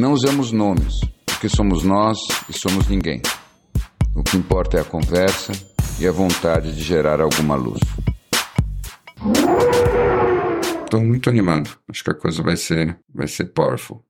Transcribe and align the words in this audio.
Não 0.00 0.14
usamos 0.14 0.50
nomes, 0.50 0.98
porque 1.26 1.46
somos 1.46 1.84
nós 1.84 2.16
e 2.48 2.54
somos 2.54 2.88
ninguém. 2.88 3.20
O 4.16 4.22
que 4.22 4.34
importa 4.34 4.78
é 4.78 4.80
a 4.80 4.84
conversa 4.84 5.52
e 6.00 6.08
a 6.08 6.10
vontade 6.10 6.74
de 6.74 6.82
gerar 6.82 7.20
alguma 7.20 7.54
luz. 7.54 7.80
Estou 10.82 11.02
muito 11.02 11.28
animado. 11.28 11.78
Acho 11.86 12.02
que 12.02 12.10
a 12.12 12.14
coisa 12.14 12.42
vai 12.42 12.56
ser, 12.56 12.98
vai 13.14 13.28
ser 13.28 13.52
powerful. 13.52 14.02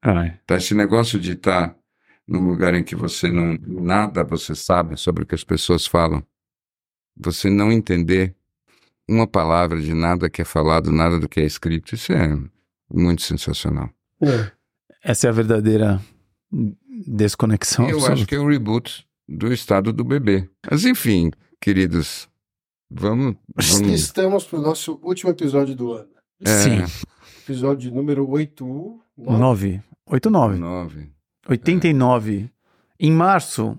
Ai. 0.00 0.38
Tá, 0.46 0.54
esse 0.54 0.76
negócio 0.76 1.18
de 1.18 1.32
estar 1.32 1.70
tá 1.70 1.76
num 2.24 2.46
lugar 2.46 2.72
em 2.74 2.84
que 2.84 2.94
você 2.94 3.28
não 3.28 3.58
nada 3.66 4.22
você 4.22 4.54
sabe 4.54 4.96
sobre 4.96 5.24
o 5.24 5.26
que 5.26 5.34
as 5.34 5.42
pessoas 5.42 5.88
falam, 5.88 6.22
você 7.16 7.50
não 7.50 7.72
entender 7.72 8.36
uma 9.08 9.26
palavra 9.26 9.80
de 9.80 9.92
nada 9.92 10.30
que 10.30 10.40
é 10.40 10.44
falado, 10.44 10.92
nada 10.92 11.18
do 11.18 11.28
que 11.28 11.40
é 11.40 11.44
escrito, 11.44 11.96
isso 11.96 12.12
é 12.12 12.28
muito 12.88 13.22
sensacional. 13.22 13.90
É. 14.22 14.61
Essa 15.02 15.26
é 15.26 15.30
a 15.30 15.32
verdadeira 15.32 16.00
desconexão. 17.08 17.88
Eu 17.88 18.06
acho 18.06 18.24
que 18.24 18.34
é 18.34 18.38
o 18.38 18.48
reboot 18.48 19.04
do 19.28 19.52
estado 19.52 19.92
do 19.92 20.04
bebê. 20.04 20.48
Mas 20.70 20.84
enfim, 20.84 21.30
queridos, 21.60 22.28
vamos. 22.90 23.36
vamos... 23.56 23.92
Estamos 23.92 24.44
para 24.44 24.58
o 24.58 24.62
nosso 24.62 25.00
último 25.02 25.30
episódio 25.30 25.74
do 25.74 25.92
ano. 25.92 26.10
É. 26.44 26.86
Sim. 26.86 27.04
Episódio 27.42 27.92
número 27.92 28.28
8. 28.28 29.00
9. 29.16 29.82
89. 30.06 30.58
9. 30.58 31.10
89. 31.48 32.50
É. 33.00 33.06
Em 33.06 33.10
março, 33.10 33.76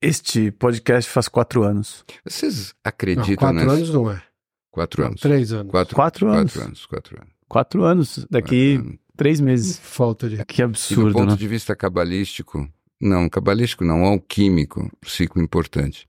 este 0.00 0.50
podcast 0.52 1.10
faz 1.10 1.28
quatro 1.28 1.62
anos. 1.62 2.04
Vocês 2.24 2.74
acreditam 2.82 3.26
não, 3.26 3.36
quatro 3.36 3.54
nessa? 3.54 3.72
anos 3.72 3.90
não 3.90 4.10
é. 4.10 4.22
Quatro 4.70 5.02
não, 5.02 5.08
anos. 5.08 5.20
Três 5.20 5.52
anos. 5.52 5.70
Quatro, 5.70 5.94
quatro 5.94 6.28
anos. 6.28 6.52
Quatro 6.52 6.66
anos. 6.66 6.86
Quatro 6.86 7.16
anos. 7.16 7.34
Quatro 7.46 7.84
anos. 7.84 8.26
Daqui 8.30 8.76
quatro 8.76 8.88
anos. 8.88 9.03
Três 9.16 9.40
meses. 9.40 9.78
Falta 9.78 10.28
de. 10.28 10.44
Que 10.44 10.62
absurdo. 10.62 11.10
E 11.10 11.12
do 11.12 11.18
ponto 11.18 11.30
né? 11.30 11.36
de 11.36 11.48
vista 11.48 11.74
cabalístico, 11.74 12.68
não, 13.00 13.28
cabalístico 13.28 13.84
não, 13.84 14.04
alquímico, 14.04 14.90
ciclo 15.04 15.42
importante. 15.42 16.08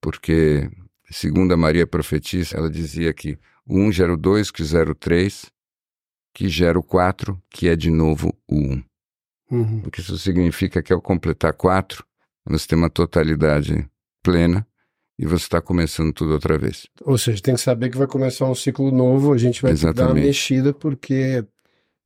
Porque, 0.00 0.70
segundo 1.10 1.52
a 1.52 1.56
Maria 1.56 1.86
Profetissa, 1.86 2.56
ela 2.56 2.70
dizia 2.70 3.12
que 3.12 3.38
o 3.66 3.78
1 3.78 3.92
gera 3.92 4.14
o 4.14 4.16
2, 4.16 4.50
que 4.50 4.64
gera 4.64 4.90
o 4.90 4.94
3, 4.94 5.46
que 6.34 6.48
gera 6.48 6.78
o 6.78 6.82
4, 6.82 7.40
que 7.50 7.68
é 7.68 7.76
de 7.76 7.90
novo 7.90 8.34
o 8.48 8.56
1. 8.56 8.84
Uhum. 9.50 9.80
Porque 9.82 10.00
isso 10.00 10.16
significa 10.16 10.82
que 10.82 10.92
ao 10.92 11.00
completar 11.00 11.52
4, 11.52 12.04
você 12.46 12.66
tem 12.66 12.78
uma 12.78 12.90
totalidade 12.90 13.88
plena 14.22 14.66
e 15.18 15.26
você 15.26 15.44
está 15.44 15.60
começando 15.60 16.12
tudo 16.12 16.32
outra 16.32 16.56
vez. 16.56 16.86
Ou 17.02 17.18
seja, 17.18 17.42
tem 17.42 17.54
que 17.54 17.60
saber 17.60 17.90
que 17.90 17.98
vai 17.98 18.06
começar 18.06 18.46
um 18.46 18.54
ciclo 18.54 18.90
novo, 18.90 19.32
a 19.32 19.38
gente 19.38 19.60
vai 19.60 19.74
dar 19.74 20.06
uma 20.06 20.14
mexida 20.14 20.72
porque 20.72 21.44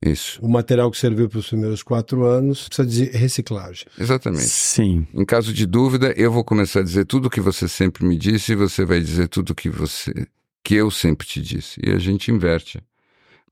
isso. 0.03 0.39
O 0.41 0.49
material 0.49 0.89
que 0.91 0.97
serviu 0.97 1.27
para 1.29 1.39
os 1.39 1.47
primeiros 1.47 1.81
quatro 1.81 2.25
anos 2.25 2.67
precisa 2.67 2.87
de 2.87 3.05
reciclagem. 3.17 3.85
Exatamente. 3.97 4.43
Sim. 4.43 5.07
Em 5.13 5.25
caso 5.25 5.53
de 5.53 5.65
dúvida, 5.65 6.13
eu 6.17 6.31
vou 6.31 6.43
começar 6.43 6.79
a 6.81 6.83
dizer 6.83 7.05
tudo 7.05 7.25
o 7.25 7.29
que 7.29 7.41
você 7.41 7.67
sempre 7.67 8.05
me 8.05 8.17
disse 8.17 8.51
e 8.51 8.55
você 8.55 8.85
vai 8.85 8.99
dizer 8.99 9.27
tudo 9.27 9.55
que 9.55 9.69
você 9.69 10.27
que 10.63 10.73
eu 10.75 10.89
sempre 10.89 11.27
te 11.27 11.41
disse. 11.41 11.79
E 11.83 11.91
a 11.91 11.99
gente 11.99 12.31
inverte. 12.31 12.81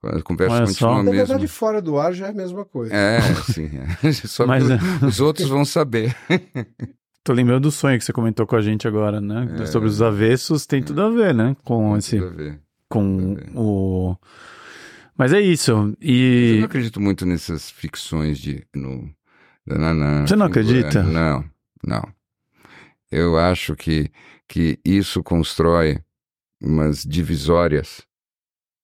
A 0.02 0.20
conversa 0.20 0.56
Olha 0.56 0.66
continua 0.66 0.90
só. 0.90 0.96
mesmo. 0.96 1.10
Na 1.12 1.16
verdade, 1.24 1.48
fora 1.48 1.80
do 1.80 1.96
ar 1.98 2.12
já 2.12 2.26
é 2.26 2.30
a 2.30 2.34
mesma 2.34 2.64
coisa. 2.64 2.94
É, 2.94 3.20
sim. 3.52 3.70
É. 4.02 4.12
Só 4.26 4.46
Mas, 4.46 4.64
que 4.66 5.04
os 5.06 5.20
outros 5.20 5.48
vão 5.48 5.64
saber. 5.64 6.14
Tô 7.22 7.32
lembrando 7.32 7.62
do 7.62 7.70
sonho 7.70 7.98
que 7.98 8.04
você 8.04 8.12
comentou 8.12 8.46
com 8.46 8.54
a 8.54 8.60
gente 8.60 8.86
agora, 8.86 9.18
né? 9.20 9.56
É. 9.60 9.66
Sobre 9.66 9.88
os 9.88 10.02
avessos, 10.02 10.66
tem 10.66 10.82
tudo 10.82 11.00
a 11.00 11.08
ver, 11.08 11.32
né? 11.34 11.56
Com 11.64 11.90
Tem 11.90 11.98
esse. 11.98 12.18
tudo 12.18 12.26
a 12.26 12.36
ver. 12.36 12.60
Com 12.86 13.18
Tudo 13.18 13.40
a 13.40 13.44
ver. 13.44 13.50
o. 13.56 14.16
Mas 15.16 15.32
é 15.32 15.40
isso. 15.40 15.70
Eu 15.70 15.76
não 15.86 15.96
E. 16.00 16.62
acredito 16.64 17.00
muito 17.00 17.24
nessas 17.24 17.70
ficções 17.70 18.38
de. 18.38 18.66
No, 18.74 19.08
nananã, 19.66 20.26
Você 20.26 20.36
não 20.36 20.46
figura- 20.52 20.80
acredita? 20.88 21.02
Não, 21.02 21.44
não. 21.86 22.02
Eu 23.10 23.38
acho 23.38 23.76
que, 23.76 24.10
que 24.48 24.78
isso 24.84 25.22
constrói 25.22 25.98
umas 26.60 27.02
divisórias 27.04 28.02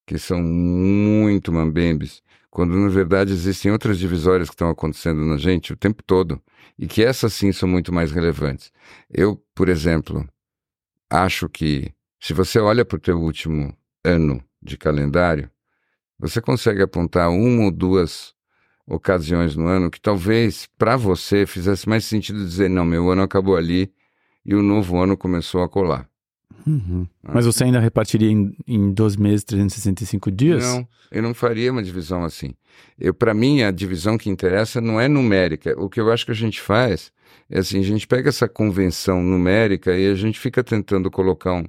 que 0.06 0.18
são 0.18 0.40
muito 0.42 1.52
mambembes, 1.52 2.22
quando 2.50 2.74
na 2.76 2.88
verdade 2.88 3.32
existem 3.32 3.70
outras 3.72 3.98
divisórias 3.98 4.48
que 4.48 4.54
estão 4.54 4.68
acontecendo 4.70 5.24
na 5.24 5.36
gente 5.36 5.72
o 5.72 5.76
tempo 5.76 6.02
todo 6.02 6.40
e 6.78 6.86
que 6.86 7.02
essas 7.02 7.32
sim 7.32 7.52
são 7.52 7.68
muito 7.68 7.92
mais 7.92 8.10
relevantes. 8.12 8.72
Eu, 9.08 9.42
por 9.54 9.68
exemplo, 9.68 10.28
acho 11.08 11.48
que 11.48 11.92
se 12.20 12.32
você 12.32 12.58
olha 12.58 12.84
para 12.84 12.96
o 12.96 13.00
teu 13.00 13.18
último 13.20 13.74
ano 14.04 14.42
de 14.62 14.76
calendário, 14.76 15.50
você 16.20 16.40
consegue 16.40 16.82
apontar 16.82 17.30
uma 17.30 17.64
ou 17.64 17.70
duas 17.70 18.34
ocasiões 18.86 19.56
no 19.56 19.66
ano 19.66 19.90
que 19.90 20.00
talvez 20.00 20.68
para 20.76 20.96
você 20.96 21.46
fizesse 21.46 21.88
mais 21.88 22.04
sentido 22.04 22.44
dizer 22.44 22.68
não, 22.68 22.84
meu 22.84 23.10
ano 23.10 23.22
acabou 23.22 23.56
ali 23.56 23.92
e 24.44 24.54
o 24.54 24.62
novo 24.62 24.98
ano 24.98 25.16
começou 25.16 25.62
a 25.62 25.68
colar. 25.68 26.08
Uhum. 26.66 27.06
Mas 27.22 27.46
você 27.46 27.64
ainda 27.64 27.80
repartiria 27.80 28.30
em, 28.30 28.54
em 28.66 28.92
12 28.92 29.20
meses, 29.20 29.44
365 29.44 30.30
dias? 30.30 30.62
Não, 30.62 30.86
eu 31.10 31.22
não 31.22 31.32
faria 31.32 31.72
uma 31.72 31.82
divisão 31.82 32.24
assim. 32.24 32.54
Eu, 32.98 33.14
para 33.14 33.32
mim, 33.32 33.62
a 33.62 33.70
divisão 33.70 34.18
que 34.18 34.28
interessa 34.28 34.80
não 34.80 35.00
é 35.00 35.08
numérica. 35.08 35.74
O 35.78 35.88
que 35.88 36.00
eu 36.00 36.12
acho 36.12 36.24
que 36.26 36.32
a 36.32 36.34
gente 36.34 36.60
faz 36.60 37.12
é 37.48 37.60
assim, 37.60 37.78
a 37.78 37.84
gente 37.84 38.06
pega 38.06 38.28
essa 38.28 38.48
convenção 38.48 39.22
numérica 39.22 39.96
e 39.96 40.10
a 40.10 40.14
gente 40.14 40.38
fica 40.38 40.62
tentando 40.62 41.10
colocar 41.10 41.52
um, 41.54 41.64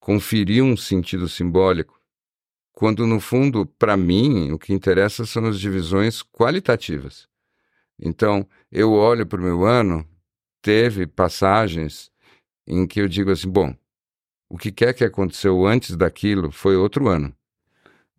conferir 0.00 0.62
um 0.62 0.76
sentido 0.76 1.28
simbólico, 1.28 1.98
quando 2.76 3.06
no 3.06 3.18
fundo, 3.20 3.64
para 3.64 3.96
mim, 3.96 4.52
o 4.52 4.58
que 4.58 4.70
interessa 4.74 5.24
são 5.24 5.46
as 5.46 5.58
divisões 5.58 6.22
qualitativas. 6.22 7.26
Então, 7.98 8.46
eu 8.70 8.92
olho 8.92 9.24
para 9.24 9.40
o 9.40 9.42
meu 9.42 9.64
ano, 9.64 10.06
teve 10.60 11.06
passagens 11.06 12.10
em 12.66 12.86
que 12.86 13.00
eu 13.00 13.08
digo 13.08 13.30
assim, 13.30 13.48
bom, 13.48 13.74
o 14.50 14.58
que 14.58 14.70
quer 14.70 14.92
que 14.92 15.04
aconteceu 15.04 15.64
antes 15.66 15.96
daquilo 15.96 16.52
foi 16.52 16.76
outro 16.76 17.08
ano. 17.08 17.32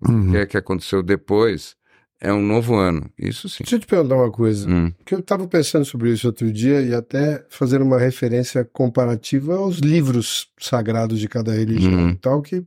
O 0.02 0.08
que 0.08 0.12
Uhum. 0.12 0.32
quer 0.32 0.48
que 0.48 0.58
aconteceu 0.58 1.04
depois 1.04 1.76
é 2.20 2.34
um 2.34 2.42
novo 2.42 2.74
ano. 2.76 3.08
Isso 3.16 3.48
sim. 3.48 3.64
Deixa 3.64 3.76
eu 3.76 3.80
te 3.80 3.86
perguntar 3.86 4.16
uma 4.16 4.32
coisa. 4.32 4.68
Hum, 4.68 4.92
Porque 4.92 5.14
eu 5.14 5.20
estava 5.20 5.48
pensando 5.48 5.86
sobre 5.86 6.12
isso 6.12 6.26
outro 6.26 6.52
dia 6.52 6.82
e 6.82 6.96
até 6.96 7.46
fazendo 7.48 7.86
uma 7.86 8.00
referência 8.00 8.66
comparativa 8.66 9.56
aos 9.56 9.78
livros 9.78 10.50
sagrados 10.60 11.20
de 11.20 11.28
cada 11.30 11.54
religião 11.54 11.94
Uhum. 12.06 12.10
e 12.10 12.16
tal, 12.16 12.42
que 12.42 12.66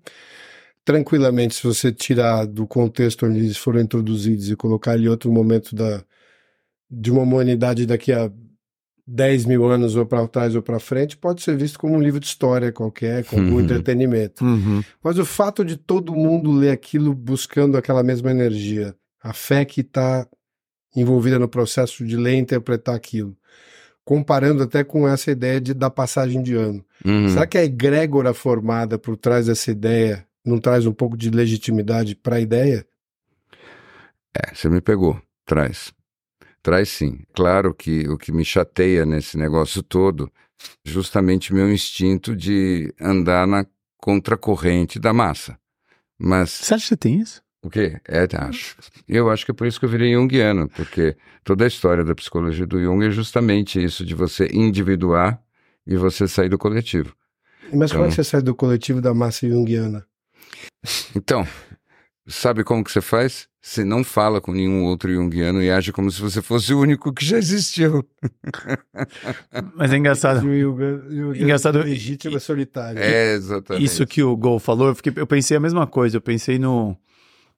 tranquilamente, 0.90 1.54
se 1.54 1.62
você 1.62 1.92
tirar 1.92 2.44
do 2.46 2.66
contexto 2.66 3.24
onde 3.24 3.38
eles 3.38 3.56
foram 3.56 3.80
introduzidos 3.80 4.50
e 4.50 4.56
colocar 4.56 4.98
em 4.98 5.06
outro 5.06 5.30
momento 5.30 5.72
da, 5.74 6.02
de 6.90 7.12
uma 7.12 7.22
humanidade 7.22 7.86
daqui 7.86 8.12
a 8.12 8.28
10 9.06 9.44
mil 9.46 9.64
anos 9.66 9.94
ou 9.94 10.04
para 10.04 10.26
trás 10.26 10.56
ou 10.56 10.62
para 10.62 10.80
frente, 10.80 11.16
pode 11.16 11.42
ser 11.42 11.56
visto 11.56 11.78
como 11.78 11.94
um 11.94 12.00
livro 12.00 12.18
de 12.18 12.26
história 12.26 12.72
qualquer, 12.72 13.24
com 13.24 13.36
algum 13.36 13.54
Uhum. 13.54 13.60
entretenimento. 13.60 14.44
Uhum. 14.44 14.82
Mas 15.02 15.16
o 15.18 15.24
fato 15.24 15.64
de 15.64 15.76
todo 15.76 16.12
mundo 16.14 16.50
ler 16.50 16.70
aquilo 16.70 17.14
buscando 17.14 17.76
aquela 17.76 18.02
mesma 18.02 18.30
energia, 18.32 18.92
a 19.22 19.32
fé 19.32 19.64
que 19.64 19.82
está 19.82 20.26
envolvida 20.96 21.38
no 21.38 21.48
processo 21.48 22.04
de 22.04 22.16
ler 22.16 22.34
e 22.34 22.38
interpretar 22.38 22.96
aquilo, 22.96 23.36
comparando 24.04 24.64
até 24.64 24.82
com 24.82 25.06
essa 25.06 25.30
ideia 25.30 25.60
de, 25.60 25.72
da 25.72 25.88
passagem 25.88 26.42
de 26.42 26.54
ano. 26.56 26.84
uhum. 27.04 27.28
Será 27.28 27.46
que 27.46 27.56
a 27.58 27.64
egrégora 27.64 28.34
formada 28.34 28.98
por 28.98 29.16
trás 29.16 29.46
dessa 29.46 29.70
ideia 29.70 30.26
não 30.44 30.58
traz 30.58 30.86
um 30.86 30.92
pouco 30.92 31.16
de 31.16 31.30
legitimidade 31.30 32.14
para 32.14 32.36
a 32.36 32.40
ideia? 32.40 32.86
É, 34.34 34.54
você 34.54 34.68
me 34.68 34.80
pegou. 34.80 35.20
Traz. 35.44 35.92
Traz 36.62 36.88
sim. 36.88 37.20
Claro 37.34 37.74
que 37.74 38.08
o 38.08 38.16
que 38.18 38.30
me 38.32 38.44
chateia 38.44 39.04
nesse 39.04 39.36
negócio 39.36 39.82
todo, 39.82 40.30
justamente 40.84 41.52
meu 41.54 41.70
instinto 41.72 42.36
de 42.36 42.92
andar 43.00 43.46
na 43.46 43.66
contracorrente 43.96 44.98
da 44.98 45.12
massa. 45.12 45.58
Mas 46.18 46.50
Você 46.50 46.74
acha 46.74 46.82
que 46.84 46.88
você 46.88 46.96
tem 46.96 47.20
isso? 47.20 47.42
o 47.62 47.68
quê? 47.70 48.00
É, 48.06 48.26
acho. 48.36 48.76
Eu 49.08 49.30
acho 49.30 49.44
que 49.44 49.50
é 49.50 49.54
por 49.54 49.66
isso 49.66 49.78
que 49.78 49.84
eu 49.86 49.90
virei 49.90 50.12
junguiano, 50.14 50.68
porque 50.68 51.16
toda 51.44 51.64
a 51.64 51.68
história 51.68 52.04
da 52.04 52.14
psicologia 52.14 52.66
do 52.66 52.80
Jung 52.80 53.04
é 53.06 53.10
justamente 53.10 53.82
isso 53.82 54.04
de 54.04 54.14
você 54.14 54.48
individuar 54.52 55.42
e 55.86 55.96
você 55.96 56.28
sair 56.28 56.48
do 56.48 56.58
coletivo. 56.58 57.14
Mas 57.72 57.90
como 57.92 58.04
é 58.04 58.06
Então- 58.06 58.08
que 58.08 58.14
você 58.14 58.24
sai 58.24 58.42
do 58.42 58.54
coletivo 58.54 59.00
da 59.00 59.12
massa 59.14 59.48
junguiana? 59.48 60.06
Então, 61.16 61.46
sabe 62.26 62.62
como 62.64 62.82
que 62.84 62.90
você 62.92 63.00
faz? 63.00 63.48
Você 63.62 63.84
não 63.84 64.02
fala 64.02 64.40
com 64.40 64.52
nenhum 64.52 64.84
outro 64.84 65.12
junguiano 65.12 65.62
e 65.62 65.70
age 65.70 65.92
como 65.92 66.10
se 66.10 66.18
você 66.20 66.40
fosse 66.40 66.72
o 66.72 66.80
único 66.80 67.12
que 67.12 67.22
já 67.24 67.36
existiu. 67.36 68.02
Mas 69.76 69.92
é 69.92 69.96
engraçado. 69.96 70.46
E 70.46 70.64
o 70.64 70.70
Yuga- 70.70 71.04
Yuga 71.10 71.38
Engraçado- 71.38 71.78
legítimo 71.82 72.36
é 72.36 72.40
solitário. 72.40 72.98
É, 72.98 73.34
exatamente. 73.34 73.84
Isso 73.84 74.06
que 74.06 74.22
o 74.22 74.34
Gol 74.36 74.58
falou, 74.58 74.88
eu, 74.88 74.94
fiquei- 74.94 75.12
eu 75.16 75.26
pensei 75.26 75.56
a 75.56 75.60
mesma 75.60 75.86
coisa. 75.86 76.16
Eu 76.16 76.20
pensei 76.22 76.58
no 76.58 76.96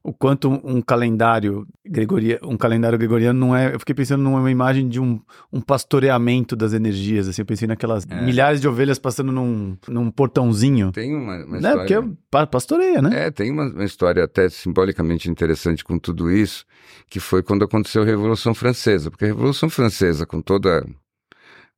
o 0.05 0.13
quanto 0.13 0.51
um 0.51 0.81
calendário 0.83 1.67
gregoriano, 1.87 2.41
um 2.49 2.57
calendário 2.57 2.99
gregoriano 2.99 3.39
não 3.39 3.55
é. 3.57 3.73
Eu 3.75 3.79
fiquei 3.79 3.95
pensando 3.95 4.23
numa 4.23 4.51
imagem 4.51 4.89
de 4.89 4.99
um, 5.01 5.21
um 5.53 5.61
pastoreamento 5.61 6.57
das 6.57 6.73
energias. 6.73 7.29
Assim, 7.29 7.43
eu 7.43 7.47
pensei 7.47 7.69
naquelas 7.69 8.05
É. 8.09 8.21
milhares 8.21 8.61
de 8.61 8.67
ovelhas 8.67 8.99
passando 8.99 9.31
num, 9.31 9.77
num 9.89 10.11
portãozinho. 10.11 10.91
Tem 10.93 11.15
uma, 11.15 11.45
uma 11.45 11.61
Né? 11.61 11.69
história... 11.71 12.03
Porque 12.03 12.17
pa- 12.31 12.47
pastoreia, 12.47 13.01
né? 13.01 13.27
É, 13.27 13.31
tem 13.31 13.51
uma, 13.51 13.65
uma 13.69 13.85
história 13.85 14.25
até 14.25 14.49
simbolicamente 14.49 15.31
interessante 15.31 15.85
com 15.85 15.99
tudo 15.99 16.31
isso, 16.31 16.65
que 17.09 17.21
foi 17.21 17.43
quando 17.43 17.65
aconteceu 17.65 18.03
a 18.03 18.07
Revolução 18.07 18.55
Francesa. 18.55 19.11
Porque 19.11 19.25
a 19.25 19.29
Revolução 19.29 19.71
Francesa, 19.71 20.27
com 20.27 20.41
toda 20.41 20.85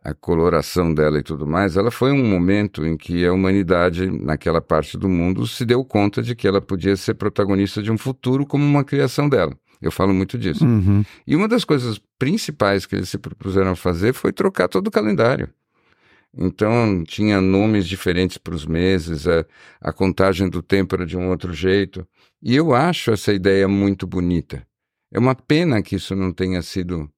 a 0.05 0.13
coloração 0.13 0.93
dela 0.93 1.19
e 1.19 1.23
tudo 1.23 1.47
mais, 1.47 1.79
ela 1.79 1.91
foi 1.91 2.13
um 2.13 2.23
momento 2.23 2.85
em 2.85 2.95
que 2.95 3.25
a 3.25 3.33
humanidade, 3.33 4.07
naquela 4.07 4.61
parte 4.61 4.99
do 4.99 5.09
mundo, 5.09 5.47
se 5.47 5.65
deu 5.65 5.83
conta 5.83 6.23
de 6.23 6.37
que 6.37 6.47
ela 6.47 6.61
podia 6.61 6.95
ser 6.95 7.15
protagonista 7.15 7.83
de 7.83 7.91
um 7.91 7.97
futuro 7.97 8.45
como 8.45 8.63
uma 8.63 8.85
criação 8.85 9.31
dela. 9.31 9.57
Eu 9.81 9.91
falo 9.91 10.13
muito 10.13 10.37
disso. 10.37 10.65
Uhum. 10.65 11.03
E 11.27 11.35
uma 11.35 11.49
das 11.49 11.65
coisas 11.65 11.99
principais 12.19 12.85
que 12.85 12.95
eles 12.95 13.09
se 13.09 13.17
propuseram 13.17 13.71
a 13.71 13.77
fazer 13.77 14.13
foi 14.13 14.31
trocar 14.31 14.69
todo 14.69 14.89
o 14.89 14.91
calendário. 14.91 15.49
Então, 16.37 17.03
tinha 17.05 17.41
nomes 17.41 17.87
diferentes 17.87 18.37
para 18.37 18.55
os 18.55 18.67
meses, 18.67 19.27
a, 19.27 19.47
a 19.81 19.93
contagem 19.93 20.51
do 20.51 20.63
tempo 20.63 20.95
era 20.95 21.07
de 21.07 21.17
um 21.17 21.31
outro 21.31 21.53
jeito. 21.53 22.07
E 22.43 22.55
eu 22.55 22.75
acho 22.75 23.11
essa 23.11 23.33
ideia 23.33 23.67
muito 23.67 24.07
bonita. 24.07 24.67
É 25.11 25.19
uma 25.19 25.35
pena 25.35 25.81
que 25.81 25.97
isso 25.97 26.15
não 26.15 26.33
tenha 26.33 26.61
sido 26.61 27.09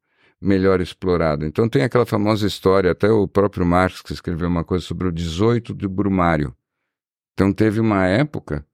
melhor 0.40 0.80
explorado. 0.80 1.44
Então, 1.46 1.68
tem 1.68 1.82
aquela 1.82 2.06
famosa 2.06 2.46
história, 2.46 2.90
até 2.92 3.10
o 3.10 3.26
próprio 3.26 3.64
Marx 3.66 4.02
que 4.02 4.12
escreveu 4.12 4.48
uma 4.48 4.64
coisa 4.64 4.84
sobre 4.84 5.08
o 5.08 5.12
18 5.12 5.74
de 5.74 5.88
Brumário. 5.88 6.54
Então, 7.34 7.52
teve 7.52 7.80
uma 7.80 8.06
época 8.06 8.66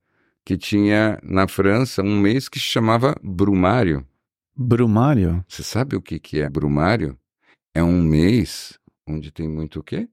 que 0.44 0.56
tinha 0.56 1.19
na 1.23 1.47
França 1.47 2.03
um 2.03 2.19
mês 2.19 2.49
que 2.49 2.59
se 2.59 2.67
chamava 2.67 3.14
Brumário. 3.23 4.06
Brumário? 4.56 5.44
Você 5.49 5.62
sabe 5.62 5.97
o 5.97 6.03
que, 6.03 6.19
que 6.19 6.41
é 6.41 6.50
brumário? 6.50 7.17
É 7.75 7.82
um 7.82 8.03
mês 8.03 8.79
onde 9.09 9.31
tem 9.31 9.49
muito 9.49 9.81
o 9.81 9.82
quê? 9.82 10.09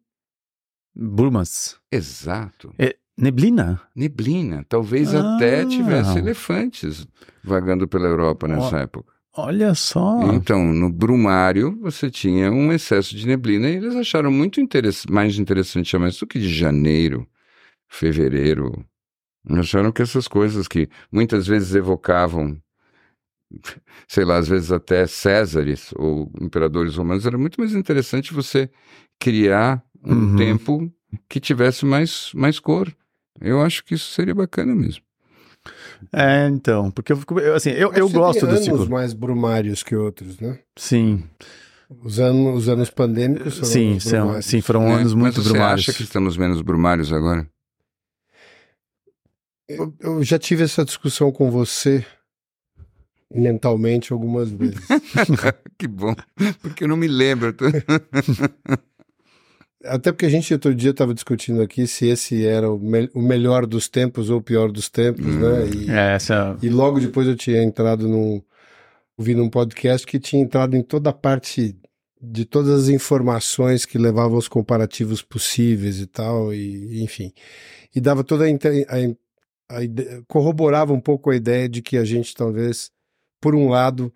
Brumas. 0.95 1.77
Exato. 1.91 2.73
É 2.77 2.95
neblina? 3.17 3.81
Neblina. 3.95 4.65
Talvez 4.67 5.13
Ah. 5.13 5.35
até 5.35 5.65
tivesse 5.65 6.17
elefantes 6.17 7.05
vagando 7.43 7.87
pela 7.87 8.07
Europa 8.07 8.47
nessa 8.47 8.77
Ó. 8.77 8.79
época. 8.79 9.13
Olha 9.35 9.73
só. 9.75 10.17
Então, 10.33 10.63
no 10.73 10.91
brumário, 10.91 11.79
você 11.81 12.09
tinha 12.09 12.51
um 12.51 12.71
excesso 12.73 13.15
de 13.15 13.25
neblina 13.25 13.69
e 13.69 13.75
eles 13.75 13.95
acharam 13.95 14.31
muito 14.31 14.59
interess 14.59 15.05
mais 15.09 15.37
interessante 15.37 15.89
chamar 15.89 16.09
isso 16.09 16.21
do 16.21 16.27
que 16.27 16.39
de 16.39 16.49
janeiro, 16.53 17.27
fevereiro. 17.89 18.85
Acharam 19.51 19.91
que 19.91 20.01
essas 20.01 20.27
coisas 20.27 20.67
que 20.67 20.89
muitas 21.11 21.47
vezes 21.47 21.75
evocavam, 21.75 22.57
sei 24.07 24.25
lá, 24.25 24.37
às 24.37 24.47
vezes 24.47 24.71
até 24.71 25.05
Césares 25.07 25.91
ou 25.95 26.31
imperadores 26.41 26.95
romanos, 26.95 27.25
era 27.25 27.37
muito 27.37 27.59
mais 27.59 27.73
interessante 27.73 28.33
você 28.33 28.69
criar 29.19 29.83
um 30.03 30.13
Uhum. 30.15 30.35
tempo 30.35 30.93
que 31.27 31.39
tivesse 31.39 31.85
mais, 31.85 32.31
mais 32.33 32.59
cor. 32.59 32.93
Eu 33.41 33.61
acho 33.61 33.83
que 33.83 33.95
isso 33.95 34.11
seria 34.13 34.35
bacana 34.35 34.75
mesmo. 34.75 35.03
É, 36.13 36.47
então, 36.47 36.89
porque 36.91 37.11
eu 37.11 37.17
fico, 37.17 37.39
eu, 37.39 37.55
assim, 37.55 37.69
eu, 37.71 37.91
eu 37.93 38.09
gosto 38.09 38.39
tem 38.41 38.49
do 38.49 38.55
anos 38.55 38.63
ciclo. 38.63 38.89
mais 38.89 39.13
brumários 39.13 39.83
que 39.83 39.95
outros, 39.95 40.39
né? 40.39 40.59
Sim, 40.77 41.23
Os 42.01 42.19
anos, 42.19 42.57
os 42.57 42.69
anos 42.69 42.89
pandêmicos 42.89 43.55
foram 43.55 43.65
sim, 43.71 43.99
são, 43.99 44.41
sim, 44.41 44.61
foram 44.61 44.83
É, 44.87 44.93
anos 44.95 45.13
mas 45.13 45.21
muito 45.21 45.41
você 45.43 45.49
brumários. 45.49 45.81
acha 45.89 45.93
que 45.97 46.03
estamos 46.03 46.37
menos 46.37 46.61
brumários 46.61 47.11
agora? 47.11 47.47
Eu, 49.67 49.93
eu 49.99 50.23
já 50.23 50.39
tive 50.39 50.63
essa 50.63 50.83
discussão 50.83 51.31
com 51.31 51.51
você 51.51 52.03
mentalmente 53.31 54.11
algumas 54.11 54.49
vezes. 54.49 54.79
que 55.77 55.87
bom, 55.87 56.15
porque 56.61 56.83
eu 56.83 56.87
não 56.87 56.97
me 56.97 57.07
lembro. 57.07 57.55
Até 59.85 60.11
porque 60.11 60.25
a 60.25 60.29
gente 60.29 60.53
outro 60.53 60.75
dia 60.75 60.91
estava 60.91 61.13
discutindo 61.13 61.61
aqui 61.61 61.87
se 61.87 62.07
esse 62.07 62.45
era 62.45 62.69
o, 62.69 62.77
me- 62.77 63.09
o 63.13 63.21
melhor 63.21 63.65
dos 63.65 63.87
tempos 63.87 64.29
ou 64.29 64.39
o 64.39 64.43
pior 64.43 64.71
dos 64.71 64.89
tempos, 64.89 65.25
Hum. 65.25 65.39
né? 65.39 65.69
E, 65.69 65.89
É, 65.91 66.15
essa, 66.15 66.57
e 66.61 66.69
logo 66.69 66.99
depois 66.99 67.27
eu 67.27 67.35
tinha 67.35 67.63
entrado 67.63 68.07
num. 68.07 68.41
ouvindo 69.17 69.41
um 69.43 69.49
podcast 69.49 70.05
que 70.05 70.19
tinha 70.19 70.41
entrado 70.41 70.75
em 70.75 70.81
toda 70.83 71.09
a 71.09 71.13
parte 71.13 71.75
de 72.21 72.43
todas 72.43 72.83
as 72.83 72.89
informações 72.89 73.85
que 73.85 73.97
levavam 73.97 74.35
aos 74.35 74.49
comparativos 74.49 75.21
possíveis 75.21 75.99
e 76.01 76.05
tal, 76.07 76.53
e 76.53 77.01
enfim. 77.01 77.31
E 77.95 78.01
dava 78.01 78.23
toda 78.23 78.43
a, 78.45 78.47
a- 78.49 79.77
a 79.77 79.81
corroborava 80.27 80.91
um 80.93 80.99
pouco 80.99 81.29
a 81.29 81.35
ideia 81.35 81.69
de 81.69 81.81
que 81.81 81.95
a 81.97 82.03
gente 82.03 82.33
talvez, 82.35 82.91
por 83.39 83.55
um 83.55 83.69
lado, 83.69 84.13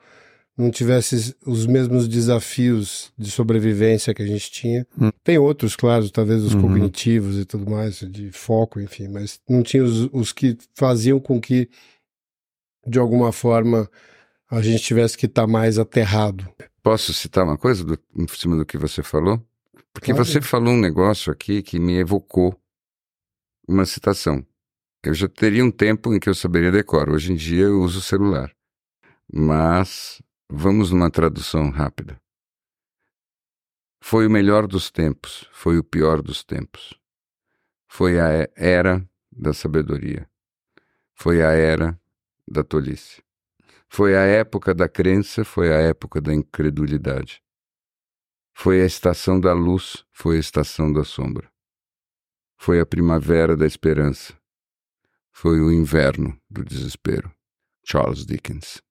não 0.57 0.69
tivesse 0.69 1.35
os 1.45 1.65
mesmos 1.65 2.07
desafios 2.07 3.11
de 3.17 3.31
sobrevivência 3.31 4.13
que 4.13 4.21
a 4.21 4.27
gente 4.27 4.51
tinha. 4.51 4.85
Hum. 4.99 5.09
Tem 5.23 5.37
outros, 5.37 5.75
claro, 5.75 6.09
talvez 6.11 6.43
os 6.43 6.53
Uhum. 6.53 6.61
cognitivos 6.61 7.37
e 7.39 7.45
tudo 7.45 7.69
mais, 7.69 7.99
de 7.99 8.31
foco, 8.31 8.79
enfim, 8.79 9.07
mas 9.07 9.39
não 9.49 9.63
tinha 9.63 9.83
os, 9.83 10.07
os 10.13 10.31
que 10.31 10.55
faziam 10.75 11.19
com 11.19 11.41
que, 11.41 11.67
de 12.85 12.99
alguma 12.99 13.31
forma, 13.31 13.89
a 14.49 14.61
gente 14.61 14.83
tivesse 14.83 15.17
que 15.17 15.25
estar 15.25 15.47
mais 15.47 15.79
aterrado. 15.79 16.47
Posso 16.83 17.13
citar 17.13 17.43
uma 17.45 17.57
coisa 17.57 17.83
do, 17.83 17.97
em 18.15 18.27
cima 18.27 18.55
do 18.57 18.65
que 18.65 18.77
você 18.77 19.01
falou? 19.01 19.41
Porque 19.91 20.11
Claro. 20.11 20.25
você 20.25 20.41
falou 20.41 20.73
um 20.73 20.79
negócio 20.79 21.31
aqui 21.31 21.63
que 21.63 21.79
me 21.79 21.93
evocou 21.97 22.55
uma 23.67 23.85
citação. 23.85 24.45
Eu 25.03 25.13
já 25.13 25.27
teria 25.27 25.63
um 25.65 25.71
tempo 25.71 26.13
em 26.13 26.19
que 26.19 26.29
eu 26.29 26.35
saberia 26.35 26.71
decor. 26.71 27.09
Hoje 27.09 27.31
em 27.31 27.35
dia 27.35 27.65
eu 27.65 27.81
uso 27.81 27.99
o 27.99 28.01
celular. 28.01 28.51
Mas 29.31 30.21
vamos 30.55 30.91
numa 30.91 31.09
tradução 31.09 31.71
rápida. 31.71 32.21
Foi 33.99 34.27
o 34.27 34.29
melhor 34.29 34.67
dos 34.67 34.91
tempos, 34.91 35.49
foi 35.51 35.79
o 35.79 35.83
pior 35.83 36.21
dos 36.21 36.43
tempos. 36.43 36.93
Foi 37.87 38.19
a 38.19 38.47
era 38.55 39.03
da 39.31 39.51
sabedoria. 39.51 40.29
Foi 41.15 41.41
a 41.41 41.51
era 41.51 41.99
da 42.47 42.63
tolice. 42.63 43.23
Foi 43.89 44.15
a 44.15 44.21
época 44.21 44.75
da 44.75 44.87
crença, 44.87 45.43
foi 45.43 45.73
a 45.73 45.77
época 45.77 46.21
da 46.21 46.31
incredulidade. 46.31 47.41
Foi 48.53 48.81
a 48.81 48.85
estação 48.85 49.39
da 49.39 49.53
luz, 49.53 50.05
foi 50.11 50.37
a 50.37 50.39
estação 50.39 50.93
da 50.93 51.03
sombra. 51.03 51.51
Foi 52.57 52.79
a 52.79 52.85
primavera 52.85 53.57
da 53.57 53.65
esperança. 53.65 54.37
Foi 55.31 55.59
o 55.59 55.71
inverno 55.71 56.39
do 56.47 56.63
desespero. 56.63 57.33
Charles 57.83 58.23
Dickens. 58.23 58.83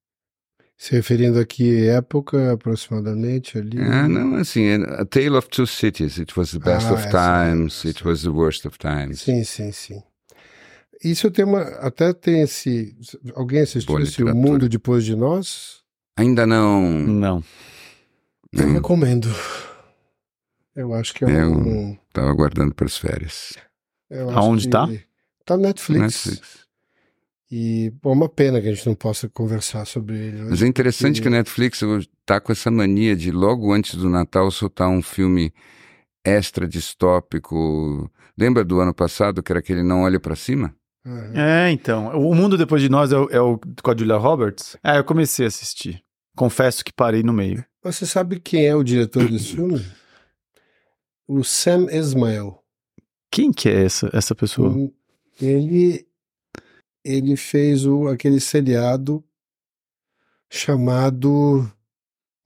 Se 0.83 0.97
referindo 0.97 1.39
aqui 1.39 1.89
à 1.91 1.99
época, 1.99 2.55
aproximadamente 2.55 3.57
ali. 3.57 3.81
Ah, 3.81 4.09
não, 4.09 4.35
assim, 4.35 4.65
é 4.65 4.75
A 5.01 5.05
Tale 5.05 5.31
of 5.37 5.49
Two 5.49 5.65
Cities. 5.65 6.19
It 6.19 6.37
was 6.37 6.51
the 6.51 6.59
best 6.59 6.89
Ah, 6.89 6.95
of 6.95 7.03
times, 7.05 7.79
essa. 7.79 7.89
it 7.89 8.05
was 8.05 8.23
the 8.23 8.31
worst 8.31 8.67
of 8.67 8.77
times. 8.79 9.21
Sim, 9.21 9.45
sim, 9.45 9.71
sim. 9.71 10.03
Isso 11.05 11.31
tem 11.31 11.45
uma. 11.45 11.61
Até 11.63 12.13
tem 12.13 12.41
esse. 12.43 12.97
Alguém 13.37 13.61
assistiu 13.61 13.95
Boa 13.95 14.03
esse 14.03 14.11
literatura. 14.23 14.35
Mundo 14.35 14.69
Depois 14.69 15.05
de 15.05 15.15
Nós? 15.15 15.83
Ainda 16.17 16.45
não. 16.49 16.83
não. 16.91 17.45
Eu 18.53 18.67
não 18.67 18.75
recomendo. 18.75 19.29
Eu 20.75 20.93
acho 20.95 21.15
que 21.15 21.25
é 21.25 21.43
Eu- 21.43 21.53
um. 21.53 21.97
Estava 22.09 22.29
aguardando 22.29 22.75
para 22.75 22.87
as 22.87 22.97
férias. 22.97 23.53
Aonde 24.35 24.65
que- 24.65 24.71
tá? 24.71 24.89
Tá 25.47 25.57
no 25.57 25.63
Netflix. 25.63 26.03
Netflix. 26.03 26.67
E 27.55 27.93
bom, 28.03 28.15
uma 28.15 28.31
pena 28.31 28.63
que 28.63 28.69
a 28.69 28.73
gente 28.73 28.87
não 28.87 28.95
possa 28.95 29.29
conversar 29.29 29.85
sobre 29.85 30.17
ele. 30.17 30.43
Mas 30.49 30.63
é 30.63 30.67
interessante 30.67 31.21
que 31.21 31.29
a 31.29 31.31
Netflix 31.31 31.83
tá 32.25 32.41
com 32.41 32.51
essa 32.51 32.71
mania 32.71 33.15
de 33.15 33.31
logo 33.31 33.75
antes 33.75 33.95
do 33.95 34.09
Natal 34.09 34.51
soltar 34.51 34.89
um 34.89 35.03
filme 35.03 35.53
extra 36.25 36.67
distópico. 36.67 38.11
Lembra 38.39 38.65
do 38.65 38.81
ano 38.81 38.95
passado 38.95 39.43
que 39.43 39.53
era 39.53 39.59
aquele 39.59 39.83
Não 39.83 40.05
Olhe 40.05 40.19
para 40.19 40.35
Cima? 40.35 40.75
Aham. 41.05 41.33
É, 41.35 41.71
então. 41.71 42.09
O 42.19 42.35
Mundo 42.35 42.57
Depois 42.57 42.81
de 42.81 42.89
Nós 42.89 43.13
é 43.13 43.19
o, 43.19 43.29
é 43.29 43.41
o 43.43 43.61
com 43.83 43.91
a 43.91 43.95
Julia 43.95 44.17
Roberts? 44.17 44.79
É, 44.83 44.97
eu 44.97 45.05
comecei 45.05 45.45
a 45.45 45.49
assistir. 45.49 46.03
Confesso 46.35 46.83
que 46.83 46.91
parei 46.91 47.23
no 47.23 47.35
meio. 47.35 47.63
Você 47.85 48.07
sabe 48.07 48.41
quem 48.41 48.65
é 48.65 48.75
o 48.75 48.83
diretor 48.83 49.29
desse 49.29 49.49
filme? 49.57 49.85
O 51.29 51.45
Sam 51.45 51.87
Esmail. 51.91 52.57
Quem 53.31 53.53
que 53.53 53.69
é 53.69 53.85
essa, 53.85 54.09
essa 54.11 54.35
pessoa? 54.35 54.71
Hum, 54.71 54.91
Ele, 55.39 56.07
ele 57.05 57.37
fez 57.37 57.85
o, 57.87 58.09
aquele 58.09 58.41
seriado 58.41 59.23
chamado 60.51 61.71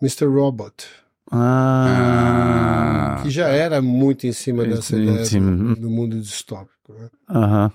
Mr. 0.01 0.27
Robot, 0.27 0.87
Ah. 1.31 3.21
que 3.23 3.31
já 3.31 3.49
era 3.49 3.81
muito 3.83 4.27
em 4.27 4.33
cima 4.33 4.65
dessa 4.65 4.97
ideia 4.97 5.25
do, 5.41 5.77
do 5.77 5.91
mundo 5.91 6.21
distópico. 6.21 6.93
né? 6.93 7.11
Aham. 7.29 7.73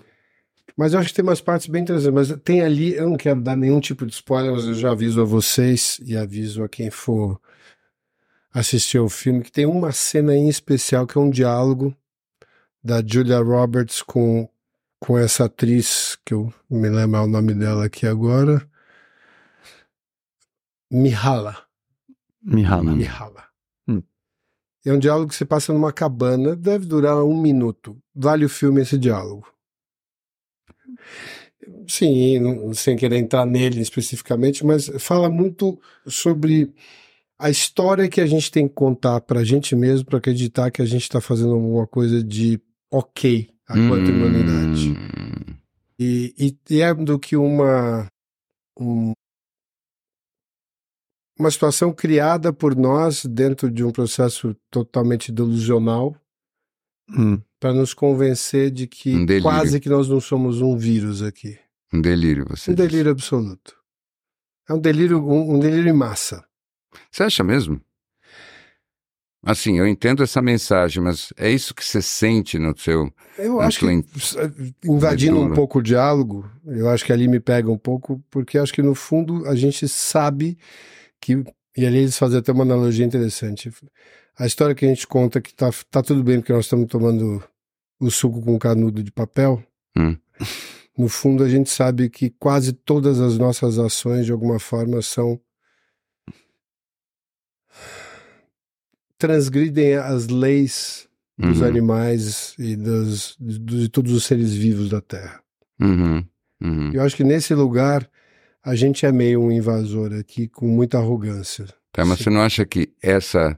Mas 0.77 0.93
eu 0.93 0.99
acho 0.99 1.09
que 1.09 1.15
tem 1.15 1.23
umas 1.23 1.41
partes 1.41 1.67
bem 1.67 1.81
interessantes. 1.83 2.29
Mas 2.29 2.39
tem 2.43 2.61
ali, 2.61 2.93
eu 2.93 3.09
não 3.09 3.17
quero 3.17 3.41
dar 3.41 3.57
nenhum 3.57 3.79
tipo 3.81 4.05
de 4.05 4.13
spoiler, 4.13 4.53
mas 4.53 4.65
eu 4.65 4.73
já 4.73 4.91
aviso 4.91 5.21
a 5.21 5.25
vocês 5.25 5.99
e 6.05 6.15
aviso 6.15 6.63
a 6.63 6.69
quem 6.69 6.89
for 6.89 7.39
assistir 8.53 8.97
ao 8.97 9.09
filme 9.09 9.43
que 9.43 9.51
tem 9.51 9.65
uma 9.65 9.91
cena 9.91 10.33
em 10.35 10.47
especial 10.47 11.05
que 11.05 11.17
é 11.17 11.21
um 11.21 11.29
diálogo 11.29 11.95
da 12.83 13.03
Julia 13.05 13.39
Roberts 13.39 14.01
com, 14.01 14.47
com 15.01 15.17
essa 15.17 15.45
atriz, 15.45 16.15
que 16.23 16.31
eu 16.31 16.53
me 16.69 16.87
lembro 16.87 17.23
o 17.23 17.27
nome 17.27 17.55
dela 17.55 17.85
aqui 17.85 18.05
agora. 18.05 18.61
Mihala. 20.91 21.57
Mihala. 22.43 22.93
Mihala. 22.93 23.45
Hum. 23.87 24.03
É 24.85 24.93
um 24.93 24.99
diálogo 24.99 25.29
que 25.29 25.35
se 25.35 25.43
passa 25.43 25.73
numa 25.73 25.91
cabana, 25.91 26.55
deve 26.55 26.85
durar 26.85 27.23
um 27.23 27.41
minuto. 27.41 27.97
Vale 28.13 28.45
o 28.45 28.49
filme 28.49 28.81
esse 28.81 28.95
diálogo. 28.95 29.51
Sim, 31.87 32.39
não, 32.39 32.73
sem 32.73 32.95
querer 32.95 33.17
entrar 33.17 33.45
nele 33.45 33.81
especificamente, 33.81 34.63
mas 34.63 34.87
fala 34.99 35.29
muito 35.31 35.81
sobre 36.05 36.75
a 37.39 37.49
história 37.49 38.07
que 38.07 38.21
a 38.21 38.27
gente 38.27 38.51
tem 38.51 38.67
que 38.67 38.75
contar 38.75 39.19
para 39.21 39.39
a 39.39 39.43
gente 39.43 39.75
mesmo 39.75 40.05
para 40.05 40.19
acreditar 40.19 40.69
que 40.69 40.81
a 40.81 40.85
gente 40.85 41.03
está 41.03 41.19
fazendo 41.19 41.53
alguma 41.53 41.87
coisa 41.87 42.23
de 42.23 42.61
ok 42.91 43.49
enquanto 43.77 44.09
Hum. 44.09 44.15
humanidade. 44.17 44.93
E, 45.99 46.33
e, 46.37 46.73
e 46.75 46.81
é 46.81 46.93
do 46.93 47.19
que 47.19 47.35
uma 47.37 48.07
um- 48.79 49.13
uma 51.39 51.49
situação 51.51 51.91
criada 51.93 52.53
por 52.53 52.75
nós 52.75 53.25
dentro 53.25 53.69
de 53.71 53.83
um 53.83 53.91
processo 53.91 54.55
totalmente 54.69 55.31
delusional 55.31 56.15
Hum. 57.09 57.41
para 57.59 57.73
nos 57.73 57.93
convencer 57.93 58.71
de 58.71 58.87
que 58.87 59.15
Um 59.15 59.25
quase 59.41 59.79
que 59.79 59.89
nós 59.89 60.07
não 60.07 60.19
somos 60.21 60.61
um 60.61 60.77
vírus 60.77 61.21
aqui. 61.21 61.59
Um 61.93 61.99
delírio, 62.01 62.45
você 62.47 62.71
Um 62.71 62.75
delírio 62.75 63.11
absoluto. 63.11 63.75
É 64.69 64.73
um 64.73 64.79
delírio, 64.79 65.17
um, 65.21 65.55
um 65.55 65.59
delírio 65.59 65.89
em 65.89 65.93
massa. 65.93 66.45
Você 67.11 67.23
acha 67.23 67.43
mesmo? 67.43 67.81
Assim, 69.43 69.79
eu 69.79 69.87
entendo 69.87 70.21
essa 70.21 70.39
mensagem, 70.41 71.01
mas 71.01 71.33
é 71.35 71.49
isso 71.49 71.73
que 71.73 71.83
você 71.83 71.99
sente 72.01 72.59
no 72.59 72.77
seu. 72.77 73.11
Eu 73.37 73.59
acho 73.59 73.79
que, 73.79 73.85
in- 73.91 74.03
invadindo 74.85 75.39
um 75.39 75.53
pouco 75.55 75.79
o 75.79 75.81
diálogo, 75.81 76.47
eu 76.65 76.87
acho 76.89 77.03
que 77.03 77.11
ali 77.11 77.27
me 77.27 77.39
pega 77.39 77.71
um 77.71 77.77
pouco, 77.77 78.23
porque 78.29 78.57
acho 78.59 78.71
que 78.71 78.83
no 78.83 78.93
fundo 78.93 79.47
a 79.47 79.55
gente 79.55 79.87
sabe 79.87 80.57
que. 81.19 81.43
E 81.75 81.85
ali 81.85 81.99
eles 81.99 82.17
fazem 82.17 82.37
até 82.37 82.51
uma 82.51 82.63
analogia 82.63 83.05
interessante. 83.05 83.71
A 84.37 84.45
história 84.45 84.75
que 84.75 84.85
a 84.85 84.89
gente 84.89 85.07
conta 85.07 85.41
que 85.41 85.53
tá, 85.53 85.69
tá 85.89 86.03
tudo 86.03 86.23
bem 86.23 86.39
porque 86.39 86.53
nós 86.53 86.65
estamos 86.65 86.85
tomando 86.87 87.41
o 87.99 88.11
suco 88.11 88.41
com 88.41 88.59
canudo 88.59 89.01
de 89.01 89.11
papel. 89.11 89.63
Hum. 89.97 90.15
No 90.97 91.07
fundo, 91.07 91.43
a 91.43 91.49
gente 91.49 91.69
sabe 91.69 92.09
que 92.09 92.29
quase 92.37 92.73
todas 92.73 93.19
as 93.21 93.37
nossas 93.37 93.79
ações, 93.79 94.25
de 94.25 94.31
alguma 94.31 94.59
forma, 94.59 95.01
são. 95.01 95.39
Transgridem 99.21 99.93
as 99.93 100.27
leis 100.27 101.07
dos 101.37 101.61
Uhum, 101.61 101.67
animais 101.67 102.55
e 102.57 102.75
dos, 102.75 103.37
de, 103.39 103.87
todos 103.89 104.11
os 104.13 104.25
seres 104.25 104.53
vivos 104.53 104.89
da 104.89 104.99
Terra. 104.99 105.41
uhum, 105.79 106.23
uhum. 106.61 106.91
Eu 106.93 107.03
acho 107.03 107.15
que 107.15 107.23
nesse 107.23 107.53
lugar 107.53 108.09
a 108.63 108.75
gente 108.75 109.05
é 109.05 109.11
meio 109.11 109.41
um 109.41 109.51
invasor 109.51 110.13
aqui 110.13 110.47
com 110.47 110.67
muita 110.67 110.97
arrogância. 110.97 111.65
Tá, 111.91 112.03
mas 112.05 112.19
Sim. 112.19 112.25
você 112.25 112.29
não 112.29 112.41
acha 112.41 112.65
que 112.65 112.93
essa, 113.01 113.57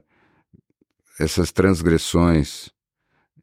essas 1.18 1.50
transgressões, 1.50 2.70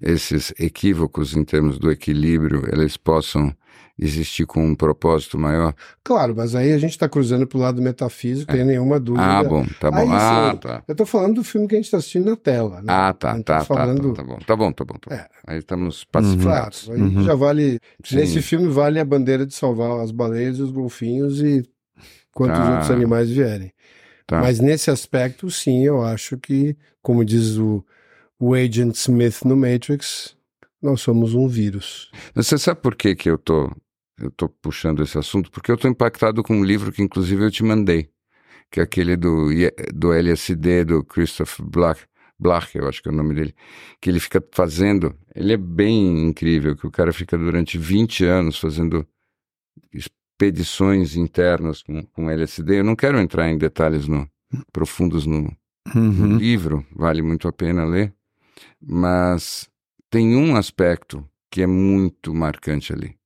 esses 0.01 0.53
equívocos 0.59 1.35
em 1.35 1.43
termos 1.43 1.77
do 1.77 1.91
equilíbrio, 1.91 2.63
eles 2.71 2.97
possam 2.97 3.53
existir 3.99 4.45
com 4.47 4.65
um 4.65 4.73
propósito 4.73 5.37
maior? 5.37 5.75
Claro, 6.03 6.33
mas 6.35 6.55
aí 6.55 6.73
a 6.73 6.77
gente 6.79 6.91
está 6.91 7.07
cruzando 7.07 7.45
para 7.45 7.57
o 7.57 7.61
lado 7.61 7.81
metafísico, 7.81 8.51
sem 8.51 8.65
nenhuma 8.65 8.99
dúvida. 8.99 9.23
Ah, 9.23 9.43
bom, 9.43 9.63
tá 9.79 9.91
bom. 9.91 9.97
Aí, 9.97 10.07
ah, 10.11 10.49
sim, 10.53 10.57
tá. 10.57 10.83
Eu 10.87 10.93
estou 10.93 11.05
falando 11.05 11.35
do 11.35 11.43
filme 11.43 11.67
que 11.67 11.75
a 11.75 11.77
gente 11.77 11.85
está 11.85 11.97
assistindo 11.97 12.25
na 12.31 12.35
tela. 12.35 12.77
Né? 12.81 12.85
Ah, 12.87 13.13
tá, 13.13 13.33
Não 13.35 13.43
tá, 13.43 13.59
tô 13.59 13.65
tá, 13.67 13.75
falando- 13.75 14.13
tá, 14.13 14.23
tá 14.23 14.23
bom, 14.27 14.39
tá 14.39 14.55
bom, 14.55 14.71
tá 14.71 14.83
bom, 14.85 14.95
tá 14.97 15.09
bom. 15.09 15.15
É. 15.15 15.27
Aí 15.45 15.59
estamos 15.59 16.03
Claro, 16.11 16.25
pacificados. 16.25 16.89
aí 16.89 16.99
Uhum. 17.01 17.23
já 17.23 17.35
vale. 17.35 17.79
Sim. 18.03 18.15
Nesse 18.15 18.41
filme 18.41 18.67
vale 18.69 18.99
a 18.99 19.05
bandeira 19.05 19.45
de 19.45 19.53
salvar 19.53 19.99
as 19.99 20.09
baleias 20.11 20.59
os 20.59 20.71
golfinhos 20.71 21.39
e 21.41 21.63
quantos 22.33 22.57
Tá. 22.57 22.71
outros 22.71 22.89
animais 22.91 23.29
vierem. 23.29 23.71
Tá. 24.25 24.39
Mas 24.41 24.59
nesse 24.59 24.89
aspecto, 24.89 25.51
sim, 25.51 25.83
eu 25.85 26.01
acho 26.01 26.37
que, 26.37 26.75
como 27.03 27.23
diz 27.23 27.57
o, 27.57 27.85
o 28.41 28.55
Agent 28.55 28.95
Smith 28.95 29.43
no 29.45 29.55
Matrix, 29.55 30.35
nós 30.81 30.99
somos 31.01 31.35
um 31.35 31.47
vírus. 31.47 32.09
Você 32.33 32.57
sabe 32.57 32.81
por 32.81 32.95
que, 32.95 33.15
que 33.15 33.29
eu 33.29 33.37
tô, 33.37 33.71
eu 34.19 34.31
tô 34.31 34.49
puxando 34.49 35.03
esse 35.03 35.17
assunto? 35.17 35.51
Porque 35.51 35.71
eu 35.71 35.77
tô 35.77 35.87
impactado 35.87 36.41
com 36.41 36.55
um 36.55 36.63
livro 36.63 36.91
que 36.91 37.03
inclusive 37.03 37.43
eu 37.43 37.51
te 37.51 37.63
mandei, 37.63 38.09
que 38.71 38.79
é 38.79 38.83
aquele 38.83 39.15
do, 39.15 39.49
do 39.93 40.11
LSD, 40.11 40.85
do 40.85 41.03
Christoph 41.03 41.59
Blach, 41.61 42.01
Blach, 42.39 42.75
eu 42.75 42.89
acho 42.89 43.03
que 43.03 43.09
é 43.09 43.11
o 43.11 43.15
nome 43.15 43.35
dele, 43.35 43.53
que 44.01 44.09
ele 44.09 44.19
fica 44.19 44.43
fazendo, 44.51 45.15
ele 45.35 45.53
é 45.53 45.57
bem 45.57 46.27
incrível, 46.27 46.75
que 46.75 46.87
o 46.87 46.91
cara 46.91 47.13
fica 47.13 47.37
durante 47.37 47.77
20 47.77 48.25
anos 48.25 48.57
fazendo 48.57 49.07
expedições 49.93 51.15
internas 51.15 51.83
com, 51.83 52.03
com 52.07 52.29
LSD. 52.29 52.79
Eu 52.79 52.83
não 52.83 52.95
quero 52.95 53.19
entrar 53.19 53.47
em 53.49 53.57
detalhes 53.59 54.07
no, 54.07 54.27
profundos 54.71 55.25
no, 55.27 55.43
no 55.43 55.55
Uhum. 55.95 56.37
livro, 56.37 56.85
vale 56.95 57.21
muito 57.21 57.47
a 57.47 57.51
pena 57.51 57.83
ler, 57.85 58.13
mas 58.81 59.69
tem 60.09 60.35
um 60.35 60.55
aspecto 60.55 61.27
que 61.49 61.61
é 61.61 61.67
muito 61.67 62.33
marcante 62.33 62.93
ali. 62.93 63.17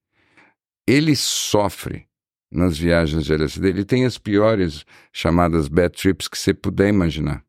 Ele 0.88 1.16
sofre 1.16 2.08
nas 2.52 2.78
viagens 2.78 3.26
de 3.26 3.34
LSD, 3.34 3.70
ele 3.70 3.86
tem 3.86 4.06
as 4.06 4.18
piores 4.18 4.86
chamadas 5.12 5.68
bad 5.68 5.96
trips 5.96 6.28
que 6.28 6.38
você 6.38 6.54
puder 6.54 6.90
imaginar. 6.90 7.44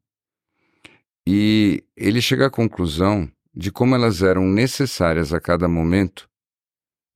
E 1.27 1.85
ele 1.97 2.21
chega 2.21 2.47
à 2.47 2.51
conclusão 2.51 3.31
de 3.55 3.73
como 3.73 3.95
elas 3.95 4.23
eram 4.23 4.47
necessárias 4.47 5.33
a 5.33 5.41
cada 5.41 5.69
momento 5.69 6.29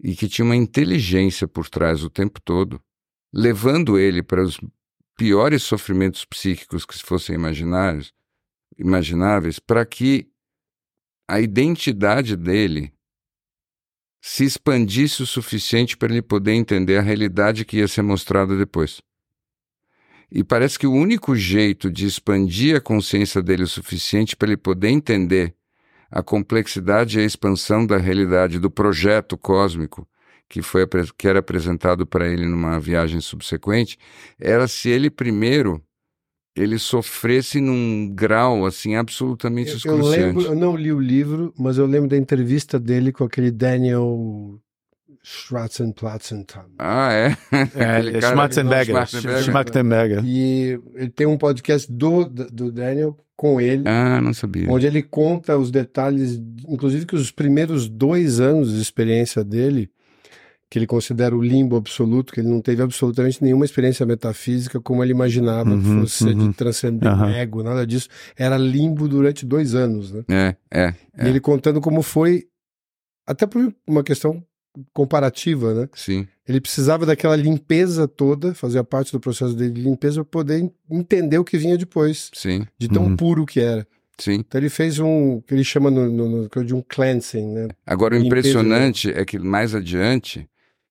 e 0.03 0.17
que 0.17 0.29
tinha 0.29 0.45
uma 0.45 0.57
inteligência 0.57 1.47
por 1.47 1.69
trás 1.69 2.03
o 2.03 2.11
tempo 2.11 2.41
todo, 2.41 2.81
levando 3.33 3.99
ele 3.99 4.23
para 4.23 4.43
os 4.43 4.59
piores 5.17 5.63
sofrimentos 5.63 6.25
psíquicos 6.25 6.87
que 6.87 6.99
fossem 6.99 7.35
imaginários, 7.35 8.13
imagináveis, 8.79 9.59
para 9.59 9.85
que 9.85 10.31
a 11.31 11.41
identidade 11.41 12.35
dele 12.35 12.93
se 14.21 14.45
expandisse 14.45 15.23
o 15.23 15.27
suficiente 15.27 15.97
para 15.97 16.11
ele 16.13 16.23
poder 16.23 16.55
entender 16.55 16.97
a 16.97 17.03
realidade 17.03 17.65
que 17.65 17.77
ia 17.77 17.87
ser 17.87 18.03
mostrada 18.03 18.59
depois. 18.59 19.01
E 20.29 20.43
parece 20.43 20.77
que 20.77 20.89
o 20.89 20.93
único 20.93 21.37
jeito 21.37 21.89
de 21.89 22.05
expandir 22.05 22.77
a 22.77 22.81
consciência 22.81 23.41
dele 23.41 23.63
o 23.63 23.69
suficiente 23.69 24.35
para 24.35 24.49
ele 24.49 24.57
poder 24.57 24.89
entender 24.89 25.55
a 26.11 26.21
complexidade 26.21 27.19
e 27.19 27.23
a 27.23 27.25
expansão 27.25 27.87
da 27.87 27.97
realidade 27.97 28.59
do 28.59 28.69
projeto 28.69 29.39
cósmico 29.39 30.09
que 30.49 30.61
foi 30.63 30.85
que 31.17 31.29
era 31.29 31.39
apresentado 31.39 32.05
para 32.05 32.27
ele 32.27 32.45
numa 32.45 32.81
viagem 32.81 33.21
subsequente 33.21 33.97
era 34.37 34.67
se 34.67 34.89
ele 34.89 35.09
primeiro 35.09 35.81
ele 36.57 36.79
sofresse 36.79 37.61
num 37.61 38.11
grau 38.15 38.67
assim 38.67 38.97
absolutamente 38.97 39.77
Eu, 39.87 39.97
eu 39.97 40.07
lembro, 40.07 40.43
eu 40.43 40.55
não 40.55 40.77
li 40.77 40.93
o 40.93 40.99
livro, 41.01 41.55
mas 41.59 41.79
eu 41.79 41.87
lembro 41.87 42.09
da 42.09 42.17
entrevista 42.17 42.79
dele 42.79 43.13
com 43.13 43.25
aquele 43.25 43.51
Daniel 43.51 44.59
Schwarzenplatzenthal. 45.23 46.67
Ah, 46.79 47.13
é? 47.13 47.37
É, 47.77 48.17
é. 48.17 48.21
Schmatzenberger. 48.21 49.07
Schmatzenberger. 49.43 50.25
E 50.25 50.79
ele 50.95 51.11
tem 51.11 51.27
um 51.27 51.37
podcast 51.37 51.91
do, 51.91 52.25
do 52.25 52.73
Daniel 52.73 53.17
com 53.37 53.61
ele, 53.61 53.85
Ah, 53.87 54.21
não 54.21 54.35
sabia. 54.35 54.71
onde 54.71 54.87
ele 54.87 55.03
conta 55.03 55.57
os 55.57 55.71
detalhes, 55.71 56.41
inclusive 56.69 57.07
que 57.07 57.15
os 57.17 57.31
primeiros 57.31 57.89
dois 57.89 58.39
anos 58.39 58.75
de 58.75 58.83
experiência 58.83 59.43
dele, 59.43 59.91
que 60.71 60.79
ele 60.79 60.87
considera 60.87 61.37
o 61.37 61.43
limbo 61.43 61.77
absoluto, 61.77 62.33
que 62.33 62.39
ele 62.41 62.49
não 62.49 62.61
teve 62.63 62.81
absolutamente 62.81 63.43
nenhuma 63.43 63.65
experiência 63.65 64.07
metafísica 64.07 64.81
como 64.81 65.03
ele 65.03 65.11
imaginava 65.13 65.77
que 65.77 65.85
Uhum, 65.89 66.03
fosse 66.03 66.25
ser 66.25 66.37
uhum. 66.37 66.49
de 66.51 66.55
transcender 66.57 67.09
Aham. 67.11 67.29
ego, 67.31 67.63
nada 67.65 67.85
disso. 67.85 68.09
Era 68.37 68.57
limbo 68.57 69.09
durante 69.09 69.45
dois 69.45 69.75
anos, 69.75 70.13
né? 70.13 70.25
É, 70.29 70.57
é, 70.71 70.95
E 71.25 71.29
ele 71.29 71.41
contando 71.41 71.81
como 71.81 72.03
foi, 72.03 72.47
até 73.27 73.47
por 73.49 73.75
uma 73.85 74.05
questão 74.05 74.43
comparativa, 74.93 75.75
né? 75.75 75.89
sim. 75.95 76.27
Ele 76.47 76.61
precisava 76.61 77.05
daquela 77.07 77.37
limpeza 77.37 78.09
toda, 78.09 78.55
fazia 78.55 78.83
parte 78.83 79.13
do 79.13 79.21
processo 79.21 79.55
dele 79.55 79.73
de 79.73 79.81
limpeza, 79.83 80.23
para 80.25 80.31
poder 80.31 80.59
en- 80.61 80.71
entender 80.91 81.39
o 81.39 81.45
que 81.45 81.57
vinha 81.59 81.77
depois, 81.79 82.31
Sim, 82.35 82.67
de 82.79 82.89
tão 82.89 83.05
Uhum. 83.07 83.17
puro 83.17 83.45
que 83.47 83.61
era. 83.61 83.87
sim. 84.19 84.35
Então 84.47 84.61
ele 84.61 84.69
fez 84.69 84.99
um, 84.99 85.41
que 85.41 85.55
ele 85.55 85.65
chama 85.65 85.91
no, 85.91 86.09
no, 86.11 86.49
no- 86.55 86.65
de 86.65 86.75
um 86.75 86.83
cleansing, 86.83 87.47
né? 87.53 87.69
Agora, 87.87 88.15
o 88.17 88.19
Limpeza, 88.19 88.49
impressionante 88.49 89.11
é 89.11 89.25
que 89.25 89.39
mais 89.39 89.75
adiante, 89.75 90.49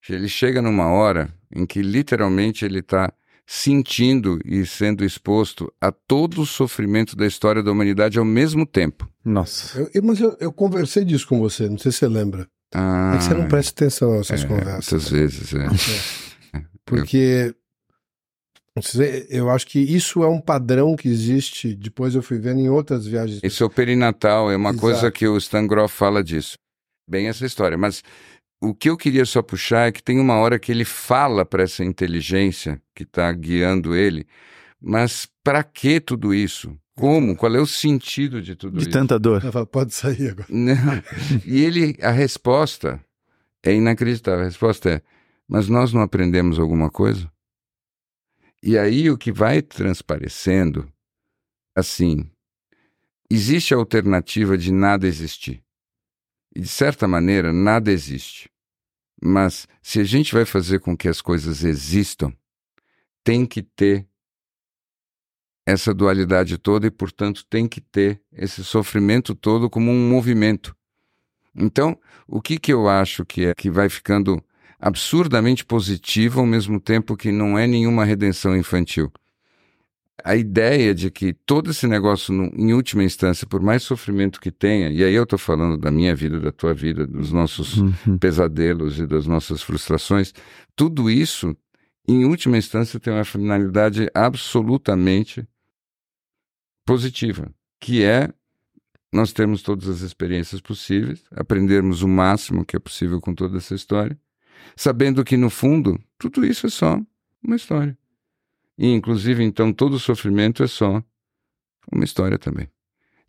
ele 0.08 0.28
chega 0.30 0.62
numa 0.62 0.88
hora 0.88 1.34
em 1.54 1.66
que 1.66 1.82
literalmente 1.82 2.64
ele 2.66 2.80
está 2.80 3.12
sentindo 3.46 4.40
e 4.46 4.64
sendo 4.66 5.04
exposto 5.04 5.74
a 5.82 5.92
todo 5.92 6.42
o 6.42 6.46
sofrimento 6.46 7.16
da 7.16 7.26
história 7.26 7.64
da 7.64 7.72
humanidade 7.72 8.20
ao 8.20 8.26
mesmo 8.26 8.66
tempo. 8.66 9.10
Nossa. 9.26 9.90
Eu- 9.94 10.04
mas 10.04 10.20
eu, 10.20 10.38
eu 10.40 10.54
conversei 10.54 11.04
disso 11.04 11.28
com 11.28 11.40
você, 11.40 11.68
não 11.68 11.78
sei 11.78 11.92
se 11.92 11.98
você 12.00 12.08
lembra. 12.08 12.48
Ah, 12.74 13.14
É 13.16 13.18
que 13.18 13.24
você 13.24 13.34
não 13.34 13.48
presta 13.48 13.72
atenção 13.84 14.16
nessas 14.18 14.44
é, 14.44 14.48
conversas. 14.48 14.92
Muitas 14.92 15.10
vezes, 15.10 15.54
é. 15.56 15.68
Porque 16.86 17.54
você- 18.76 19.28
eu 19.30 19.50
acho 19.50 19.66
que 19.68 19.80
isso 19.80 20.24
é 20.24 20.28
um 20.28 20.40
padrão 20.40 20.96
que 20.96 21.10
existe. 21.10 21.74
Depois 21.76 22.16
eu 22.16 22.22
fui 22.22 22.38
vendo 22.40 22.60
em 22.60 22.70
outras 22.70 23.06
viagens. 23.06 23.40
Esse 23.44 23.62
é 23.62 23.66
o 23.66 23.70
perinatal, 23.70 24.52
é 24.52 24.56
uma 24.56 24.70
Exato. 24.70 24.82
coisa 24.82 25.12
que 25.12 25.28
o 25.28 25.38
Stan 25.38 25.66
Groff 25.68 25.96
fala 25.96 26.24
disso. 26.24 26.58
Bem 27.08 27.28
essa 27.28 27.46
história. 27.46 27.78
Mas 27.78 28.04
o 28.62 28.74
que 28.74 28.90
eu 28.90 28.98
queria 28.98 29.26
só 29.26 29.42
puxar 29.42 29.88
é 29.88 29.92
que 29.92 30.04
tem 30.04 30.20
uma 30.20 30.36
hora 30.36 30.60
que 30.60 30.72
ele 30.72 30.86
fala 30.86 31.46
para 31.46 31.64
essa 31.64 31.84
inteligência 31.84 32.82
que 32.94 33.04
está 33.04 33.32
guiando 33.32 33.96
ele, 33.96 34.28
mas 34.82 35.28
para 35.44 35.64
que 35.64 36.00
tudo 36.00 36.34
isso? 36.34 36.78
Como? 36.96 37.36
Qual 37.36 37.56
é 37.56 37.60
o 37.60 37.66
sentido 37.66 38.42
de 38.42 38.56
tudo 38.56 38.78
De 38.78 38.84
isso? 38.84 38.92
tanta 38.92 39.18
dor. 39.18 39.44
Eu 39.44 39.52
falo, 39.54 39.66
pode 39.66 39.94
sair 39.94 40.32
agora. 40.32 40.48
Não. 40.50 40.76
E 41.46 41.64
ele, 41.64 41.98
a 42.02 42.12
resposta 42.12 43.00
é 43.64 43.74
inacreditável. 43.74 44.42
A 44.42 44.46
resposta 44.46 44.90
é: 44.90 45.02
mas 45.48 45.70
nós 45.70 45.94
não 45.94 46.02
aprendemos 46.02 46.60
alguma 46.60 46.90
coisa? 46.90 47.32
E 48.62 48.78
aí 48.78 49.10
o 49.10 49.18
que 49.18 49.32
vai 49.32 49.62
transparecendo, 49.62 50.92
assim, 51.74 52.30
existe 53.32 53.74
a 53.74 53.78
alternativa 53.78 54.58
de 54.58 54.74
nada 54.74 55.08
existir. 55.08 55.64
E 56.56 56.62
de 56.62 56.68
certa 56.68 57.08
maneira, 57.08 57.54
nada 57.54 57.92
existe. 57.92 58.50
Mas 59.22 59.68
se 59.82 60.00
a 60.00 60.04
gente 60.04 60.34
vai 60.34 60.46
fazer 60.46 60.80
com 60.80 60.96
que 60.96 61.08
as 61.08 61.22
coisas 61.22 61.64
existam, 61.64 62.34
tem 63.24 63.46
que 63.46 63.62
ter 63.62 64.08
essa 65.66 65.94
dualidade 65.94 66.58
toda 66.58 66.88
e, 66.88 66.92
portanto, 66.92 67.46
tem 67.48 67.68
que 67.68 67.80
ter 67.80 68.22
esse 68.32 68.64
sofrimento 68.64 69.36
todo 69.36 69.70
como 69.70 69.92
um 69.92 70.10
movimento. 70.10 70.76
Então, 71.56 71.98
o 72.28 72.42
que, 72.42 72.58
que 72.58 72.74
eu 72.74 72.88
acho 72.88 73.26
que 73.26 73.46
é 73.46 73.54
que 73.54 73.70
vai 73.70 73.90
ficando 73.90 74.44
absurdamente 74.80 75.66
positivo 75.66 76.40
ao 76.40 76.46
mesmo 76.46 76.80
tempo 76.80 77.18
que 77.18 77.32
não 77.32 77.58
é 77.58 77.68
nenhuma 77.68 78.06
redenção 78.06 78.56
infantil? 78.56 79.12
A 80.24 80.36
ideia 80.36 80.94
de 80.94 81.10
que 81.12 81.34
todo 81.34 81.72
esse 81.72 81.88
negócio, 81.88 82.34
em 82.56 82.74
última 82.74 83.04
instância, 83.04 83.48
por 83.48 83.62
mais 83.62 83.84
sofrimento 83.84 84.40
que 84.40 84.52
tenha, 84.52 84.90
e 84.90 85.04
aí 85.04 85.14
eu 85.14 85.24
estou 85.24 85.40
falando 85.40 85.78
da 85.78 85.92
minha 85.92 86.16
vida, 86.16 86.40
da 86.40 86.52
tua 86.52 86.74
vida, 86.74 87.06
dos 87.08 87.32
nossos 87.32 87.78
Uhum. 87.78 88.18
pesadelos 88.20 89.00
e 89.00 89.08
das 89.08 89.26
nossas 89.26 89.62
frustrações, 89.62 90.34
tudo 90.76 91.10
isso, 91.10 91.56
em 92.08 92.26
última 92.26 92.58
instância, 92.58 93.00
tem 93.00 93.14
uma 93.14 93.26
finalidade 93.26 94.08
absolutamente 94.14 95.48
positiva, 96.86 97.52
que 97.80 98.04
é 98.04 98.30
nós 99.12 99.34
termos 99.34 99.62
todas 99.62 99.88
as 99.88 100.02
experiências 100.02 100.62
possíveis, 100.62 101.24
aprendermos 101.32 102.04
o 102.04 102.08
máximo 102.08 102.64
que 102.66 102.76
é 102.76 102.80
possível 102.80 103.20
com 103.20 103.34
toda 103.34 103.58
essa 103.58 103.74
história, 103.74 104.18
sabendo 104.76 105.24
que, 105.24 105.36
no 105.36 105.50
fundo, 105.50 106.00
tudo 106.18 106.46
isso 106.46 106.68
é 106.68 106.70
só 106.70 107.00
uma 107.44 107.56
história. 107.56 107.98
E, 108.80 108.88
inclusive, 108.94 109.44
então, 109.44 109.74
todo 109.74 110.00
sofrimento 110.00 110.64
é 110.64 110.68
só 110.68 111.04
uma 111.92 112.06
história 112.06 112.40
também. 112.40 112.70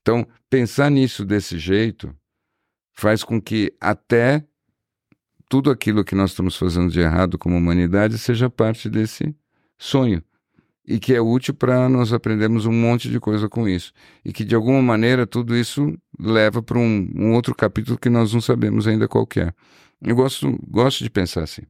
Então, 0.01 0.25
pensar 0.49 0.89
nisso 0.89 1.25
desse 1.25 1.59
jeito 1.59 2.15
faz 2.93 3.25
com 3.25 3.43
que 3.43 3.75
até 3.81 4.45
tudo 5.49 5.69
aquilo 5.69 6.05
que 6.05 6.15
nós 6.15 6.31
estamos 6.31 6.55
fazendo 6.57 6.89
de 6.89 7.01
errado 7.01 7.37
como 7.37 7.57
humanidade 7.57 8.17
seja 8.17 8.49
parte 8.49 8.89
desse 8.89 9.35
sonho 9.77 10.23
e 10.87 11.01
que 11.01 11.13
é 11.13 11.21
útil 11.21 11.53
para 11.53 11.89
nós 11.89 12.13
aprendermos 12.13 12.65
um 12.65 12.73
monte 12.73 13.11
de 13.11 13.19
coisa 13.19 13.49
com 13.49 13.69
isso 13.69 13.93
e 14.25 14.33
que 14.33 14.45
de 14.45 14.55
alguma 14.55 14.81
maneira 14.81 15.27
tudo 15.27 15.57
isso 15.57 15.99
leva 16.19 16.63
para 16.63 16.79
um, 16.79 17.11
um 17.17 17.33
outro 17.33 17.55
capítulo 17.57 17.99
que 17.99 18.09
nós 18.09 18.33
não 18.33 18.41
sabemos 18.41 18.87
ainda 18.87 19.09
qual 19.09 19.27
é. 19.37 19.53
Eu 20.01 20.15
gosto, 20.15 20.57
gosto 20.69 21.03
de 21.03 21.11
pensar 21.11 21.43
assim. 21.43 21.63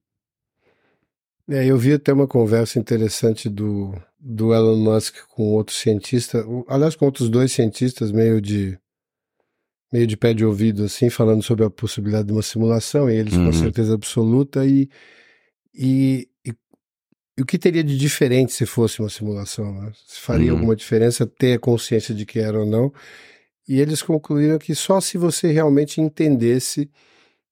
É, 1.50 1.66
eu 1.66 1.76
vi 1.76 1.92
até 1.92 2.12
uma 2.12 2.28
conversa 2.28 2.78
interessante 2.78 3.48
do, 3.48 3.92
do 4.20 4.54
Elon 4.54 4.76
Musk 4.76 5.16
com 5.30 5.52
outro 5.52 5.74
cientista, 5.74 6.44
aliás, 6.68 6.94
com 6.94 7.04
outros 7.06 7.28
dois 7.28 7.50
cientistas, 7.52 8.12
meio 8.12 8.40
de 8.40 8.78
meio 9.92 10.06
de 10.06 10.16
pé 10.16 10.32
de 10.32 10.44
ouvido, 10.44 10.84
assim, 10.84 11.10
falando 11.10 11.42
sobre 11.42 11.64
a 11.64 11.70
possibilidade 11.70 12.28
de 12.28 12.32
uma 12.32 12.42
simulação, 12.42 13.10
e 13.10 13.16
eles 13.16 13.34
Uhum. 13.34 13.46
com 13.46 13.52
certeza 13.52 13.92
absoluta, 13.94 14.64
e, 14.64 14.88
e, 15.74 16.28
e, 16.46 16.54
e 17.36 17.42
o 17.42 17.44
que 17.44 17.58
teria 17.58 17.82
de 17.82 17.98
diferente 17.98 18.52
se 18.52 18.64
fosse 18.66 19.00
uma 19.00 19.08
simulação? 19.10 19.74
Né? 19.74 19.90
Se 20.06 20.20
faria 20.20 20.52
Uhum. 20.52 20.58
alguma 20.58 20.76
diferença 20.76 21.26
ter 21.26 21.54
a 21.54 21.58
consciência 21.58 22.14
de 22.14 22.24
que 22.24 22.38
era 22.38 22.60
ou 22.60 22.64
não? 22.66 22.92
E 23.66 23.80
eles 23.80 24.00
concluíram 24.00 24.58
que 24.58 24.76
só 24.76 25.00
se 25.00 25.18
você 25.18 25.50
realmente 25.50 26.00
entendesse 26.00 26.88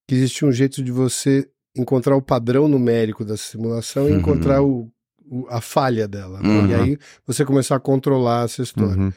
que 0.07 0.15
existia 0.15 0.47
um 0.47 0.53
jeito 0.53 0.81
de 0.81 0.93
você 0.93 1.51
encontrar 1.81 2.17
o 2.17 2.23
padrão 2.23 2.69
numérico 2.69 3.25
da 3.25 3.37
simulação 3.37 4.09
e 4.09 4.13
Uhum. 4.13 4.19
encontrar 4.19 4.63
o, 4.63 4.89
o- 5.31 5.47
a 5.49 5.61
falha 5.61 6.07
dela. 6.09 6.41
né? 6.41 6.49
Uhum. 6.49 6.67
E 6.69 6.75
aí 6.75 6.99
você 7.27 7.45
começar 7.45 7.77
a 7.77 7.81
controlar 7.81 8.45
essa 8.45 8.63
história. 8.63 8.97
Uhum. 9.01 9.13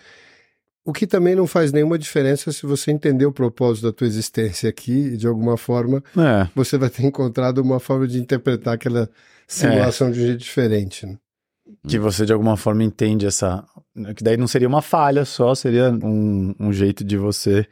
O 0.83 0.91
que 0.91 1.05
também 1.05 1.35
não 1.35 1.45
faz 1.45 1.71
nenhuma 1.71 1.97
diferença 1.97 2.51
se 2.51 2.65
você 2.65 2.91
entender 2.91 3.25
o 3.27 3.31
propósito 3.31 3.83
da 3.85 3.93
tua 3.93 4.07
existência 4.07 4.67
aqui 4.67 4.91
e 5.13 5.17
de 5.17 5.27
alguma 5.27 5.55
forma 5.55 6.03
É, 6.17 6.47
você 6.55 6.75
vai 6.77 6.89
ter 6.89 7.03
encontrado 7.05 7.59
uma 7.59 7.79
forma 7.79 8.07
de 8.07 8.19
interpretar 8.19 8.73
aquela 8.73 9.07
simulação 9.47 10.09
de 10.11 10.19
um 10.19 10.25
jeito 10.25 10.39
diferente. 10.39 11.05
né? 11.05 11.17
que 11.87 11.97
você 11.99 12.25
de 12.25 12.33
alguma 12.33 12.57
forma 12.57 12.83
entende 12.83 13.25
essa. 13.25 13.63
Que 14.15 14.23
daí 14.23 14.35
não 14.37 14.47
seria 14.47 14.67
uma 14.67 14.81
falha 14.81 15.23
só, 15.23 15.53
seria 15.55 15.89
um, 15.91 16.53
um 16.59 16.73
jeito 16.73 17.03
de 17.03 17.15
você 17.17 17.65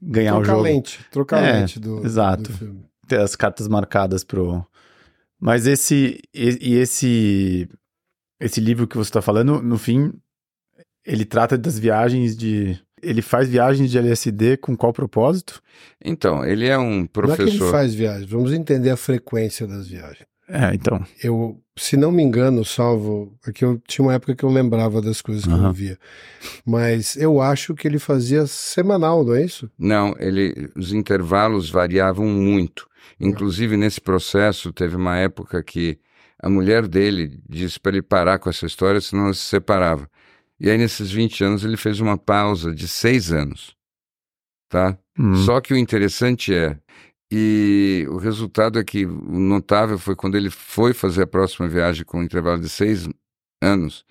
ganhar 0.00 0.34
o 0.34 0.36
trocar 0.38 0.52
a 0.52 0.54
jogo. 0.56 0.62
lente, 0.64 1.00
trocar 1.10 1.42
a 1.42 1.46
É, 1.46 1.60
lente 1.60 1.78
do, 1.80 2.06
exato. 2.06 2.44
do 2.44 2.52
filme. 2.52 2.84
Ter 3.08 3.20
as 3.20 3.34
cartas 3.34 3.66
marcadas 3.68 4.22
pro. 4.22 4.64
Mas 5.40 5.66
esse 5.66 6.20
e, 6.34 6.58
e 6.60 6.74
esse 6.76 7.68
esse 8.40 8.60
livro 8.60 8.86
que 8.86 8.96
você 8.96 9.08
está 9.08 9.20
falando, 9.22 9.60
no 9.62 9.78
fim, 9.78 10.12
ele 11.04 11.24
trata 11.24 11.58
das 11.58 11.78
viagens 11.78 12.36
de. 12.36 12.78
Ele 13.00 13.22
faz 13.22 13.48
viagens 13.48 13.90
de 13.90 13.98
LSD 13.98 14.56
com 14.56 14.76
qual 14.76 14.92
propósito? 14.92 15.62
Então, 16.04 16.44
ele 16.44 16.66
é 16.66 16.76
um 16.76 16.82
Não 16.82 16.96
é 16.96 17.06
que 17.06 17.42
ele 17.42 17.50
professor. 17.50 17.70
faz 17.70 17.94
viagens, 17.94 18.28
vamos 18.28 18.52
entender 18.52 18.90
a 18.90 18.96
frequência 18.96 19.66
das 19.66 19.86
viagens. 19.86 20.26
É, 20.48 20.74
então. 20.74 21.04
Eu, 21.22 21.60
se 21.76 21.96
não 21.96 22.10
me 22.10 22.22
engano, 22.22 22.64
salvo, 22.64 23.38
é 23.46 23.52
que 23.52 23.64
eu 23.64 23.78
tinha 23.86 24.04
uma 24.04 24.14
época 24.14 24.34
que 24.34 24.42
eu 24.42 24.48
lembrava 24.48 25.00
das 25.00 25.20
coisas 25.20 25.44
que 25.44 25.50
eu 25.50 25.54
Aham. 25.56 25.72
via. 25.72 25.98
Mas 26.64 27.16
eu 27.16 27.40
acho 27.40 27.74
que 27.74 27.86
ele 27.86 27.98
fazia 27.98 28.46
semanal, 28.46 29.22
não 29.24 29.34
é 29.34 29.44
isso? 29.44 29.70
Não, 29.78 30.14
ele, 30.18 30.70
os 30.74 30.92
intervalos 30.92 31.70
variavam 31.70 32.26
muito. 32.26 32.87
Inclusive, 33.20 33.76
nesse 33.76 34.00
processo, 34.00 34.72
teve 34.72 34.96
uma 34.96 35.16
época 35.16 35.62
que 35.62 35.98
a 36.40 36.48
mulher 36.48 36.86
dele 36.86 37.40
disse 37.48 37.80
para 37.80 37.92
ele 37.92 38.02
parar 38.02 38.38
com 38.38 38.48
essa 38.48 38.66
história, 38.66 39.00
senão 39.00 39.24
ela 39.24 39.34
se 39.34 39.40
separava. 39.40 40.08
E 40.60 40.70
aí, 40.70 40.78
nesses 40.78 41.10
20 41.10 41.44
anos, 41.44 41.64
ele 41.64 41.76
fez 41.76 42.00
uma 42.00 42.16
pausa 42.18 42.74
de 42.74 42.86
seis 42.88 43.32
anos. 43.32 43.76
Tá? 44.68 44.98
Hum, 45.18 45.34
Só 45.34 45.60
que 45.60 45.72
o 45.72 45.76
interessante 45.76 46.54
é, 46.54 46.78
e 47.30 48.06
o 48.08 48.16
resultado 48.16 48.78
é 48.78 48.84
que 48.84 49.04
o 49.04 49.38
notável 49.38 49.98
foi 49.98 50.16
quando 50.16 50.36
ele 50.36 50.50
foi 50.50 50.94
fazer 50.94 51.22
a 51.22 51.26
próxima 51.26 51.68
viagem 51.68 52.04
com 52.04 52.18
um 52.18 52.22
intervalo 52.22 52.60
de 52.60 52.68
seis 52.68 53.06
anos. 53.62 54.04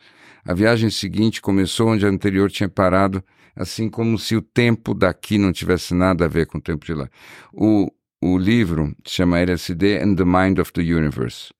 A 0.45 0.53
viagem 0.53 0.89
seguinte 0.89 1.41
começou 1.41 1.89
onde 1.89 2.05
a 2.05 2.09
anterior 2.09 2.49
tinha 2.51 2.69
parado, 2.69 3.23
assim 3.55 3.89
como 3.89 4.19
se 4.19 4.35
o 4.35 4.41
tempo 4.41 4.93
daqui 4.93 5.37
não 5.37 5.51
tivesse 5.51 5.95
nada 5.95 6.25
a 6.25 6.27
ver 6.27 6.45
com 6.45 6.59
o 6.59 6.61
tempo 6.61 6.85
de 6.85 6.93
lá. 6.93 7.09
O, 7.51 7.91
o 8.21 8.37
livro 8.37 8.95
se 9.05 9.15
chama 9.15 9.39
LSD 9.39 9.99
and 10.01 10.15
the 10.15 10.25
Mind 10.25 10.59
of 10.59 10.71
the 10.73 10.81
Universe. 10.81 11.53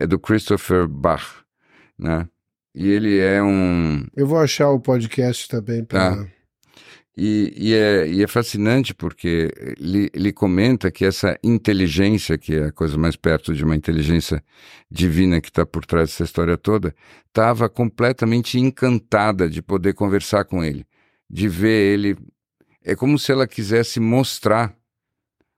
É 0.00 0.06
do 0.06 0.18
Christopher 0.18 0.88
Bach, 0.88 1.44
né? 1.98 2.26
E 2.74 2.88
ele 2.88 3.18
é 3.18 3.42
um 3.42 4.06
Eu 4.16 4.26
vou 4.26 4.38
achar 4.38 4.70
o 4.70 4.80
podcast 4.80 5.48
também 5.48 5.84
para. 5.84 6.16
Tá. 6.16 6.28
E, 7.20 7.52
e 7.56 7.74
é, 7.74 8.08
e 8.08 8.22
é 8.22 8.28
fascinante 8.28 8.94
porque 8.94 9.50
ele, 9.76 10.08
ele 10.14 10.32
comenta 10.32 10.88
que 10.88 11.04
essa 11.04 11.36
inteligência, 11.42 12.38
que 12.38 12.54
é 12.54 12.66
a 12.66 12.72
coisa 12.72 12.96
mais 12.96 13.16
perto 13.16 13.52
de 13.52 13.64
uma 13.64 13.74
inteligência 13.74 14.40
divina 14.88 15.40
que 15.40 15.48
está 15.48 15.66
por 15.66 15.84
trás 15.84 16.10
dessa 16.10 16.22
história 16.22 16.56
toda, 16.56 16.94
estava 17.26 17.68
completamente 17.68 18.60
encantada 18.60 19.50
de 19.50 19.60
poder 19.60 19.94
conversar 19.94 20.44
com 20.44 20.62
ele, 20.62 20.86
de 21.28 21.48
ver 21.48 21.92
ele. 21.92 22.16
É 22.84 22.94
como 22.94 23.18
se 23.18 23.32
ela 23.32 23.48
quisesse 23.48 23.98
mostrar 23.98 24.77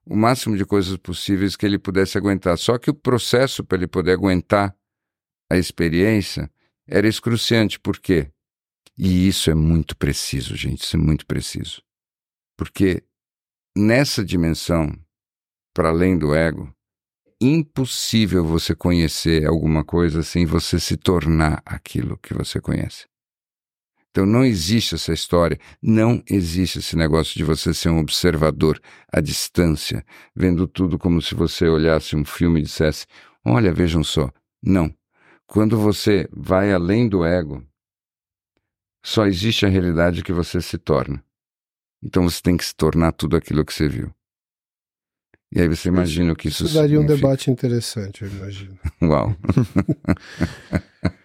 o 0.06 0.16
máximo 0.16 0.56
de 0.56 0.64
coisas 0.64 0.96
possíveis 0.96 1.56
que 1.56 1.66
ele 1.66 1.78
pudesse 1.78 2.18
aguentar. 2.18 2.56
Só 2.58 2.78
que 2.78 2.90
o 2.90 2.94
processo 2.94 3.64
para 3.64 3.78
ele 3.78 3.86
poder 3.86 4.12
aguentar 4.12 4.74
a 5.50 5.56
experiência 5.56 6.50
era 6.86 7.08
excruciante. 7.08 7.78
Por 7.78 7.98
quê? 7.98 8.30
E 8.96 9.26
isso 9.28 9.50
é 9.50 9.54
muito 9.54 9.96
preciso, 9.96 10.56
gente, 10.56 10.82
isso 10.82 10.96
é 10.96 10.98
muito 11.00 11.26
preciso. 11.26 11.82
Porque 12.56 13.02
nessa 13.76 14.24
dimensão, 14.24 14.92
para 15.74 15.88
além 15.88 16.18
do 16.18 16.34
ego, 16.34 16.74
impossível 17.40 18.44
você 18.44 18.74
conhecer 18.74 19.46
alguma 19.46 19.82
coisa 19.82 20.22
sem 20.22 20.44
você 20.44 20.78
se 20.78 20.96
tornar 20.96 21.62
aquilo 21.64 22.18
que 22.18 22.34
você 22.34 22.60
conhece. 22.60 23.09
Então 24.10 24.26
não 24.26 24.44
existe 24.44 24.96
essa 24.96 25.12
história, 25.12 25.58
não 25.80 26.22
existe 26.28 26.80
esse 26.80 26.96
negócio 26.96 27.34
de 27.36 27.44
você 27.44 27.72
ser 27.72 27.90
um 27.90 27.98
observador 28.00 28.80
à 29.12 29.20
distância, 29.20 30.04
vendo 30.34 30.66
tudo 30.66 30.98
como 30.98 31.22
se 31.22 31.34
você 31.34 31.68
olhasse 31.68 32.16
um 32.16 32.24
filme 32.24 32.58
e 32.60 32.64
dissesse: 32.64 33.06
Olha, 33.44 33.72
vejam 33.72 34.02
só. 34.02 34.28
Não. 34.62 34.92
Quando 35.46 35.78
você 35.78 36.28
vai 36.32 36.72
além 36.72 37.08
do 37.08 37.24
ego, 37.24 37.64
só 39.04 39.26
existe 39.26 39.64
a 39.64 39.68
realidade 39.68 40.22
que 40.22 40.32
você 40.32 40.60
se 40.60 40.76
torna. 40.76 41.24
Então 42.02 42.28
você 42.28 42.40
tem 42.42 42.56
que 42.56 42.64
se 42.64 42.74
tornar 42.74 43.12
tudo 43.12 43.36
aquilo 43.36 43.64
que 43.64 43.72
você 43.72 43.88
viu. 43.88 44.12
E 45.52 45.60
aí 45.60 45.68
você 45.68 45.88
imagina 45.88 46.32
o 46.32 46.36
que 46.36 46.48
isso 46.48 46.64
Isso 46.64 46.74
daria 46.74 46.98
um 46.98 47.02
significa. 47.02 47.28
debate 47.28 47.50
interessante, 47.50 48.22
eu 48.22 48.28
imagino. 48.28 48.78
Uau. 49.02 49.36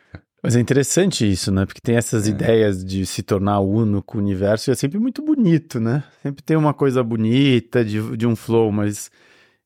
Mas 0.46 0.56
é 0.56 0.60
interessante 0.60 1.30
isso, 1.30 1.52
né? 1.52 1.66
Porque 1.66 1.82
tem 1.84 1.96
essas 1.96 2.28
É. 2.28 2.32
ideias 2.32 2.84
de 2.86 3.06
se 3.06 3.24
tornar 3.24 3.60
uno 3.60 4.02
com 4.04 4.18
o 4.18 4.22
universo 4.22 4.70
e 4.70 4.72
é 4.72 4.76
sempre 4.76 5.00
muito 5.00 5.22
bonito, 5.24 5.80
né? 5.80 6.04
Sempre 6.22 6.44
tem 6.44 6.56
uma 6.56 6.74
coisa 6.74 7.04
bonita 7.04 7.84
de, 7.84 8.16
de 8.16 8.28
um 8.28 8.36
flow, 8.36 8.72
mas 8.72 9.10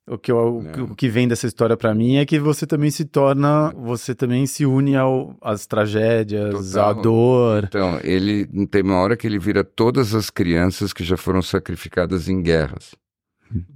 o 0.08 0.18
que, 0.18 0.32
eu- 0.32 0.58
o 0.58 0.64
que- 0.64 0.80
É. 0.80 0.84
o 0.84 0.96
que 0.96 1.08
vem 1.10 1.28
dessa 1.28 1.46
história 1.46 1.76
pra 1.78 1.94
mim 1.94 2.16
é 2.16 2.26
que 2.26 2.40
você 2.40 2.66
também 2.66 2.90
se 2.90 3.06
torna, 3.06 3.72
você 3.76 4.16
também 4.16 4.46
se 4.48 4.66
une 4.66 4.96
ao, 4.96 5.36
às 5.42 5.68
tragédias, 5.68 6.76
à 6.78 6.88
Total. 6.88 7.02
dor. 7.04 7.64
Então, 7.66 8.00
ele 8.04 8.48
tem 8.68 8.82
uma 8.82 8.96
hora 8.96 9.16
que 9.18 9.28
ele 9.28 9.38
vira 9.38 9.64
todas 9.64 10.16
as 10.16 10.30
crianças 10.30 10.94
que 10.94 11.04
já 11.04 11.18
foram 11.18 11.42
sacrificadas 11.42 12.28
em 12.30 12.42
guerras. 12.42 12.96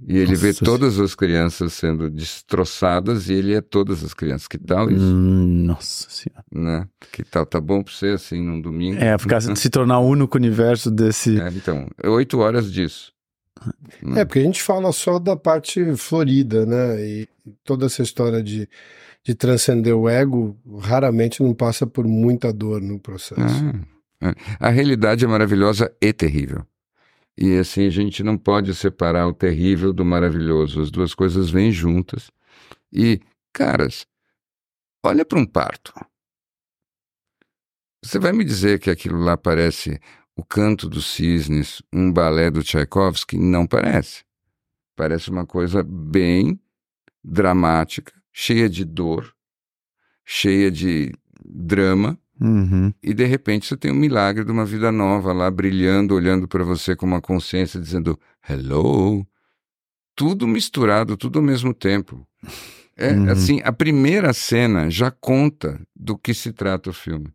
E 0.06 0.18
ele 0.18 0.36
vê 0.36 0.48
Nossa 0.48 0.64
todas 0.64 1.00
as 1.00 1.14
crianças 1.14 1.72
sendo 1.72 2.08
destroçadas 2.08 3.28
e 3.28 3.34
ele 3.34 3.54
é 3.54 3.60
todas 3.60 4.04
as 4.04 4.14
crianças. 4.14 4.46
Que 4.46 4.58
tal 4.58 4.90
isso? 4.90 5.02
Hum, 5.02 5.64
Nossa 5.66 6.08
senhora. 6.08 6.44
Né? 6.52 6.88
Que 7.12 7.24
tal? 7.24 7.44
Tá 7.44 7.60
bom 7.60 7.82
pra 7.82 7.92
você 7.92 8.08
assim 8.08 8.40
num 8.40 8.60
domingo? 8.60 8.98
É, 8.98 9.18
ficar, 9.18 9.40
se 9.56 9.70
tornar 9.70 9.98
o 9.98 10.08
universo 10.08 10.90
desse. 10.90 11.40
É, 11.40 11.48
então, 11.48 11.88
oito 12.04 12.38
horas 12.38 12.72
disso. 12.72 13.12
É, 14.14 14.24
porque 14.24 14.40
a 14.40 14.42
gente 14.42 14.62
fala 14.62 14.92
só 14.92 15.18
da 15.18 15.36
parte 15.36 15.96
florida, 15.96 16.66
né? 16.66 17.00
E 17.00 17.28
toda 17.64 17.86
essa 17.86 18.02
história 18.02 18.42
de, 18.42 18.68
de 19.22 19.34
transcender 19.34 19.96
o 19.96 20.08
ego 20.08 20.56
raramente 20.80 21.42
não 21.42 21.54
passa 21.54 21.86
por 21.86 22.06
muita 22.06 22.52
dor 22.52 22.80
no 22.80 22.98
processo. 22.98 23.64
Ah, 24.20 24.28
é. 24.28 24.34
A 24.60 24.68
realidade 24.68 25.24
é 25.24 25.28
maravilhosa 25.28 25.90
e 26.00 26.12
terrível. 26.12 26.64
E 27.36 27.56
assim, 27.56 27.86
a 27.86 27.90
gente 27.90 28.22
não 28.22 28.38
pode 28.38 28.74
separar 28.74 29.26
o 29.26 29.34
terrível 29.34 29.92
do 29.92 30.04
maravilhoso. 30.04 30.80
As 30.80 30.90
duas 30.90 31.14
coisas 31.14 31.50
vêm 31.50 31.72
juntas. 31.72 32.30
E, 32.92 33.20
caras, 33.52 34.06
olha 35.04 35.24
para 35.24 35.38
um 35.38 35.46
parto. 35.46 35.92
Você 38.02 38.18
vai 38.18 38.32
me 38.32 38.44
dizer 38.44 38.78
que 38.78 38.90
aquilo 38.90 39.18
lá 39.18 39.36
parece 39.36 39.98
o 40.36 40.44
canto 40.44 40.88
dos 40.88 41.06
cisnes, 41.06 41.82
um 41.92 42.12
balé 42.12 42.50
do 42.50 42.62
Tchaikovsky? 42.62 43.38
Não 43.38 43.66
parece. 43.66 44.24
Parece 44.94 45.30
uma 45.30 45.46
coisa 45.46 45.82
bem 45.82 46.60
dramática, 47.22 48.12
cheia 48.32 48.68
de 48.68 48.84
dor, 48.84 49.34
cheia 50.24 50.70
de 50.70 51.12
drama. 51.44 52.18
Uhum. 52.44 52.92
E 53.02 53.14
de 53.14 53.24
repente 53.24 53.66
você 53.66 53.76
tem 53.76 53.90
um 53.90 53.94
milagre 53.96 54.44
de 54.44 54.52
uma 54.52 54.66
vida 54.66 54.92
nova 54.92 55.32
lá 55.32 55.50
brilhando, 55.50 56.14
olhando 56.14 56.46
para 56.46 56.62
você 56.62 56.94
com 56.94 57.06
uma 57.06 57.20
consciência, 57.20 57.80
dizendo 57.80 58.18
hello. 58.48 59.26
Tudo 60.14 60.46
misturado, 60.46 61.16
tudo 61.16 61.38
ao 61.38 61.44
mesmo 61.44 61.72
tempo. 61.72 62.26
É 62.96 63.12
Uhum. 63.12 63.30
assim, 63.30 63.60
a 63.64 63.72
primeira 63.72 64.32
cena 64.32 64.88
já 64.90 65.10
conta 65.10 65.80
do 65.96 66.16
que 66.16 66.32
se 66.34 66.52
trata 66.52 66.90
o 66.90 66.92
filme. 66.92 67.32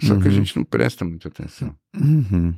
Só 0.00 0.14
que 0.16 0.22
a 0.22 0.26
Uhum. 0.26 0.30
gente 0.30 0.56
não 0.56 0.64
presta 0.64 1.04
muita 1.04 1.28
atenção. 1.28 1.74
Uhum. 1.96 2.54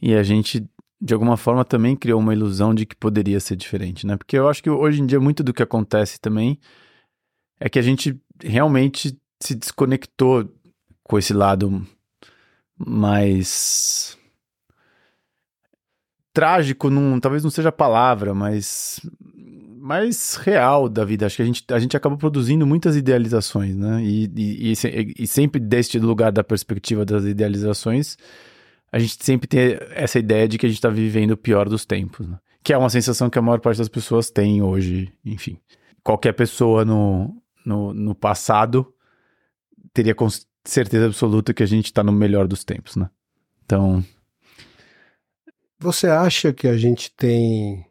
E 0.00 0.14
a 0.14 0.22
gente, 0.22 0.66
de 1.00 1.12
alguma 1.14 1.36
forma, 1.36 1.64
também 1.64 1.94
criou 1.94 2.18
uma 2.18 2.32
ilusão 2.32 2.74
de 2.74 2.86
que 2.86 2.96
poderia 2.96 3.38
ser 3.40 3.56
diferente, 3.56 4.06
né? 4.06 4.16
Porque 4.16 4.38
eu 4.38 4.48
acho 4.48 4.62
que 4.62 4.70
hoje 4.70 5.02
em 5.02 5.06
dia 5.06 5.20
muito 5.20 5.42
do 5.44 5.52
que 5.52 5.62
acontece 5.62 6.18
também 6.20 6.58
é 7.60 7.68
que 7.68 7.78
a 7.78 7.82
gente 7.82 8.18
realmente 8.42 9.16
se 9.42 9.54
desconectou 9.54 10.48
com 11.02 11.18
esse 11.18 11.32
lado 11.32 11.86
mais 12.76 14.16
trágico, 16.32 16.88
não, 16.88 17.18
talvez 17.18 17.42
não 17.42 17.50
seja 17.50 17.70
a 17.70 17.72
palavra, 17.72 18.34
mas 18.34 19.00
mais 19.80 20.36
real 20.36 20.88
da 20.88 21.04
vida. 21.04 21.26
Acho 21.26 21.36
que 21.36 21.42
a 21.42 21.46
gente, 21.46 21.64
a 21.70 21.78
gente 21.78 21.96
acaba 21.96 22.16
produzindo 22.16 22.66
muitas 22.66 22.96
idealizações, 22.96 23.74
né? 23.74 24.02
E, 24.02 24.30
e, 24.36 24.72
e 24.72 25.14
e 25.18 25.26
sempre 25.26 25.60
deste 25.60 25.98
lugar 25.98 26.30
da 26.30 26.44
perspectiva 26.44 27.04
das 27.04 27.24
idealizações, 27.24 28.16
a 28.92 28.98
gente 28.98 29.16
sempre 29.24 29.48
tem 29.48 29.78
essa 29.90 30.18
ideia 30.18 30.46
de 30.46 30.58
que 30.58 30.66
a 30.66 30.68
gente 30.68 30.78
está 30.78 30.90
vivendo 30.90 31.32
o 31.32 31.36
pior 31.36 31.68
dos 31.68 31.84
tempos, 31.84 32.28
né? 32.28 32.38
Que 32.62 32.72
é 32.74 32.78
uma 32.78 32.90
sensação 32.90 33.30
que 33.30 33.38
a 33.38 33.42
maior 33.42 33.58
parte 33.58 33.78
das 33.78 33.88
pessoas 33.88 34.30
tem 34.30 34.62
hoje, 34.62 35.10
enfim. 35.24 35.58
Qualquer 36.04 36.34
pessoa 36.34 36.84
no, 36.84 37.34
no, 37.64 37.94
no 37.94 38.14
passado 38.14 38.92
teria 39.92 40.14
com 40.14 40.28
certeza 40.64 41.06
absoluta 41.06 41.54
que 41.54 41.62
a 41.62 41.66
gente 41.66 41.86
está 41.86 42.02
no 42.02 42.12
melhor 42.12 42.46
dos 42.46 42.64
tempos, 42.64 42.96
né? 42.96 43.10
Então, 43.64 44.04
Você 45.78 46.08
acha 46.08 46.52
que 46.52 46.68
a 46.68 46.76
gente 46.76 47.10
tem, 47.16 47.86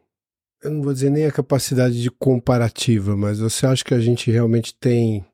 eu 0.62 0.70
não 0.70 0.82
vou 0.82 0.92
dizer 0.92 1.10
nem 1.10 1.26
a 1.26 1.32
capacidade 1.32 2.00
de 2.00 2.10
comparativa, 2.10 3.16
mas 3.16 3.40
você 3.40 3.66
acha 3.66 3.84
que 3.84 3.94
a 3.94 4.00
gente 4.00 4.30
realmente 4.30 4.74
tem, 4.74 5.24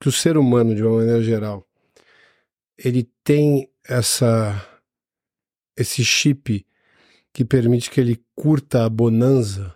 que 0.00 0.08
o 0.08 0.12
ser 0.12 0.36
humano, 0.36 0.74
de 0.74 0.82
uma 0.82 0.96
maneira 0.96 1.22
geral, 1.22 1.66
ele 2.76 3.08
tem 3.22 3.70
essa, 3.88 4.60
esse 5.76 6.04
chip 6.04 6.66
que 7.32 7.44
permite 7.44 7.90
que 7.90 8.00
ele 8.00 8.20
curta 8.34 8.84
a 8.84 8.88
bonança? 8.88 9.75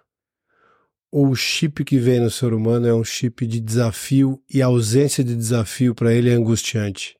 Ou 1.12 1.28
o 1.30 1.34
chip 1.34 1.84
que 1.84 1.98
vem 1.98 2.20
no 2.20 2.30
ser 2.30 2.52
humano 2.52 2.86
é 2.86 2.94
um 2.94 3.02
chip 3.04 3.46
de 3.46 3.60
desafio 3.60 4.40
e 4.48 4.62
a 4.62 4.66
ausência 4.66 5.24
de 5.24 5.34
desafio 5.34 5.94
para 5.94 6.12
ele 6.14 6.30
é 6.30 6.34
angustiante? 6.34 7.16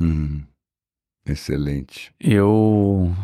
Hum, 0.00 0.42
excelente. 1.26 2.12
eu. 2.18 3.14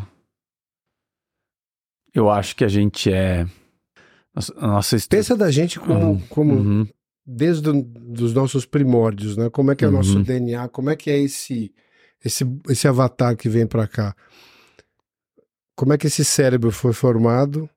Eu 2.14 2.30
acho 2.30 2.56
que 2.56 2.64
a 2.64 2.68
gente 2.68 3.12
é. 3.12 3.46
A 4.56 4.66
nossa 4.66 4.96
estu- 4.96 5.10
Pensa 5.16 5.36
da 5.36 5.50
gente 5.50 5.78
como, 5.80 6.12
Uhum, 6.12 6.20
como 6.28 6.54
uhum. 6.54 6.88
desde 7.26 7.68
os 7.70 8.34
nossos 8.34 8.66
primórdios, 8.66 9.36
né? 9.36 9.48
Como 9.50 9.70
é 9.70 9.76
que 9.76 9.84
é 9.84 9.88
o 9.88 9.90
nosso 9.90 10.18
Uhum. 10.18 10.22
DNA? 10.22 10.68
Como 10.68 10.90
é 10.90 10.96
que 10.96 11.10
é 11.10 11.18
esse 11.18 11.72
esse 12.24 12.44
esse 12.68 12.86
avatar 12.88 13.36
que 13.36 13.48
vem 13.48 13.66
para 13.66 13.86
cá? 13.86 14.14
Como 15.74 15.92
é 15.92 15.98
que 15.98 16.06
esse 16.06 16.24
cérebro 16.24 16.70
foi 16.70 16.92
formado? 16.92 17.68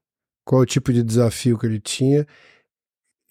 Qual 0.50 0.64
é 0.64 0.64
o 0.64 0.66
tipo 0.66 0.92
de 0.92 1.04
desafio 1.04 1.60
que 1.60 1.68
ele 1.68 1.80
tinha? 1.80 2.26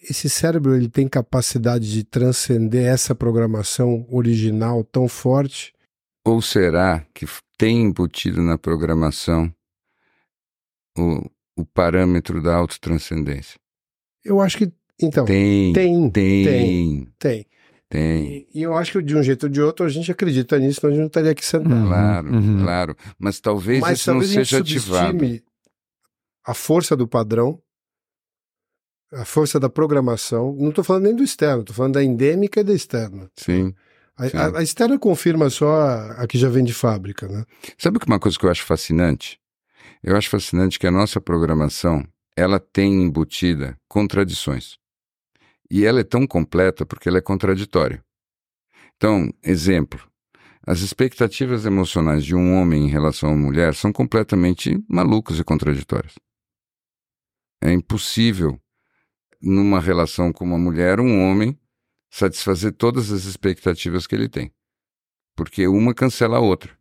Esse 0.01 0.31
cérebro 0.31 0.77
ele 0.77 0.89
tem 0.89 1.09
capacidade 1.09 1.91
de 1.91 2.05
transcender 2.05 2.87
essa 2.87 3.13
programação 3.13 4.07
original 4.09 4.85
tão 4.85 5.09
forte? 5.09 5.75
Ou 6.25 6.41
será 6.41 7.05
que 7.13 7.27
tem 7.59 7.83
embutido 7.83 8.41
na 8.41 8.57
programação 8.57 9.53
o, 10.97 11.29
o 11.57 11.67
parâmetro 11.67 12.41
da 12.41 12.55
autotranscendência? 12.55 13.59
Eu 14.25 14.41
acho 14.41 14.57
que 14.57 14.73
então 15.03 15.25
Tem, 15.25 15.73
tem 15.73 16.11
tem, 16.11 16.45
tem. 16.45 17.09
tem. 17.19 17.47
tem. 17.91 18.47
E, 18.53 18.61
e 18.61 18.63
eu 18.63 18.75
acho 18.75 18.93
que 18.93 19.03
de 19.03 19.17
um 19.17 19.25
jeito 19.25 19.43
ou 19.43 19.49
de 19.49 19.61
outro 19.61 19.85
a 19.85 19.89
gente 19.89 20.13
acredita 20.13 20.57
nisso, 20.57 20.81
senão 20.81 20.93
a 20.93 20.95
gente 20.95 21.01
não 21.01 21.09
estaria 21.09 21.33
aqui 21.33 21.45
sentado. 21.45 21.75
Uhum, 21.75 21.89
Claro, 21.89 22.33
uhum. 22.33 22.63
claro. 22.63 22.97
Mas 23.19 23.41
talvez 23.41 23.81
Mas 23.81 23.99
isso 23.99 24.09
não 24.09 24.21
talvez 24.21 24.31
gente 24.31 24.49
seja 24.51 24.63
ativado. 24.63 25.48
A 26.49 26.55
força 26.55 26.97
do 26.97 27.07
padrão, 27.07 27.61
a 29.13 29.25
força 29.25 29.59
da 29.61 29.69
programação. 29.69 30.55
Não 30.59 30.71
estou 30.71 30.83
falando 30.85 31.05
nem 31.05 31.15
do 31.17 31.23
externo, 31.23 31.61
estou 31.61 31.75
falando 31.77 31.95
da 31.95 32.03
endêmica 32.05 32.61
e 32.61 32.65
da 32.65 32.73
externa. 32.73 33.31
Sim. 33.37 33.75
A, 34.17 34.29
Sim. 34.29 34.37
a- 34.37 34.59
a 34.59 34.63
externa 34.63 34.99
confirma 34.99 35.51
só 35.51 35.71
a, 35.81 36.23
a 36.23 36.27
que 36.27 36.39
já 36.39 36.49
vem 36.49 36.65
de 36.65 36.73
fábrica, 36.75 37.29
né? 37.29 37.45
Sabe 37.77 37.99
que 37.99 38.07
uma 38.07 38.19
coisa 38.19 38.39
que 38.39 38.45
eu 38.47 38.51
acho 38.51 38.65
fascinante? 38.65 39.39
Eu 40.03 40.17
acho 40.17 40.31
fascinante 40.31 40.79
que 40.79 40.87
a 40.87 40.91
nossa 40.91 41.21
programação, 41.21 42.03
ela 42.37 42.59
tem 42.59 43.03
embutida 43.03 43.77
contradições. 43.89 44.77
E 45.71 45.85
ela 45.85 46.01
é 46.01 46.05
tão 46.05 46.27
completa 46.27 46.87
porque 46.87 47.09
ela 47.09 47.19
é 47.19 47.23
contraditória. 47.23 48.03
Então, 48.97 49.31
exemplo, 49.45 50.01
as 50.67 50.81
expectativas 50.81 51.65
emocionais 51.67 52.25
de 52.25 52.35
um 52.35 52.55
homem 52.55 52.85
em 52.87 52.89
relação 52.89 53.29
a 53.29 53.33
uma 53.33 53.43
mulher 53.47 53.75
são 53.75 53.93
completamente 53.93 54.83
malucas 54.89 55.39
e 55.39 55.45
contraditórias. 55.45 56.15
É 57.61 57.73
impossível, 57.73 58.61
numa 59.41 59.81
relação 59.81 60.33
com 60.33 60.45
uma 60.45 60.59
mulher, 60.59 61.01
um 61.01 61.29
homem 61.29 61.59
satisfazer 62.11 62.73
todas 62.73 63.13
as 63.13 63.25
expectativas 63.25 64.07
que 64.07 64.15
ele 64.15 64.29
tem. 64.29 64.53
Porque 65.37 65.67
uma 65.67 65.95
cancela 65.95 66.39
a 66.39 66.41
outra. 66.41 66.77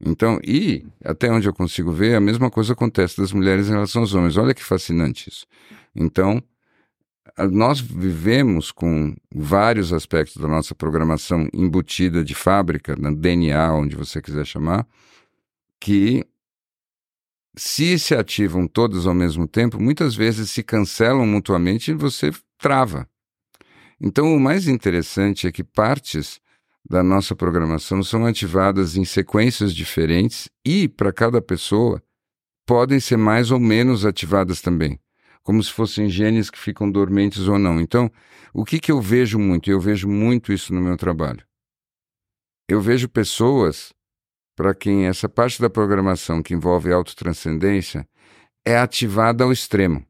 Então, 0.00 0.38
e 0.44 0.86
até 1.04 1.30
onde 1.30 1.48
eu 1.48 1.54
consigo 1.54 1.92
ver, 1.92 2.14
a 2.14 2.20
mesma 2.20 2.50
coisa 2.50 2.72
acontece 2.72 3.16
das 3.18 3.32
mulheres 3.32 3.68
em 3.68 3.72
relação 3.72 4.02
aos 4.02 4.14
homens. 4.14 4.36
Olha 4.36 4.54
que 4.54 4.62
fascinante 4.62 5.28
isso. 5.28 5.46
Então, 5.94 6.42
nós 7.50 7.80
vivemos 7.80 8.70
com 8.70 9.14
vários 9.34 9.92
aspectos 9.92 10.36
da 10.36 10.46
nossa 10.46 10.74
programação 10.74 11.48
embutida 11.52 12.22
de 12.22 12.34
fábrica, 12.34 12.94
na 12.96 13.10
DNA, 13.10 13.72
onde 13.72 13.96
você 13.96 14.20
quiser 14.20 14.44
chamar, 14.46 14.86
que 15.80 16.24
se 17.56 17.98
se 17.98 18.14
ativam 18.14 18.66
todos 18.66 19.06
ao 19.06 19.14
mesmo 19.14 19.46
tempo, 19.46 19.80
muitas 19.80 20.14
vezes 20.14 20.50
se 20.50 20.62
cancelam 20.62 21.26
mutuamente 21.26 21.90
e 21.90 21.94
você 21.94 22.30
trava. 22.58 23.08
Então, 24.00 24.34
o 24.34 24.40
mais 24.40 24.66
interessante 24.66 25.46
é 25.46 25.52
que 25.52 25.62
partes 25.62 26.40
da 26.88 27.02
nossa 27.02 27.34
programação 27.34 28.02
são 28.02 28.26
ativadas 28.26 28.96
em 28.96 29.04
sequências 29.04 29.74
diferentes 29.74 30.48
e, 30.64 30.88
para 30.88 31.12
cada 31.12 31.40
pessoa, 31.40 32.02
podem 32.66 33.00
ser 33.00 33.16
mais 33.16 33.50
ou 33.50 33.60
menos 33.60 34.04
ativadas 34.04 34.60
também, 34.60 34.98
como 35.42 35.62
se 35.62 35.72
fossem 35.72 36.08
genes 36.08 36.50
que 36.50 36.58
ficam 36.58 36.90
dormentes 36.90 37.46
ou 37.48 37.58
não. 37.58 37.80
Então, 37.80 38.10
o 38.52 38.64
que, 38.64 38.78
que 38.78 38.92
eu 38.92 39.00
vejo 39.00 39.38
muito? 39.38 39.70
Eu 39.70 39.80
vejo 39.80 40.08
muito 40.08 40.52
isso 40.52 40.74
no 40.74 40.80
meu 40.80 40.96
trabalho. 40.96 41.44
Eu 42.68 42.80
vejo 42.80 43.08
pessoas 43.08 43.92
para 44.56 44.74
quem 44.74 45.06
essa 45.06 45.28
parte 45.28 45.60
da 45.60 45.68
programação 45.68 46.42
que 46.42 46.54
envolve 46.54 46.92
autotranscendência 46.92 48.08
é 48.64 48.76
ativada 48.76 49.44
ao 49.44 49.52
extremo. 49.52 50.06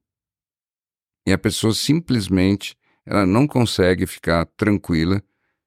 E 1.27 1.33
a 1.33 1.39
pessoa 1.39 1.73
simplesmente 1.73 2.77
ela 3.07 3.27
não 3.27 3.47
consegue 3.47 4.07
ficar 4.07 4.47
tranquila 4.57 5.23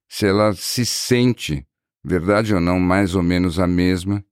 se 0.07 0.25
ela 0.25 0.53
se 0.53 0.85
sente, 0.85 1.67
verdade 2.03 2.53
ou 2.53 2.59
não, 2.59 2.79
mais 2.79 3.15
ou 3.15 3.23
menos 3.23 3.59
a 3.59 3.67
mesma 3.67 4.23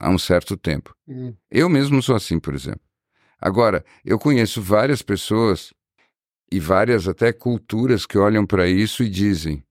há 0.00 0.10
um 0.10 0.18
certo 0.18 0.56
tempo. 0.56 0.94
Hum. 1.06 1.34
Eu 1.50 1.68
mesmo 1.68 2.02
sou 2.02 2.16
assim, 2.16 2.38
por 2.38 2.54
exemplo. 2.54 2.82
Agora, 3.38 3.84
eu 4.04 4.18
conheço 4.18 4.60
várias 4.60 5.02
pessoas 5.02 5.72
e 6.50 6.60
várias 6.60 7.08
até 7.08 7.32
culturas 7.32 8.06
que 8.06 8.18
olham 8.18 8.46
para 8.46 8.68
isso 8.68 9.02
e 9.02 9.08
dizem: 9.08 9.64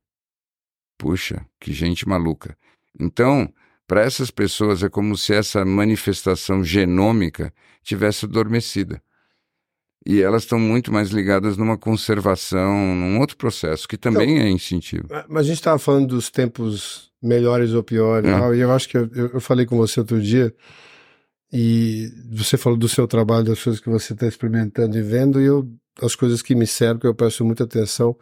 puxa, 0.97 1.45
que 1.59 1.71
gente 1.71 2.07
maluca. 2.07 2.57
Então, 2.99 3.51
para 3.87 4.01
essas 4.01 4.31
pessoas 4.31 4.83
é 4.83 4.89
como 4.89 5.17
se 5.17 5.33
essa 5.33 5.65
manifestação 5.65 6.63
genômica 6.63 7.53
tivesse 7.83 8.25
adormecida. 8.25 9.01
E 10.05 10.21
elas 10.21 10.43
estão 10.43 10.57
muito 10.57 10.91
mais 10.91 11.09
ligadas 11.09 11.57
numa 11.57 11.77
conservação, 11.77 12.95
num 12.95 13.19
outro 13.19 13.37
processo, 13.37 13.87
que 13.87 13.97
também 13.97 14.35
então, 14.37 14.47
é 14.47 14.49
instintivo. 14.49 15.07
Mas 15.27 15.41
a 15.41 15.47
gente 15.49 15.57
estava 15.57 15.77
falando 15.77 16.07
dos 16.07 16.31
tempos 16.31 17.11
melhores 17.21 17.73
ou 17.73 17.83
piores, 17.83 18.27
é. 18.27 18.55
e 18.55 18.61
eu 18.61 18.71
acho 18.71 18.89
que 18.89 18.97
eu, 18.97 19.09
eu, 19.13 19.39
falei 19.39 19.65
com 19.65 19.77
você 19.77 19.99
outro 19.99 20.19
dia, 20.19 20.55
e 21.53 22.09
você 22.31 22.57
falou 22.57 22.79
do 22.79 22.89
seu 22.89 23.07
trabalho, 23.07 23.45
das 23.45 23.63
coisas 23.63 23.79
que 23.79 23.89
você 23.89 24.13
está 24.13 24.25
experimentando 24.25 24.97
e 24.97 25.01
vendo, 25.03 25.39
e 25.39 25.45
eu, 25.45 25.69
as 26.01 26.15
coisas 26.15 26.41
que 26.41 26.55
me 26.55 26.65
cercam, 26.65 27.09
eu 27.09 27.13
presto 27.13 27.45
muita 27.45 27.65
atenção 27.65 28.17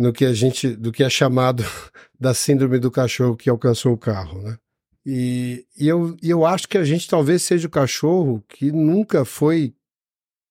no 0.00 0.14
que 0.14 0.24
a 0.24 0.32
gente, 0.32 0.74
do 0.74 0.90
que 0.90 1.04
é 1.04 1.10
chamado 1.10 1.62
da 2.18 2.32
síndrome 2.32 2.78
do 2.78 2.90
cachorro 2.90 3.36
que 3.36 3.50
alcançou 3.50 3.92
o 3.92 3.98
carro, 3.98 4.40
né? 4.40 4.56
E, 5.04 5.66
e, 5.78 5.86
eu, 5.86 6.16
e 6.22 6.30
eu 6.30 6.46
acho 6.46 6.66
que 6.66 6.78
a 6.78 6.84
gente 6.84 7.06
talvez 7.06 7.42
seja 7.42 7.68
o 7.68 7.70
cachorro 7.70 8.42
que 8.48 8.72
nunca 8.72 9.24
foi 9.26 9.74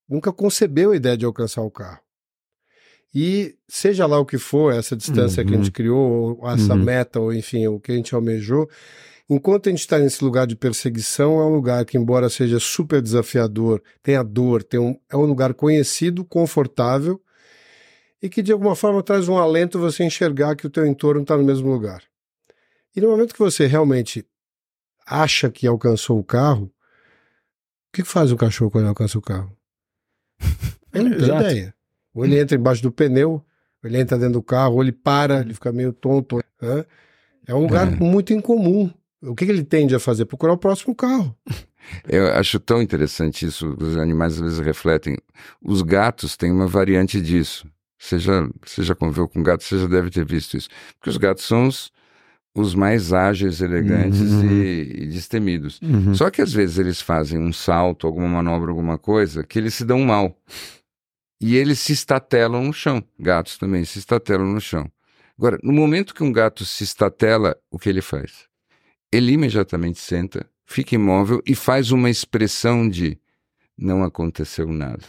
nunca 0.07 0.31
concebeu 0.31 0.91
a 0.91 0.95
ideia 0.95 1.17
de 1.17 1.25
alcançar 1.25 1.62
o 1.62 1.71
carro. 1.71 2.01
E 3.13 3.55
seja 3.67 4.05
lá 4.05 4.19
o 4.19 4.25
que 4.25 4.38
for, 4.38 4.71
essa 4.71 4.95
distância 4.95 5.41
uhum. 5.41 5.47
que 5.47 5.53
a 5.53 5.57
gente 5.57 5.67
uhum. 5.67 5.73
criou, 5.73 6.39
ou 6.39 6.49
essa 6.49 6.73
uhum. 6.73 6.83
meta, 6.83 7.19
ou 7.19 7.33
enfim, 7.33 7.67
o 7.67 7.79
que 7.79 7.91
a 7.91 7.95
gente 7.95 8.13
almejou, 8.13 8.69
enquanto 9.27 9.67
a 9.67 9.71
gente 9.71 9.79
está 9.79 9.97
nesse 9.97 10.23
lugar 10.23 10.45
de 10.45 10.55
perseguição, 10.55 11.39
é 11.39 11.45
um 11.45 11.55
lugar 11.55 11.85
que, 11.85 11.97
embora 11.97 12.29
seja 12.29 12.59
super 12.59 13.01
desafiador, 13.01 13.81
tenha 14.01 14.23
dor, 14.23 14.63
tem 14.63 14.79
um, 14.79 14.95
é 15.09 15.17
um 15.17 15.25
lugar 15.25 15.53
conhecido, 15.55 16.23
confortável, 16.23 17.19
e 18.21 18.29
que 18.29 18.41
de 18.41 18.51
alguma 18.51 18.75
forma 18.75 19.01
traz 19.01 19.27
um 19.27 19.38
alento 19.38 19.79
você 19.79 20.03
enxergar 20.03 20.55
que 20.55 20.67
o 20.67 20.69
teu 20.69 20.86
entorno 20.86 21.21
está 21.21 21.38
no 21.38 21.43
mesmo 21.43 21.71
lugar. 21.71 22.03
E 22.95 23.01
no 23.01 23.10
momento 23.10 23.34
que 23.34 23.39
você 23.39 23.65
realmente 23.65 24.25
acha 25.05 25.49
que 25.49 25.65
alcançou 25.65 26.19
o 26.19 26.23
carro, 26.23 26.65
o 26.65 26.71
que 27.93 28.03
faz 28.03 28.32
o 28.32 28.38
cachorro 28.38 28.71
quando 28.71 28.88
alcança 28.88 29.17
o 29.17 29.21
carro? 29.21 29.55
Ele 30.93 31.10
não 31.10 31.17
tem 31.17 31.27
ideia. 31.27 31.75
Ou 32.13 32.25
ele 32.25 32.39
entra 32.39 32.58
embaixo 32.58 32.82
do 32.82 32.91
pneu, 32.91 33.32
ou 33.32 33.43
ele 33.84 33.99
entra 33.99 34.17
dentro 34.17 34.34
do 34.34 34.43
carro, 34.43 34.75
ou 34.75 34.82
ele 34.82 34.91
para, 34.91 35.41
ele 35.41 35.53
fica 35.53 35.71
meio 35.71 35.93
tonto. 35.93 36.38
Né? 36.60 36.86
É 37.47 37.53
um 37.53 37.62
lugar 37.62 37.88
é. 37.88 37.95
muito 37.95 38.34
incomum. 38.34 38.91
O 39.21 39.36
que, 39.36 39.45
que 39.45 39.51
ele 39.51 39.63
tende 39.63 39.93
a 39.93 39.99
fazer? 39.99 40.25
Procurar 40.25 40.53
o 40.53 40.58
próximo 40.58 40.95
carro. 40.95 41.36
Eu 42.08 42.27
acho 42.34 42.60
tão 42.60 42.82
interessante 42.82 43.45
isso. 43.45 43.75
Os 43.79 43.97
animais 43.97 44.34
às 44.34 44.39
vezes 44.39 44.60
refletem. 44.60 45.17
Os 45.63 45.82
gatos 45.82 46.36
têm 46.36 46.51
uma 46.51 46.67
variante 46.67 47.21
disso. 47.21 47.67
Você 47.99 48.17
já, 48.17 48.49
você 48.65 48.81
já 48.81 48.95
conviveu 48.95 49.27
com 49.27 49.43
gatos, 49.43 49.67
você 49.67 49.77
já 49.77 49.88
deve 49.88 50.09
ter 50.09 50.25
visto 50.25 50.55
isso. 50.55 50.69
Porque 50.97 51.09
os 51.09 51.17
gatos 51.17 51.43
são 51.43 51.67
os, 51.67 51.91
os 52.55 52.73
mais 52.73 53.12
ágeis, 53.12 53.59
elegantes 53.59 54.21
uhum. 54.21 54.49
e, 54.49 55.03
e, 55.03 55.05
destemidos. 55.07 55.81
Uhum. 55.81 56.15
Só 56.15 56.31
que 56.31 56.41
às 56.41 56.53
vezes 56.53 56.77
eles 56.77 57.01
fazem 57.01 57.38
um 57.38 57.51
salto, 57.51 58.07
alguma 58.07 58.27
manobra, 58.27 58.71
alguma 58.71 58.97
coisa, 58.97 59.43
que 59.43 59.59
eles 59.59 59.73
se 59.73 59.83
dão 59.83 59.99
mal. 59.99 60.33
E 61.41 61.57
eles 61.57 61.79
se 61.79 61.91
estatelam 61.91 62.63
no 62.63 62.73
chão. 62.73 63.03
Gatos 63.19 63.57
também 63.57 63.83
se 63.83 63.99
estatelam 63.99 64.45
no 64.45 64.62
chão. 64.62 64.89
Agora, 65.38 65.57
no 65.62 65.73
momento 65.73 66.13
que 66.13 66.23
um 66.23 66.31
gato 66.31 66.65
se 66.65 66.83
estatela, 66.83 67.55
o 67.69 67.77
que 67.77 67.89
ele 67.89 68.01
faz? 68.01 68.47
Ele 69.12 69.33
imediatamente 69.33 69.99
senta, 69.99 70.45
fica 70.65 70.95
imóvel 70.95 71.41
e 71.45 71.55
faz 71.55 71.91
uma 71.91 72.09
expressão 72.09 72.88
de 72.88 73.17
não 73.77 74.03
aconteceu 74.03 74.67
nada. 74.67 75.03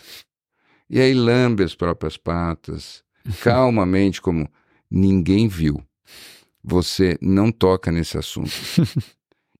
E 0.90 1.00
aí 1.00 1.14
lambe 1.14 1.62
as 1.62 1.74
próprias 1.74 2.16
patas, 2.16 3.05
calmamente, 3.42 4.20
como 4.20 4.50
ninguém 4.90 5.46
viu 5.46 5.83
você 6.62 7.18
não 7.20 7.50
toca 7.50 7.90
nesse 7.90 8.18
assunto. 8.18 8.53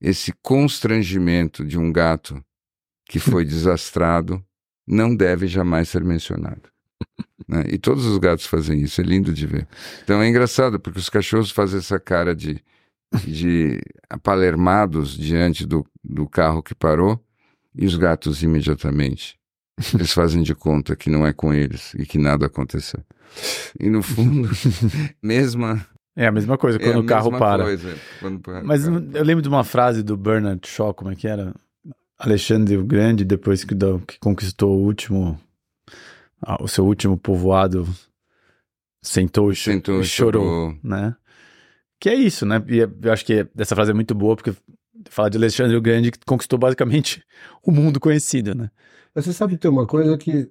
Esse 0.01 0.33
constrangimento 0.43 1.65
de 1.65 1.79
um 1.79 1.93
gato 1.93 2.43
que 3.07 3.19
foi 3.19 3.45
desastrado 3.47 4.45
não 4.87 5.15
deve 5.15 5.47
jamais 5.47 5.89
ser 5.89 6.05
mencionado. 6.05 6.69
Né? 7.47 7.65
E 7.69 7.79
todos 7.79 8.05
os 8.05 8.19
gatos 8.19 8.47
fazem 8.47 8.81
isso, 8.81 9.01
é 9.01 9.05
lindo 9.05 9.33
de 9.33 9.47
ver. 9.47 9.67
Então 10.03 10.21
é 10.21 10.29
engraçado, 10.29 10.79
porque 10.79 10.99
os 10.99 11.09
cachorros 11.09 11.51
fazem 11.51 11.79
essa 11.79 11.99
cara 11.99 12.35
de, 12.35 12.63
de 13.25 13.81
apalermados 14.09 15.17
diante 15.17 15.67
do, 15.67 15.87
do 16.03 16.29
carro 16.29 16.63
que 16.63 16.75
parou, 16.75 17.23
e 17.75 17.87
os 17.87 17.97
gatos 17.97 18.43
imediatamente. 18.43 19.39
Eles 19.95 20.13
fazem 20.13 20.43
de 20.43 20.55
conta 20.55 20.95
que 20.95 21.11
não 21.11 21.27
é 21.27 21.33
com 21.33 21.53
eles 21.53 21.95
e 21.95 22.05
que 22.05 22.19
nada 22.19 22.47
aconteceu. 22.47 23.01
E 23.79 23.89
no 23.89 24.03
fundo, 24.03 24.49
mesma 25.23 25.87
é 26.17 26.27
a 26.27 26.33
mesma 26.33 26.59
coisa 26.59 26.79
quando 26.79 26.93
é 26.93 26.99
o 26.99 27.05
carro 27.05 27.31
para. 27.31 27.65
Coisa, 27.65 27.97
quando 28.21 28.43
Mas 28.65 28.87
eu 28.87 29.25
lembro 29.25 29.41
de 29.41 29.49
uma 29.49 29.65
frase 29.65 30.03
do 30.03 30.17
Bernard 30.17 30.67
Shaw, 30.67 30.93
como 30.93 31.11
é 31.11 31.15
que 31.15 31.27
era? 31.27 31.55
Alexandre 32.19 32.77
o 32.77 32.85
Grande, 32.85 33.25
depois 33.25 33.65
que, 33.65 33.75
que 34.07 34.19
conquistou 34.19 34.77
o 34.77 34.85
último, 34.85 35.41
o 36.61 36.69
seu 36.69 36.85
último 36.85 37.17
povoado, 37.17 37.89
sentou, 39.03 39.55
sentou 39.55 40.03
e 40.03 40.05
chorou, 40.05 40.77
né? 40.83 41.17
Que 41.99 42.11
é 42.11 42.15
isso, 42.15 42.45
né? 42.45 42.63
E 42.69 42.79
eu 42.79 43.13
acho 43.13 43.25
que 43.25 43.47
essa 43.57 43.75
frase 43.75 43.93
é 43.93 43.95
muito 43.95 44.15
boa, 44.15 44.37
porque 44.37 44.53
fala 45.09 45.31
de 45.31 45.39
Alexandre 45.39 45.77
o 45.77 45.81
Grande 45.81 46.11
que 46.11 46.19
conquistou 46.27 46.59
basicamente 46.59 47.25
o 47.65 47.71
mundo 47.71 47.99
conhecido, 47.99 48.55
né? 48.55 48.71
Mas 49.15 49.25
você 49.25 49.33
sabe 49.33 49.55
que 49.55 49.61
tem 49.61 49.71
uma 49.71 49.87
coisa 49.87 50.17
que 50.17 50.51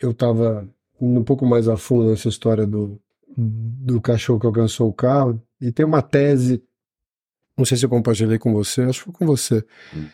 eu 0.00 0.12
tava 0.12 0.68
indo 1.00 1.20
um 1.20 1.24
pouco 1.24 1.46
mais 1.46 1.68
a 1.68 1.76
fundo 1.76 2.10
nessa 2.10 2.28
história 2.28 2.66
do, 2.66 3.00
do 3.36 4.00
cachorro 4.00 4.40
que 4.40 4.46
alcançou 4.46 4.88
o 4.88 4.92
carro, 4.92 5.40
e 5.60 5.70
tem 5.70 5.84
uma 5.84 6.02
tese, 6.02 6.62
não 7.56 7.64
sei 7.64 7.76
se 7.76 7.84
eu 7.84 7.90
compartilhei 7.90 8.38
com 8.38 8.52
você, 8.52 8.82
acho 8.82 9.00
que 9.00 9.04
foi 9.06 9.14
com 9.14 9.26
você, 9.26 9.64
hum. 9.94 10.06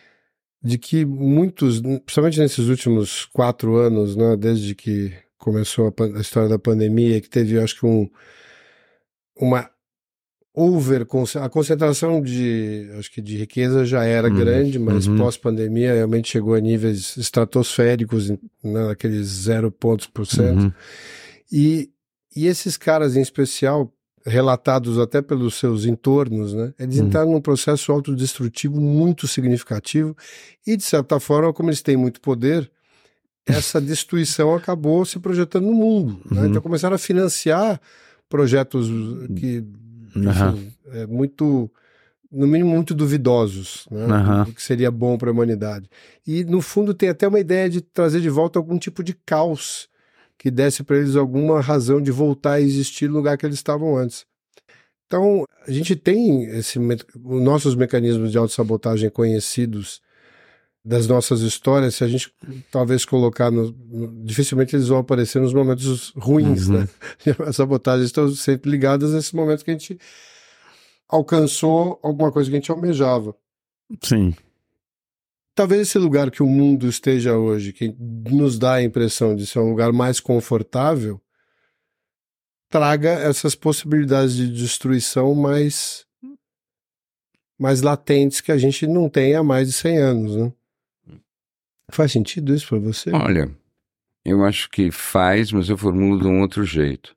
de 0.61 0.77
que 0.77 1.05
muitos, 1.05 1.81
principalmente 1.81 2.39
nesses 2.39 2.67
últimos 2.67 3.25
quatro 3.25 3.75
anos, 3.75 4.15
né, 4.15 4.35
desde 4.35 4.75
que 4.75 5.13
começou 5.37 5.87
a, 5.87 6.17
a 6.17 6.21
história 6.21 6.49
da 6.49 6.59
pandemia, 6.59 7.21
que 7.21 7.29
teve, 7.29 7.59
acho 7.59 7.79
que 7.79 7.85
um, 7.85 8.09
uma 9.35 9.69
over 10.59 11.05
a 11.39 11.49
concentração 11.49 12.19
de 12.19 12.89
acho 12.97 13.11
que 13.11 13.21
de 13.21 13.37
riqueza 13.37 13.85
já 13.85 14.03
era 14.03 14.27
uhum. 14.27 14.35
grande, 14.35 14.79
mas 14.79 15.05
uhum. 15.05 15.15
pós-pandemia 15.17 15.93
realmente 15.93 16.29
chegou 16.29 16.55
a 16.55 16.59
níveis 16.59 17.15
estratosféricos, 17.15 18.29
né, 18.29 18.39
naqueles 18.63 19.27
zero 19.27 19.71
pontos 19.71 20.07
por 20.07 20.25
cento. 20.25 20.63
Uhum. 20.63 20.71
E 21.51 21.91
e 22.35 22.47
esses 22.47 22.75
caras 22.75 23.15
em 23.15 23.21
especial, 23.21 23.91
relatados 24.25 24.97
até 24.97 25.21
pelos 25.21 25.55
seus 25.55 25.85
entornos, 25.85 26.55
né, 26.55 26.73
eles 26.79 26.97
uhum. 26.97 27.05
entraram 27.05 27.31
num 27.31 27.41
processo 27.41 27.91
autodestrutivo 27.91 28.81
muito 28.81 29.27
significativo 29.27 30.17
e, 30.65 30.75
de 30.75 30.83
certa 30.83 31.19
forma, 31.19 31.53
como 31.53 31.69
eles 31.69 31.83
têm 31.83 31.97
muito 31.97 32.19
poder, 32.19 32.69
essa 33.45 33.79
destruição 33.79 34.55
acabou 34.55 35.05
se 35.05 35.19
projetando 35.19 35.65
no 35.65 35.73
mundo. 35.73 36.19
Né? 36.31 36.41
Uhum. 36.41 36.47
Então 36.47 36.61
começaram 36.61 36.95
a 36.95 36.99
financiar 36.99 37.79
projetos 38.27 38.87
que, 39.35 39.63
enfim, 40.23 40.73
é 40.91 41.05
muito 41.07 41.69
no 42.31 42.45
mínimo 42.45 42.71
muito 42.71 42.93
duvidosos, 42.93 43.87
né? 43.89 44.05
Uhum. 44.05 44.51
que 44.51 44.61
seria 44.61 44.91
bom 44.91 45.17
para 45.17 45.29
a 45.29 45.33
humanidade. 45.33 45.89
E 46.25 46.43
no 46.43 46.61
fundo 46.61 46.93
tem 46.93 47.09
até 47.09 47.27
uma 47.27 47.39
ideia 47.39 47.69
de 47.69 47.81
trazer 47.81 48.19
de 48.19 48.29
volta 48.29 48.59
algum 48.59 48.77
tipo 48.77 49.03
de 49.03 49.13
caos 49.13 49.87
que 50.37 50.51
desse 50.51 50.83
para 50.83 50.97
eles 50.97 51.15
alguma 51.15 51.61
razão 51.61 52.01
de 52.01 52.11
voltar 52.11 52.53
a 52.53 52.61
existir 52.61 53.09
no 53.09 53.15
lugar 53.15 53.37
que 53.37 53.45
eles 53.45 53.57
estavam 53.57 53.97
antes. 53.97 54.25
Então, 55.07 55.45
a 55.65 55.71
gente 55.71 55.95
tem 55.95 56.43
esse, 56.43 56.77
os 56.77 57.41
nossos 57.41 57.75
mecanismos 57.75 58.31
de 58.31 58.37
autossabotagem 58.37 59.09
conhecidos 59.09 60.01
das 60.87 61.05
nossas 61.05 61.41
histórias, 61.41 61.95
se 61.95 62.03
a 62.05 62.07
gente 62.07 62.33
talvez 62.71 63.03
colocar 63.03 63.51
no, 63.51 63.71
no, 63.71 64.23
dificilmente 64.23 64.73
eles 64.73 64.87
vão 64.87 64.99
aparecer 64.99 65.41
nos 65.41 65.53
momentos 65.53 66.13
ruins, 66.15 66.69
uhum. 66.69 66.79
né? 66.79 66.87
As 67.45 67.57
sabotagens 67.57 68.05
estão 68.05 68.29
sempre 68.29 68.71
ligadas 68.71 69.13
a 69.13 69.17
esse 69.17 69.35
momento 69.35 69.65
que 69.65 69.71
a 69.71 69.73
gente 69.73 69.99
alcançou 71.09 71.99
alguma 72.01 72.31
coisa 72.31 72.49
que 72.49 72.55
a 72.55 72.59
gente 72.59 72.71
almejava. 72.71 73.35
Sim. 74.01 74.33
Talvez 75.53 75.81
esse 75.81 75.97
lugar 75.97 76.31
que 76.31 76.41
o 76.41 76.47
mundo 76.47 76.87
esteja 76.87 77.35
hoje, 77.35 77.73
que 77.73 77.93
nos 77.99 78.57
dá 78.57 78.75
a 78.75 78.83
impressão 78.83 79.35
de 79.35 79.45
ser 79.45 79.59
um 79.59 79.69
lugar 79.69 79.91
mais 79.91 80.21
confortável, 80.21 81.19
traga 82.69 83.09
essas 83.09 83.55
possibilidades 83.55 84.35
de 84.35 84.47
destruição 84.53 85.35
mais 85.35 86.05
mais 87.59 87.81
latentes 87.81 88.39
que 88.39 88.51
a 88.51 88.57
gente 88.57 88.87
não 88.87 89.09
tem 89.09 89.33
há 89.35 89.43
mais 89.43 89.67
de 89.67 89.73
100 89.73 89.97
anos, 89.97 90.35
né? 90.35 90.53
Faz 91.91 92.11
sentido 92.11 92.53
isso 92.53 92.67
para 92.67 92.79
você? 92.79 93.11
Olha, 93.11 93.49
eu 94.25 94.43
acho 94.43 94.69
que 94.69 94.91
faz, 94.91 95.51
mas 95.51 95.69
eu 95.69 95.77
formulo 95.77 96.19
de 96.19 96.27
um 96.27 96.41
outro 96.41 96.63
jeito. 96.63 97.15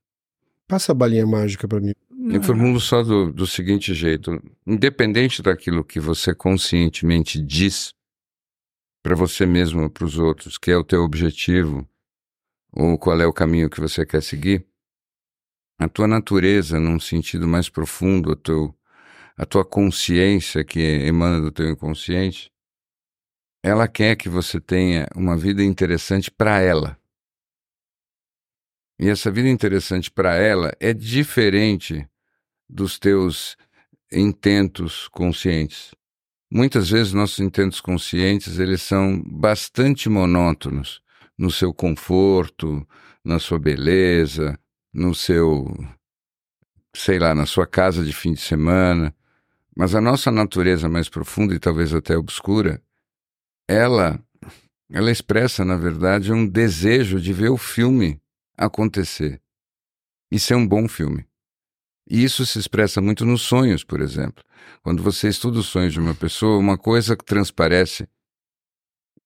Passa 0.69 0.93
a 0.93 0.95
balinha 0.95 1.27
mágica 1.27 1.67
para 1.67 1.81
mim. 1.81 1.93
Eu 2.33 2.43
formulo 2.43 2.79
só 2.79 3.03
do, 3.03 3.33
do 3.33 3.47
seguinte 3.47 3.93
jeito: 3.95 4.41
independente 4.67 5.43
daquilo 5.43 5.83
que 5.83 5.99
você 5.99 6.35
conscientemente 6.35 7.41
diz 7.41 7.93
para 9.03 9.17
você 9.17 9.47
mesmo 9.47 9.83
ou 9.83 9.91
para 9.91 10.05
os 10.05 10.19
outros, 10.19 10.59
que 10.59 10.71
é 10.71 10.77
o 10.77 10.85
teu 10.85 11.03
objetivo, 11.03 11.89
ou 12.73 12.99
qual 12.99 13.21
é 13.21 13.27
o 13.27 13.33
caminho 13.33 13.71
que 13.71 13.81
você 13.81 14.05
quer 14.05 14.23
seguir, 14.23 14.65
a 15.79 15.89
tua 15.89 16.07
natureza, 16.07 16.79
num 16.79 17.01
sentido 17.01 17.49
mais 17.49 17.69
profundo, 17.71 18.33
a, 18.33 18.37
teu, 18.37 18.75
a 19.37 19.47
tua 19.47 19.65
consciência 19.65 20.63
que 20.63 20.79
emana 20.79 21.41
do 21.41 21.51
teu 21.51 21.71
inconsciente, 21.71 22.53
ela 23.63 23.87
quer 23.87 24.17
que 24.17 24.29
você 24.29 24.61
tenha 24.61 25.07
uma 25.15 25.37
vida 25.37 25.63
interessante 25.63 26.31
para 26.31 26.61
ela. 26.61 26.99
E 28.99 29.09
essa 29.09 29.31
vida 29.31 29.49
interessante 29.49 30.11
para 30.11 30.35
ela 30.35 30.73
é 30.79 30.93
diferente 30.93 32.07
dos 32.69 32.99
teus 32.99 33.57
intentos 34.13 35.09
conscientes. 35.09 35.95
Muitas 36.51 36.91
vezes 36.91 37.13
nossos 37.13 37.39
intentos 37.39 37.81
conscientes, 37.81 38.59
eles 38.59 38.83
são 38.83 39.23
bastante 39.23 40.09
monótonos 40.09 41.01
no 41.39 41.51
seu 41.51 41.73
conforto, 41.73 42.87
na 43.25 43.39
sua 43.39 43.59
beleza, 43.59 44.59
no 44.93 45.15
seu 45.15 45.73
sei 46.95 47.19
lá, 47.19 47.35
na 47.35 47.47
sua 47.47 47.67
casa 47.67 48.05
de 48.05 48.13
fim 48.13 48.33
de 48.33 48.41
semana. 48.41 49.15
Mas 49.77 49.95
a 49.95 50.01
nossa 50.01 50.31
natureza 50.31 50.89
mais 50.89 51.09
profunda 51.09 51.55
e 51.55 51.59
talvez 51.59 51.95
até 51.95 52.17
obscura, 52.17 52.83
ela 53.71 54.21
ela 54.93 55.13
expressa, 55.13 55.65
na 55.65 55.77
verdade, 55.77 56.33
um 56.33 56.45
desejo 56.45 57.21
de 57.21 57.33
ver 57.33 57.51
o 57.51 57.57
filme 57.57 58.21
acontecer. 58.57 59.41
E 60.33 60.39
ser 60.39 60.57
um 60.57 60.67
bom 60.67 60.89
filme. 60.89 61.25
E 62.09 62.25
isso 62.25 62.45
se 62.45 62.59
expressa 62.59 63.01
muito 63.01 63.25
nos 63.25 63.43
sonhos, 63.43 63.85
por 63.85 64.01
exemplo. 64.01 64.43
Quando 64.83 65.01
você 65.01 65.29
estuda 65.29 65.61
os 65.61 65.67
sonhos 65.67 65.93
de 65.93 66.01
uma 66.01 66.15
pessoa, 66.15 66.59
uma 66.59 66.77
coisa 66.77 67.17
que 67.17 67.25
transparece, 67.25 68.09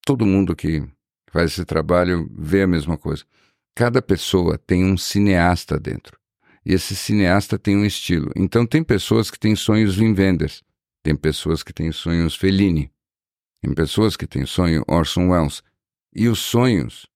todo 0.04 0.26
mundo 0.26 0.54
que 0.54 0.86
faz 1.30 1.52
esse 1.52 1.64
trabalho 1.64 2.30
vê 2.36 2.62
a 2.62 2.66
mesma 2.66 2.98
coisa. 2.98 3.24
Cada 3.74 4.02
pessoa 4.02 4.58
tem 4.58 4.84
um 4.84 4.98
cineasta 4.98 5.80
dentro. 5.80 6.18
E 6.66 6.74
esse 6.74 6.94
cineasta 6.94 7.58
tem 7.58 7.74
um 7.74 7.86
estilo. 7.86 8.30
Então 8.36 8.66
tem 8.66 8.84
pessoas 8.84 9.30
que 9.30 9.38
têm 9.38 9.56
sonhos 9.56 9.96
Wim 9.96 10.14
Wenders, 10.14 10.62
tem 11.02 11.16
pessoas 11.16 11.62
que 11.62 11.72
têm 11.72 11.90
sonhos 11.90 12.36
Fellini, 12.36 12.90
tem 13.64 13.74
pessoas 13.74 14.14
que 14.14 14.26
têm 14.26 14.44
sonho 14.44 14.84
Orson 14.86 15.30
Welles. 15.30 15.62
E 16.14 16.28
os 16.28 16.38
sonhos 16.38 17.06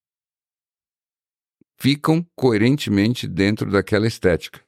ficam 1.78 2.26
coerentemente 2.34 3.28
dentro 3.28 3.70
daquela 3.70 4.06
estética. 4.06 4.61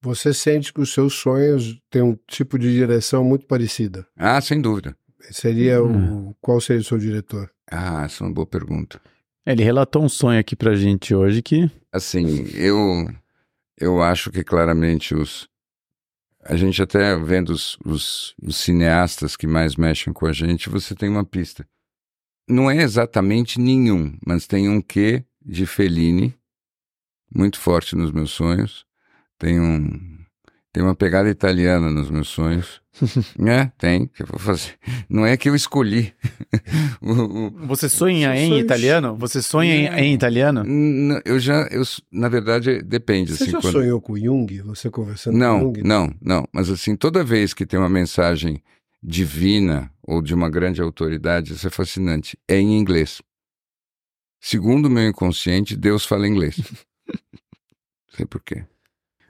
Você 0.00 0.32
sente 0.32 0.72
que 0.72 0.80
os 0.80 0.92
seus 0.92 1.12
sonhos 1.12 1.78
têm 1.90 2.02
um 2.02 2.16
tipo 2.26 2.58
de 2.58 2.72
direção 2.72 3.22
muito 3.22 3.46
parecida? 3.46 4.06
Ah, 4.16 4.40
sem 4.40 4.60
dúvida. 4.60 4.96
Seria 5.30 5.82
hum. 5.82 6.30
o 6.30 6.36
qual 6.40 6.60
seria 6.60 6.80
o 6.80 6.84
seu 6.84 6.98
diretor? 6.98 7.50
Ah, 7.70 8.04
essa 8.04 8.24
é 8.24 8.26
uma 8.26 8.32
boa 8.32 8.46
pergunta. 8.46 9.00
Ele 9.44 9.62
relatou 9.62 10.02
um 10.02 10.08
sonho 10.08 10.40
aqui 10.40 10.56
pra 10.56 10.74
gente 10.74 11.14
hoje 11.14 11.42
que 11.42 11.70
assim, 11.92 12.48
eu 12.54 13.06
eu 13.78 14.02
acho 14.02 14.30
que 14.30 14.42
claramente 14.42 15.14
os 15.14 15.48
a 16.44 16.56
gente 16.56 16.82
até 16.82 17.16
vendo 17.16 17.50
os, 17.50 17.76
os, 17.84 18.34
os, 18.42 18.56
cineastas 18.56 19.36
que 19.36 19.46
mais 19.46 19.76
mexem 19.76 20.12
com 20.12 20.26
a 20.26 20.32
gente, 20.32 20.68
você 20.68 20.94
tem 20.94 21.08
uma 21.08 21.24
pista. 21.24 21.68
Não 22.48 22.70
é 22.70 22.76
exatamente 22.76 23.60
nenhum, 23.60 24.16
mas 24.26 24.46
tem 24.46 24.68
um 24.68 24.80
quê 24.80 25.24
de 25.44 25.66
Fellini 25.66 26.34
muito 27.34 27.58
forte 27.58 27.94
nos 27.94 28.10
meus 28.10 28.30
sonhos. 28.30 28.86
Tem 29.38 29.60
um 29.60 30.17
tem 30.72 30.82
uma 30.82 30.94
pegada 30.94 31.28
italiana 31.28 31.90
nos 31.90 32.10
meus 32.10 32.28
sonhos. 32.28 32.80
é, 33.46 33.70
tem, 33.78 34.06
que 34.06 34.22
eu 34.22 34.26
vou 34.26 34.38
fazer. 34.38 34.74
Não 35.08 35.24
é 35.24 35.36
que 35.36 35.48
eu 35.48 35.54
escolhi. 35.54 36.12
o, 37.00 37.12
o, 37.12 37.66
Você 37.66 37.88
sonha 37.88 38.36
em 38.36 38.48
sonhos... 38.48 38.64
italiano? 38.64 39.16
Você 39.16 39.40
sonha 39.40 39.74
em, 39.74 39.86
em 39.86 40.14
italiano? 40.14 40.64
eu 41.24 41.38
já, 41.38 41.68
eu, 41.70 41.82
na 42.12 42.28
verdade, 42.28 42.82
depende. 42.82 43.36
Você 43.36 43.44
assim, 43.44 43.52
já 43.52 43.60
quando... 43.60 43.72
sonhou 43.72 44.00
com 44.00 44.16
Jung? 44.16 44.60
Você 44.62 44.90
conversando 44.90 45.36
não, 45.36 45.60
com 45.60 45.66
Jung? 45.66 45.82
Não, 45.82 46.14
não. 46.20 46.48
Mas 46.52 46.68
assim, 46.70 46.96
toda 46.96 47.24
vez 47.24 47.54
que 47.54 47.64
tem 47.64 47.78
uma 47.78 47.88
mensagem 47.88 48.62
divina 49.02 49.90
ou 50.02 50.20
de 50.20 50.34
uma 50.34 50.50
grande 50.50 50.82
autoridade, 50.82 51.52
isso 51.52 51.66
é 51.66 51.70
fascinante. 51.70 52.38
É 52.46 52.56
em 52.56 52.78
inglês. 52.78 53.22
Segundo 54.40 54.86
o 54.86 54.90
meu 54.90 55.08
inconsciente, 55.08 55.76
Deus 55.76 56.04
fala 56.04 56.28
inglês. 56.28 56.56
sei 58.14 58.26
por 58.26 58.42
quê. 58.42 58.64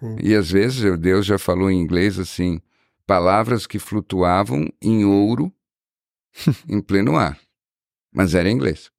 Hum. 0.02 0.16
E 0.22 0.34
às 0.34 0.50
vezes 0.50 0.98
Deus 0.98 1.26
já 1.26 1.38
falou 1.38 1.70
em 1.70 1.80
inglês 1.80 2.18
assim, 2.18 2.60
palavras 3.06 3.66
que 3.66 3.78
flutuavam 3.78 4.68
em 4.80 5.04
ouro 5.04 5.52
em 6.68 6.80
pleno 6.80 7.16
ar. 7.16 7.38
Mas 8.12 8.34
era 8.34 8.50
inglês. 8.50 8.90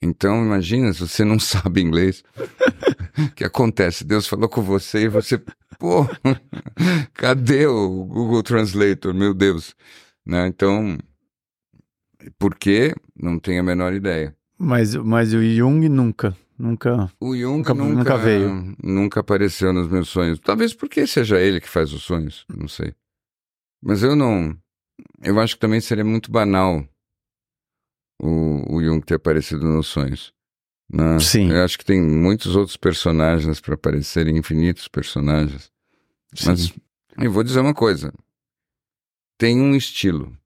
Então, 0.00 0.44
imagina 0.44 0.92
se 0.92 1.00
você 1.00 1.24
não 1.24 1.38
sabe 1.40 1.80
inglês. 1.80 2.22
O 3.18 3.30
que 3.32 3.44
acontece? 3.44 4.04
Deus 4.04 4.26
falou 4.26 4.48
com 4.48 4.62
você 4.62 5.04
e 5.04 5.08
você, 5.08 5.42
pô, 5.78 6.06
cadê 7.14 7.66
o 7.66 8.04
Google 8.04 8.42
Translator? 8.42 9.12
Meu 9.12 9.34
Deus. 9.34 9.74
Né? 10.24 10.46
Então, 10.46 10.98
por 12.38 12.54
quê? 12.54 12.94
Não 13.16 13.38
tenho 13.38 13.60
a 13.60 13.64
menor 13.64 13.92
ideia. 13.92 14.36
Mas, 14.56 14.94
mas 14.94 15.32
o 15.34 15.42
Jung 15.42 15.88
nunca. 15.88 16.36
Nunca. 16.58 17.10
O 17.20 17.36
Jung 17.36 17.58
nunca, 17.58 17.74
nunca, 17.74 17.94
nunca, 17.94 18.16
veio. 18.16 18.76
Nunca 18.82 19.20
apareceu 19.20 19.72
nos 19.72 19.88
meus 19.88 20.08
sonhos. 20.08 20.40
Talvez 20.40 20.74
porque 20.74 21.06
seja 21.06 21.38
ele 21.38 21.60
que 21.60 21.68
faz 21.68 21.92
os 21.92 22.02
sonhos, 22.02 22.44
não 22.48 22.66
sei. 22.66 22.94
Mas 23.80 24.02
eu 24.02 24.16
não. 24.16 24.58
Eu 25.22 25.38
acho 25.38 25.54
que 25.54 25.60
também 25.60 25.80
seria 25.80 26.04
muito 26.04 26.32
banal 26.32 26.84
o, 28.20 28.76
o 28.76 28.82
Jung 28.82 29.00
ter 29.04 29.14
aparecido 29.14 29.64
nos 29.64 29.86
sonhos. 29.86 30.34
Né? 30.90 31.20
Sim. 31.20 31.50
Eu 31.50 31.64
acho 31.64 31.78
que 31.78 31.84
tem 31.84 32.02
muitos 32.02 32.56
outros 32.56 32.76
personagens 32.76 33.60
para 33.60 33.74
aparecerem, 33.74 34.36
infinitos 34.36 34.88
personagens. 34.88 35.70
Sim. 36.34 36.46
Mas 36.48 36.74
eu 37.20 37.30
vou 37.30 37.44
dizer 37.44 37.60
uma 37.60 37.74
coisa: 37.74 38.12
tem 39.38 39.60
um 39.60 39.76
estilo. 39.76 40.36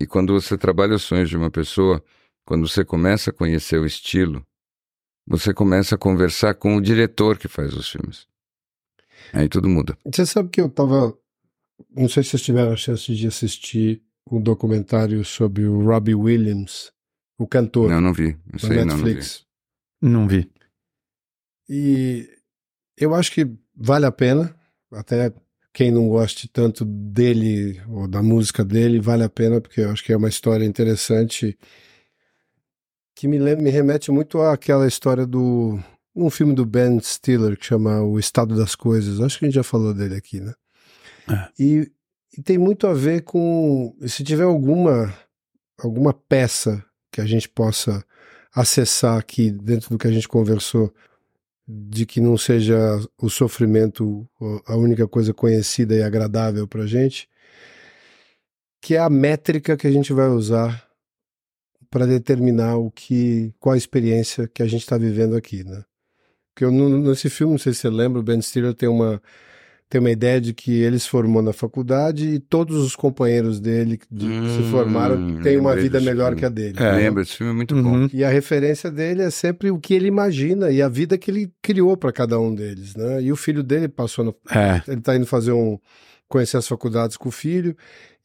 E 0.00 0.06
quando 0.06 0.32
você 0.32 0.58
trabalha 0.58 0.96
os 0.96 1.02
sonhos 1.02 1.30
de 1.30 1.36
uma 1.36 1.50
pessoa, 1.50 2.02
quando 2.44 2.66
você 2.66 2.84
começa 2.84 3.30
a 3.30 3.32
conhecer 3.32 3.78
o 3.78 3.86
estilo, 3.86 4.44
você 5.26 5.54
começa 5.54 5.94
a 5.94 5.98
conversar 5.98 6.54
com 6.54 6.76
o 6.76 6.80
diretor 6.80 7.38
que 7.38 7.48
faz 7.48 7.72
os 7.74 7.88
filmes. 7.88 8.26
Aí 9.32 9.48
tudo 9.48 9.68
muda. 9.68 9.96
Você 10.04 10.26
sabe 10.26 10.48
que 10.50 10.60
eu 10.60 10.68
tava. 10.68 11.16
Não 11.94 12.08
sei 12.08 12.22
se 12.22 12.30
vocês 12.30 12.42
tiveram 12.42 12.72
a 12.72 12.76
chance 12.76 13.14
de 13.14 13.26
assistir 13.26 14.02
um 14.30 14.40
documentário 14.40 15.24
sobre 15.24 15.64
o 15.64 15.84
Robbie 15.84 16.14
Williams, 16.14 16.92
o 17.38 17.46
cantor. 17.46 17.90
Não, 17.90 18.00
não 18.00 18.12
vi. 18.12 18.36
Isso 18.54 18.70
aí 18.70 18.84
Netflix. 18.84 19.44
Não, 20.00 20.10
não 20.10 20.28
vi. 20.28 20.36
Não 20.36 20.48
vi. 20.48 20.54
E 21.68 22.28
eu 22.96 23.14
acho 23.14 23.32
que 23.32 23.48
vale 23.74 24.06
a 24.06 24.12
pena, 24.12 24.54
até 24.92 25.32
quem 25.72 25.90
não 25.90 26.08
goste 26.08 26.46
tanto 26.48 26.84
dele 26.84 27.80
ou 27.88 28.06
da 28.06 28.22
música 28.22 28.64
dele, 28.64 29.00
vale 29.00 29.24
a 29.24 29.28
pena, 29.28 29.60
porque 29.60 29.80
eu 29.80 29.90
acho 29.90 30.04
que 30.04 30.12
é 30.12 30.16
uma 30.16 30.28
história 30.28 30.64
interessante 30.64 31.58
que 33.14 33.28
me, 33.28 33.38
me 33.38 33.70
remete 33.70 34.10
muito 34.10 34.40
àquela 34.40 34.86
história 34.86 35.26
do. 35.26 35.78
um 36.14 36.28
filme 36.30 36.54
do 36.54 36.66
Ben 36.66 36.98
Stiller 37.00 37.56
que 37.56 37.66
chama 37.66 38.02
O 38.02 38.18
Estado 38.18 38.56
das 38.56 38.74
Coisas. 38.74 39.20
Acho 39.20 39.38
que 39.38 39.44
a 39.44 39.48
gente 39.48 39.54
já 39.54 39.62
falou 39.62 39.94
dele 39.94 40.16
aqui, 40.16 40.40
né? 40.40 40.54
É. 41.30 41.48
E, 41.58 41.92
e 42.36 42.42
tem 42.42 42.58
muito 42.58 42.86
a 42.86 42.92
ver 42.92 43.22
com. 43.22 43.96
Se 44.06 44.24
tiver 44.24 44.44
alguma, 44.44 45.14
alguma 45.78 46.12
peça 46.12 46.84
que 47.10 47.20
a 47.20 47.26
gente 47.26 47.48
possa 47.48 48.04
acessar 48.54 49.18
aqui 49.18 49.50
dentro 49.50 49.90
do 49.90 49.98
que 49.98 50.06
a 50.06 50.12
gente 50.12 50.28
conversou 50.28 50.92
de 51.66 52.04
que 52.04 52.20
não 52.20 52.36
seja 52.36 52.76
o 53.18 53.30
sofrimento 53.30 54.28
a 54.66 54.76
única 54.76 55.08
coisa 55.08 55.32
conhecida 55.32 55.94
e 55.94 56.02
agradável 56.02 56.68
para 56.68 56.86
gente, 56.86 57.28
que 58.80 58.94
é 58.94 58.98
a 58.98 59.08
métrica 59.08 59.76
que 59.76 59.86
a 59.86 59.90
gente 59.90 60.12
vai 60.12 60.28
usar 60.28 60.86
para 61.94 62.08
determinar 62.08 62.76
o 62.76 62.90
que, 62.90 63.54
qual 63.60 63.74
a 63.74 63.78
experiência 63.78 64.50
que 64.52 64.64
a 64.64 64.66
gente 64.66 64.80
está 64.80 64.98
vivendo 64.98 65.36
aqui, 65.36 65.62
né? 65.62 65.84
Porque 66.52 66.64
eu, 66.64 66.72
nesse 66.72 67.30
filme, 67.30 67.52
não 67.52 67.58
sei 67.58 67.72
se 67.72 67.82
você 67.82 67.88
lembra, 67.88 68.18
o 68.18 68.22
Ben 68.22 68.42
Stiller 68.42 68.74
tem 68.74 68.88
uma 68.88 69.22
tem 69.88 70.00
uma 70.00 70.10
ideia 70.10 70.40
de 70.40 70.52
que 70.52 70.72
ele 70.72 70.98
se 70.98 71.08
formou 71.08 71.40
na 71.40 71.52
faculdade 71.52 72.26
e 72.26 72.40
todos 72.40 72.78
os 72.78 72.96
companheiros 72.96 73.60
dele 73.60 73.98
que 73.98 74.08
hum, 74.26 74.56
se 74.56 74.70
formaram 74.72 75.40
têm 75.40 75.56
uma 75.56 75.76
vida 75.76 76.00
melhor 76.00 76.34
filme. 76.34 76.40
que 76.40 76.44
a 76.46 76.48
dele. 76.48 76.82
É. 76.82 76.96
Lembra, 76.96 77.22
esse 77.22 77.36
filme 77.36 77.52
é 77.52 77.54
muito 77.54 77.76
uhum. 77.76 77.82
bom. 77.82 78.08
E 78.12 78.24
a 78.24 78.28
referência 78.28 78.90
dele 78.90 79.22
é 79.22 79.30
sempre 79.30 79.70
o 79.70 79.78
que 79.78 79.94
ele 79.94 80.08
imagina 80.08 80.72
e 80.72 80.82
a 80.82 80.88
vida 80.88 81.16
que 81.16 81.30
ele 81.30 81.52
criou 81.62 81.96
para 81.96 82.10
cada 82.10 82.40
um 82.40 82.52
deles, 82.52 82.96
né? 82.96 83.22
E 83.22 83.30
o 83.30 83.36
filho 83.36 83.62
dele 83.62 83.86
passou 83.86 84.24
no... 84.24 84.34
É. 84.50 84.82
Ele 84.88 84.98
está 84.98 85.14
indo 85.14 85.26
fazer 85.26 85.52
um... 85.52 85.78
conhecer 86.28 86.56
as 86.56 86.66
faculdades 86.66 87.16
com 87.16 87.28
o 87.28 87.32
filho 87.32 87.76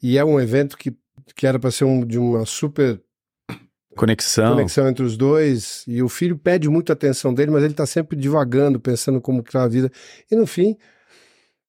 e 0.02 0.18
é 0.18 0.26
um 0.26 0.40
evento 0.40 0.76
que, 0.76 0.92
que 1.36 1.46
era 1.46 1.60
para 1.60 1.70
ser 1.70 1.84
um, 1.84 2.04
de 2.04 2.18
uma 2.18 2.48
super 2.48 3.00
conexão. 4.00 4.52
conexão 4.54 4.88
entre 4.88 5.04
os 5.04 5.18
dois. 5.18 5.84
E 5.88 6.02
o 6.02 6.08
filho 6.08 6.38
pede 6.38 6.70
muita 6.70 6.94
atenção 6.94 7.34
dele, 7.34 7.52
mas 7.52 7.64
ele 7.64 7.74
está 7.74 7.86
sempre 7.86 8.18
divagando, 8.18 8.80
pensando 8.80 9.20
como 9.20 9.44
criar 9.44 9.64
a 9.64 9.68
vida. 9.68 9.92
E 10.32 10.36
no 10.36 10.48
fim, 10.48 10.78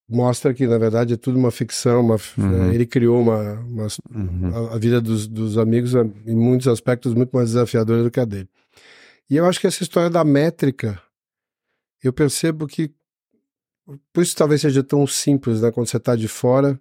mostra 0.07 0.53
que, 0.53 0.65
na 0.65 0.77
verdade, 0.77 1.13
é 1.13 1.17
tudo 1.17 1.37
uma 1.37 1.51
ficção. 1.51 1.99
Uma, 2.01 2.15
uhum. 2.37 2.71
é, 2.71 2.75
ele 2.75 2.85
criou 2.85 3.21
uma, 3.21 3.53
uma 3.59 3.87
uhum. 4.15 4.69
a, 4.69 4.75
a, 4.75 4.77
vida 4.77 5.01
dos, 5.01 5.27
dos 5.27 5.57
amigos, 5.57 5.93
é, 5.93 6.01
em 6.25 6.35
muitos 6.35 6.67
aspectos, 6.67 7.13
muito 7.13 7.35
mais 7.35 7.49
desafiadora 7.49 8.03
do 8.03 8.09
que 8.09 8.19
a 8.19 8.25
dele. 8.25 8.47
E 9.29 9.35
eu 9.35 9.45
acho 9.45 9.59
que 9.59 9.67
essa 9.67 9.83
história 9.83 10.09
da 10.09 10.23
métrica, 10.23 11.01
eu 12.01 12.13
percebo 12.13 12.65
que, 12.65 12.91
por 14.13 14.21
isso 14.23 14.35
talvez 14.35 14.61
seja 14.61 14.83
tão 14.83 15.05
simples, 15.05 15.61
né? 15.61 15.71
Quando 15.71 15.87
você 15.87 15.97
está 15.97 16.15
de 16.15 16.27
fora, 16.27 16.79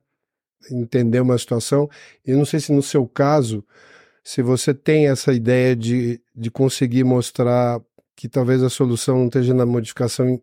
entender 0.70 1.20
uma 1.20 1.38
situação. 1.38 1.88
E 2.24 2.32
não 2.32 2.44
sei 2.44 2.60
se 2.60 2.72
no 2.72 2.82
seu 2.82 3.06
caso, 3.06 3.64
se 4.22 4.42
você 4.42 4.74
tem 4.74 5.08
essa 5.08 5.32
ideia 5.32 5.74
de, 5.74 6.20
de 6.34 6.50
conseguir 6.50 7.04
mostrar 7.04 7.80
que 8.14 8.28
talvez 8.28 8.62
a 8.62 8.68
solução 8.68 9.18
não 9.18 9.26
esteja 9.26 9.54
na 9.54 9.64
modificação 9.64 10.40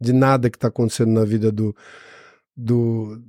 de 0.00 0.12
nada 0.12 0.50
que 0.50 0.56
está 0.56 0.68
acontecendo 0.68 1.12
na 1.12 1.24
vida 1.24 1.50
do, 1.50 1.74
do 2.54 3.22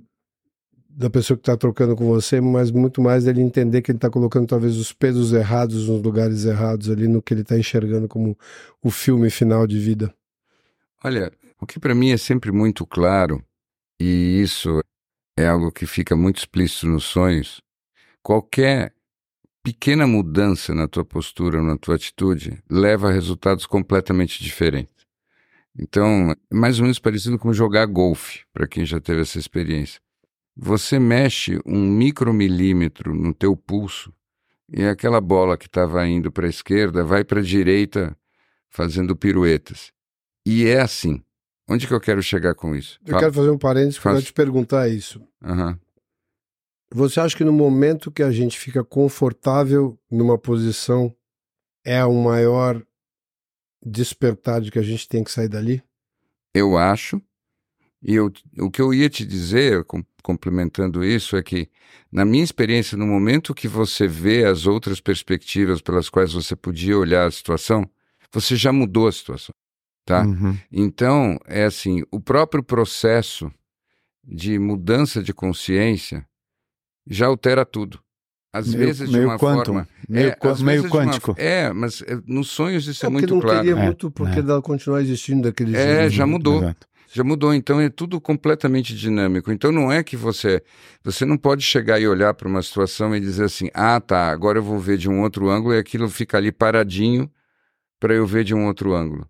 da 0.90 1.12
pessoa 1.12 1.38
que 1.38 1.42
está 1.42 1.56
trocando 1.56 1.96
com 1.96 2.06
você, 2.06 2.42
mas 2.42 2.72
muito 2.72 3.02
mais 3.02 3.28
ele 3.28 3.40
entender 3.40 3.84
que 3.84 3.92
ele 3.92 3.98
está 4.00 4.10
colocando 4.10 4.48
talvez 4.48 4.76
os 4.78 4.92
pesos 4.92 5.32
errados 5.32 5.88
nos 5.88 6.02
lugares 6.02 6.44
errados 6.44 6.90
ali 6.90 7.08
no 7.08 7.22
que 7.22 7.36
ele 7.36 7.42
está 7.42 7.56
enxergando 7.56 8.08
como 8.08 8.36
o 8.82 8.90
filme 8.90 9.30
final 9.30 9.68
de 9.68 9.78
vida. 9.78 10.12
Olha, 11.04 11.32
o 11.62 11.68
que 11.68 11.80
para 11.80 11.94
mim 11.94 12.10
é 12.10 12.18
sempre 12.18 12.52
muito 12.52 12.86
claro 12.86 13.44
e 14.00 14.42
isso 14.42 14.82
é 15.38 15.48
algo 15.48 15.72
que 15.72 15.86
fica 15.86 16.16
muito 16.16 16.38
explícito 16.38 16.88
nos 16.88 17.04
sonhos. 17.04 17.62
Qualquer 18.24 18.92
pequena 19.68 20.07
mudança 20.07 20.74
na 20.74 20.88
tua 20.88 21.03
postura, 21.03 21.61
na 21.61 21.78
tua 21.78 21.95
atitude, 21.95 22.63
leva 22.70 23.09
a 23.09 23.11
resultados 23.11 23.65
completamente 23.65 24.41
diferentes. 24.41 25.05
Então, 25.78 26.32
é 26.32 26.55
mais 26.55 26.80
ou 26.80 26.84
menos 26.84 26.99
parecido 26.99 27.38
com 27.38 27.51
jogar 27.51 27.86
golfe, 27.86 28.45
para 28.53 28.65
quem 28.65 28.86
já 28.86 29.01
teve 29.01 29.20
essa 29.20 29.38
experiência. 29.38 29.99
Você 30.55 30.97
mexe 30.97 31.59
um 31.65 31.86
micromilímetro 31.86 33.13
no 33.13 33.34
teu 33.34 33.57
pulso 33.57 34.13
e 34.72 34.86
aquela 34.86 35.20
bola 35.20 35.57
que 35.57 35.68
estava 35.68 36.07
indo 36.07 36.32
para 36.32 36.47
a 36.47 36.49
esquerda 36.49 37.03
vai 37.03 37.26
para 37.26 37.41
a 37.41 37.43
direita 37.43 38.18
fazendo 38.70 39.18
piruetas. 39.18 39.91
E 40.45 40.65
é 40.65 40.80
assim. 40.80 41.22
Onde 41.70 41.86
que 41.86 41.93
eu 41.93 41.99
quero 41.99 42.24
chegar 42.24 42.55
com 42.55 42.74
isso? 42.74 42.97
Eu 43.05 43.11
Fala. 43.11 43.24
quero 43.24 43.34
fazer 43.34 43.49
um 43.49 43.57
parênteses 43.57 43.99
para 43.99 44.22
te 44.22 44.32
perguntar 44.32 44.88
isso. 44.88 45.22
Uhum. 45.43 45.78
Você 46.94 47.20
acha 47.20 47.36
que 47.36 47.44
no 47.44 47.52
momento 47.52 48.12
que 48.12 48.24
a 48.24 48.32
gente 48.32 48.58
fica 48.58 48.84
confortável 48.84 50.00
numa 50.10 50.38
posição 50.38 51.14
é 51.84 52.04
o 52.06 52.14
maior 52.14 52.82
despertar 53.86 54.62
de 54.62 54.72
que 54.72 54.80
a 54.80 54.84
gente 54.84 55.08
tem 55.08 55.24
que 55.24 55.32
sair 55.32 55.50
dali? 55.50 55.84
Eu 56.54 56.78
acho. 56.78 57.22
E 58.02 58.16
eu, 58.16 58.32
o 58.60 58.70
que 58.70 58.82
eu 58.82 58.94
ia 58.94 59.10
te 59.10 59.26
dizer, 59.26 59.84
com, 59.84 60.04
complementando 60.24 61.04
isso, 61.04 61.36
é 61.36 61.44
que, 61.44 61.70
na 62.12 62.24
minha 62.24 62.44
experiência, 62.44 62.98
no 62.98 63.08
momento 63.08 63.56
que 63.56 63.68
você 63.68 64.08
vê 64.08 64.46
as 64.46 64.66
outras 64.66 65.02
perspectivas 65.02 65.82
pelas 65.82 66.10
quais 66.10 66.34
você 66.34 66.56
podia 66.56 66.98
olhar 66.98 67.26
a 67.26 67.32
situação, 67.32 67.90
você 68.32 68.56
já 68.56 68.72
mudou 68.72 69.08
a 69.08 69.12
situação. 69.12 69.54
Tá? 70.06 70.24
Uhum. 70.24 70.58
Então, 70.72 71.38
é 71.46 71.66
assim: 71.66 72.04
o 72.12 72.20
próprio 72.20 72.64
processo 72.64 73.52
de 74.24 74.58
mudança 74.60 75.22
de 75.22 75.34
consciência 75.34 76.26
já 77.10 77.28
altera 77.28 77.66
tudo. 77.66 77.99
Às 78.51 78.74
meio, 78.74 78.88
vezes 78.88 79.10
de 79.10 79.20
uma 79.20 79.38
quantum, 79.38 79.66
forma. 79.66 79.88
Meio, 80.08 80.30
é, 80.30 80.64
meio 80.64 80.89
quântico. 80.89 81.32
Uma, 81.32 81.41
é, 81.41 81.72
mas 81.72 82.01
é, 82.01 82.18
nos 82.26 82.49
sonhos 82.49 82.88
isso 82.88 83.05
é, 83.05 83.08
é 83.08 83.10
muito 83.12 83.34
não 83.36 83.41
claro. 83.41 83.60
Teria 83.60 83.74
é, 83.74 83.86
muito 83.86 84.10
porque 84.10 84.39
é. 84.39 84.41
ela 84.41 84.62
continuar 84.62 85.01
existindo 85.01 85.43
daquele 85.43 85.76
é, 85.76 85.84
jeito. 85.84 85.99
É, 85.99 86.10
já 86.10 86.26
mudou. 86.26 86.64
Exato. 86.64 86.88
Já 87.10 87.24
mudou, 87.24 87.53
então 87.53 87.80
é 87.80 87.89
tudo 87.89 88.20
completamente 88.20 88.93
dinâmico. 88.93 89.51
Então 89.51 89.72
não 89.72 89.91
é 89.91 90.03
que 90.03 90.18
você. 90.18 90.62
Você 91.03 91.26
não 91.26 91.38
pode 91.38 91.64
chegar 91.64 91.99
e 91.99 92.08
olhar 92.08 92.34
para 92.34 92.47
uma 92.47 92.62
situação 92.62 93.16
e 93.16 93.20
dizer 93.20 93.45
assim: 93.45 93.70
ah, 93.74 93.99
tá, 93.99 94.30
agora 94.30 94.60
eu 94.60 94.64
vou 94.64 94.78
ver 94.78 94.97
de 94.97 95.10
um 95.10 95.22
outro 95.22 95.49
ângulo 95.49 95.74
e 95.74 95.80
aquilo 95.80 96.10
fica 96.10 96.38
ali 96.38 96.51
paradinho 96.51 97.32
para 97.99 98.14
eu 98.14 98.26
ver 98.26 98.43
de 98.43 98.53
um 98.53 98.66
outro 98.66 98.93
ângulo. 98.93 99.28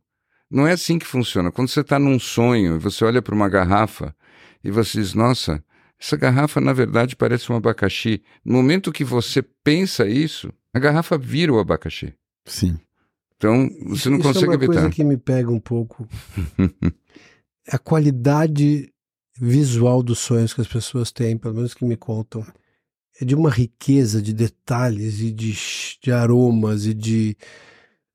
Não 0.49 0.65
é 0.65 0.71
assim 0.71 0.97
que 0.97 1.05
funciona. 1.05 1.51
Quando 1.51 1.67
você 1.67 1.81
está 1.81 1.99
num 1.99 2.17
sonho 2.19 2.75
e 2.75 2.79
você 2.79 3.05
olha 3.05 3.21
para 3.21 3.35
uma 3.35 3.47
garrafa 3.47 4.15
e 4.63 4.71
você 4.71 4.99
diz: 4.99 5.13
nossa, 5.13 5.63
essa 5.99 6.15
garrafa, 6.15 6.61
na 6.61 6.73
verdade, 6.73 7.15
parece 7.15 7.51
um 7.51 7.55
abacaxi. 7.55 8.21
No 8.45 8.53
momento 8.53 8.91
que 8.91 9.03
você 9.03 9.41
pensa 9.41 10.07
isso, 10.07 10.53
a 10.73 10.79
garrafa 10.79 11.17
vira 11.17 11.51
o 11.51 11.59
abacaxi. 11.59 12.13
Sim. 12.45 12.79
Então, 13.35 13.69
você 13.87 14.09
não 14.09 14.17
isso 14.17 14.27
consegue 14.27 14.45
é 14.45 14.49
uma 14.49 14.55
evitar. 14.55 14.73
coisa 14.73 14.89
que 14.89 15.03
me 15.03 15.17
pega 15.17 15.51
um 15.51 15.59
pouco. 15.59 16.07
a 17.67 17.77
qualidade 17.77 18.91
visual 19.39 20.01
dos 20.01 20.19
sonhos 20.19 20.53
que 20.53 20.61
as 20.61 20.67
pessoas 20.67 21.11
têm, 21.11 21.37
pelo 21.37 21.55
menos 21.55 21.73
que 21.73 21.85
me 21.85 21.97
contam, 21.97 22.45
é 23.19 23.25
de 23.25 23.35
uma 23.35 23.49
riqueza 23.49 24.21
de 24.21 24.33
detalhes 24.33 25.19
e 25.19 25.31
de, 25.31 25.55
de 26.01 26.11
aromas 26.11 26.85
e 26.85 26.93
de, 26.93 27.35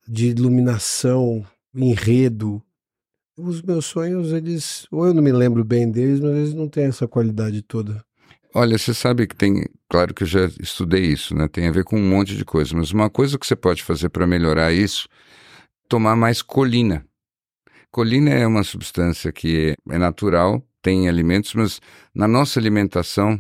de 0.06 0.28
iluminação, 0.28 1.44
enredo, 1.74 2.62
os 3.36 3.62
meus 3.62 3.86
sonhos, 3.86 4.32
eles. 4.32 4.86
Ou 4.90 5.06
eu 5.06 5.14
não 5.14 5.22
me 5.22 5.32
lembro 5.32 5.64
bem 5.64 5.90
deles, 5.90 6.20
mas 6.20 6.36
eles 6.36 6.54
não 6.54 6.68
têm 6.68 6.84
essa 6.84 7.08
qualidade 7.08 7.62
toda. 7.62 8.04
Olha, 8.54 8.76
você 8.76 8.92
sabe 8.92 9.26
que 9.26 9.36
tem. 9.36 9.64
Claro 9.88 10.14
que 10.14 10.24
eu 10.24 10.26
já 10.26 10.46
estudei 10.60 11.04
isso, 11.04 11.34
né? 11.34 11.48
Tem 11.48 11.68
a 11.68 11.72
ver 11.72 11.84
com 11.84 11.96
um 11.98 12.08
monte 12.08 12.36
de 12.36 12.44
coisa. 12.44 12.76
Mas 12.76 12.90
uma 12.90 13.08
coisa 13.08 13.38
que 13.38 13.46
você 13.46 13.56
pode 13.56 13.82
fazer 13.82 14.08
para 14.08 14.26
melhorar 14.26 14.72
isso 14.72 15.08
tomar 15.92 16.16
mais 16.16 16.40
colina. 16.40 17.04
Colina 17.90 18.30
é 18.30 18.46
uma 18.46 18.64
substância 18.64 19.30
que 19.30 19.74
é 19.90 19.98
natural, 19.98 20.66
tem 20.80 21.06
alimentos, 21.06 21.52
mas 21.52 21.82
na 22.14 22.26
nossa 22.26 22.58
alimentação 22.58 23.38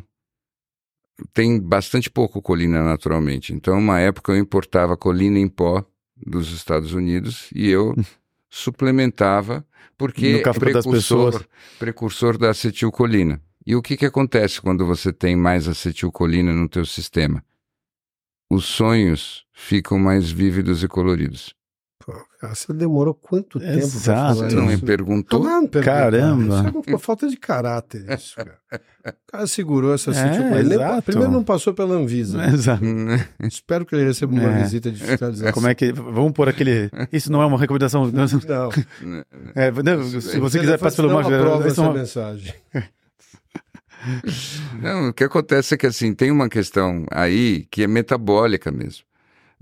tem 1.32 1.58
bastante 1.58 2.10
pouco 2.10 2.42
colina 2.42 2.82
naturalmente. 2.82 3.54
Então, 3.54 3.78
uma 3.78 4.00
época 4.00 4.32
eu 4.32 4.36
importava 4.36 4.98
colina 4.98 5.38
em 5.38 5.48
pó 5.48 5.82
dos 6.14 6.52
Estados 6.52 6.92
Unidos 6.92 7.48
e 7.54 7.70
eu 7.70 7.94
suplementava 8.50 9.66
porque 9.96 10.42
é 10.44 10.52
precursor, 10.52 11.44
precursor 11.78 12.38
da 12.38 12.50
acetilcolina. 12.50 13.40
E 13.64 13.76
o 13.76 13.82
que, 13.82 13.96
que 13.96 14.06
acontece 14.06 14.60
quando 14.60 14.84
você 14.84 15.12
tem 15.12 15.36
mais 15.36 15.68
acetilcolina 15.68 16.52
no 16.52 16.68
teu 16.68 16.84
sistema? 16.84 17.44
Os 18.50 18.64
sonhos 18.66 19.46
ficam 19.52 19.98
mais 19.98 20.30
vívidos 20.30 20.82
e 20.82 20.88
coloridos. 20.88 21.54
Pô, 22.04 22.12
você 22.48 22.72
demorou 22.72 23.14
quanto 23.14 23.60
tempo 23.60 23.72
Exato. 23.78 24.36
Você 24.36 24.56
não 24.56 24.66
me 24.66 24.76
perguntou? 24.76 25.42
Não, 25.42 25.62
não 25.62 25.68
Caramba. 25.68 26.42
Isso 26.42 26.82
é 26.88 26.90
uma 26.92 26.98
falta 26.98 27.28
de 27.28 27.36
caráter 27.36 28.04
isso, 28.10 28.34
cara. 28.36 28.58
O 29.06 29.12
cara 29.32 29.46
segurou 29.46 29.94
essa 29.94 30.10
é, 30.10 30.60
exato. 30.60 31.02
Primeiro 31.02 31.30
não 31.32 31.42
passou 31.44 31.72
pela 31.74 31.94
Anvisa. 31.94 32.42
Exato. 32.52 32.82
Espero 33.42 33.84
que 33.86 33.94
ele 33.94 34.04
receba 34.04 34.32
uma 34.32 34.42
É. 34.42 34.62
visita 34.62 34.90
de 34.90 34.98
fiscalização. 35.02 35.52
Como 35.52 35.66
é 35.68 35.74
que. 35.74 35.92
Vamos 35.92 36.32
pôr 36.32 36.48
aquele. 36.48 36.90
Isso 37.12 37.30
não 37.30 37.42
é 37.42 37.46
uma 37.46 37.58
recomendação. 37.58 38.06
Não. 38.10 38.26
Não. 38.26 39.22
É, 39.54 39.70
não, 39.70 40.02
se 40.20 40.38
você 40.38 40.58
quiser, 40.60 40.78
passa 40.78 40.96
pelo 40.96 41.08
Não 41.08 41.18
aprova 41.18 41.58
Isso 41.60 41.68
essa 41.68 41.80
é 41.82 41.84
uma- 41.84 41.94
mensagem. 41.94 42.54
Não, 44.80 45.08
o 45.08 45.12
que 45.12 45.24
acontece 45.24 45.74
é 45.74 45.76
que 45.76 45.86
assim, 45.86 46.14
tem 46.14 46.30
uma 46.30 46.48
questão 46.48 47.04
aí 47.10 47.66
que 47.70 47.82
é 47.82 47.86
metabólica 47.86 48.70
mesmo. 48.72 49.04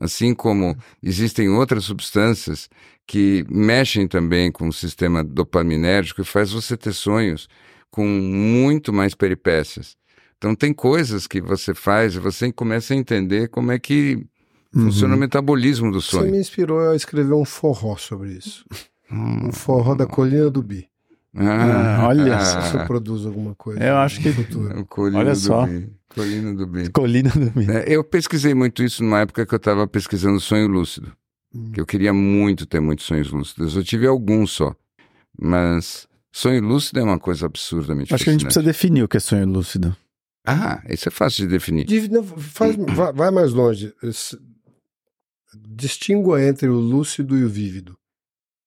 Assim 0.01 0.35
como 0.35 0.75
existem 1.03 1.49
outras 1.51 1.85
substâncias 1.85 2.69
que 3.07 3.45
mexem 3.51 4.09
também 4.09 4.51
com 4.51 4.67
o 4.69 4.73
sistema 4.73 5.23
dopaminérgico 5.23 6.23
e 6.23 6.25
faz 6.25 6.53
você 6.53 6.77
ter 6.77 6.93
sonhos 6.95 7.49
com 7.91 8.07
muito 8.07 8.93
mais 8.93 9.15
peripécias. 9.15 9.97
Então 10.39 10.55
tem 10.55 10.73
coisas 10.73 11.27
que 11.27 11.41
você 11.41 11.75
faz 11.75 12.15
e 12.15 12.19
você 12.19 12.51
começa 12.51 12.95
a 12.95 12.97
entender 12.97 13.49
como 13.49 13.73
é 13.73 13.79
que 13.79 14.25
funciona 14.73 15.15
o 15.15 15.19
metabolismo 15.19 15.93
do 15.93 16.01
Você 16.01 16.11
sonho. 16.17 16.31
me 16.33 16.39
inspirou 16.39 16.89
a 16.91 16.97
escrever 16.97 17.35
um 17.35 17.45
forró 17.45 17.97
sobre 17.97 18.33
isso. 18.33 18.65
Um 19.13 19.53
forró 19.53 19.95
da 19.95 20.07
Colina 20.07 20.49
do 20.49 20.63
Bi. 20.63 20.89
Ah, 21.37 22.07
olha 22.09 22.41
Se 22.41 22.59
isso 22.59 22.87
produz 22.87 23.27
alguma 23.27 23.55
coisa. 23.55 23.83
Eu 23.85 23.97
acho 23.99 24.21
que- 24.21 24.31
Olha 25.15 25.33
do 25.33 25.37
só. 25.39 25.67
Bi. 25.67 25.93
Colino 26.15 26.57
do 26.57 26.67
Bi. 26.67 26.91
Colina 26.91 27.31
do 27.31 27.51
Bi. 27.51 27.71
É, 27.71 27.85
Eu 27.87 28.03
pesquisei 28.05 28.53
muito 28.55 28.83
isso 28.83 29.03
numa 29.03 29.21
época 29.21 29.47
que 29.47 29.55
eu 29.55 29.59
estava 29.59 29.87
pesquisando 29.87 30.39
sonho 30.41 30.67
lúcido. 30.69 31.13
Hum. 31.55 31.73
Que 31.73 31.81
eu 31.81 31.87
queria 31.87 32.13
muito 32.13 32.67
ter 32.67 32.81
muitos 32.81 33.07
sonhos 33.07 33.31
lúcidos. 33.31 33.77
Eu 33.77 33.85
tive 33.85 34.07
alguns 34.07 34.51
só. 34.51 34.75
Mas 35.41 36.07
sonho 36.33 36.63
lúcido 36.63 37.01
é 37.01 37.03
uma 37.03 37.19
coisa 37.19 37.47
absurdamente 37.47 38.13
Acho 38.15 38.25
que 38.25 38.31
a 38.31 38.33
gente 38.33 38.45
precisa 38.45 38.65
definir 38.65 39.03
o 39.05 39.09
que 39.09 39.17
é 39.17 39.21
sonho 39.21 39.47
lúcido. 39.47 39.97
Ah, 40.47 40.83
isso 40.89 41.09
é 41.09 41.13
fácil 41.13 41.45
de 41.47 41.53
definir. 41.53 41.85
Div- 41.87 42.09
não, 42.11 42.25
faz- 42.25 42.75
vai, 42.77 43.13
vai 43.13 43.31
mais 43.31 43.53
longe. 43.53 43.93
Distingua 45.69 46.43
entre 46.43 46.69
o 46.69 46.75
lúcido 46.79 47.37
e 47.37 47.45
o 47.45 47.49
vívido. 47.49 47.97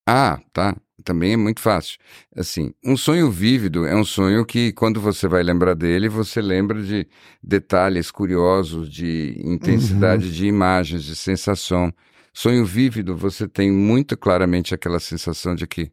Ah, 0.08 0.40
tá. 0.52 0.76
Também 1.04 1.34
é 1.34 1.38
muito 1.38 1.60
fácil. 1.60 1.98
Assim, 2.36 2.74
um 2.84 2.96
sonho 2.98 3.30
vívido 3.30 3.86
é 3.86 3.96
um 3.96 4.04
sonho 4.06 4.46
que, 4.46 4.72
quando 4.74 5.00
você 5.02 5.28
vai 5.28 5.44
lembrar 5.44 5.74
dele, 5.76 6.08
você 6.10 6.42
lembra 6.42 6.82
de 6.82 7.08
detalhes 7.44 8.10
curiosos, 8.12 8.90
de 8.90 9.36
intensidade 9.44 10.32
de 10.34 10.46
imagens, 10.48 11.04
de 11.04 11.16
sensação. 11.16 11.94
Sonho 12.34 12.66
vívido, 12.66 13.16
você 13.16 13.48
tem 13.48 13.72
muito 13.72 14.18
claramente 14.18 14.74
aquela 14.74 15.00
sensação 15.00 15.54
de 15.54 15.68
que 15.68 15.92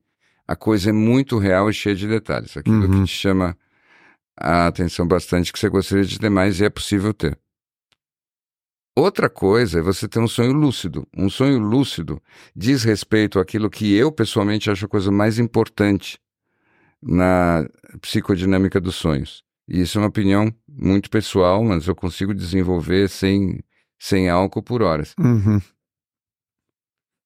a 0.49 0.57
coisa 0.57 0.91
é 0.91 0.93
muito 0.93 1.39
real 1.39 1.69
e 1.69 1.73
cheia 1.75 1.95
de 1.95 2.09
detalhes. 2.09 2.57
Aquilo 2.57 2.83
Uhum. 2.87 3.01
que 3.03 3.05
te 3.07 3.15
chama 3.15 3.57
a 4.37 4.67
atenção 4.67 5.07
bastante, 5.07 5.53
que 5.53 5.59
você 5.59 5.69
gostaria 5.69 6.05
de 6.05 6.19
ter 6.19 6.31
mais 6.31 6.61
e 6.61 6.65
é 6.65 6.71
possível 6.71 7.13
ter. 7.13 7.39
Outra 9.01 9.31
coisa 9.31 9.79
é 9.79 9.83
você 9.83 10.07
ter 10.07 10.19
um 10.19 10.29
sonho 10.29 10.53
lúcido. 10.53 11.09
Um 11.17 11.31
sonho 11.31 11.59
lúcido 11.59 12.23
diz 12.55 12.85
respeito 12.85 13.39
àquilo 13.39 13.71
que 13.71 13.95
eu 13.95 14.13
pessoalmente 14.13 14.71
acho 14.71 14.85
a 14.85 14.89
coisa 14.89 15.11
mais 15.11 15.39
importante 15.39 16.21
na 17.01 17.67
psicodinâmica 18.03 18.79
dos 18.79 18.97
sonhos. 18.97 19.43
E 19.67 19.81
isso 19.81 19.97
é 19.97 20.03
uma 20.03 20.09
opinião 20.09 20.55
muito 20.69 21.09
pessoal, 21.09 21.65
mas 21.65 21.87
eu 21.87 21.95
consigo 21.95 22.35
desenvolver 22.35 23.09
sem, 23.09 23.65
sem 23.99 24.29
álcool 24.29 24.63
por 24.63 24.83
horas. 24.83 25.15
Uhum. 25.19 25.63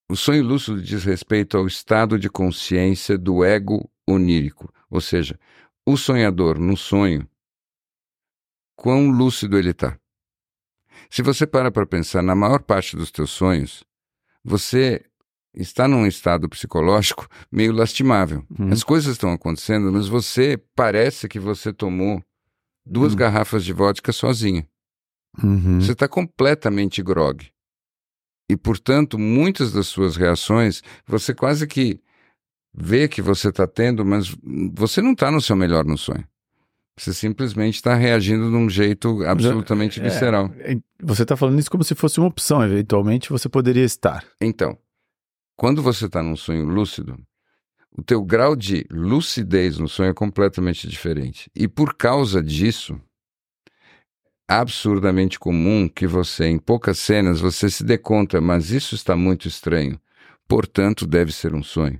O 0.09 0.15
sonho 0.15 0.45
lúcido 0.45 0.81
diz 0.81 1.03
respeito 1.03 1.57
ao 1.57 1.67
estado 1.67 2.17
de 2.17 2.29
consciência 2.29 3.17
do 3.17 3.43
ego 3.43 3.91
onírico, 4.07 4.73
ou 4.89 5.01
seja, 5.01 5.37
o 5.85 5.97
sonhador 5.97 6.57
no 6.57 6.77
sonho, 6.77 7.27
quão 8.77 9.09
lúcido 9.11 9.57
ele 9.57 9.71
está. 9.71 9.99
Se 11.09 11.21
você 11.21 11.45
para 11.47 11.71
para 11.71 11.85
pensar 11.85 12.21
na 12.21 12.35
maior 12.35 12.61
parte 12.61 12.95
dos 12.95 13.11
teus 13.11 13.31
sonhos, 13.31 13.83
você 14.43 15.03
está 15.53 15.87
num 15.87 16.05
estado 16.05 16.49
psicológico 16.49 17.27
meio 17.51 17.71
lastimável. 17.71 18.45
Uhum. 18.59 18.71
As 18.71 18.83
coisas 18.83 19.13
estão 19.13 19.31
acontecendo, 19.31 19.91
mas 19.91 20.07
você 20.07 20.57
parece 20.75 21.27
que 21.27 21.39
você 21.39 21.71
tomou 21.71 22.21
duas 22.85 23.13
Uhum. 23.13 23.19
garrafas 23.19 23.63
de 23.63 23.71
vodka 23.73 24.11
sozinho. 24.11 24.65
Uhum. 25.43 25.79
Você 25.81 25.93
está 25.93 26.07
completamente 26.07 27.01
grog. 27.01 27.47
E, 28.49 28.55
portanto, 28.55 29.17
muitas 29.17 29.71
das 29.71 29.87
suas 29.87 30.15
reações, 30.15 30.81
você 31.07 31.33
quase 31.33 31.65
que 31.65 31.99
vê 32.73 33.07
que 33.07 33.21
você 33.21 33.49
está 33.49 33.65
tendo, 33.65 34.05
mas 34.05 34.35
você 34.73 35.01
não 35.01 35.13
está 35.13 35.31
no 35.31 35.41
seu 35.41 35.55
melhor 35.55 35.83
no 35.85 35.97
sonho. 35.97 36.25
Você 36.97 37.13
simplesmente 37.13 37.75
está 37.75 37.93
reagindo 37.93 38.49
de 38.49 38.55
um 38.55 38.69
jeito 38.69 39.21
absolutamente 39.25 39.99
É, 39.99 40.03
visceral. 40.03 40.49
é, 40.59 40.77
Você 41.03 41.23
está 41.23 41.35
falando 41.35 41.59
isso 41.59 41.69
como 41.69 41.83
se 41.83 41.93
fosse 41.93 42.19
uma 42.19 42.27
opção. 42.29 42.63
Eventualmente 42.63 43.29
você 43.29 43.49
poderia 43.49 43.83
estar. 43.83 44.25
Então, 44.39 44.77
quando 45.57 45.81
você 45.81 46.05
está 46.05 46.23
num 46.23 46.37
sonho 46.37 46.63
lúcido, 46.63 47.17
o 47.97 48.01
teu 48.01 48.23
grau 48.23 48.55
de 48.55 48.85
lucidez 48.89 49.77
no 49.77 49.89
sonho 49.89 50.09
é 50.11 50.13
completamente 50.13 50.87
diferente. 50.87 51.51
E 51.53 51.67
por 51.67 51.95
causa 51.95 52.41
disso, 52.41 52.99
absurdamente 54.47 55.37
comum 55.39 55.89
que 55.89 56.07
você, 56.07 56.45
em 56.45 56.59
poucas 56.59 56.97
cenas, 56.99 57.39
você 57.41 57.69
se 57.69 57.83
dê 57.83 57.97
conta, 57.97 58.39
mas 58.39 58.71
isso 58.71 58.95
está 58.95 59.15
muito 59.15 59.47
estranho. 59.47 59.99
Portanto, 60.47 61.05
deve 61.07 61.31
ser 61.31 61.53
um 61.55 61.63
sonho. 61.63 61.99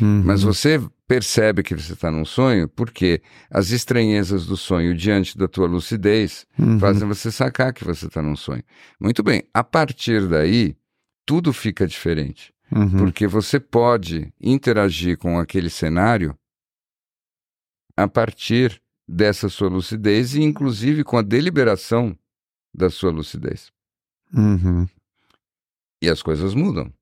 Uhum. 0.00 0.22
Mas 0.24 0.42
você 0.42 0.80
percebe 1.10 1.64
que 1.64 1.74
você 1.74 1.94
está 1.94 2.08
num 2.08 2.24
sonho 2.24 2.68
porque 2.68 3.20
as 3.50 3.70
estranhezas 3.70 4.46
do 4.46 4.56
sonho 4.56 4.94
diante 4.94 5.36
da 5.36 5.48
tua 5.48 5.66
lucidez 5.66 6.46
Uhum. 6.56 6.78
fazem 6.78 7.08
você 7.08 7.32
sacar 7.32 7.72
que 7.72 7.84
você 7.84 8.06
está 8.06 8.22
num 8.22 8.36
sonho. 8.36 8.62
Muito 9.00 9.20
bem, 9.20 9.42
a 9.52 9.64
partir 9.64 10.28
daí, 10.28 10.76
tudo 11.26 11.52
fica 11.52 11.84
diferente. 11.84 12.54
Uhum. 12.70 12.96
Porque 12.98 13.26
você 13.26 13.58
pode 13.58 14.32
interagir 14.40 15.18
com 15.18 15.36
aquele 15.36 15.68
cenário 15.68 16.38
a 17.96 18.06
partir 18.06 18.80
dessa 19.08 19.48
sua 19.48 19.68
lucidez 19.68 20.36
e, 20.36 20.42
inclusive, 20.42 21.02
com 21.02 21.18
a 21.18 21.22
deliberação 21.22 22.16
da 22.72 22.88
sua 22.88 23.10
lucidez. 23.10 23.72
Uhum. 24.32 24.86
E 26.00 26.08
as 26.08 26.22
coisas 26.22 26.54
mudam. 26.54 26.92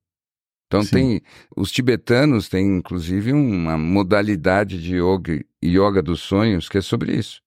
Então, 0.69 0.83
Sim. 0.83 0.89
tem. 0.91 1.21
Os 1.57 1.71
tibetanos 1.71 2.47
têm, 2.47 2.77
inclusive, 2.77 3.33
uma 3.33 3.75
modalidade 3.75 4.79
de 4.79 4.97
yoga, 4.97 5.43
yoga 5.65 5.99
dos 5.99 6.19
sonhos 6.19 6.69
que 6.69 6.77
é 6.77 6.81
sobre 6.81 7.17
isso. 7.17 7.41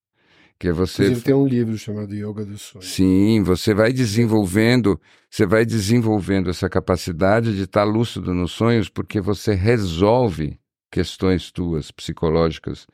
Que 0.58 0.68
é 0.68 0.72
você. 0.72 1.04
Inclusive 1.04 1.24
tem 1.24 1.34
um 1.34 1.46
livro 1.46 1.78
chamado 1.78 2.12
Yoga 2.12 2.44
do 2.44 2.58
Sonho. 2.58 2.84
Sim, 2.84 3.42
você 3.44 3.72
vai 3.74 3.92
desenvolvendo, 3.92 5.00
você 5.30 5.46
vai 5.46 5.64
desenvolvendo 5.64 6.50
essa 6.50 6.68
capacidade 6.68 7.54
de 7.54 7.62
estar 7.62 7.84
lúcido 7.84 8.34
nos 8.34 8.52
sonhos, 8.52 8.88
porque 8.88 9.20
você 9.20 9.54
resolve 9.54 10.58
questões 10.90 11.52
tuas 11.52 11.90
psicológicas 11.92 12.86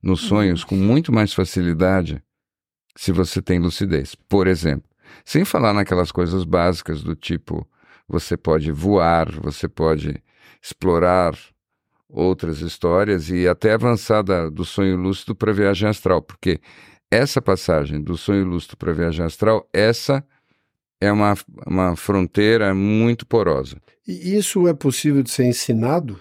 nos 0.00 0.20
sonhos 0.20 0.62
com 0.62 0.76
muito 0.76 1.12
mais 1.12 1.32
facilidade 1.32 2.22
se 2.96 3.10
você 3.10 3.42
tem 3.42 3.58
lucidez. 3.58 4.14
Por 4.28 4.46
exemplo, 4.46 4.88
sem 5.24 5.44
falar 5.44 5.72
naquelas 5.72 6.12
coisas 6.12 6.44
básicas 6.44 7.02
do 7.02 7.16
tipo 7.16 7.68
você 8.08 8.36
pode 8.36 8.70
voar, 8.70 9.30
você 9.40 9.68
pode 9.68 10.22
explorar 10.62 11.36
outras 12.08 12.60
histórias 12.60 13.28
e 13.28 13.48
até 13.48 13.72
avançar 13.72 14.22
da- 14.22 14.48
do 14.48 14.64
sonho 14.64 14.96
lúcido 14.96 15.34
para 15.34 15.50
a 15.50 15.54
viagem 15.54 15.88
astral, 15.88 16.22
porque 16.22 16.60
essa 17.10 17.40
passagem 17.42 18.00
do 18.02 18.16
sonho 18.16 18.44
lúcido 18.44 18.76
para 18.76 18.90
a 18.90 18.94
viagem 18.94 19.24
astral, 19.24 19.68
essa 19.72 20.24
é 21.00 21.10
uma, 21.10 21.34
uma 21.66 21.96
fronteira 21.96 22.74
muito 22.74 23.26
porosa. 23.26 23.80
E 24.06 24.36
isso 24.36 24.66
é 24.68 24.74
possível 24.74 25.22
de 25.22 25.30
ser 25.30 25.44
ensinado? 25.44 26.20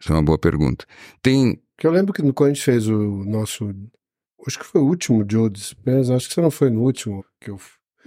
Isso 0.00 0.12
é 0.12 0.14
uma 0.16 0.22
boa 0.22 0.38
pergunta. 0.38 0.84
Tem. 1.22 1.60
Porque 1.74 1.86
eu 1.86 1.90
lembro 1.90 2.12
que 2.12 2.22
quando 2.32 2.50
a 2.50 2.54
gente 2.54 2.64
fez 2.64 2.88
o 2.88 3.24
nosso. 3.24 3.74
Acho 4.46 4.58
que 4.60 4.66
foi 4.66 4.80
o 4.80 4.84
último 4.86 5.24
Joe 5.28 5.50
Dispenza, 5.50 6.14
acho 6.14 6.28
que 6.28 6.34
você 6.34 6.40
não 6.40 6.50
foi 6.52 6.70
no 6.70 6.82
último 6.82 7.24
que 7.40 7.50
eu 7.50 7.58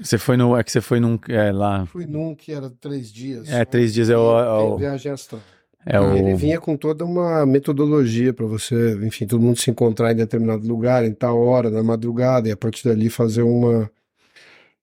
Você 0.01 0.17
foi 0.17 0.37
no. 0.37 0.55
É 0.57 0.63
que 0.63 0.71
você 0.71 0.81
foi 0.81 0.99
num. 0.99 1.19
É 1.27 1.51
lá. 1.51 1.85
fui 1.85 2.05
num 2.05 2.33
que 2.35 2.51
era 2.51 2.69
três 2.69 3.11
dias. 3.11 3.49
É, 3.49 3.65
três 3.65 3.93
dias 3.93 4.09
é 4.09 4.17
o- 4.17 4.75
é 4.75 4.77
viagem 4.77 5.11
astral. 5.11 5.41
É 5.85 5.99
o. 5.99 6.15
Ele 6.15 6.35
vinha 6.35 6.59
com 6.59 6.75
toda 6.77 7.05
uma 7.05 7.45
metodologia 7.45 8.33
para 8.33 8.45
você, 8.45 8.93
enfim, 9.05 9.25
todo 9.25 9.41
mundo 9.41 9.57
se 9.59 9.69
encontrar 9.71 10.11
em 10.11 10.15
determinado 10.15 10.67
lugar, 10.67 11.03
em 11.05 11.13
tal 11.13 11.39
hora, 11.39 11.69
na 11.69 11.81
madrugada, 11.83 12.47
e 12.47 12.51
a 12.51 12.57
partir 12.57 12.87
dali 12.87 13.09
fazer 13.09 13.41
uma. 13.43 13.89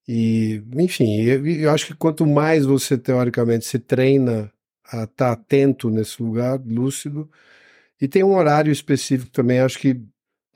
E, 0.09 0.63
enfim, 0.77 1.21
eu, 1.23 1.47
eu 1.47 1.71
acho 1.71 1.87
que 1.89 1.95
quanto 1.95 2.25
mais 2.27 2.65
você 2.65 2.97
teoricamente 2.97 3.65
se 3.65 3.79
treina 3.79 4.51
a 4.91 5.03
estar 5.05 5.33
atento 5.33 5.91
nesse 5.91 6.23
lugar, 6.23 6.61
lúcido, 6.65 7.29
e 8.01 8.07
tem 8.07 8.23
um 8.23 8.37
horário 8.37 8.71
específico 8.73 9.31
também, 9.33 9.59
acho 9.59 9.79
que, 9.81 10.01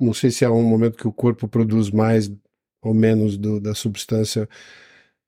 não 0.01 0.15
sei 0.15 0.31
se 0.31 0.45
é 0.45 0.51
um 0.51 0.63
momento 0.63 0.97
que 0.97 1.09
o 1.09 1.13
corpo 1.13 1.49
produz 1.49 1.91
mais 1.91 2.31
ou 2.83 2.95
menos 2.95 3.37
do- 3.37 3.61
da 3.61 3.75
substância. 3.75 4.49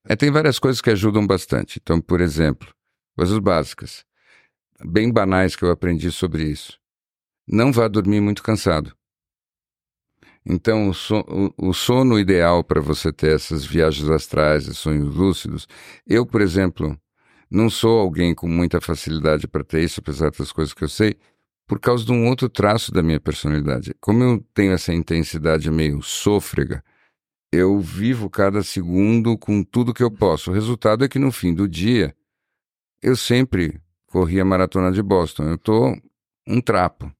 É, 0.08 0.16
tem 0.16 0.30
várias 0.30 0.58
coisas 0.58 0.80
que 0.80 0.90
ajudam 0.90 1.26
bastante. 1.26 1.78
Então, 1.82 2.00
por 2.00 2.20
exemplo, 2.20 2.68
coisas 3.16 3.38
básicas, 3.38 4.04
bem 4.84 5.12
banais 5.12 5.54
que 5.54 5.64
eu 5.64 5.70
aprendi 5.70 6.10
sobre 6.10 6.44
isso. 6.44 6.78
Não 7.46 7.72
vá 7.72 7.88
dormir 7.88 8.20
muito 8.20 8.42
cansado. 8.42 8.94
Então, 10.44 10.88
o, 10.88 10.94
so- 10.94 11.24
o- 11.28 11.68
o 11.68 11.72
sono 11.72 12.18
ideal 12.18 12.64
para 12.64 12.80
você 12.80 13.12
ter 13.12 13.34
essas 13.34 13.64
viagens 13.64 14.08
astrais 14.10 14.66
e 14.66 14.74
sonhos 14.74 15.14
lúcidos, 15.14 15.66
eu, 16.06 16.26
por 16.26 16.40
exemplo, 16.40 16.98
não 17.50 17.70
sou 17.70 18.00
alguém 18.00 18.34
com 18.34 18.48
muita 18.48 18.80
facilidade 18.80 19.46
para 19.46 19.62
ter 19.62 19.82
isso, 19.84 20.00
apesar 20.00 20.30
das 20.30 20.50
coisas 20.50 20.74
que 20.74 20.82
eu 20.82 20.88
sei, 20.88 21.16
por 21.66 21.78
causa 21.78 22.04
de 22.04 22.12
um 22.12 22.26
outro 22.28 22.48
traço 22.48 22.90
da 22.90 23.02
minha 23.02 23.20
personalidade. 23.20 23.94
Como 24.00 24.22
eu 24.22 24.44
tenho 24.52 24.72
essa 24.72 24.92
intensidade 24.92 25.70
meio 25.70 26.02
sôfrega, 26.02 26.82
eu 27.52 27.78
vivo 27.80 28.30
cada 28.30 28.62
segundo 28.62 29.36
com 29.36 29.62
tudo 29.62 29.92
que 29.94 30.02
eu 30.02 30.10
posso. 30.10 30.50
O 30.50 30.54
resultado 30.54 31.04
é 31.04 31.08
que 31.08 31.18
no 31.18 31.30
fim 31.30 31.54
do 31.54 31.68
dia, 31.68 32.14
eu 33.02 33.14
sempre 33.14 33.78
corri 34.06 34.40
a 34.40 34.44
maratona 34.44 34.90
de 34.90 35.02
Boston. 35.02 35.44
Eu 35.44 35.58
tô 35.58 35.96
um 36.48 36.60
trapo. 36.60 37.12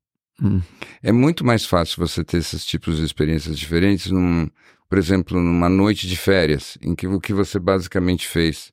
Hum. 0.42 0.60
É 1.02 1.12
muito 1.12 1.44
mais 1.44 1.64
fácil 1.66 1.98
você 2.06 2.24
ter 2.24 2.38
esses 2.38 2.64
tipos 2.64 2.96
de 2.96 3.04
experiências 3.04 3.58
diferentes, 3.58 4.10
num, 4.10 4.48
por 4.88 4.98
exemplo, 4.98 5.38
numa 5.40 5.68
noite 5.68 6.08
de 6.08 6.16
férias, 6.16 6.78
em 6.82 6.94
que 6.94 7.06
o 7.06 7.20
que 7.20 7.32
você 7.34 7.58
basicamente 7.58 8.26
fez 8.26 8.72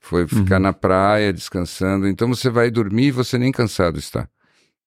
Foi 0.00 0.26
ficar 0.28 0.56
Uhum. 0.56 0.62
na 0.62 0.72
praia, 0.72 1.32
descansando. 1.32 2.06
Então 2.08 2.28
você 2.28 2.48
vai 2.48 2.70
dormir 2.70 3.06
e 3.08 3.10
você 3.10 3.36
nem 3.36 3.50
cansado 3.52 3.98
está. 3.98 4.28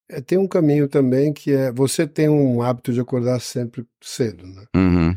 É, 0.09 0.21
tem 0.21 0.37
um 0.37 0.47
caminho 0.47 0.87
também 0.87 1.33
que 1.33 1.51
é 1.51 1.71
você 1.71 2.07
tem 2.07 2.29
um 2.29 2.61
hábito 2.61 2.91
de 2.93 3.01
acordar 3.01 3.39
sempre 3.41 3.85
cedo, 4.01 4.47
né? 4.47 4.65
Uhum. 4.75 5.15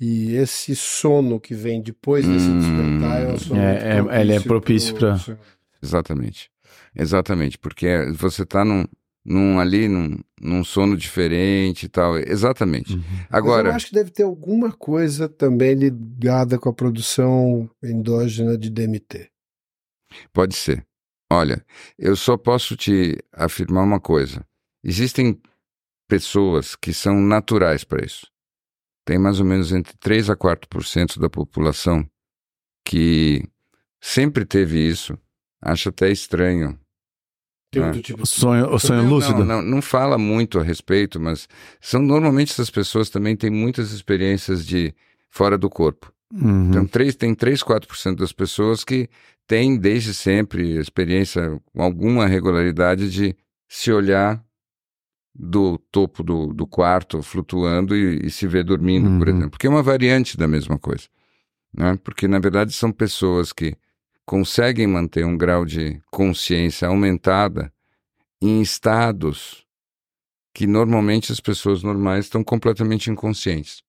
E 0.00 0.34
esse 0.36 0.76
sono 0.76 1.40
que 1.40 1.54
vem 1.54 1.82
depois 1.82 2.24
desse 2.26 2.46
Hum. 2.48 2.58
despertar 2.60 3.22
é 3.22 3.32
um 3.32 3.38
sono 3.38 3.60
É, 3.60 4.00
muito 4.02 4.12
é- 4.14 4.20
ele 4.20 4.32
é 4.34 4.40
propício 4.40 4.94
pro- 4.94 5.18
pra- 5.18 5.38
Exatamente. 5.82 6.50
Exatamente. 6.94 7.58
Porque 7.58 7.86
é- 7.86 8.12
você 8.12 8.42
está 8.42 8.64
num, 8.64 8.84
num 9.24 9.58
ali, 9.58 9.88
num, 9.88 10.18
num 10.40 10.62
sono 10.62 10.96
diferente 10.96 11.86
e 11.86 11.88
tal. 11.88 12.16
Exatamente. 12.16 12.94
Uhum. 12.94 13.02
Mas 13.08 13.26
Agora. 13.30 13.68
eu 13.70 13.74
acho 13.74 13.88
que 13.88 13.94
deve 13.94 14.10
ter 14.10 14.22
alguma 14.22 14.70
coisa 14.72 15.28
também 15.28 15.74
ligada 15.74 16.58
com 16.58 16.68
a 16.68 16.72
produção 16.72 17.68
endógena 17.82 18.56
de 18.56 18.70
DMT. 18.70 19.28
Pode 20.32 20.54
ser. 20.54 20.86
Olha, 21.30 21.62
eu 21.98 22.16
só 22.16 22.36
posso 22.36 22.74
te 22.76 23.18
afirmar 23.32 23.82
uma 23.82 24.00
coisa. 24.00 24.44
Existem 24.82 25.38
pessoas 26.08 26.74
que 26.74 26.94
são 26.94 27.20
naturais 27.20 27.84
para 27.84 28.04
isso. 28.04 28.26
Tem 29.08 29.16
mais 29.18 29.40
ou 29.40 29.46
menos 29.46 29.72
entre 29.72 29.96
3 29.96 30.28
a 30.28 30.36
4% 30.36 31.18
da 31.18 31.30
população 31.30 32.06
que 32.84 33.42
sempre 33.98 34.44
teve 34.44 34.86
isso, 34.86 35.16
acha 35.62 35.88
até 35.88 36.10
estranho. 36.10 36.78
Tem 37.72 37.82
Ah. 37.82 37.86
outro 37.86 38.02
tipo 38.02 38.22
O 38.22 38.26
sonho, 38.26 38.66
o 38.70 38.78
sonho 38.78 39.04
Não, 39.04 39.08
lúcido. 39.08 39.38
Não, 39.46 39.62
não, 39.62 39.62
não 39.62 39.80
fala 39.80 40.18
muito 40.18 40.58
a 40.58 40.62
respeito, 40.62 41.18
mas 41.18 41.48
são 41.80 42.02
normalmente 42.02 42.52
essas 42.52 42.68
pessoas 42.68 43.08
também 43.08 43.34
têm 43.34 43.48
muitas 43.48 43.92
experiências 43.92 44.66
de 44.66 44.94
fora 45.30 45.56
do 45.56 45.70
corpo. 45.70 46.12
Uhum. 46.30 46.68
Então, 46.68 46.86
três, 46.86 47.16
tem 47.16 47.34
3, 47.34 47.62
4% 47.62 48.16
das 48.18 48.32
pessoas 48.32 48.84
que 48.84 49.08
têm 49.46 49.78
desde 49.78 50.12
sempre 50.12 50.76
experiência 50.76 51.58
com 51.72 51.82
alguma 51.82 52.26
regularidade 52.26 53.10
de 53.10 53.34
se 53.66 53.90
olhar 53.90 54.44
do 55.38 55.78
topo 55.92 56.22
do, 56.24 56.48
do 56.52 56.66
quarto 56.66 57.22
flutuando 57.22 57.94
e, 57.96 58.26
e 58.26 58.30
se 58.30 58.46
ver 58.46 58.64
dormindo, 58.64 59.08
por 59.18 59.28
Uhum. 59.28 59.36
exemplo. 59.36 59.58
Que 59.58 59.66
é 59.66 59.70
uma 59.70 59.82
variante 59.82 60.36
da 60.36 60.48
mesma 60.48 60.78
coisa. 60.78 61.04
Né? 61.72 61.96
Porque, 62.02 62.26
na 62.26 62.38
verdade, 62.40 62.72
são 62.72 62.90
pessoas 62.90 63.52
que 63.52 63.76
conseguem 64.26 64.86
manter 64.86 65.24
um 65.24 65.36
grau 65.36 65.64
de 65.64 66.00
consciência 66.10 66.88
aumentada 66.88 67.72
em 68.42 68.60
estados 68.60 69.64
que 70.52 70.66
normalmente 70.66 71.30
as 71.30 71.38
pessoas 71.40 71.82
normais 71.84 72.24
estão 72.24 72.42
completamente 72.42 73.10
inconscientes. 73.10 73.82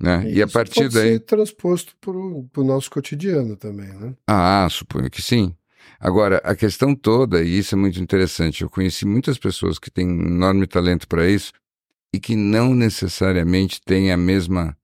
Né? 0.00 0.30
E 0.30 0.42
a 0.42 0.46
Isso 0.46 0.52
partir 0.54 0.82
pode 0.82 0.94
daí. 0.94 1.12
ser 1.12 1.20
transposto 1.20 1.94
para 2.00 2.12
o 2.16 2.64
nosso 2.64 2.90
cotidiano 2.90 3.56
também, 3.56 3.88
né? 3.94 4.14
Ah, 4.26 4.66
suponho 4.70 5.10
que 5.10 5.20
sim. 5.22 5.54
Agora, 5.98 6.38
a 6.44 6.54
questão 6.54 6.94
toda, 6.94 7.42
e 7.42 7.58
isso 7.58 7.74
é 7.74 7.78
muito 7.78 8.00
interessante, 8.00 8.62
eu 8.62 8.70
conheci 8.70 9.06
muitas 9.06 9.38
pessoas 9.38 9.78
que 9.78 9.90
têm 9.90 10.06
um 10.06 10.26
enorme 10.26 10.66
talento 10.66 11.08
para 11.08 11.28
isso 11.28 11.52
e 12.14 12.20
que 12.20 12.36
não 12.36 12.74
necessariamente 12.74 13.80
têm 13.80 14.12
a 14.12 14.16
mesma 14.16 14.76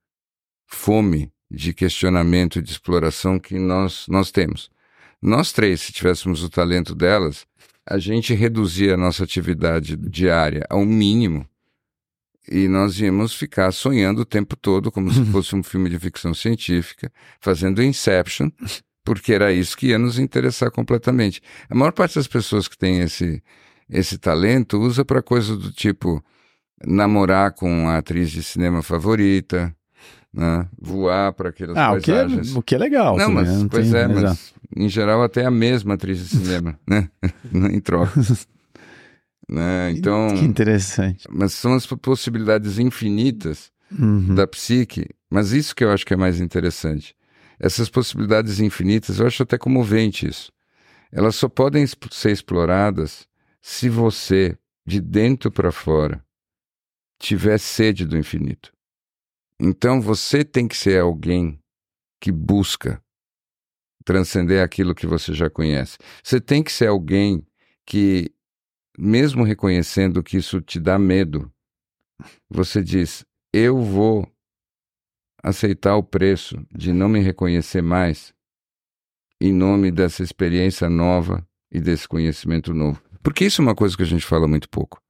fome 0.66 1.30
de 1.50 1.74
questionamento 1.74 2.58
e 2.58 2.62
de 2.62 2.70
exploração 2.70 3.38
que 3.38 3.58
nós, 3.58 4.06
nós 4.08 4.30
temos. 4.30 4.70
Nós 5.20 5.52
três, 5.52 5.82
se 5.82 5.92
tivéssemos 5.92 6.42
o 6.42 6.48
talento 6.48 6.94
delas, 6.94 7.46
a 7.86 7.98
gente 7.98 8.32
reduzia 8.34 8.94
a 8.94 8.96
nossa 8.96 9.24
atividade 9.24 9.96
diária 9.96 10.64
ao 10.70 10.84
mínimo 10.84 11.46
e 12.50 12.66
nós 12.66 12.98
íamos 12.98 13.34
ficar 13.34 13.70
sonhando 13.72 14.22
o 14.22 14.26
tempo 14.26 14.56
todo, 14.56 14.90
como 14.90 15.12
se 15.12 15.24
fosse 15.26 15.54
um 15.54 15.62
filme 15.62 15.88
de 15.88 15.98
ficção 15.98 16.34
científica, 16.34 17.12
fazendo 17.40 17.82
Inception, 17.82 18.50
porque 19.04 19.32
era 19.32 19.52
isso 19.52 19.76
que 19.76 19.88
ia 19.88 19.98
nos 19.98 20.18
interessar 20.18 20.70
completamente. 20.70 21.40
A 21.68 21.74
maior 21.74 21.92
parte 21.92 22.14
das 22.16 22.26
pessoas 22.28 22.68
que 22.68 22.76
tem 22.78 23.00
esse, 23.00 23.42
esse 23.88 24.18
talento 24.18 24.78
usa 24.80 25.04
para 25.04 25.22
coisas 25.22 25.56
do 25.58 25.72
tipo 25.72 26.22
namorar 26.84 27.52
com 27.52 27.88
a 27.88 27.98
atriz 27.98 28.30
de 28.30 28.42
cinema 28.42 28.82
favorita, 28.82 29.74
né? 30.32 30.66
voar 30.80 31.32
para 31.32 31.50
aquelas 31.50 31.76
Ah, 31.76 31.92
o 31.92 32.00
que, 32.00 32.10
é, 32.10 32.14
paisagens. 32.24 32.56
o 32.56 32.62
que 32.62 32.74
é 32.74 32.78
legal. 32.78 33.16
Não, 33.16 33.30
mas, 33.30 33.48
não 33.48 33.68
pois 33.68 33.90
tem- 33.90 34.00
é, 34.00 34.04
exato. 34.04 34.20
mas 34.20 34.54
em 34.76 34.88
geral 34.88 35.22
até 35.22 35.44
a 35.44 35.50
mesma 35.50 35.94
atriz 35.94 36.18
de 36.18 36.28
cinema, 36.36 36.78
né? 36.88 37.08
em 37.72 37.80
troca. 37.80 38.12
né? 39.48 39.90
Então, 39.92 40.28
Que 40.36 40.44
interessante. 40.44 41.26
mas 41.30 41.52
são 41.52 41.74
as 41.74 41.86
possibilidades 41.86 42.78
infinitas 42.78 43.70
Uhum. 43.98 44.34
da 44.34 44.46
psique, 44.46 45.06
mas 45.30 45.52
isso 45.52 45.76
que 45.76 45.84
eu 45.84 45.90
acho 45.92 46.06
que 46.06 46.14
é 46.14 46.16
mais 46.16 46.40
interessante. 46.40 47.14
Essas 47.62 47.88
possibilidades 47.88 48.58
infinitas, 48.58 49.20
eu 49.20 49.26
acho 49.28 49.44
até 49.44 49.56
comovente 49.56 50.26
isso. 50.26 50.52
Elas 51.12 51.36
só 51.36 51.48
podem 51.48 51.86
ser 51.86 52.32
exploradas 52.32 53.28
se 53.60 53.88
você, 53.88 54.58
de 54.84 55.00
dentro 55.00 55.48
para 55.48 55.70
fora, 55.70 56.24
tiver 57.20 57.58
sede 57.58 58.04
do 58.04 58.18
infinito. 58.18 58.72
Então 59.60 60.00
você 60.00 60.44
tem 60.44 60.66
que 60.66 60.76
ser 60.76 61.00
alguém 61.00 61.56
que 62.20 62.32
busca 62.32 63.00
transcender 64.04 64.64
aquilo 64.64 64.92
que 64.92 65.06
você 65.06 65.32
já 65.32 65.48
conhece. 65.48 65.98
Você 66.20 66.40
tem 66.40 66.64
que 66.64 66.72
ser 66.72 66.88
alguém 66.88 67.46
que, 67.86 68.34
mesmo 68.98 69.44
reconhecendo 69.44 70.20
que 70.20 70.36
isso 70.36 70.60
te 70.60 70.80
dá 70.80 70.98
medo, 70.98 71.52
você 72.50 72.82
diz: 72.82 73.24
eu 73.52 73.80
vou 73.80 74.31
aceitar 75.42 75.96
o 75.96 76.02
preço 76.02 76.56
de 76.70 76.92
não 76.92 77.08
me 77.08 77.20
reconhecer 77.20 77.82
mais 77.82 78.32
em 79.40 79.52
nome 79.52 79.90
dessa 79.90 80.22
experiência 80.22 80.88
nova 80.88 81.46
e 81.70 81.80
desse 81.80 82.06
conhecimento 82.06 82.72
novo. 82.72 83.02
Porque 83.22 83.44
isso 83.44 83.60
é 83.60 83.64
uma 83.64 83.74
coisa 83.74 83.96
que 83.96 84.02
a 84.02 84.06
gente 84.06 84.24
fala 84.24 84.46
muito 84.46 84.68
pouco. 84.68 85.00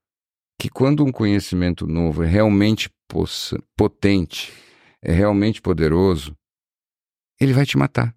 Que 0.59 0.70
quando 0.70 1.05
um 1.05 1.12
conhecimento 1.12 1.87
novo 1.87 2.22
é 2.22 2.26
realmente 2.26 2.89
possa- 3.09 3.62
potente, 3.76 4.53
é 5.03 5.12
realmente 5.12 5.61
poderoso, 5.61 6.35
ele 7.41 7.53
vai 7.53 7.66
te 7.66 7.76
matar. 7.76 8.14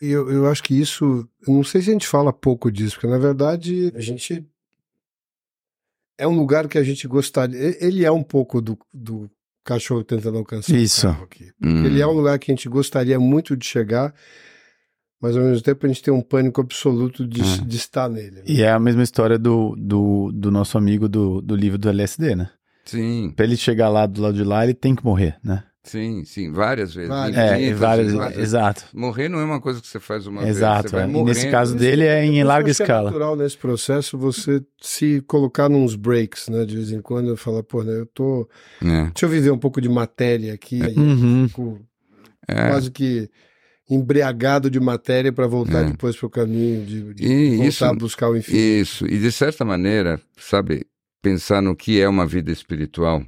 Eu, 0.00 0.30
eu 0.30 0.46
acho 0.48 0.62
que 0.62 0.78
isso. 0.78 1.28
Não 1.46 1.62
sei 1.62 1.82
se 1.82 1.90
a 1.90 1.92
gente 1.92 2.06
fala 2.06 2.32
pouco 2.32 2.70
disso, 2.70 2.94
porque 2.94 3.06
na 3.06 3.18
verdade 3.18 3.92
a 3.94 4.00
gente. 4.00 4.46
É 6.16 6.26
um 6.26 6.36
lugar 6.36 6.68
que 6.68 6.78
a 6.78 6.82
gente 6.82 7.06
gostaria. 7.06 7.76
Ele 7.84 8.04
é 8.04 8.10
um 8.10 8.22
pouco 8.22 8.60
do, 8.60 8.78
do 8.92 9.30
cachorro 9.68 10.02
tentando 10.02 10.38
alcançar 10.38 10.74
Isso. 10.74 11.06
o 11.06 11.10
carro 11.12 11.24
aqui. 11.24 11.50
Hum. 11.62 11.84
Ele 11.84 12.00
é 12.00 12.06
um 12.06 12.12
lugar 12.12 12.38
que 12.38 12.50
a 12.50 12.54
gente 12.54 12.68
gostaria 12.68 13.18
muito 13.20 13.56
de 13.56 13.66
chegar, 13.66 14.14
mas 15.20 15.36
ao 15.36 15.42
mesmo 15.42 15.62
tempo 15.62 15.84
a 15.84 15.88
gente 15.88 16.02
tem 16.02 16.12
um 16.14 16.22
pânico 16.22 16.60
absoluto 16.60 17.26
de, 17.26 17.42
Ah. 17.42 17.64
de 17.66 17.76
estar 17.76 18.08
nele. 18.08 18.36
né? 18.36 18.42
E 18.46 18.62
é 18.62 18.70
a 18.70 18.78
mesma 18.78 19.02
história 19.02 19.38
do, 19.38 19.74
do, 19.76 20.30
do 20.32 20.50
nosso 20.50 20.78
amigo 20.78 21.08
do, 21.08 21.40
do 21.42 21.54
livro 21.54 21.76
do 21.78 21.88
LSD, 21.88 22.34
né? 22.34 22.50
Sim, 22.84 23.32
Pra 23.36 23.44
ele 23.44 23.56
chegar 23.56 23.90
lá 23.90 24.06
do 24.06 24.22
lado 24.22 24.34
de 24.34 24.44
lá, 24.44 24.64
ele 24.64 24.72
tem 24.74 24.94
que 24.96 25.04
morrer, 25.04 25.36
né? 25.44 25.62
Sim, 25.88 26.24
sim, 26.24 26.52
várias 26.52 26.94
vezes. 26.94 27.08
Várias. 27.08 27.36
É, 27.36 27.52
infinitas 27.56 27.78
várias, 27.78 28.06
vezes, 28.06 28.18
várias 28.20 28.38
exato. 28.42 28.84
Morrer 28.94 29.28
não 29.28 29.40
é 29.40 29.44
uma 29.44 29.60
coisa 29.60 29.80
que 29.80 29.86
você 29.86 29.98
faz 29.98 30.26
uma 30.26 30.46
Exato, 30.46 30.82
vez. 30.82 30.90
Você 30.90 30.96
vai 31.12 31.20
é. 31.20 31.24
Nesse 31.24 31.50
caso 31.50 31.74
dele 31.76 32.02
isso- 32.04 32.10
é 32.12 32.24
em 32.24 32.44
larga 32.44 32.68
É 32.68 32.72
escala. 32.72 33.04
natural 33.10 33.36
nesse 33.36 33.56
processo 33.58 34.16
você 34.18 34.62
se 34.80 35.20
colocar 35.26 35.68
nos 35.68 35.96
breaks, 35.96 36.48
né? 36.48 36.64
De 36.64 36.76
vez 36.76 36.92
em 36.92 37.00
quando 37.00 37.28
eu 37.28 37.36
falar, 37.36 37.62
pô, 37.62 37.82
né, 37.82 37.98
eu 37.98 38.06
tô. 38.06 38.48
É, 38.82 39.04
Deixa 39.04 39.24
eu 39.24 39.28
viver 39.28 39.50
um 39.50 39.58
pouco 39.58 39.80
de 39.80 39.88
matéria 39.88 40.52
aqui. 40.54 40.82
aí 40.82 40.94
eu 40.96 41.02
Uhum. 41.02 41.48
fico 41.48 41.80
é. 42.46 42.68
quase 42.68 42.90
que 42.90 43.28
embriagado 43.90 44.70
de 44.70 44.78
matéria 44.78 45.32
para 45.32 45.46
voltar 45.46 45.80
É. 45.80 45.84
depois 45.90 46.14
para 46.14 46.26
o 46.26 46.30
caminho 46.30 46.84
de, 46.84 47.14
de 47.14 47.24
E 47.26 47.50
voltar 47.56 47.68
isso- 47.68 47.84
a 47.86 47.94
buscar 47.94 48.28
o 48.28 48.36
infinito. 48.36 48.62
Isso, 48.62 49.06
e 49.06 49.18
de 49.18 49.32
certa 49.32 49.64
maneira, 49.64 50.20
sabe, 50.38 50.84
pensar 51.22 51.62
no 51.62 51.74
que 51.74 51.98
é 52.00 52.06
uma 52.08 52.26
vida 52.26 52.52
espiritual, 52.52 53.22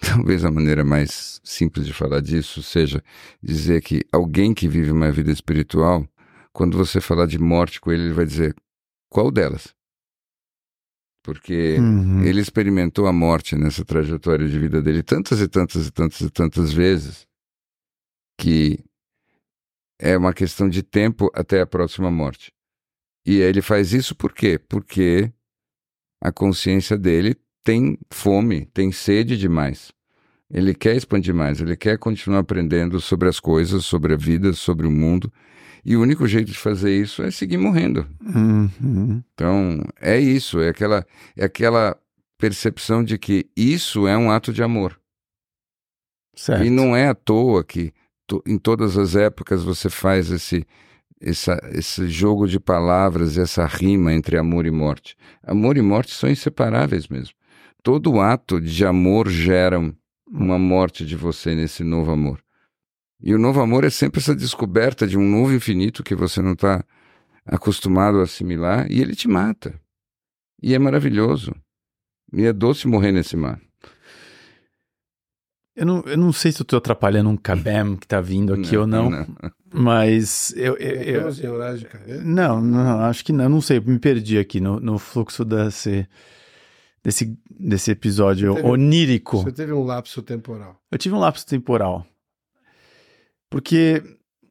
talvez 0.14 0.44
a 0.44 0.50
maneira 0.50 0.84
mais 0.84 1.40
simples 1.44 1.86
de 1.86 1.92
falar 1.92 2.20
disso 2.20 2.62
seja 2.62 3.02
dizer 3.42 3.82
que 3.82 4.02
alguém 4.12 4.54
que 4.54 4.68
vive 4.68 4.90
uma 4.90 5.10
vida 5.12 5.30
espiritual, 5.30 6.06
quando 6.52 6.76
você 6.76 7.00
falar 7.00 7.26
de 7.26 7.38
morte 7.38 7.80
com 7.80 7.92
ele, 7.92 8.04
ele 8.04 8.14
vai 8.14 8.24
dizer 8.26 8.54
qual 9.08 9.30
delas? 9.30 9.74
Porque 11.22 11.76
Uhum. 11.78 12.22
ele 12.24 12.40
experimentou 12.40 13.06
a 13.06 13.12
morte 13.12 13.54
nessa 13.54 13.84
trajetória 13.84 14.48
de 14.48 14.58
vida 14.58 14.80
dele 14.80 15.02
tantas 15.02 15.40
e 15.40 15.48
tantas 15.48 15.86
e 15.86 15.90
tantas 15.90 16.20
e 16.20 16.30
tantas 16.30 16.72
vezes 16.72 17.26
que 18.38 18.82
é 19.98 20.16
uma 20.16 20.32
questão 20.32 20.66
de 20.66 20.82
tempo 20.82 21.30
até 21.34 21.60
a 21.60 21.66
próxima 21.66 22.10
morte. 22.10 22.52
E 23.26 23.36
ele 23.36 23.60
faz 23.60 23.92
isso 23.92 24.16
por 24.16 24.32
quê? 24.32 24.58
Porque 24.58 25.30
a 26.22 26.32
consciência 26.32 26.96
dele 26.96 27.36
tem 27.64 27.98
fome, 28.10 28.66
tem 28.66 28.92
sede 28.92 29.36
demais. 29.36 29.92
Ele 30.52 30.74
quer 30.74 30.96
expandir 30.96 31.34
mais, 31.34 31.60
ele 31.60 31.76
quer 31.76 31.96
continuar 31.96 32.40
aprendendo 32.40 33.00
sobre 33.00 33.28
as 33.28 33.38
coisas, 33.38 33.84
sobre 33.84 34.14
a 34.14 34.16
vida, 34.16 34.52
sobre 34.52 34.86
o 34.86 34.90
mundo. 34.90 35.32
E 35.84 35.96
o 35.96 36.02
único 36.02 36.26
jeito 36.26 36.50
de 36.50 36.58
fazer 36.58 36.94
isso 36.94 37.22
é 37.22 37.30
seguir 37.30 37.56
morrendo. 37.56 38.06
Uhum. 38.22 39.22
Então, 39.32 39.80
é 40.00 40.18
isso, 40.18 40.60
é 40.60 40.68
aquela, 40.68 41.06
é 41.36 41.44
aquela 41.44 41.96
percepção 42.36 43.04
de 43.04 43.16
que 43.16 43.46
isso 43.56 44.06
é 44.06 44.16
um 44.16 44.30
ato 44.30 44.52
de 44.52 44.62
amor. 44.62 44.98
Certo. 46.34 46.64
E 46.64 46.70
não 46.70 46.96
é 46.96 47.08
à 47.08 47.14
toa 47.14 47.62
que 47.62 47.92
to, 48.26 48.42
em 48.46 48.58
todas 48.58 48.96
as 48.96 49.14
épocas 49.14 49.62
você 49.62 49.88
faz 49.88 50.30
esse, 50.30 50.66
essa, 51.20 51.60
esse 51.72 52.08
jogo 52.08 52.48
de 52.48 52.58
palavras, 52.58 53.38
essa 53.38 53.66
rima 53.66 54.12
entre 54.12 54.36
amor 54.36 54.66
e 54.66 54.70
morte. 54.70 55.16
Amor 55.42 55.76
e 55.76 55.82
morte 55.82 56.12
são 56.12 56.30
inseparáveis 56.30 57.08
mesmo. 57.08 57.34
Todo 57.82 58.20
ato 58.20 58.60
de 58.60 58.84
amor 58.84 59.28
gera 59.28 59.78
uma 60.30 60.58
morte 60.58 61.04
de 61.04 61.16
você 61.16 61.54
nesse 61.54 61.82
novo 61.82 62.10
amor. 62.10 62.42
E 63.22 63.34
o 63.34 63.38
novo 63.38 63.60
amor 63.60 63.84
é 63.84 63.90
sempre 63.90 64.20
essa 64.20 64.34
descoberta 64.34 65.06
de 65.06 65.16
um 65.18 65.22
novo 65.28 65.52
infinito 65.52 66.02
que 66.02 66.14
você 66.14 66.40
não 66.40 66.52
está 66.52 66.84
acostumado 67.44 68.18
a 68.20 68.22
assimilar 68.24 68.90
e 68.90 69.00
ele 69.00 69.14
te 69.14 69.28
mata. 69.28 69.78
E 70.62 70.74
é 70.74 70.78
maravilhoso. 70.78 71.54
E 72.32 72.44
é 72.44 72.52
doce 72.52 72.86
morrer 72.86 73.12
nesse 73.12 73.36
mar. 73.36 73.60
Eu 75.74 75.86
não, 75.86 76.02
eu 76.04 76.16
não 76.16 76.32
sei 76.32 76.52
se 76.52 76.60
eu 76.60 76.66
tô 76.66 76.76
atrapalhando 76.76 77.30
um 77.30 77.36
cabem 77.36 77.96
que 77.96 78.06
tá 78.06 78.20
vindo 78.20 78.52
aqui 78.52 78.74
Não, 78.74 78.80
ou 78.82 78.86
não, 78.86 79.10
não. 79.10 79.26
mas 79.72 80.52
eu, 80.56 80.76
eu, 80.76 81.30
eu- 81.30 81.30
de 81.76 81.84
carreira? 81.86 82.22
não, 82.22 82.60
não, 82.60 83.00
acho 83.04 83.24
que 83.24 83.32
não, 83.32 83.48
não 83.48 83.60
sei, 83.60 83.80
me 83.80 83.98
perdi 83.98 84.36
aqui 84.38 84.60
no, 84.60 84.78
no 84.80 84.98
fluxo 84.98 85.44
desse, 85.44 86.06
desse, 87.02 87.36
desse 87.50 87.90
episódio 87.90 88.54
Teve- 88.54 88.68
onírico. 88.68 89.38
Você 89.42 89.52
teve 89.52 89.72
um 89.72 89.84
lapso 89.84 90.22
temporal. 90.22 90.80
Eu 90.90 90.98
tive 90.98 91.14
um 91.14 91.18
lapso 91.18 91.46
temporal. 91.46 92.06
Porque 93.48 94.02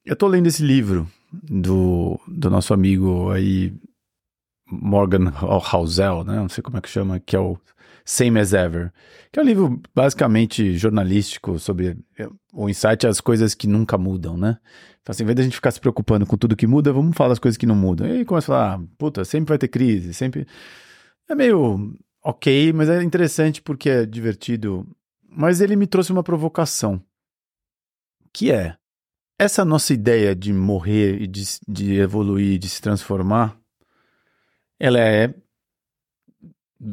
eu 0.06 0.16
tô 0.16 0.28
lendo 0.28 0.48
esse 0.48 0.64
livro 0.64 1.08
do, 1.32 2.20
do 2.28 2.50
nosso 2.50 2.74
amigo 2.74 3.30
aí, 3.32 3.74
Morgan 4.70 5.32
Housel, 5.42 6.24
né? 6.24 6.36
Não 6.36 6.50
sei 6.50 6.62
como 6.62 6.78
é 6.78 6.82
que 6.82 6.90
chama, 6.90 7.20
que 7.20 7.36
é 7.36 7.40
o 7.40 7.58
Same 8.04 8.40
as 8.40 8.54
Ever. 8.54 8.92
Que 9.32 9.40
é 9.40 9.44
um 9.44 9.46
livro 9.46 9.82
basicamente 9.96 10.76
jornalístico 10.78 11.60
sobre 11.60 11.98
é, 12.18 12.28
o 12.54 12.68
insight 12.70 13.08
às 13.08 13.22
coisas 13.22 13.54
que 13.54 13.68
nunca 13.68 13.98
mudam, 13.98 14.36
né? 14.36 14.58
Então, 15.02 15.12
assim, 15.12 15.24
em 15.24 15.26
vez 15.28 15.38
da 15.38 15.44
gente 15.44 15.56
ficar 15.56 15.72
se 15.72 15.80
preocupando 15.80 16.26
com 16.26 16.36
tudo 16.38 16.56
que 16.56 16.68
muda, 16.68 16.92
vamos 16.92 17.16
falar 17.16 17.30
das 17.30 17.40
coisas 17.40 17.58
que 17.58 17.66
não 17.66 17.76
mudam. 17.76 18.06
E 18.08 18.12
aí 18.12 18.26
começa 18.26 18.46
a 18.46 18.56
falar, 18.56 18.74
ah, 18.76 18.82
puta, 18.98 19.24
sempre 19.24 19.50
vai 19.50 19.58
ter 19.58 19.70
crise, 19.70 20.14
sempre. 20.14 20.46
É 21.30 21.36
meio 21.36 21.94
ok, 22.30 22.74
mas 22.74 22.90
é 22.90 23.04
interessante 23.04 23.62
porque 23.62 23.90
é 23.90 24.06
divertido. 24.06 24.88
Mas 25.28 25.62
ele 25.62 25.76
me 25.76 25.88
trouxe 25.88 26.12
uma 26.12 26.24
provocação. 26.24 27.02
Que 28.32 28.52
é 28.52 28.78
essa 29.38 29.64
nossa 29.64 29.94
ideia 29.94 30.36
de 30.36 30.52
morrer 30.52 31.22
e 31.22 31.28
de, 31.28 31.44
de 31.68 31.96
evoluir, 31.96 32.60
de 32.60 32.70
se 32.70 32.82
transformar, 32.82 33.58
ela 34.80 35.00
é. 35.00 35.34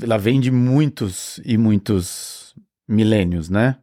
Ela 0.02 0.18
vem 0.18 0.40
de 0.40 0.50
muitos 0.50 1.40
e 1.44 1.56
muitos 1.56 2.54
milênios, 2.88 3.48
né? 3.48 3.78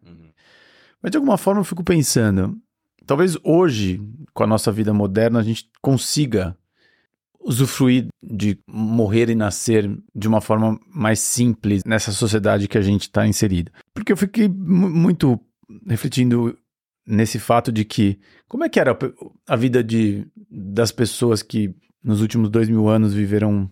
Mas 1.01 1.11
de 1.11 1.17
alguma 1.17 1.37
forma 1.37 1.61
eu 1.61 1.65
fico 1.65 1.83
pensando, 1.83 2.57
talvez 3.05 3.37
hoje, 3.43 4.01
com 4.33 4.43
a 4.43 4.47
nossa 4.47 4.71
vida 4.71 4.93
moderna, 4.93 5.39
a 5.39 5.43
gente 5.43 5.69
consiga 5.81 6.57
usufruir 7.45 8.07
de 8.21 8.57
morrer 8.67 9.29
e 9.29 9.35
nascer 9.35 9.89
de 10.15 10.27
uma 10.27 10.39
forma 10.41 10.79
mais 10.87 11.19
simples 11.19 11.83
nessa 11.85 12.11
sociedade 12.11 12.67
que 12.67 12.77
a 12.77 12.81
gente 12.81 13.03
está 13.03 13.27
inserido. 13.27 13.71
Porque 13.93 14.11
eu 14.11 14.17
fiquei 14.17 14.47
mu- 14.47 14.89
muito 14.89 15.39
refletindo 15.87 16.57
nesse 17.05 17.37
fato 17.39 17.71
de 17.71 17.83
que 17.83 18.19
como 18.47 18.63
é 18.63 18.69
que 18.69 18.79
era 18.79 18.97
a 19.47 19.55
vida 19.55 19.83
de, 19.83 20.25
das 20.49 20.91
pessoas 20.91 21.41
que 21.41 21.73
nos 22.03 22.21
últimos 22.21 22.49
dois 22.49 22.69
mil 22.69 22.87
anos 22.87 23.13
viveram 23.13 23.69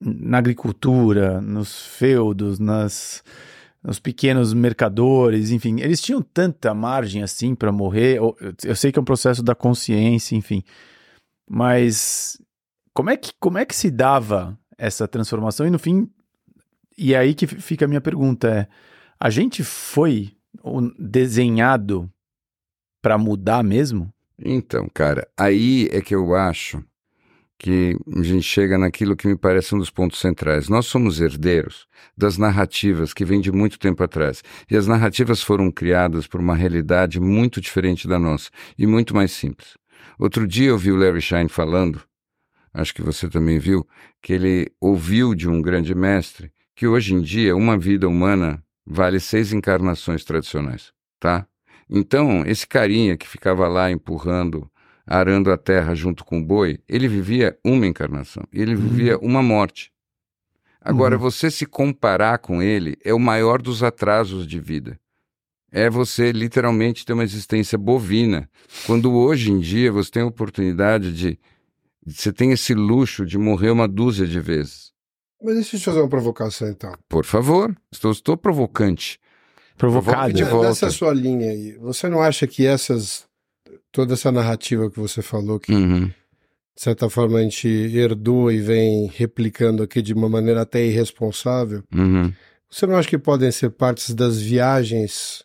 na 0.00 0.38
agricultura, 0.38 1.40
nos 1.40 1.86
feudos, 1.86 2.58
nas 2.58 3.22
nos 3.80 4.00
pequenos 4.00 4.52
mercadores, 4.52 5.52
enfim, 5.52 5.80
eles 5.80 6.00
tinham 6.00 6.20
tanta 6.20 6.74
margem 6.74 7.22
assim 7.22 7.54
para 7.54 7.70
morrer. 7.70 8.16
Eu, 8.18 8.36
eu 8.64 8.74
sei 8.74 8.90
que 8.90 8.98
é 8.98 9.02
um 9.02 9.04
processo 9.04 9.40
da 9.40 9.54
consciência, 9.54 10.34
enfim, 10.34 10.64
mas 11.48 12.40
como 12.98 13.10
é 13.10 13.16
que 13.16 13.30
como 13.38 13.58
é 13.58 13.64
que 13.64 13.76
se 13.76 13.92
dava 13.92 14.58
essa 14.76 15.06
transformação? 15.06 15.64
E 15.64 15.70
no 15.70 15.78
fim, 15.78 16.10
e 16.98 17.14
é 17.14 17.18
aí 17.18 17.32
que 17.32 17.46
fica 17.46 17.84
a 17.84 17.88
minha 17.88 18.00
pergunta 18.00 18.48
é: 18.48 18.68
a 19.20 19.30
gente 19.30 19.62
foi 19.62 20.32
desenhado 20.98 22.10
para 23.00 23.16
mudar 23.16 23.62
mesmo? 23.62 24.12
Então, 24.36 24.90
cara, 24.92 25.28
aí 25.38 25.88
é 25.92 26.00
que 26.00 26.12
eu 26.12 26.34
acho 26.34 26.82
que 27.56 27.96
a 28.16 28.22
gente 28.24 28.42
chega 28.42 28.76
naquilo 28.76 29.14
que 29.14 29.28
me 29.28 29.38
parece 29.38 29.76
um 29.76 29.78
dos 29.78 29.90
pontos 29.90 30.18
centrais. 30.18 30.68
Nós 30.68 30.86
somos 30.86 31.20
herdeiros 31.20 31.86
das 32.16 32.36
narrativas 32.36 33.14
que 33.14 33.24
vêm 33.24 33.40
de 33.40 33.52
muito 33.52 33.78
tempo 33.78 34.02
atrás. 34.02 34.42
E 34.68 34.76
as 34.76 34.88
narrativas 34.88 35.40
foram 35.40 35.70
criadas 35.70 36.26
por 36.26 36.40
uma 36.40 36.56
realidade 36.56 37.20
muito 37.20 37.60
diferente 37.60 38.08
da 38.08 38.18
nossa 38.18 38.50
e 38.76 38.88
muito 38.88 39.14
mais 39.14 39.30
simples. 39.30 39.76
Outro 40.18 40.48
dia 40.48 40.70
eu 40.70 40.78
vi 40.78 40.90
o 40.90 40.96
Larry 40.96 41.20
Shine 41.20 41.48
falando, 41.48 42.02
acho 42.72 42.94
que 42.94 43.02
você 43.02 43.28
também 43.28 43.58
viu, 43.58 43.86
que 44.22 44.32
ele 44.32 44.70
ouviu 44.80 45.34
de 45.34 45.48
um 45.48 45.60
grande 45.62 45.94
mestre 45.94 46.50
que 46.74 46.86
hoje 46.86 47.14
em 47.14 47.20
dia 47.20 47.56
uma 47.56 47.76
vida 47.76 48.08
humana 48.08 48.62
vale 48.86 49.18
seis 49.20 49.52
encarnações 49.52 50.24
tradicionais, 50.24 50.92
tá? 51.18 51.46
Então, 51.90 52.44
esse 52.46 52.66
carinha 52.66 53.16
que 53.16 53.26
ficava 53.26 53.66
lá 53.66 53.90
empurrando, 53.90 54.70
arando 55.06 55.50
a 55.50 55.56
terra 55.56 55.94
junto 55.94 56.24
com 56.24 56.38
o 56.38 56.44
boi, 56.44 56.78
ele 56.88 57.08
vivia 57.08 57.58
uma 57.64 57.86
encarnação, 57.86 58.44
ele 58.52 58.74
vivia 58.74 59.18
uma 59.18 59.42
morte. 59.42 59.90
Agora, 60.80 61.16
Uhum. 61.16 61.20
você 61.20 61.50
se 61.50 61.66
comparar 61.66 62.38
com 62.38 62.62
ele 62.62 62.96
é 63.04 63.12
o 63.12 63.18
maior 63.18 63.60
dos 63.60 63.82
atrasos 63.82 64.46
de 64.46 64.60
vida. 64.60 64.98
É 65.70 65.90
você 65.90 66.30
literalmente 66.32 67.04
ter 67.04 67.12
uma 67.12 67.24
existência 67.24 67.76
bovina. 67.76 68.48
Quando 68.86 69.12
hoje 69.12 69.50
em 69.50 69.58
dia 69.58 69.90
você 69.92 70.10
tem 70.10 70.22
a 70.22 70.26
oportunidade 70.26 71.12
de. 71.12 71.38
Você 72.08 72.32
tem 72.32 72.52
esse 72.52 72.74
luxo 72.74 73.24
de 73.26 73.36
morrer 73.38 73.70
uma 73.70 73.86
dúzia 73.88 74.26
de 74.26 74.40
vezes. 74.40 74.92
Mas 75.42 75.54
deixa 75.54 75.76
eu 75.76 75.80
te 75.80 75.84
fazer 75.84 76.00
uma 76.00 76.08
provocação 76.08 76.68
então. 76.68 76.92
Por 77.08 77.24
favor, 77.24 77.74
estou, 77.92 78.10
estou 78.10 78.36
provocante. 78.36 79.20
Provocado. 79.76 80.32
De 80.32 80.42
volta. 80.44 80.68
Nessa 80.68 80.90
sua 80.90 81.12
linha 81.14 81.50
aí, 81.50 81.76
você 81.78 82.08
não 82.08 82.20
acha 82.20 82.46
que 82.46 82.66
essas. 82.66 83.26
toda 83.92 84.14
essa 84.14 84.30
narrativa 84.32 84.90
que 84.90 84.98
você 84.98 85.22
falou, 85.22 85.58
que 85.60 85.72
Uhum. 85.72 86.06
de 86.08 86.14
certa 86.82 87.08
forma 87.08 87.38
a 87.38 87.42
gente 87.42 87.66
herdou 87.68 88.50
e 88.50 88.60
vem 88.60 89.06
replicando 89.06 89.82
aqui 89.82 90.02
de 90.02 90.12
uma 90.12 90.28
maneira 90.28 90.62
até 90.62 90.84
irresponsável, 90.84 91.82
Uhum. 91.94 92.32
você 92.70 92.86
não 92.86 92.96
acha 92.96 93.08
que 93.08 93.18
podem 93.18 93.50
ser 93.52 93.70
partes 93.70 94.14
das 94.14 94.40
viagens, 94.40 95.44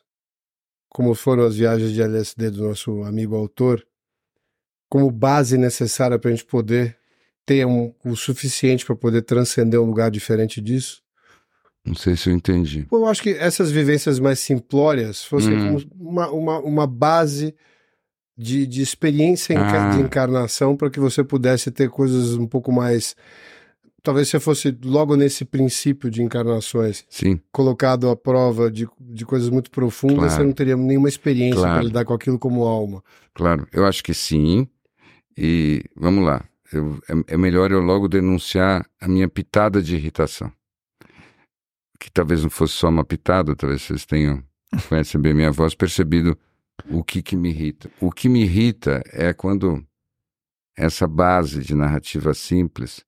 como 0.90 1.14
foram 1.16 1.44
as 1.46 1.56
viagens 1.56 1.92
de 1.92 2.02
LSD 2.02 2.50
do 2.52 2.64
nosso 2.68 3.04
amigo 3.04 3.36
autor, 3.36 3.84
como 4.94 5.10
base 5.10 5.58
necessária 5.58 6.20
para 6.20 6.30
a 6.30 6.34
gente 6.36 6.46
poder 6.46 6.96
ter 7.48 7.66
um- 7.66 7.92
o 8.06 8.16
suficiente 8.16 8.86
para 8.86 8.96
poder 8.96 9.24
transcender 9.24 9.82
um 9.82 9.86
lugar 9.86 10.12
diferente 10.12 10.62
disso? 10.62 11.02
Não 11.84 11.96
sei 11.96 12.16
se 12.16 12.30
eu 12.30 12.34
entendi. 12.36 12.86
Eu 12.92 13.08
acho 13.08 13.24
que 13.24 13.32
essas 13.32 13.72
vivências 13.72 14.20
mais 14.20 14.38
simplórias 14.38 15.24
fossem 15.26 15.58
Hum. 15.58 15.78
uma, 16.00 16.30
uma, 16.30 16.60
uma 16.60 16.86
base 16.88 17.56
de, 18.38 18.68
de 18.68 18.84
experiência 18.84 19.60
Ah. 19.60 19.90
de 19.96 20.02
encarnação 20.04 20.78
para 20.78 20.92
que 20.92 21.00
você 21.00 21.24
pudesse 21.24 21.72
ter 21.72 21.90
coisas 21.90 22.36
um 22.36 22.46
pouco 22.46 22.72
mais. 22.72 23.16
Talvez 24.04 24.28
você 24.30 24.40
fosse 24.40 24.78
logo 24.86 25.16
nesse 25.16 25.44
princípio 25.44 26.12
de 26.12 26.22
encarnações, 26.22 27.04
Sim, 27.10 27.40
colocado 27.52 28.10
à 28.10 28.16
prova 28.16 28.70
de, 28.70 28.88
de 29.00 29.26
coisas 29.26 29.50
muito 29.50 29.72
profundas, 29.72 30.18
Claro. 30.18 30.34
você 30.34 30.44
não 30.44 30.52
teria 30.54 30.78
nenhuma 30.78 31.10
experiência 31.10 31.62
para 31.62 31.70
Claro. 31.72 31.88
lidar 31.88 32.06
com 32.06 32.14
aquilo 32.14 32.38
como 32.38 32.64
alma. 32.64 33.04
claro. 33.34 33.66
Eu 33.74 33.86
acho 33.88 34.04
que 34.04 34.14
sim. 34.14 34.68
E 35.38 35.84
vamos 35.96 36.24
lá. 36.26 36.44
Eu- 36.72 37.00
é, 37.10 37.34
é 37.34 37.38
melhor 37.38 37.72
eu 37.72 37.82
logo 37.82 38.08
denunciar 38.08 38.86
a 39.00 39.08
minha 39.08 39.28
pitada 39.28 39.82
de 39.82 39.96
irritação. 39.96 40.52
Que 42.00 42.12
talvez 42.12 42.44
não 42.44 42.50
fosse 42.50 42.74
só 42.74 42.90
uma 42.90 43.06
pitada, 43.06 43.56
talvez 43.56 43.82
vocês 43.84 44.06
tenham, 44.06 44.44
conhecem 44.90 45.22
bem 45.22 45.34
minha 45.34 45.52
voz, 45.52 45.76
percebido 45.76 46.38
o 46.90 47.04
que, 47.04 47.22
que 47.22 47.36
me 47.36 47.50
irrita. 47.50 47.90
O 48.00 48.12
que 48.12 48.28
me 48.28 48.44
irrita 48.44 49.02
é 49.12 49.34
quando 49.34 49.86
essa 50.76 51.08
base 51.08 51.62
de 51.62 51.76
narrativa 51.76 52.34
simples 52.34 53.06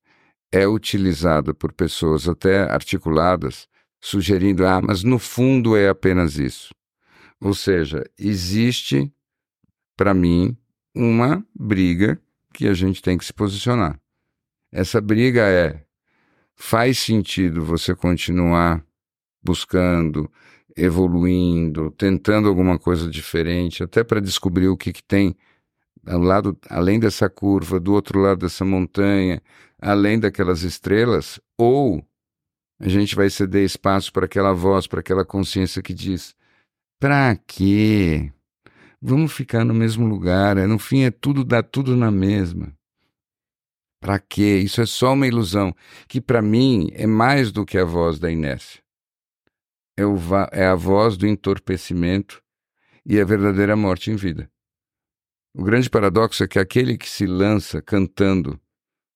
é 0.52 0.66
utilizada 0.66 1.52
por 1.52 1.72
pessoas 1.72 2.28
até 2.28 2.62
articuladas, 2.62 3.68
sugerindo, 4.00 4.64
ah, 4.64 4.80
mas 4.80 5.02
no 5.02 5.18
fundo 5.18 5.76
é 5.76 5.88
apenas 5.88 6.38
isso. 6.38 6.72
Ou 7.40 7.52
seja, 7.52 8.04
existe, 8.18 9.12
para 9.96 10.14
mim, 10.14 10.56
uma 10.96 11.46
briga 11.54 12.18
que 12.54 12.66
a 12.66 12.72
gente 12.72 13.02
tem 13.02 13.18
que 13.18 13.24
se 13.24 13.32
posicionar. 13.32 14.00
Essa 14.72 15.00
briga 15.00 15.42
é: 15.42 15.84
faz 16.54 16.98
sentido 16.98 17.64
você 17.64 17.94
continuar 17.94 18.82
buscando, 19.42 20.30
evoluindo, 20.76 21.90
tentando 21.92 22.48
alguma 22.48 22.78
coisa 22.78 23.08
diferente, 23.10 23.82
até 23.82 24.02
para 24.02 24.20
descobrir 24.20 24.68
o 24.68 24.76
que, 24.76 24.92
que 24.92 25.02
tem 25.02 25.36
ao 26.06 26.20
lado, 26.20 26.56
além 26.70 26.98
dessa 26.98 27.28
curva, 27.28 27.78
do 27.78 27.92
outro 27.92 28.20
lado 28.20 28.40
dessa 28.40 28.64
montanha, 28.64 29.42
além 29.80 30.18
daquelas 30.18 30.62
estrelas, 30.62 31.40
ou 31.58 32.02
a 32.78 32.88
gente 32.88 33.14
vai 33.14 33.28
ceder 33.28 33.64
espaço 33.64 34.12
para 34.12 34.26
aquela 34.26 34.52
voz, 34.52 34.86
para 34.86 35.00
aquela 35.00 35.24
consciência 35.24 35.82
que 35.82 35.94
diz: 35.94 36.34
para 36.98 37.36
quê? 37.46 38.32
Vamos 39.00 39.32
ficar 39.32 39.64
no 39.64 39.74
mesmo 39.74 40.06
lugar. 40.06 40.56
É, 40.56 40.66
no 40.66 40.78
fim, 40.78 41.02
é 41.02 41.10
tudo, 41.10 41.44
dá 41.44 41.62
tudo 41.62 41.96
na 41.96 42.10
mesma. 42.10 42.72
Para 44.00 44.18
quê? 44.18 44.58
Isso 44.58 44.80
é 44.80 44.86
só 44.86 45.14
uma 45.14 45.26
ilusão, 45.26 45.74
que 46.08 46.20
para 46.20 46.42
mim 46.42 46.88
é 46.92 47.06
mais 47.06 47.50
do 47.50 47.64
que 47.64 47.78
a 47.78 47.84
voz 47.84 48.18
da 48.18 48.30
inércia. 48.30 48.82
É, 49.96 50.04
o, 50.04 50.16
é 50.52 50.66
a 50.66 50.74
voz 50.74 51.16
do 51.16 51.26
entorpecimento 51.26 52.42
e 53.04 53.20
a 53.20 53.24
verdadeira 53.24 53.74
morte 53.74 54.10
em 54.10 54.16
vida. 54.16 54.50
O 55.54 55.64
grande 55.64 55.88
paradoxo 55.88 56.44
é 56.44 56.48
que 56.48 56.58
aquele 56.58 56.98
que 56.98 57.08
se 57.08 57.26
lança 57.26 57.80
cantando 57.80 58.60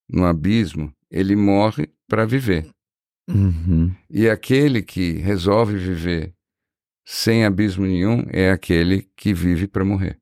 no 0.09 0.24
abismo, 0.24 0.93
ele 1.11 1.37
morre 1.37 1.89
para 2.09 2.24
viver. 2.24 2.68
Uhum. 3.28 3.95
E 4.09 4.28
aquele 4.28 4.83
que 4.83 5.12
resolve 5.12 5.76
viver 5.76 6.35
sem 7.05 7.44
abismo 7.44 7.86
nenhum 7.86 8.24
é 8.30 8.51
aquele 8.51 9.11
que 9.16 9.34
vive 9.34 9.66
para 9.66 9.84
morrer. 9.84 10.18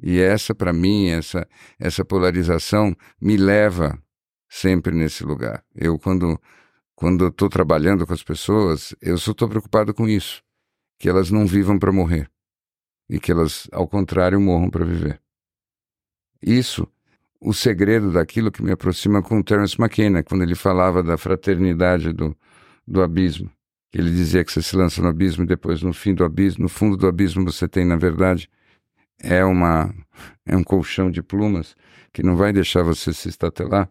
E 0.00 0.18
essa, 0.20 0.54
para 0.54 0.72
mim, 0.72 1.08
essa, 1.08 1.48
essa 1.78 2.04
polarização 2.04 2.96
me 3.20 3.36
leva 3.36 4.00
sempre 4.48 4.94
nesse 4.94 5.24
lugar. 5.24 5.64
Eu, 5.74 5.98
quando 5.98 6.40
quando 6.98 7.28
estou 7.28 7.48
trabalhando 7.48 8.04
com 8.04 8.12
as 8.12 8.24
pessoas, 8.24 8.92
eu 9.00 9.16
só 9.18 9.30
estou 9.30 9.48
preocupado 9.48 9.94
com 9.94 10.08
isso, 10.08 10.42
que 10.98 11.08
elas 11.08 11.30
não 11.30 11.46
vivam 11.46 11.78
para 11.78 11.92
morrer 11.92 12.28
e 13.08 13.20
que 13.20 13.30
elas, 13.30 13.68
ao 13.70 13.86
contrário, 13.86 14.40
morram 14.40 14.68
para 14.68 14.84
viver. 14.84 15.22
Isso, 16.42 16.88
o 17.40 17.54
segredo 17.54 18.10
daquilo 18.10 18.50
que 18.50 18.64
me 18.64 18.72
aproxima 18.72 19.22
com 19.22 19.40
Terence 19.44 19.80
McKenna, 19.80 20.24
quando 20.24 20.42
ele 20.42 20.56
falava 20.56 21.00
da 21.00 21.16
fraternidade 21.16 22.12
do, 22.12 22.36
do 22.84 23.00
abismo. 23.00 23.48
Ele 23.92 24.10
dizia 24.10 24.44
que 24.44 24.52
você 24.52 24.60
se 24.60 24.76
lança 24.76 25.00
no 25.00 25.08
abismo 25.08 25.44
e 25.44 25.46
depois 25.46 25.82
no 25.82 25.92
fim 25.92 26.14
do 26.14 26.24
abismo, 26.24 26.64
no 26.64 26.68
fundo 26.68 26.96
do 26.96 27.06
abismo 27.06 27.44
você 27.44 27.66
tem, 27.66 27.84
na 27.84 27.96
verdade, 27.96 28.50
é 29.18 29.44
uma 29.44 29.94
é 30.46 30.56
um 30.56 30.62
colchão 30.62 31.10
de 31.10 31.22
plumas 31.22 31.74
que 32.12 32.22
não 32.22 32.36
vai 32.36 32.52
deixar 32.52 32.82
você 32.82 33.12
se 33.12 33.28
estatelar. 33.28 33.90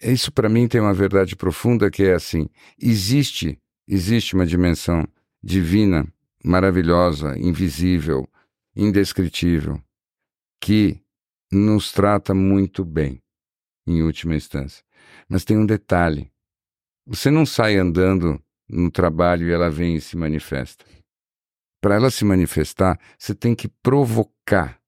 Isso 0.00 0.30
para 0.30 0.48
mim 0.48 0.68
tem 0.68 0.80
uma 0.80 0.94
verdade 0.94 1.34
profunda 1.34 1.90
que 1.90 2.04
é 2.04 2.14
assim: 2.14 2.48
existe 2.80 3.58
existe 3.86 4.34
uma 4.34 4.46
dimensão 4.46 5.06
divina, 5.42 6.06
maravilhosa, 6.44 7.36
invisível, 7.38 8.28
indescritível, 8.76 9.82
que 10.60 11.00
nos 11.50 11.90
trata 11.90 12.34
muito 12.34 12.84
bem, 12.84 13.22
em 13.86 14.02
última 14.02 14.36
instância. 14.36 14.84
Mas 15.28 15.44
tem 15.44 15.56
um 15.56 15.66
detalhe: 15.66 16.30
você 17.06 17.30
não 17.30 17.44
sai 17.44 17.76
andando 17.76 18.40
no 18.68 18.90
trabalho 18.90 19.48
e 19.48 19.52
ela 19.52 19.70
vem 19.70 19.96
e 19.96 20.00
se 20.00 20.16
manifesta. 20.16 20.84
Para 21.80 21.94
ela 21.94 22.10
se 22.10 22.24
manifestar, 22.24 22.98
você 23.16 23.34
tem 23.34 23.54
que 23.54 23.68
provocar 23.82 24.78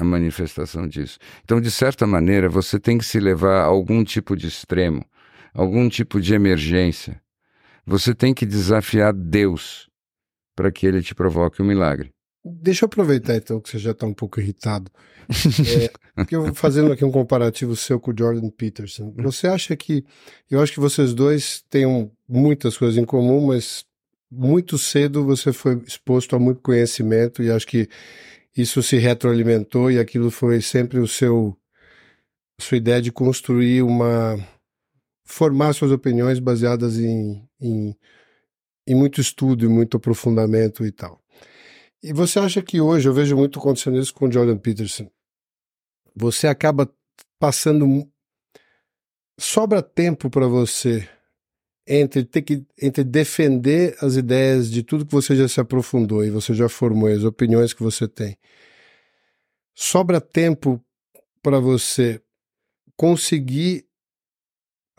a 0.00 0.04
manifestação 0.04 0.86
disso. 0.86 1.18
Então, 1.42 1.60
de 1.60 1.70
certa 1.70 2.06
maneira, 2.06 2.48
você 2.48 2.78
tem 2.78 2.96
que 2.96 3.04
se 3.04 3.18
levar 3.18 3.62
a 3.62 3.64
algum 3.64 4.04
tipo 4.04 4.36
de 4.36 4.46
extremo, 4.46 5.04
algum 5.52 5.88
tipo 5.88 6.20
de 6.20 6.34
emergência. 6.34 7.20
Você 7.84 8.14
tem 8.14 8.32
que 8.32 8.46
desafiar 8.46 9.12
Deus 9.12 9.88
para 10.54 10.70
que 10.70 10.86
ele 10.86 11.02
te 11.02 11.14
provoque 11.14 11.60
um 11.60 11.64
milagre. 11.64 12.12
Deixa 12.60 12.84
eu 12.84 12.86
aproveitar 12.86 13.36
então 13.36 13.60
que 13.60 13.70
você 13.70 13.78
já 13.78 13.92
está 13.92 14.06
um 14.06 14.14
pouco 14.14 14.40
irritado. 14.40 14.90
É, 15.66 15.90
eu 16.30 16.54
fazendo 16.54 16.92
aqui 16.92 17.04
um 17.04 17.10
comparativo 17.10 17.76
seu 17.76 18.00
com 18.00 18.10
o 18.10 18.14
Jordan 18.16 18.48
Peterson. 18.50 19.12
Você 19.18 19.46
acha 19.46 19.76
que. 19.76 20.04
Eu 20.50 20.60
acho 20.62 20.72
que 20.72 20.80
vocês 20.80 21.12
dois 21.12 21.64
têm 21.68 22.10
muitas 22.28 22.76
coisas 22.76 22.96
em 22.96 23.04
comum, 23.04 23.46
mas 23.46 23.84
muito 24.30 24.78
cedo 24.78 25.24
você 25.24 25.52
foi 25.52 25.82
exposto 25.86 26.36
a 26.36 26.38
muito 26.38 26.60
conhecimento 26.60 27.42
e 27.42 27.50
acho 27.50 27.66
que 27.66 27.88
isso 28.56 28.82
se 28.82 28.96
retroalimentou 28.96 29.90
e 29.90 29.98
aquilo 29.98 30.30
foi 30.30 30.60
sempre 30.60 30.98
o 30.98 31.06
seu 31.06 31.56
sua 32.60 32.76
ideia 32.76 33.00
de 33.00 33.12
construir 33.12 33.82
uma 33.82 34.36
formar 35.24 35.72
suas 35.74 35.92
opiniões 35.92 36.38
baseadas 36.38 36.98
em, 36.98 37.46
em, 37.60 37.96
em 38.86 38.94
muito 38.94 39.20
estudo 39.20 39.64
e 39.64 39.68
muito 39.68 39.96
aprofundamento 39.96 40.84
e 40.84 40.90
tal. 40.90 41.20
E 42.02 42.12
você 42.12 42.38
acha 42.38 42.62
que 42.62 42.80
hoje, 42.80 43.08
eu 43.08 43.12
vejo 43.12 43.36
muito 43.36 43.58
acontecendo 43.58 43.98
isso 43.98 44.14
com 44.14 44.26
o 44.26 44.32
Jordan 44.32 44.56
Peterson, 44.56 45.10
você 46.14 46.46
acaba 46.46 46.90
passando. 47.38 48.08
Sobra 49.40 49.82
tempo 49.82 50.28
para 50.28 50.48
você 50.48 51.08
entre 51.86 52.24
ter 52.24 52.42
que 52.42 52.66
entre 52.80 53.02
defender 53.02 53.96
as 54.00 54.16
ideias 54.16 54.70
de 54.70 54.82
tudo 54.82 55.06
que 55.06 55.12
você 55.12 55.34
já 55.34 55.48
se 55.48 55.60
aprofundou 55.60 56.24
e 56.24 56.30
você 56.30 56.52
já 56.52 56.68
formou, 56.68 57.08
as 57.08 57.24
opiniões 57.24 57.72
que 57.72 57.82
você 57.82 58.06
tem. 58.06 58.36
Sobra 59.74 60.20
tempo 60.20 60.84
para 61.40 61.60
você 61.60 62.20
conseguir 62.96 63.86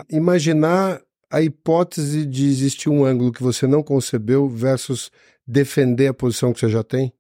imaginar 0.10 1.02
a 1.30 1.42
hipótese 1.42 2.26
de 2.26 2.46
existir 2.46 2.90
um 2.90 3.06
ângulo 3.06 3.32
que 3.32 3.44
você 3.44 3.68
não 3.68 3.84
concebeu 3.84 4.50
versus 4.50 5.12
defender 5.50 6.08
a 6.08 6.14
posição 6.14 6.54
que 6.54 6.60
você 6.60 6.70
já 6.70 6.84
tem? 6.84 7.12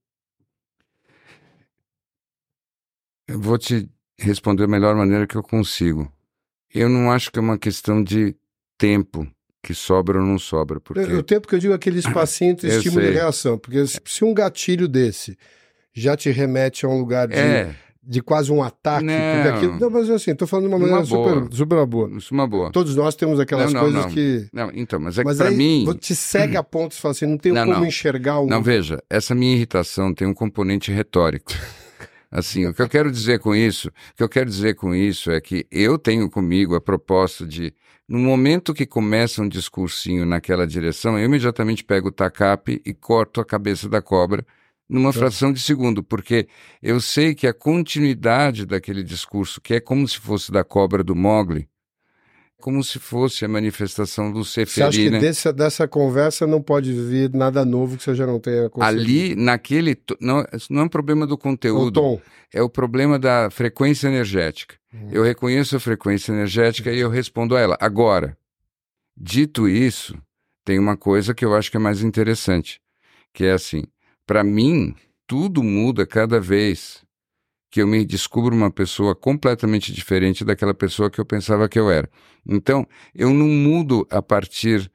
Eu 3.28 3.40
vou 3.40 3.58
te 3.58 3.90
responder 4.20 4.64
da 4.64 4.68
melhor 4.68 4.96
maneira 4.96 5.26
que 5.26 5.36
eu 5.36 5.42
consigo. 5.42 6.12
Eu 6.74 6.88
não 6.88 7.12
acho 7.12 7.32
que 7.32 7.40
é 7.40 7.42
uma 7.42 7.58
questão 7.58 8.04
de 8.04 8.36
tempo 8.78 9.28
que 9.64 9.74
sobra 9.74 10.20
ou 10.20 10.26
não 10.26 10.38
sobra. 10.38 10.80
Porque... 10.80 11.02
O 11.02 11.24
tempo 11.24 11.48
que 11.48 11.56
eu 11.56 11.60
digo 11.60 11.74
é 11.74 11.76
aquele 11.76 12.00
espacinho 12.00 12.52
entre 12.52 12.70
estímulo 12.78 13.02
sei. 13.02 13.12
e 13.12 13.14
reação. 13.14 13.58
Porque 13.58 13.84
se 13.88 14.24
um 14.24 14.34
gatilho 14.34 14.88
desse 14.88 15.38
já 15.92 16.16
te 16.16 16.30
remete 16.30 16.86
a 16.86 16.90
um 16.90 17.00
lugar 17.00 17.28
de, 17.28 17.36
é. 17.36 17.76
De 18.10 18.24
quase 18.24 18.52
um 18.52 18.64
ataque. 18.64 19.06
Não, 19.06 19.56
aquilo, 19.56 19.80
não 19.80 19.90
mas 19.92 20.10
assim, 20.10 20.32
estou 20.32 20.48
falando 20.48 20.68
de 20.68 20.74
uma 20.74 20.80
maneira 20.80 21.02
uma 21.02 21.06
super, 21.06 21.56
super 21.56 21.86
boa. 21.86 22.10
Isso 22.18 22.34
é 22.34 22.36
uma 22.36 22.48
boa. 22.48 22.72
Todos 22.72 22.96
nós 22.96 23.16
temos 23.16 23.40
aquelas 23.40 23.72
não, 23.72 23.82
coisas 23.82 24.06
não. 24.06 24.12
que. 24.12 24.48
Não, 24.52 24.72
então, 24.74 25.00
mas 25.00 25.20
é 25.20 25.24
que 25.24 25.36
para 25.36 25.52
mim. 25.52 25.86
Te 26.00 26.16
cega 26.16 26.58
a 26.58 26.64
ponto 26.64 26.96
de 26.96 26.98
falar 26.98 27.12
assim, 27.12 27.28
não 27.28 27.38
tenho 27.38 27.54
como 27.54 27.86
enxergar 27.86 28.40
um. 28.42 28.48
Não, 28.48 28.64
veja, 28.64 28.98
essa 29.08 29.36
minha 29.36 29.54
irritação 29.56 30.12
tem 30.12 30.28
um 30.28 30.34
componente 30.34 30.92
retórico. 30.92 31.52
Assim, 32.32 32.68
o 32.68 32.74
que 32.76 32.82
eu 32.84 32.88
quero 32.88 33.12
dizer 33.12 33.40
com 33.40 33.56
isso, 33.56 33.88
o 33.88 33.92
que 34.18 34.22
eu 34.22 34.30
quero 34.30 34.48
dizer 34.48 34.76
com 34.76 34.94
isso 34.94 35.32
é 35.32 35.42
que 35.42 35.66
eu 35.72 35.98
tenho 35.98 36.30
comigo 36.30 36.76
a 36.76 36.82
proposta 36.82 37.44
de 37.44 37.74
no 38.08 38.20
momento 38.20 38.72
que 38.72 38.86
começa 38.86 39.42
um 39.42 39.50
discursinho 39.50 40.28
naquela 40.28 40.68
direção, 40.68 41.18
eu 41.18 41.26
imediatamente 41.26 41.84
pego 41.84 42.10
o 42.10 42.12
tacape 42.12 42.80
e 42.86 42.94
corto 42.94 43.42
a 43.42 43.46
cabeça 43.46 43.90
da 43.90 44.00
cobra 44.00 44.46
numa 44.90 45.14
fração 45.14 45.54
de 45.54 45.60
segundo, 45.60 46.04
porque 46.04 46.48
eu 46.82 47.00
sei 47.00 47.36
que 47.36 47.46
a 47.46 47.54
continuidade 47.54 48.66
daquele 48.66 49.04
discurso, 49.04 49.62
que 49.62 49.76
é 49.76 49.80
como 49.80 50.08
se 50.08 50.18
fosse 50.18 50.52
da 50.52 50.64
cobra 50.64 51.04
do 51.04 51.16
Mogli, 51.16 51.70
como 52.60 52.84
se 52.84 53.00
fosse 53.00 53.46
a 53.46 53.48
manifestação 53.48 54.32
do 54.32 54.44
Seferina. 54.44 54.92
Você 54.92 55.02
acha 55.02 55.10
que 55.10 55.20
desse, 55.20 55.54
dessa 55.54 55.88
conversa 55.88 56.46
não 56.46 56.62
pode 56.62 56.92
vir 56.92 57.34
nada 57.34 57.64
novo 57.64 57.96
que 57.96 58.04
você 58.04 58.14
já 58.14 58.26
não 58.26 58.40
tenha 58.40 58.70
conseguido? 58.70 59.02
Ali, 59.02 59.36
naquele... 59.36 59.98
Não, 60.20 60.44
não 60.70 60.82
é 60.82 60.84
um 60.86 60.90
problema 60.90 61.26
do 61.26 61.38
conteúdo. 61.38 62.00
O 62.00 62.04
tom. 62.18 62.22
É 62.52 62.62
o 62.62 62.70
problema 62.70 63.18
da 63.18 63.50
frequência 63.50 64.08
energética. 64.08 64.76
Hum. 64.94 65.08
Eu 65.12 65.24
reconheço 65.24 65.76
a 65.76 65.80
frequência 65.80 66.32
energética 66.32 66.92
e 66.92 67.00
eu 67.00 67.10
respondo 67.10 67.56
a 67.56 67.60
ela. 67.62 67.78
Agora, 67.80 68.36
dito 69.16 69.70
isso, 69.70 70.18
tem 70.66 70.80
uma 70.80 70.98
coisa 70.98 71.34
que 71.34 71.46
eu 71.46 71.56
acho 71.56 71.72
que 71.72 71.78
é 71.78 71.80
mais 71.80 72.02
interessante, 72.02 72.82
que 73.34 73.46
é 73.46 73.54
assim, 73.54 73.84
para 74.30 74.44
mim, 74.44 74.94
tudo 75.26 75.64
muda 75.64 76.06
cada 76.06 76.40
vez 76.40 77.04
que 77.72 77.82
eu 77.82 77.88
me 77.88 78.06
descubro 78.06 78.56
uma 78.56 78.70
pessoa 78.70 79.16
completamente 79.16 79.92
diferente 79.92 80.46
daquela 80.46 80.72
pessoa 80.72 81.10
que 81.10 81.20
eu 81.20 81.26
pensava 81.26 81.68
que 81.68 81.80
eu 81.80 81.90
era. 81.90 82.08
Então, 82.48 82.86
eu 83.16 83.32
não 83.32 83.48
mudo 83.48 84.06
a 84.08 84.22
partir 84.22 84.92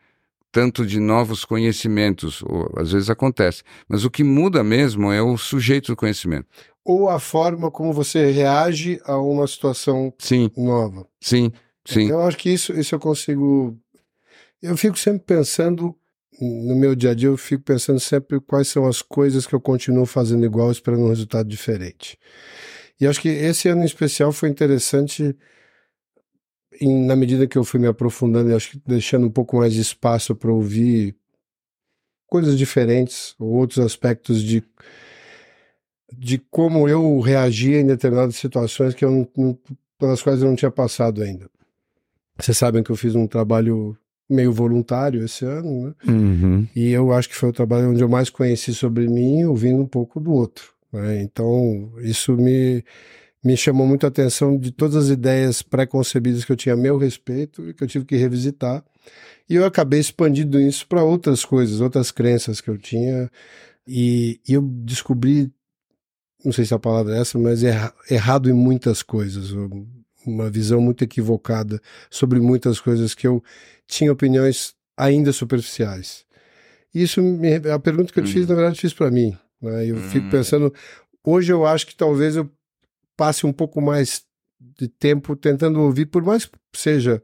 tanto 0.53 0.87
de 0.87 1.01
novos 1.01 1.45
conhecimentos, 1.45 2.43
ou 2.43 2.73
às 2.77 2.93
vezes 2.93 3.11
acontece, 3.11 3.65
mas 3.89 4.05
o 4.05 4.11
que 4.11 4.23
muda 4.23 4.63
mesmo 4.63 5.11
é 5.11 5.21
o 5.21 5.37
sujeito 5.37 5.89
do 5.89 5.97
conhecimento. 5.97 6.47
Ou 6.85 7.09
a 7.09 7.19
forma 7.19 7.73
como 7.73 7.93
você 7.93 8.31
reage 8.31 9.01
a 9.05 9.19
uma 9.19 9.49
situação 9.49 10.15
sim. 10.17 10.49
nova. 10.57 11.09
Sim, 11.21 11.51
sim. 11.85 12.05
Então, 12.05 12.21
eu 12.21 12.27
acho 12.29 12.37
que 12.37 12.51
isso, 12.51 12.73
isso 12.73 12.95
eu 12.95 13.01
consigo. 13.01 13.77
Eu 14.63 14.77
fico 14.77 14.97
sempre 14.97 15.25
pensando 15.27 15.93
no 16.41 16.75
meu 16.75 16.95
dia 16.95 17.11
a 17.11 17.15
dia 17.15 17.29
eu 17.29 17.37
fico 17.37 17.63
pensando 17.63 18.01
sempre 18.01 18.41
quais 18.41 18.69
são 18.69 18.87
as 18.87 19.03
coisas 19.03 19.47
que 19.47 19.55
eu 19.55 19.61
continuo 19.61 20.07
fazendo 20.07 20.45
igual 20.45 20.71
esperando 20.71 21.05
um 21.05 21.09
resultado 21.09 21.49
diferente. 21.49 22.19
E 23.01 23.07
acho 23.07 23.21
que 23.21 23.29
esse 23.29 23.69
ano 23.69 23.83
em 23.83 23.87
especial 23.87 24.33
foi 24.33 24.49
interessante 24.49 25.37
em, 26.81 27.05
na 27.07 27.17
medida 27.17 27.47
que 27.47 27.59
eu 27.59 27.65
fui 27.65 27.81
me 27.81 27.87
aprofundando 27.87 28.51
e 28.51 28.55
acho 28.55 28.73
que 28.73 28.83
deixando 28.87 29.27
um 29.27 29.31
pouco 29.31 29.57
mais 29.59 29.73
de 29.73 29.81
espaço 29.81 30.35
para 30.35 30.53
ouvir 30.53 31.17
coisas 32.27 32.59
diferentes, 32.59 33.35
ou 33.39 33.53
outros 33.53 33.79
aspectos 33.79 34.43
de 34.43 34.63
de 36.17 36.39
como 36.39 36.89
eu 36.89 37.19
reagia 37.19 37.81
em 37.81 37.87
determinadas 37.87 38.37
situações 38.37 38.95
que 38.95 39.05
eu 39.05 39.11
não, 39.11 39.29
não, 39.37 39.59
pelas 39.99 40.23
quais 40.23 40.41
eu 40.41 40.49
não 40.49 40.55
tinha 40.55 40.71
passado 40.71 41.23
ainda. 41.23 41.51
Vocês 42.39 42.57
sabem 42.57 42.83
que 42.83 42.91
eu 42.91 42.97
fiz 42.97 43.15
um 43.15 43.27
trabalho 43.27 43.97
meio 44.35 44.53
voluntário 44.53 45.25
esse 45.25 45.45
ano, 45.45 45.87
né? 45.89 45.95
Uhum. 46.07 46.67
E 46.75 46.91
eu 46.91 47.13
acho 47.13 47.29
que 47.29 47.35
foi 47.37 47.49
o 47.49 47.53
trabalho 47.53 47.91
onde 47.91 48.03
eu 48.03 48.09
mais 48.09 48.29
conheci 48.29 48.75
sobre 48.75 49.09
mim, 49.09 49.45
ouvindo 49.45 49.81
um 49.81 49.87
pouco 49.87 50.19
do 50.21 50.33
outro. 50.33 50.73
né? 50.93 51.23
Então, 51.23 51.93
isso 52.03 52.37
me, 52.37 52.85
me 53.43 53.57
chamou 53.57 53.87
muito 53.87 54.05
a 54.05 54.09
atenção 54.09 54.59
de 54.59 54.71
todas 54.73 54.97
as 54.97 55.09
ideias 55.09 55.63
pré-concebidas 55.63 56.45
que 56.45 56.53
eu 56.53 56.57
tinha 56.57 56.75
a 56.75 56.79
meu 56.79 56.99
respeito 56.99 57.69
e 57.69 57.75
que 57.75 57.83
eu 57.85 57.89
tive 57.89 58.05
que 58.05 58.17
revisitar. 58.17 58.85
E 59.49 59.55
eu 59.55 59.65
acabei 59.65 60.01
expandindo 60.01 60.61
isso 60.61 60.87
para 60.87 61.03
outras 61.05 61.45
coisas, 61.45 61.81
outras 61.81 62.11
crenças 62.11 62.61
que 62.61 62.69
eu 62.71 62.79
tinha. 62.79 63.31
E, 63.87 64.41
e 64.49 64.55
eu 64.55 64.63
descobri, 64.63 65.53
não 66.45 66.53
sei 66.53 66.65
se 66.65 66.73
a 66.75 66.79
palavra 66.79 67.17
é 67.17 67.21
essa, 67.21 67.39
mas 67.39 67.63
erra, 67.63 67.93
errado 68.11 68.49
em 68.49 68.55
muitas 68.55 69.03
coisas. 69.03 69.53
um- 69.53 69.87
Uma 70.27 70.49
visão 70.49 70.81
muito 70.81 71.05
equivocada 71.05 71.79
sobre 72.11 72.41
muitas 72.41 72.81
coisas 72.81 73.15
que 73.15 73.27
eu 73.27 73.43
tinha 73.87 74.13
opiniões 74.13 74.75
ainda 74.97 75.33
superficiais. 75.33 76.25
Isso, 76.95 77.21
me, 77.23 77.55
a 77.71 77.79
pergunta 77.79 78.13
que 78.13 78.21
eu 78.21 78.25
te 78.25 78.33
fiz, 78.33 78.43
Uhum. 78.43 78.49
na 78.51 78.55
verdade, 78.55 78.77
eu 78.77 78.81
fiz 78.81 78.93
para 78.95 79.11
mim. 79.11 79.37
né? 79.61 79.87
Eu 79.87 79.97
fico 79.97 80.25
Uhum. 80.25 80.31
pensando, 80.31 80.75
hoje 81.25 81.53
eu 81.53 81.65
acho 81.67 81.87
que 81.87 81.97
talvez 81.97 82.37
eu 82.37 82.49
passe 83.17 83.47
um 83.47 83.53
pouco 83.53 83.81
mais 83.81 84.23
de 84.79 84.89
tempo 84.89 85.35
tentando 85.37 85.81
ouvir, 85.81 86.07
por 86.07 86.23
mais 86.23 86.45
que 86.47 86.53
seja 86.75 87.23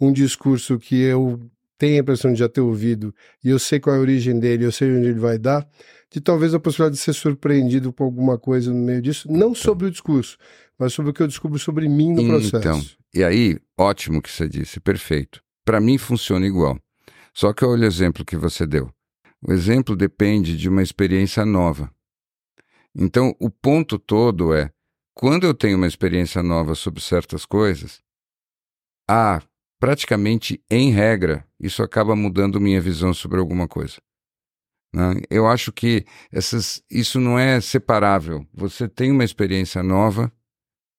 um 0.00 0.12
discurso 0.12 0.78
que 0.78 1.00
eu 1.00 1.40
tenho 1.78 1.96
a 1.96 2.00
impressão 2.00 2.32
de 2.32 2.38
já 2.38 2.48
ter 2.48 2.60
ouvido 2.60 3.14
e 3.44 3.48
eu 3.50 3.58
sei 3.58 3.78
qual 3.80 3.94
é 3.94 3.98
a 3.98 4.02
origem 4.02 4.38
dele, 4.38 4.64
eu 4.64 4.72
sei 4.72 4.90
onde 4.90 5.08
ele 5.08 5.18
vai 5.20 5.38
dar, 5.38 5.66
de 6.10 6.20
talvez 6.20 6.54
a 6.54 6.60
possibilidade 6.60 6.96
de 6.96 7.02
ser 7.02 7.12
surpreendido 7.12 7.92
com 7.92 8.04
alguma 8.04 8.38
coisa 8.38 8.72
no 8.72 8.78
meio 8.80 9.02
disso, 9.02 9.30
não 9.30 9.54
sobre 9.54 9.86
o 9.86 9.90
discurso, 9.90 10.38
mas 10.78 10.92
sobre 10.92 11.10
o 11.10 11.14
que 11.14 11.22
eu 11.22 11.26
descubro 11.28 11.58
sobre 11.58 11.88
mim 11.88 12.12
no 12.14 12.24
processo. 12.26 12.56
Então, 12.56 12.84
e 13.14 13.22
aí, 13.24 13.58
ótimo 13.76 14.20
que 14.22 14.30
você 14.30 14.48
disse, 14.48 14.80
perfeito. 14.80 15.42
Para 15.66 15.80
mim 15.80 15.98
funciona 15.98 16.46
igual. 16.46 16.80
Só 17.34 17.52
que 17.52 17.64
olha 17.64 17.82
o 17.82 17.86
exemplo 17.86 18.24
que 18.24 18.36
você 18.36 18.64
deu. 18.64 18.88
O 19.42 19.52
exemplo 19.52 19.96
depende 19.96 20.56
de 20.56 20.68
uma 20.68 20.82
experiência 20.82 21.44
nova. 21.44 21.90
Então, 22.94 23.34
o 23.40 23.50
ponto 23.50 23.98
todo 23.98 24.54
é, 24.54 24.70
quando 25.12 25.44
eu 25.44 25.52
tenho 25.52 25.76
uma 25.76 25.88
experiência 25.88 26.40
nova 26.42 26.74
sobre 26.76 27.02
certas 27.02 27.44
coisas, 27.44 28.00
ah, 29.08 29.42
praticamente 29.80 30.62
em 30.70 30.92
regra, 30.92 31.44
isso 31.60 31.82
acaba 31.82 32.14
mudando 32.14 32.60
minha 32.60 32.80
visão 32.80 33.12
sobre 33.12 33.40
alguma 33.40 33.66
coisa. 33.66 33.96
né? 34.94 35.20
Eu 35.28 35.48
acho 35.48 35.72
que 35.72 36.06
essas, 36.30 36.80
isso 36.88 37.18
não 37.18 37.36
é 37.36 37.60
separável. 37.60 38.46
Você 38.54 38.88
tem 38.88 39.10
uma 39.10 39.24
experiência 39.24 39.82
nova, 39.82 40.32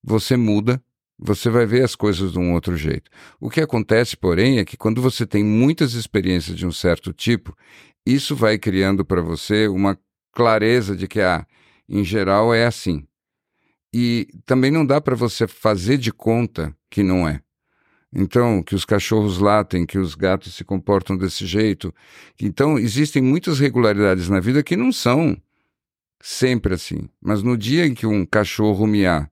você 0.03 0.36
muda, 0.36 0.84
você 1.18 1.49
vai 1.49 1.65
ver 1.65 1.84
as 1.84 1.95
coisas 1.95 2.32
de 2.32 2.39
um 2.39 2.53
outro 2.53 2.78
jeito. 2.78 3.09
O 3.39 3.49
que 3.49 3.61
acontece, 3.61 4.15
porém, 4.15 4.59
é 4.59 4.65
que 4.65 4.78
quando 4.78 5.01
você 5.01 5.26
tem 5.26 5.43
muitas 5.43 5.93
experiências 5.93 6.55
de 6.55 6.65
um 6.65 6.72
certo 6.72 7.11
tipo, 7.11 7.57
isso 8.05 8.36
vai 8.36 8.57
criando 8.57 9.03
para 9.03 9.22
você 9.22 9.68
uma 9.68 9.97
clareza 10.32 10.95
de 10.95 11.07
que, 11.07 11.20
ah, 11.20 11.45
em 11.89 12.03
geral 12.03 12.53
é 12.53 12.65
assim. 12.65 13.05
E 13.93 14.28
também 14.45 14.70
não 14.70 14.86
dá 14.86 15.01
para 15.01 15.15
você 15.15 15.47
fazer 15.47 15.97
de 15.97 16.11
conta 16.11 16.76
que 16.89 17.01
não 17.01 17.28
é. 17.28 17.41
Então, 18.13 18.63
que 18.63 18.76
os 18.76 18.86
cachorros 18.86 19.39
latem, 19.39 19.86
que 19.86 19.97
os 19.97 20.15
gatos 20.15 20.55
se 20.55 20.63
comportam 20.63 21.18
desse 21.18 21.45
jeito. 21.45 21.93
Então, 22.39 22.78
existem 22.80 23.22
muitas 23.22 23.59
regularidades 23.59 24.30
na 24.30 24.39
vida 24.39 24.63
que 24.63 24.78
não 24.78 24.91
são 24.91 25.36
sempre 26.22 26.74
assim. 26.74 27.09
Mas 27.22 27.43
no 27.43 27.57
dia 27.57 27.86
em 27.86 27.93
que 27.93 28.05
um 28.07 28.26
cachorro 28.26 28.88
miar 28.88 29.30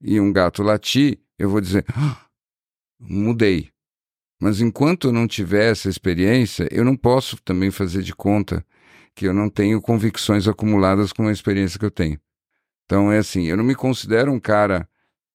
e 0.00 0.20
um 0.20 0.32
gato 0.32 0.62
latir, 0.62 1.18
eu 1.38 1.48
vou 1.50 1.60
dizer, 1.60 1.84
"Ah, 1.94 2.26
mudei. 2.98 3.70
Mas 4.40 4.60
enquanto 4.60 5.08
eu 5.08 5.12
não 5.12 5.26
tiver 5.26 5.70
essa 5.70 5.88
experiência, 5.88 6.68
eu 6.70 6.84
não 6.84 6.96
posso 6.96 7.36
também 7.42 7.70
fazer 7.70 8.02
de 8.02 8.14
conta 8.14 8.64
que 9.14 9.26
eu 9.26 9.34
não 9.34 9.50
tenho 9.50 9.80
convicções 9.80 10.46
acumuladas 10.46 11.12
com 11.12 11.26
a 11.26 11.32
experiência 11.32 11.78
que 11.78 11.84
eu 11.84 11.90
tenho. 11.90 12.20
Então 12.84 13.10
é 13.10 13.18
assim, 13.18 13.46
eu 13.46 13.56
não 13.56 13.64
me 13.64 13.74
considero 13.74 14.32
um 14.32 14.38
cara 14.38 14.88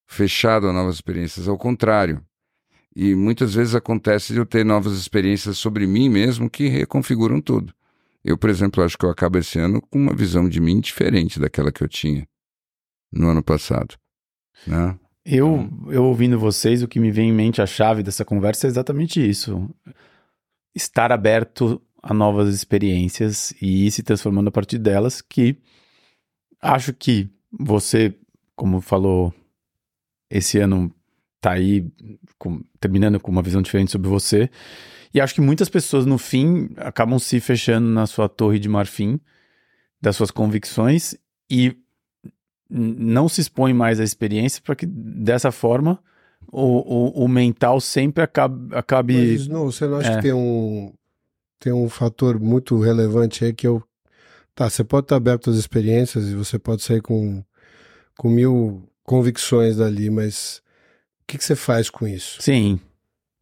fechado 0.07 0.67
a 0.67 0.73
novas 0.73 0.95
experiências, 0.95 1.47
ao 1.47 1.57
contrário. 1.57 2.23
E 2.95 3.13
muitas 3.13 3.55
vezes 3.55 3.75
acontece 3.75 4.31
de 4.31 4.39
eu 4.39 4.45
ter 4.45 4.63
novas 4.63 4.93
experiências 4.93 5.57
sobre 5.57 5.85
mim 5.85 6.09
mesmo 6.09 6.49
que 6.49 6.67
reconfiguram 6.67 7.41
tudo. 7.41 7.73
Eu, 8.23 8.37
por 8.37 8.49
exemplo, 8.49 8.83
acho 8.83 8.97
que 8.97 9.05
eu 9.05 9.09
acabo 9.09 9.37
esse 9.37 9.59
ano 9.59 9.81
com 9.81 9.99
uma 9.99 10.13
visão 10.13 10.47
de 10.47 10.61
mim 10.61 10.79
diferente 10.79 11.39
daquela 11.39 11.71
que 11.71 11.83
eu 11.83 11.89
tinha 11.89 12.25
no 13.11 13.29
ano 13.29 13.43
passado. 13.43 13.95
Né? 14.65 14.97
Eu, 15.25 15.69
eu 15.89 16.03
ouvindo 16.03 16.37
vocês, 16.37 16.83
o 16.83 16.87
que 16.87 16.99
me 16.99 17.09
vem 17.09 17.29
em 17.29 17.33
mente 17.33 17.61
a 17.61 17.65
chave 17.65 18.03
dessa 18.03 18.25
conversa 18.25 18.67
é 18.67 18.69
exatamente 18.69 19.25
isso. 19.27 19.69
Estar 20.75 21.11
aberto 21.11 21.81
a 22.01 22.13
novas 22.13 22.53
experiências 22.53 23.51
e 23.61 23.87
ir 23.87 23.91
se 23.91 24.03
transformando 24.03 24.49
a 24.49 24.51
partir 24.51 24.77
delas, 24.77 25.21
que 25.21 25.57
acho 26.61 26.93
que 26.93 27.29
você, 27.57 28.13
como 28.55 28.81
falou, 28.81 29.33
esse 30.29 30.59
ano 30.59 30.93
tá 31.39 31.51
aí 31.53 31.89
com- 32.37 32.61
terminando 32.79 33.19
com 33.19 33.31
uma 33.31 33.41
visão 33.41 33.61
diferente 33.61 33.91
sobre 33.91 34.09
você. 34.09 34.49
E 35.13 35.21
acho 35.21 35.35
que 35.35 35.41
muitas 35.41 35.69
pessoas, 35.69 36.05
no 36.05 36.17
fim, 36.17 36.69
acabam 36.75 37.17
se 37.19 37.39
fechando 37.39 37.87
na 37.87 38.05
sua 38.07 38.27
torre 38.27 38.59
de 38.59 38.67
marfim 38.67 39.19
das 40.01 40.17
suas 40.17 40.31
convicções 40.31 41.15
e 41.49 41.77
não 42.75 43.29
se 43.29 43.39
expõe 43.41 43.73
mais 43.73 43.99
à 43.99 44.03
experiência 44.03 44.61
para 44.63 44.75
que 44.75 44.85
dessa 44.85 45.51
forma 45.51 45.99
o, 46.51 47.21
o, 47.21 47.25
o 47.25 47.27
mental 47.27 47.79
sempre 47.79 48.23
acabe. 48.23 48.75
acabe... 48.75 49.13
Mas 49.13 49.47
não, 49.47 49.65
você 49.65 49.85
não 49.87 49.97
acha 49.97 50.11
É. 50.13 50.15
que 50.15 50.21
tem 50.23 50.33
um, 50.33 50.91
tem 51.59 51.71
um 51.71 51.87
fator 51.87 52.39
muito 52.39 52.79
relevante 52.79 53.45
aí 53.45 53.53
que 53.53 53.67
eu. 53.67 53.81
Tá, 54.55 54.69
você 54.69 54.83
pode 54.83 55.05
estar 55.05 55.15
aberto 55.15 55.49
às 55.49 55.55
experiências 55.55 56.27
e 56.27 56.35
você 56.35 56.59
pode 56.59 56.83
sair 56.83 57.01
com, 57.01 57.43
com 58.17 58.29
mil 58.29 58.83
convicções 59.03 59.77
dali, 59.77 60.09
mas 60.09 60.61
o 61.21 61.25
que, 61.27 61.37
que 61.37 61.43
você 61.43 61.55
faz 61.55 61.89
com 61.89 62.07
isso? 62.07 62.41
Sim, 62.41 62.79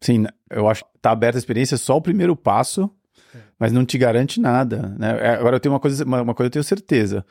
sim. 0.00 0.24
Eu 0.50 0.68
acho 0.68 0.84
que 0.84 0.90
tá 1.00 1.10
aberta 1.10 1.36
a 1.36 1.40
experiência 1.40 1.74
é 1.74 1.78
só 1.78 1.96
o 1.96 2.02
primeiro 2.02 2.34
passo, 2.34 2.90
mas 3.58 3.72
não 3.72 3.84
te 3.84 3.98
garante 3.98 4.40
nada. 4.40 4.94
Né? 4.98 5.18
É, 5.20 5.28
Agora 5.34 5.56
eu 5.56 5.60
tenho 5.60 5.74
uma 5.74 5.80
coisa, 5.80 6.02
uma, 6.04 6.22
uma 6.22 6.34
coisa 6.34 6.46
eu 6.46 6.52
tenho 6.52 6.64
certeza. 6.64 7.26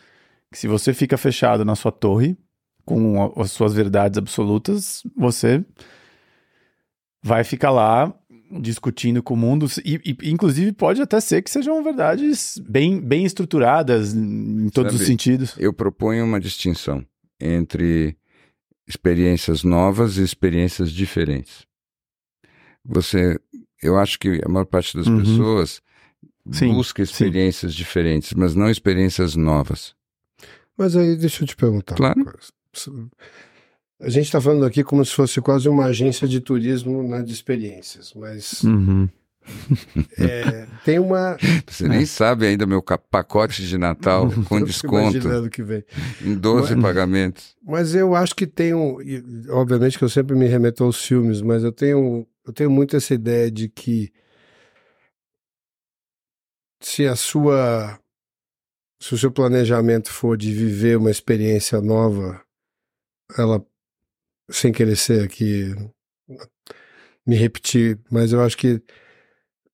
Se 0.53 0.67
você 0.67 0.93
fica 0.93 1.17
fechado 1.17 1.63
na 1.63 1.75
sua 1.75 1.91
torre, 1.91 2.37
com 2.85 3.31
as 3.39 3.51
suas 3.51 3.73
verdades 3.73 4.17
absolutas, 4.17 5.03
você 5.15 5.63
vai 7.23 7.43
ficar 7.43 7.71
lá 7.71 8.13
discutindo 8.59 9.23
com 9.23 9.33
o 9.33 9.37
mundo 9.37 9.65
e, 9.85 10.01
e, 10.03 10.29
inclusive 10.29 10.73
pode 10.73 11.01
até 11.01 11.19
ser 11.21 11.41
que 11.41 11.49
sejam 11.49 11.81
verdades 11.83 12.57
bem, 12.67 12.99
bem 12.99 13.23
estruturadas 13.23 14.13
em 14.13 14.67
todos 14.69 14.93
os 14.93 14.99
Sabe, 14.99 15.07
sentidos. 15.07 15.55
Eu 15.57 15.71
proponho 15.71 16.25
uma 16.25 16.39
distinção 16.39 17.05
entre 17.39 18.17
experiências 18.85 19.63
novas 19.63 20.17
e 20.17 20.23
experiências 20.23 20.91
diferentes. 20.91 21.65
Você, 22.83 23.39
eu 23.81 23.97
acho 23.97 24.19
que 24.19 24.41
a 24.43 24.49
maior 24.49 24.65
parte 24.65 24.97
das 24.97 25.07
Uhum. 25.07 25.19
pessoas 25.19 25.81
Sim, 26.51 26.73
busca 26.73 27.01
experiências 27.01 27.73
diferentes, 27.73 28.33
mas 28.33 28.55
não 28.55 28.69
experiências 28.69 29.35
novas. 29.35 29.95
Mas 30.81 30.95
aí 30.95 31.15
deixa 31.15 31.43
eu 31.43 31.47
te 31.47 31.55
perguntar. 31.55 31.93
Claro. 31.95 32.25
A 34.01 34.09
gente 34.09 34.25
está 34.25 34.41
falando 34.41 34.65
aqui 34.65 34.83
como 34.83 35.05
se 35.05 35.13
fosse 35.13 35.39
quase 35.39 35.69
uma 35.69 35.85
agência 35.85 36.27
de 36.27 36.39
turismo 36.41 37.03
né, 37.07 37.21
de 37.21 37.31
experiências, 37.31 38.13
mas 38.15 38.63
Uhum. 38.63 39.07
é, 40.17 40.65
tem 40.83 40.97
uma. 40.97 41.37
Você 41.69 41.87
nem 41.87 42.03
sabe 42.05 42.47
ainda 42.47 42.65
meu 42.65 42.81
pacote 42.81 43.63
de 43.67 43.77
Natal 43.77 44.31
com 44.49 44.59
desconto 44.63 45.17
imaginando 45.17 45.49
que 45.51 45.61
vem. 45.61 45.83
em 46.19 46.33
12 46.35 46.73
Mas- 46.75 46.83
pagamentos. 46.83 47.55
Mas 47.63 47.93
eu 47.93 48.15
acho 48.15 48.35
que 48.35 48.47
tem 48.47 48.71
e, 49.05 49.23
Obviamente 49.49 49.99
que 49.99 50.03
eu 50.03 50.09
sempre 50.09 50.35
me 50.35 50.47
remeto 50.47 50.83
aos 50.83 51.05
filmes, 51.05 51.41
mas 51.43 51.63
eu 51.63 51.71
tenho, 51.71 52.25
eu 52.43 52.51
tenho 52.53 52.71
muito 52.71 52.95
essa 52.97 53.13
ideia 53.13 53.51
de 53.51 53.69
que 53.69 54.11
se 56.81 57.05
a 57.07 57.15
sua. 57.15 57.99
Se 59.01 59.15
o 59.15 59.17
seu 59.17 59.31
planejamento 59.31 60.13
for 60.13 60.37
de 60.37 60.53
viver 60.53 60.95
uma 60.95 61.09
experiência 61.09 61.81
nova, 61.81 62.39
ela, 63.35 63.65
sem 64.47 64.71
querer 64.71 64.95
ser 64.95 65.23
aqui, 65.23 65.73
me 67.25 67.35
repetir, 67.35 67.99
mas 68.11 68.31
eu 68.31 68.41
acho 68.41 68.55
que 68.55 68.79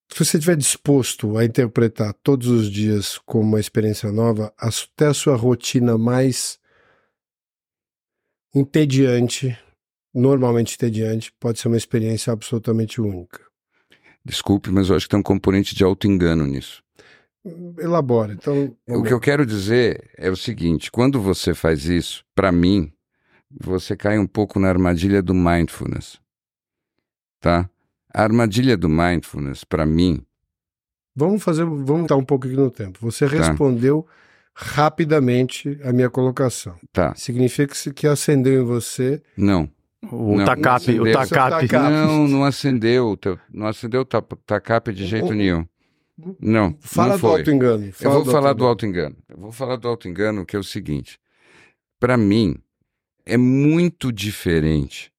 se 0.09 0.23
você 0.23 0.37
estiver 0.37 0.55
disposto 0.55 1.37
a 1.37 1.43
interpretar 1.43 2.13
todos 2.23 2.47
os 2.47 2.71
dias 2.71 3.17
como 3.25 3.43
uma 3.43 3.59
experiência 3.59 4.09
nova, 4.13 4.53
até 4.57 5.07
a 5.07 5.13
sua 5.13 5.35
rotina 5.35 5.97
mais 5.97 6.57
entediante, 8.55 9.59
normalmente 10.13 10.75
entediante, 10.75 11.33
pode 11.37 11.59
ser 11.59 11.67
uma 11.67 11.75
experiência 11.75 12.31
absolutamente 12.31 13.01
única. 13.01 13.45
Desculpe, 14.23 14.71
mas 14.71 14.89
eu 14.89 14.95
acho 14.95 15.05
que 15.05 15.11
tem 15.11 15.19
um 15.19 15.23
componente 15.23 15.75
de 15.75 15.83
auto-engano 15.83 16.47
nisso. 16.47 16.81
Elabora. 17.79 18.33
Então, 18.33 18.75
O 18.87 19.03
que 19.03 19.13
eu 19.13 19.19
quero 19.19 19.45
dizer 19.45 20.09
é 20.17 20.29
o 20.29 20.35
seguinte: 20.35 20.91
quando 20.91 21.21
você 21.21 21.53
faz 21.53 21.85
isso, 21.85 22.23
para 22.35 22.51
mim, 22.51 22.91
você 23.61 23.95
cai 23.95 24.17
um 24.19 24.27
pouco 24.27 24.59
na 24.59 24.67
armadilha 24.69 25.21
do 25.21 25.33
mindfulness. 25.33 26.19
Tá? 27.39 27.69
A 28.13 28.23
armadilha 28.23 28.75
do 28.77 28.89
mindfulness, 28.89 29.63
para 29.63 29.85
mim, 29.85 30.21
Vamos 31.19 31.41
fazer, 31.43 31.65
vamos 31.65 32.03
estar 32.03 32.15
um 32.15 32.23
pouco 32.23 32.45
aqui 32.45 32.55
no 32.55 32.69
tempo. 32.69 32.99
Você 33.01 33.25
respondeu 33.25 34.05
rapidamente 34.53 35.79
a 35.83 35.91
minha 35.91 36.09
colocação. 36.11 36.75
tá. 36.93 37.13
Significa 37.15 37.67
que, 37.73 37.77
se- 37.77 37.93
que 37.93 38.05
acendeu 38.07 38.61
em 38.61 38.65
você. 38.65 39.21
Não. 39.35 39.69
O 40.11 40.35
Não, 40.37 40.45
TACAP, 40.45 40.93
não 40.95 41.03
o 41.05 41.17
acendeu. 41.17 41.27
TACAP. 41.27 41.67
Seu 41.67 41.79
Não, 41.79 42.27
não 42.27 42.43
acendeu. 42.43 43.07
o 43.13 43.17
Não 43.51 43.65
acendeu 43.67 44.01
o 44.01 44.05
ta- 44.05 44.21
TACAP 44.21 44.93
de 44.93 45.05
jeito 45.07 45.33
nenhum. 45.33 45.65
Não. 46.39 46.75
Fala 46.79 47.09
não 47.09 47.15
do 47.15 47.21
foi. 47.21 47.39
auto-engano. 47.39 47.93
Eu 48.01 48.11
vou 48.11 48.25
falar 48.25 48.53
do 48.53 48.65
auto-engano. 48.65 49.07
auto-engano. 49.15 49.15
Eu 49.29 49.37
vou 49.37 49.51
falar 49.51 49.75
do 49.75 49.87
auto-engano, 49.87 50.45
que 50.45 50.55
é 50.55 50.59
o 50.59 50.63
seguinte. 50.63 51.19
Para 51.99 52.17
mim, 52.17 52.55
é 53.25 53.37
muito 53.37 54.11
diferente 54.11 55.11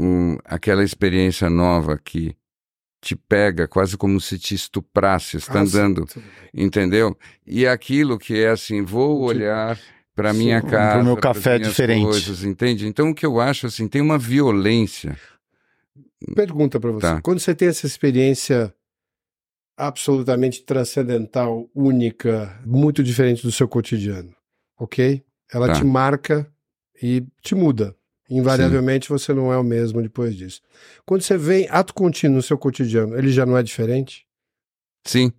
o- 0.00 0.38
aquela 0.44 0.84
experiência 0.84 1.50
nova 1.50 1.98
que 1.98 2.36
te 3.00 3.14
pega 3.16 3.66
quase 3.68 3.96
como 3.96 4.20
se 4.20 4.38
te 4.38 4.54
estuprasse, 4.54 5.36
está 5.36 5.60
Ah, 5.60 5.66
sim, 5.66 5.76
andando, 5.78 6.04
bem. 6.14 6.24
entendeu? 6.66 7.16
E 7.46 7.66
aquilo 7.66 8.18
que 8.18 8.36
é 8.38 8.48
assim, 8.50 8.82
vou 8.82 9.20
olhar 9.22 9.78
para 10.14 10.32
Sim, 10.32 10.38
minha 10.40 10.60
casa, 10.60 11.04
meu 11.04 11.16
pras 11.16 11.36
café 11.36 11.58
minhas 11.58 11.70
diferente. 11.70 12.04
coisas, 12.04 12.42
entende? 12.44 12.86
Então 12.88 13.10
o 13.10 13.14
que 13.14 13.24
eu 13.24 13.40
acho 13.40 13.66
assim, 13.68 13.86
tem 13.86 14.02
uma 14.02 14.18
violência. 14.18 15.16
Pergunta 16.34 16.80
para 16.80 16.90
você. 16.90 17.06
Tá. 17.06 17.20
Quando 17.22 17.38
você 17.38 17.54
tem 17.54 17.68
essa 17.68 17.86
experiência 17.86 18.74
absolutamente 19.78 20.62
transcendental, 20.62 21.70
única, 21.74 22.60
muito 22.66 23.02
diferente 23.02 23.42
do 23.42 23.52
seu 23.52 23.68
cotidiano, 23.68 24.34
ok? 24.78 25.24
Ela 25.52 25.68
Tá. 25.68 25.74
te 25.74 25.84
marca 25.84 26.52
e 27.00 27.24
te 27.42 27.54
muda. 27.54 27.94
Invariavelmente 28.28 29.08
você 29.08 29.32
não 29.32 29.50
é 29.52 29.56
o 29.56 29.62
mesmo 29.64 30.02
depois 30.02 30.36
disso. 30.36 30.60
Quando 31.06 31.22
você 31.22 31.38
vem 31.38 31.66
ato 31.70 31.94
contínuo 31.94 32.36
no 32.36 32.42
seu 32.42 32.58
cotidiano, 32.58 33.16
ele 33.16 33.30
já 33.30 33.46
não 33.46 33.56
é 33.56 33.62
diferente? 33.62 34.26
Sim, 35.06 35.32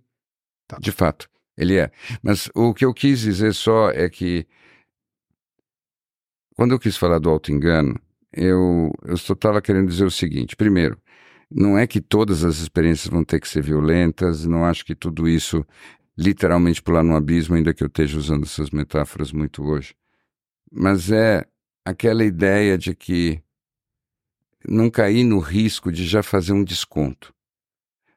Tá. 0.66 0.78
de 0.80 0.90
fato, 0.90 1.28
ele 1.56 1.76
é. 1.78 1.90
Mas 2.22 2.48
o 2.54 2.74
que 2.74 2.84
eu 2.84 2.92
quis 2.94 3.20
dizer 3.20 3.54
só 3.54 3.90
é 3.90 4.08
que 4.08 4.46
quando 6.56 6.72
eu 6.72 6.78
quis 6.80 6.96
falar 6.96 7.18
do 7.18 7.30
auto-engano, 7.30 7.94
eu, 8.32 8.90
estava 9.06 9.62
querendo 9.62 9.88
dizer 9.88 10.04
o 10.04 10.10
seguinte: 10.10 10.56
primeiro, 10.56 11.00
não 11.50 11.76
é 11.76 11.86
que 11.86 12.00
todas 12.00 12.44
as 12.44 12.58
experiências 12.58 13.08
vão 13.08 13.24
ter 13.24 13.40
que 13.40 13.48
ser 13.48 13.62
violentas, 13.62 14.46
não 14.46 14.64
acho 14.64 14.84
que 14.84 14.94
tudo 14.94 15.28
isso 15.28 15.66
literalmente 16.16 16.82
pular 16.82 17.02
no 17.02 17.16
abismo, 17.16 17.56
ainda 17.56 17.74
que 17.74 17.82
eu 17.82 17.88
esteja 17.88 18.18
usando 18.18 18.44
essas 18.44 18.70
metáforas 18.70 19.32
muito 19.32 19.64
hoje. 19.64 19.94
Mas 20.70 21.10
é 21.10 21.44
aquela 21.84 22.24
ideia 22.24 22.78
de 22.78 22.94
que 22.94 23.42
não 24.68 24.90
cair 24.90 25.24
no 25.24 25.38
risco 25.38 25.90
de 25.90 26.06
já 26.06 26.22
fazer 26.22 26.52
um 26.52 26.62
desconto. 26.62 27.34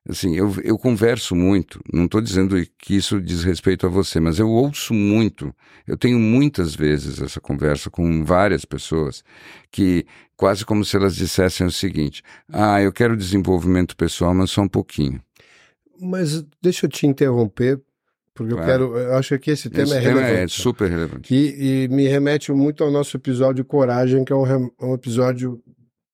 Assim, 0.07 0.35
eu, 0.35 0.53
eu 0.65 0.77
converso 0.77 1.33
muito, 1.33 1.79
não 1.93 2.05
estou 2.05 2.19
dizendo 2.19 2.55
que 2.77 2.93
isso 2.93 3.21
diz 3.21 3.41
respeito 3.43 3.85
a 3.87 3.89
você, 3.89 4.19
mas 4.19 4.37
eu 4.37 4.49
ouço 4.49 4.93
muito, 4.93 5.55
eu 5.87 5.95
tenho 5.95 6.19
muitas 6.19 6.75
vezes 6.75 7.21
essa 7.21 7.39
conversa 7.39 7.89
com 7.89 8.25
várias 8.25 8.65
pessoas 8.65 9.23
que 9.71 10.05
quase 10.35 10.65
como 10.65 10.83
se 10.83 10.97
elas 10.97 11.15
dissessem 11.15 11.65
o 11.65 11.71
seguinte: 11.71 12.21
ah, 12.51 12.81
eu 12.81 12.91
quero 12.91 13.15
desenvolvimento 13.15 13.95
pessoal, 13.95 14.33
mas 14.33 14.51
só 14.51 14.61
um 14.63 14.67
pouquinho. 14.67 15.21
Mas 16.01 16.43
deixa 16.61 16.85
eu 16.85 16.89
te 16.89 17.07
interromper, 17.07 17.79
porque 18.33 18.51
eu 18.51 18.57
Claro. 18.57 18.71
quero. 18.91 18.97
Eu 18.97 19.15
acho 19.15 19.39
que 19.39 19.51
esse 19.51 19.69
tema 19.69 19.83
Esse 19.85 19.97
é 19.97 20.01
tema 20.01 20.19
relevante. 20.21 20.43
é 20.59 20.61
super 20.63 20.89
relevante. 20.89 21.33
E, 21.33 21.83
e 21.83 21.87
me 21.87 22.07
remete 22.09 22.51
muito 22.51 22.83
ao 22.83 22.91
nosso 22.91 23.15
episódio 23.15 23.63
Coragem, 23.63 24.25
que 24.25 24.33
é 24.33 24.35
um, 24.35 24.69
um 24.81 24.93
episódio 24.93 25.63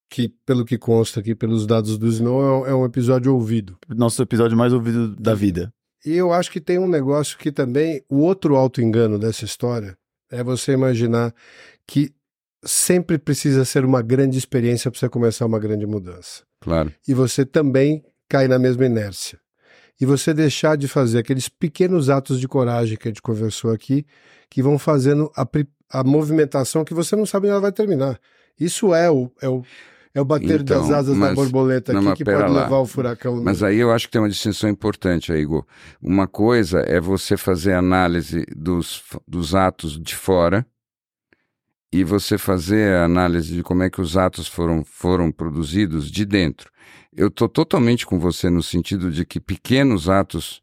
que, 0.10 0.30
pelo 0.46 0.66
que 0.66 0.78
consta 0.78 1.20
aqui 1.20 1.36
pelos 1.36 1.68
dados 1.68 1.98
do 1.98 2.08
Snow, 2.08 2.42
é 2.42 2.52
um, 2.52 2.68
é 2.68 2.76
um 2.76 2.86
episódio 2.86 3.34
ouvido. 3.34 3.78
Nosso 3.88 4.22
episódio 4.22 4.58
mais 4.58 4.74
ouvido 4.74 5.16
da 5.16 5.36
vida. 5.36 5.72
E 6.06 6.14
eu 6.14 6.34
acho 6.34 6.52
que 6.52 6.60
tem 6.60 6.80
um 6.80 6.88
negócio 6.88 7.38
que 7.38 7.52
também, 7.52 8.04
o 8.10 8.20
outro 8.20 8.56
auto-engano 8.56 9.20
dessa 9.20 9.46
história 9.46 9.98
é 10.32 10.44
você 10.44 10.72
imaginar 10.72 11.34
que 11.86 12.12
sempre 12.64 13.18
precisa 13.18 13.64
ser 13.66 13.86
uma 13.86 14.02
grande 14.02 14.38
experiência 14.38 14.90
para 14.90 15.00
você 15.00 15.10
começar 15.10 15.46
uma 15.46 15.60
grande 15.60 15.86
mudança. 15.86 16.44
Claro. 16.62 16.94
E 17.08 17.14
você 17.14 17.46
também 17.46 18.04
cai 18.28 18.48
na 18.48 18.60
mesma 18.60 18.86
inércia. 18.86 19.40
E 20.00 20.06
você 20.06 20.34
deixar 20.34 20.78
de 20.78 20.88
fazer 20.88 21.20
aqueles 21.20 21.50
pequenos 21.50 22.10
atos 22.10 22.40
de 22.40 22.48
coragem 22.48 22.98
que 22.98 23.08
a 23.08 23.12
gente 23.12 23.22
conversou 23.22 23.72
aqui, 23.72 24.06
que 24.50 24.62
vão 24.62 24.80
fazendo 24.80 25.30
a, 25.36 25.48
a 25.92 26.04
movimentação 26.04 26.86
que 26.86 26.94
você 26.94 27.16
não 27.16 27.26
sabe 27.26 27.48
onde 27.48 27.52
ela 27.52 27.62
vai 27.62 27.72
terminar. 27.72 28.20
Isso 28.58 28.94
é 28.94 29.10
o, 29.10 29.30
é 29.42 29.50
o, 29.50 29.64
é 30.14 30.20
o 30.22 30.26
bater 30.26 30.62
Então, 30.62 30.82
das 30.82 30.92
asas 30.92 31.14
da 31.14 31.20
mas- 31.28 31.36
borboleta 31.36 31.94
não, 31.94 32.10
aqui 32.12 32.24
que 32.24 32.32
pode 32.32 32.52
lá. 32.52 32.64
levar 32.64 32.80
o 32.80 32.86
furacão. 32.86 33.42
Mas 33.44 33.62
aí 33.64 33.78
eu 33.78 33.92
acho 33.92 34.08
que 34.08 34.12
tem 34.12 34.22
uma 34.22 34.30
distinção 34.30 34.70
importante 34.70 35.32
aí, 35.32 35.42
Igor. 35.42 35.66
Uma 36.02 36.28
coisa 36.28 36.80
é 36.82 37.00
você 37.00 37.38
fazer 37.38 37.74
análise 37.74 38.46
dos, 38.56 39.04
dos 39.28 39.54
atos 39.56 40.00
de 40.00 40.16
fora 40.16 40.66
e 41.92 42.04
você 42.04 42.38
fazer 42.38 42.96
a 42.96 43.06
análise 43.06 43.54
de 43.56 43.64
como 43.64 43.84
é 43.84 43.90
que 43.90 44.02
os 44.02 44.16
atos 44.16 44.48
foram, 44.48 44.84
foram 44.84 45.32
produzidos 45.32 46.12
de 46.12 46.26
dentro. 46.26 46.72
Eu 47.16 47.28
estou 47.30 47.50
totalmente 47.50 48.06
com 48.06 48.20
você 48.20 48.50
no 48.50 48.62
sentido 48.62 49.12
de 49.12 49.26
que 49.26 49.40
pequenos 49.40 50.08
atos 50.08 50.62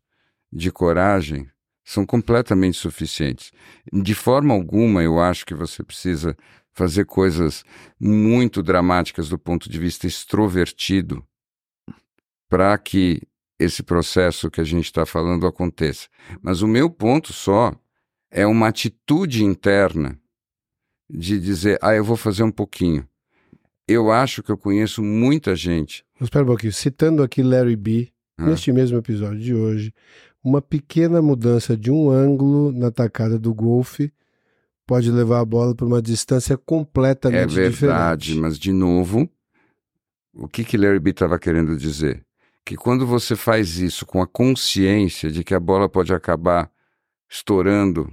de 0.52 0.70
coragem 0.70 1.48
são 1.84 2.06
completamente 2.06 2.76
suficientes. 2.76 3.50
De 3.92 4.14
forma 4.14 4.54
alguma, 4.54 5.02
eu 5.02 5.20
acho 5.20 5.44
que 5.44 5.54
você 5.54 5.82
precisa 5.82 6.36
fazer 6.76 7.06
coisas 7.06 7.64
muito 7.98 8.62
dramáticas 8.62 9.30
do 9.30 9.38
ponto 9.38 9.68
de 9.70 9.78
vista 9.78 10.06
extrovertido 10.06 11.24
para 12.50 12.76
que 12.76 13.22
esse 13.58 13.82
processo 13.82 14.50
que 14.50 14.60
a 14.60 14.64
gente 14.64 14.84
está 14.84 15.06
falando 15.06 15.46
aconteça. 15.46 16.06
Mas 16.42 16.60
o 16.60 16.68
meu 16.68 16.90
ponto 16.90 17.32
só 17.32 17.74
é 18.30 18.46
uma 18.46 18.68
atitude 18.68 19.42
interna 19.42 20.20
de 21.08 21.40
dizer, 21.40 21.78
ah, 21.80 21.94
eu 21.94 22.04
vou 22.04 22.16
fazer 22.16 22.42
um 22.42 22.50
pouquinho. 22.50 23.08
Eu 23.88 24.12
acho 24.12 24.42
que 24.42 24.52
eu 24.52 24.58
conheço 24.58 25.02
muita 25.02 25.56
gente. 25.56 26.04
Mas 26.20 26.26
Espera 26.26 26.44
um 26.44 26.48
pouquinho. 26.48 26.72
Citando 26.72 27.22
aqui 27.22 27.42
Larry 27.42 27.76
B., 27.76 28.12
Ah. 28.38 28.44
neste 28.48 28.70
mesmo 28.70 28.98
episódio 28.98 29.40
de 29.40 29.54
hoje, 29.54 29.94
uma 30.44 30.60
pequena 30.60 31.22
mudança 31.22 31.74
de 31.74 31.90
um 31.90 32.10
ângulo 32.10 32.70
na 32.70 32.90
tacada 32.90 33.38
do 33.38 33.54
golfe 33.54 34.12
pode 34.86 35.10
levar 35.10 35.40
a 35.40 35.44
bola 35.44 35.74
para 35.74 35.86
uma 35.86 36.00
distância 36.00 36.54
É 36.54 36.56
completamente 36.56 37.52
verdade, 37.54 38.22
diferente. 38.26 38.40
mas 38.40 38.58
de 38.58 38.72
novo, 38.72 39.28
o 40.34 40.46
que 40.48 40.64
que 40.64 40.76
Larry 40.76 41.00
B 41.00 41.10
estava 41.10 41.38
querendo 41.38 41.76
dizer? 41.76 42.24
Que 42.64 42.76
quando 42.76 43.06
você 43.06 43.36
faz 43.36 43.78
isso 43.78 44.04
com 44.06 44.20
a 44.20 44.26
consciência 44.26 45.30
de 45.30 45.42
que 45.44 45.54
a 45.54 45.60
bola 45.60 45.88
pode 45.88 46.12
acabar 46.12 46.70
estourando 47.30 48.12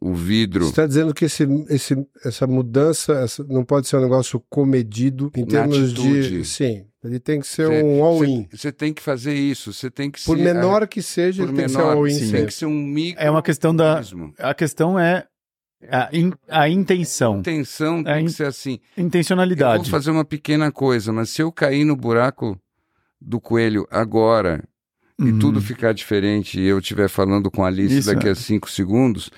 o 0.00 0.12
vidro 0.14 0.64
Você 0.64 0.70
está 0.70 0.86
dizendo 0.86 1.14
que 1.14 1.24
esse, 1.24 1.44
esse, 1.70 2.06
essa 2.24 2.46
mudança 2.46 3.14
essa 3.14 3.42
não 3.44 3.64
pode 3.64 3.88
ser 3.88 3.96
um 3.96 4.02
negócio 4.02 4.38
comedido 4.50 5.30
em 5.34 5.40
Na 5.42 5.46
termos 5.46 5.92
de. 5.94 6.00
atitude. 6.02 6.44
Sim, 6.44 6.86
ele 7.02 7.18
tem 7.18 7.40
que 7.40 7.46
ser 7.46 7.66
Cê- 7.68 7.82
um 7.82 8.04
all-in. 8.04 8.46
Você 8.52 8.70
tem 8.70 8.92
que 8.92 9.00
fazer 9.02 9.32
isso, 9.34 9.72
você 9.72 9.90
tem 9.90 10.10
que 10.10 10.22
Por 10.22 10.36
menor 10.36 10.86
que 10.86 11.00
seja, 11.00 11.42
ele 11.42 11.52
tem 11.54 11.64
que 11.64 11.70
ser 11.70 11.78
menor, 11.78 11.96
all-in 11.96 12.30
tem 12.30 12.46
que 12.46 12.52
ser 12.52 12.66
um 12.66 12.74
micro. 12.82 13.22
É 13.22 13.30
uma 13.30 13.42
questão 13.42 13.74
da-. 13.74 14.02
A 14.38 14.52
questão 14.52 14.98
é 14.98 15.26
a, 15.90 16.08
in- 16.12 16.32
a 16.48 16.62
A 16.62 16.68
intenção, 16.68 17.38
intenção 17.38 18.00
É 18.00 18.14
tem 18.14 18.22
in- 18.22 18.26
que 18.26 18.32
ser 18.32 18.46
assim. 18.46 18.72
Eu 18.72 18.78
vou 18.96 19.04
intencionalidade. 19.06 19.90
fazer 19.90 20.10
uma 20.10 20.24
pequena 20.24 20.72
coisa, 20.72 21.12
mas 21.12 21.30
se 21.30 21.40
eu 21.42 21.52
cair 21.52 21.84
no 21.84 21.94
buraco 21.96 22.58
do 23.20 23.40
coelho 23.40 23.86
agora 23.90 24.64
e 25.20 25.24
Uhum. 25.32 25.38
tudo 25.38 25.60
ficar 25.60 25.92
diferente 25.92 26.60
e 26.60 26.64
eu 26.66 26.78
estiver 26.78 27.08
falando 27.08 27.50
com 27.50 27.64
a 27.64 27.68
Alice 27.68 27.98
Isso, 27.98 28.14
daqui 28.14 28.28
é. 28.28 28.30
a 28.30 28.34
cinco 28.34 28.70
segundos, 28.70 29.30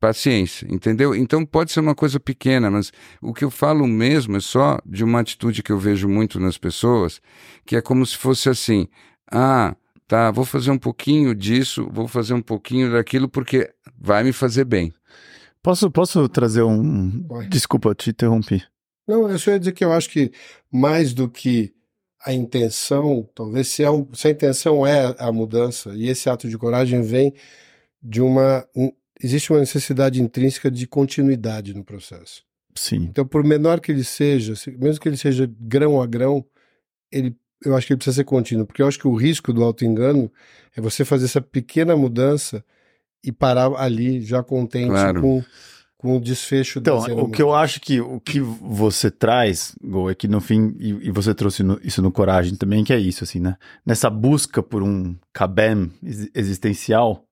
paciência, 0.00 0.66
entendeu? 0.70 1.14
Então 1.14 1.44
pode 1.46 1.72
ser 1.72 1.80
uma 1.80 1.94
coisa 1.94 2.20
pequena, 2.20 2.70
mas 2.70 2.92
o 3.22 3.32
que 3.32 3.44
eu 3.44 3.50
falo 3.50 3.86
mesmo 3.86 4.36
é 4.36 4.40
só 4.40 4.78
de 4.84 5.02
uma 5.04 5.20
atitude 5.20 5.62
que 5.62 5.72
eu 5.72 5.78
vejo 5.78 6.08
muito 6.08 6.38
nas 6.38 6.58
pessoas, 6.58 7.20
que 7.64 7.76
é 7.76 7.80
como 7.80 8.04
se 8.04 8.16
fosse 8.16 8.48
assim: 8.48 8.86
ah, 9.30 9.74
tá, 10.06 10.30
vou 10.30 10.44
fazer 10.44 10.70
um 10.70 10.78
pouquinho 10.78 11.34
disso, 11.34 11.88
vou 11.90 12.06
fazer 12.08 12.34
um 12.34 12.42
pouquinho 12.42 12.92
daquilo, 12.92 13.28
porque 13.28 13.72
vai 13.98 14.22
me 14.24 14.32
fazer 14.32 14.64
bem. 14.64 14.92
Posso, 15.62 15.90
posso 15.90 16.28
trazer 16.28 16.62
um. 16.62 17.26
Vai. 17.26 17.46
Desculpa, 17.48 17.88
eu 17.90 17.94
te 17.94 18.10
interrompi. 18.10 18.62
Não, 19.08 19.30
eu 19.30 19.38
só 19.38 19.50
ia 19.50 19.58
dizer 19.58 19.72
que 19.72 19.84
eu 19.84 19.92
acho 19.92 20.08
que 20.10 20.30
mais 20.70 21.12
do 21.14 21.28
que 21.28 21.72
a 22.24 22.32
intenção, 22.32 23.28
talvez 23.34 23.68
se 23.68 23.84
a, 23.84 23.90
se 24.12 24.28
a 24.28 24.30
intenção 24.30 24.86
é 24.86 25.14
a 25.18 25.30
mudança 25.30 25.94
e 25.94 26.08
esse 26.08 26.28
ato 26.30 26.48
de 26.48 26.56
coragem 26.58 27.02
vem 27.02 27.34
de 28.02 28.20
uma. 28.20 28.66
um- 28.74 28.92
existe 29.22 29.52
uma 29.52 29.60
necessidade 29.60 30.20
intrínseca 30.20 30.70
de 30.70 30.86
continuidade 30.86 31.72
no 31.72 31.84
processo. 31.84 32.42
Sim. 32.74 33.04
Então, 33.10 33.26
por 33.26 33.44
menor 33.44 33.80
que 33.80 33.92
ele 33.92 34.04
seja, 34.04 34.56
se- 34.56 34.70
mesmo 34.72 35.00
que 35.00 35.08
ele 35.08 35.16
seja 35.16 35.50
grão 35.60 36.02
a 36.02 36.06
grão, 36.06 36.44
ele, 37.12 37.36
eu 37.64 37.76
acho 37.76 37.86
que 37.86 37.92
ele 37.92 37.98
precisa 37.98 38.16
ser 38.16 38.24
contínuo, 38.24 38.66
porque 38.66 38.82
eu 38.82 38.86
acho 38.88 38.98
que 38.98 39.08
o 39.08 39.14
risco 39.14 39.52
do 39.52 39.62
auto-engano 39.62 40.30
é 40.76 40.80
você 40.80 41.04
fazer 41.04 41.24
essa 41.26 41.40
pequena 41.40 41.96
mudança 41.96 42.64
e 43.22 43.32
parar 43.32 43.72
ali 43.76 44.20
já 44.20 44.42
contente 44.42 44.88
Claro. 44.88 45.20
com, 45.20 45.44
com 45.96 46.16
o 46.16 46.20
desfecho 46.20 46.78
Então, 46.78 46.98
o 47.18 47.28
que 47.30 47.40
eu 47.40 47.54
acho 47.54 47.80
que 47.80 48.00
o 48.00 48.20
que 48.20 48.38
você 48.40 49.10
traz, 49.10 49.74
Gol, 49.82 50.10
é 50.10 50.14
que 50.14 50.28
no 50.28 50.40
fim, 50.40 50.76
e, 50.78 50.88
e 51.08 51.10
você 51.10 51.34
trouxe 51.34 51.62
no- 51.62 51.80
isso 51.82 52.02
no 52.02 52.12
Coragem 52.12 52.54
também, 52.56 52.84
que 52.84 52.92
é 52.92 52.98
isso, 52.98 53.24
assim, 53.24 53.40
né? 53.40 53.56
Nessa 53.86 54.10
busca 54.10 54.62
por 54.62 54.82
um 54.82 55.16
cabem 55.32 55.90
ex- 56.02 56.28
existencial, 56.34 57.24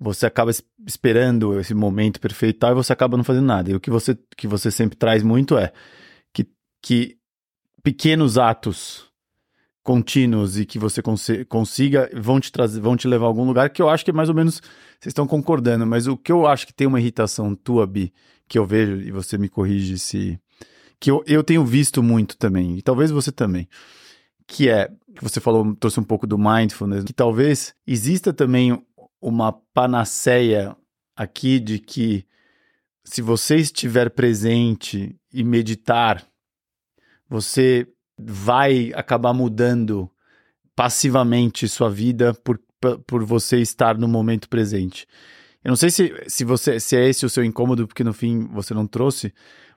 você 0.00 0.24
acaba 0.26 0.50
es- 0.50 0.62
esperando 0.86 1.58
esse 1.60 1.74
momento 1.74 2.18
perfeito 2.20 2.56
e 2.56 2.58
tal, 2.60 2.70
e 2.72 2.74
você 2.76 2.92
acaba 2.92 3.16
não 3.16 3.24
fazendo 3.24 3.46
nada. 3.46 3.70
E 3.70 3.74
o 3.74 3.80
que 3.80 3.90
você, 3.90 4.16
que 4.36 4.46
você 4.46 4.70
sempre 4.70 4.96
traz 4.96 5.22
muito 5.22 5.58
é 5.58 5.72
que, 6.32 6.46
que 6.80 7.18
pequenos 7.82 8.38
atos 8.38 9.07
contínuos 9.88 10.58
e 10.58 10.66
que 10.66 10.78
você 10.78 11.00
consi- 11.00 11.46
consiga 11.46 12.10
vão 12.14 12.38
te 12.38 12.52
trazer, 12.52 12.78
vão 12.78 12.94
te 12.94 13.08
levar 13.08 13.24
a 13.24 13.28
algum 13.28 13.46
lugar 13.46 13.70
que 13.70 13.80
eu 13.80 13.88
acho 13.88 14.04
que 14.04 14.10
é 14.10 14.12
mais 14.12 14.28
ou 14.28 14.34
menos 14.34 14.56
vocês 15.00 15.12
estão 15.12 15.26
concordando, 15.26 15.86
mas 15.86 16.06
o 16.06 16.14
que 16.14 16.30
eu 16.30 16.46
acho 16.46 16.66
que 16.66 16.74
tem 16.74 16.86
uma 16.86 17.00
irritação 17.00 17.54
tua, 17.54 17.86
Bi, 17.86 18.12
que 18.46 18.58
eu 18.58 18.66
vejo, 18.66 19.00
e 19.00 19.10
você 19.10 19.38
me 19.38 19.48
corrige 19.48 19.98
se. 19.98 20.38
que 21.00 21.10
eu, 21.10 21.24
eu 21.26 21.42
tenho 21.42 21.64
visto 21.64 22.02
muito 22.02 22.36
também, 22.36 22.76
e 22.76 22.82
talvez 22.82 23.10
você 23.10 23.32
também, 23.32 23.66
que 24.46 24.68
é, 24.68 24.90
que 25.16 25.22
você 25.22 25.40
falou, 25.40 25.74
trouxe 25.76 25.98
um 25.98 26.04
pouco 26.04 26.26
do 26.26 26.36
mindfulness, 26.36 27.04
que 27.04 27.14
talvez 27.14 27.74
exista 27.86 28.30
também 28.30 28.78
uma 29.22 29.54
panaceia 29.72 30.76
aqui 31.16 31.58
de 31.58 31.78
que 31.78 32.26
se 33.04 33.22
você 33.22 33.56
estiver 33.56 34.10
presente 34.10 35.16
e 35.32 35.42
meditar, 35.42 36.26
você 37.26 37.88
vai 38.18 38.92
acabar 38.94 39.32
mudando 39.32 40.10
passivamente 40.74 41.68
sua 41.68 41.90
vida 41.90 42.34
por, 42.34 42.60
por- 43.06 43.24
você 43.24 43.58
estar 43.60 43.96
no 43.98 44.08
momento 44.08 44.48
presente. 44.48 45.06
Eu 45.64 45.70
não 45.70 45.76
sei 45.76 45.90
se, 45.90 46.14
se, 46.26 46.44
você, 46.44 46.78
se 46.78 46.96
é 46.96 47.08
esse 47.08 47.26
o 47.26 47.30
seu 47.30 47.44
incômodo, 47.44 47.86
porque 47.86 48.04
no 48.04 48.12
fim 48.12 48.46
você 48.48 48.72
não 48.74 48.86
trouxe, 48.86 49.32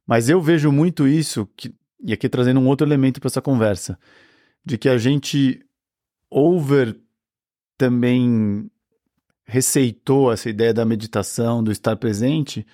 mas 0.06 0.30
eu 0.30 0.42
vejo 0.42 0.72
muito 0.72 1.08
isso, 1.08 1.48
que, 1.56 1.74
e 2.04 2.14
aqui 2.14 2.30
trazendo 2.30 2.60
um 2.60 2.68
outro 2.68 2.86
elemento 2.86 3.20
para 3.20 3.28
essa 3.28 3.42
conversa, 3.42 3.98
de 4.64 4.78
que 4.78 4.90
a 4.90 4.98
gente 4.98 5.60
over 6.30 6.96
também 7.78 8.70
receitou 9.44 10.32
essa 10.32 10.50
ideia 10.50 10.74
da 10.74 10.86
meditação, 10.86 11.64
do 11.64 11.72
estar 11.72 11.96
presente, 11.96 12.66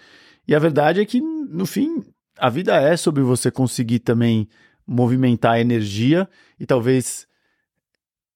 e 0.48 0.53
a 0.53 0.60
verdade 0.60 0.99
é 0.99 1.06
que, 1.06 1.19
no 1.19 1.65
fim, 1.65 2.03
a 2.38 2.49
vida 2.49 2.76
é 2.76 2.95
sobre 2.95 3.23
você 3.23 3.49
conseguir 3.49 3.99
também 3.99 4.48
movimentar 4.88 5.53
a 5.53 5.59
energia 5.59 6.30
e 6.59 6.65
talvez 6.65 7.27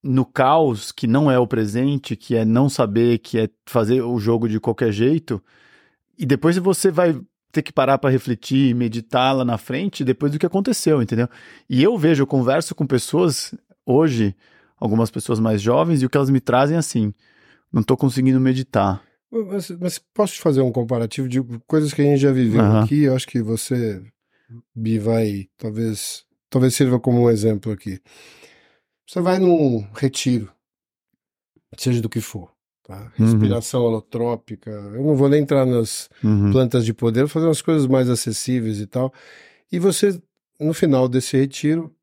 no 0.03 0.25
caos, 0.25 0.91
que 0.91 1.05
não 1.05 1.29
é 1.29 1.37
o 1.37 1.47
presente, 1.47 2.15
que 2.15 2.35
é 2.35 2.43
não 2.43 2.67
saber, 2.67 3.19
que 3.19 3.39
é 3.39 3.49
fazer 3.65 4.01
o 4.01 4.17
jogo 4.19 4.49
de 4.49 4.59
qualquer 4.59 4.91
jeito, 4.91 5.41
e 6.17 6.25
depois 6.25 6.57
você 6.57 6.89
vai 6.89 7.19
ter 7.51 7.61
que 7.61 7.73
parar 7.73 7.97
para 7.97 8.09
refletir, 8.09 8.73
meditar 8.73 9.35
lá 9.35 9.45
na 9.45 9.57
frente, 9.57 10.03
depois 10.03 10.31
do 10.31 10.39
que 10.39 10.45
aconteceu, 10.45 11.01
entendeu? 11.01 11.27
E 11.69 11.83
eu 11.83 11.97
vejo, 11.97 12.23
eu 12.23 12.27
converso 12.27 12.73
com 12.73 12.85
pessoas 12.87 13.53
hoje, 13.85 14.35
algumas 14.77 15.11
pessoas 15.11 15.39
mais 15.39 15.61
jovens, 15.61 16.01
e 16.01 16.05
o 16.05 16.09
que 16.09 16.17
elas 16.17 16.29
me 16.29 16.39
trazem 16.39 16.75
é 16.75 16.79
assim: 16.79 17.13
não 17.71 17.83
tô 17.83 17.95
conseguindo 17.97 18.39
meditar. 18.39 19.03
Mas, 19.31 19.69
mas 19.71 19.99
posso 19.99 20.33
te 20.33 20.41
fazer 20.41 20.61
um 20.61 20.71
comparativo 20.71 21.27
de 21.27 21.41
coisas 21.65 21.93
que 21.93 22.01
a 22.01 22.05
gente 22.05 22.19
já 22.19 22.31
viveu 22.31 22.61
Aham. 22.61 22.83
aqui? 22.83 23.03
Eu 23.03 23.15
acho 23.15 23.27
que 23.27 23.41
você, 23.41 24.01
Bi, 24.75 24.99
vai 24.99 25.47
talvez, 25.57 26.25
talvez 26.51 26.75
sirva 26.75 26.99
como 26.99 27.23
um 27.23 27.29
exemplo 27.31 27.71
aqui. 27.71 27.99
Você 29.07 29.19
vai 29.19 29.39
num 29.39 29.79
retiro, 29.95 30.51
seja 31.77 32.01
do 32.01 32.07
que 32.09 32.21
for, 32.21 32.51
tá? 32.83 33.11
Uhum. 33.17 33.25
Respiração 33.25 33.81
holotrópica. 33.81 34.69
Eu 34.69 35.03
não 35.03 35.15
vou 35.15 35.27
nem 35.27 35.41
entrar 35.41 35.65
nas 35.65 36.09
Uhum. 36.23 36.51
plantas 36.51 36.85
de 36.85 36.93
poder, 36.93 37.21
vou 37.21 37.29
fazer 37.29 37.47
umas 37.47 37.61
coisas 37.61 37.87
mais 37.87 38.09
acessíveis 38.09 38.79
e 38.79 38.85
tal. 38.85 39.11
E 39.71 39.79
você, 39.79 40.21
no 40.59 40.73
final 40.73 41.07
desse 41.09 41.35
retiro, 41.37 41.93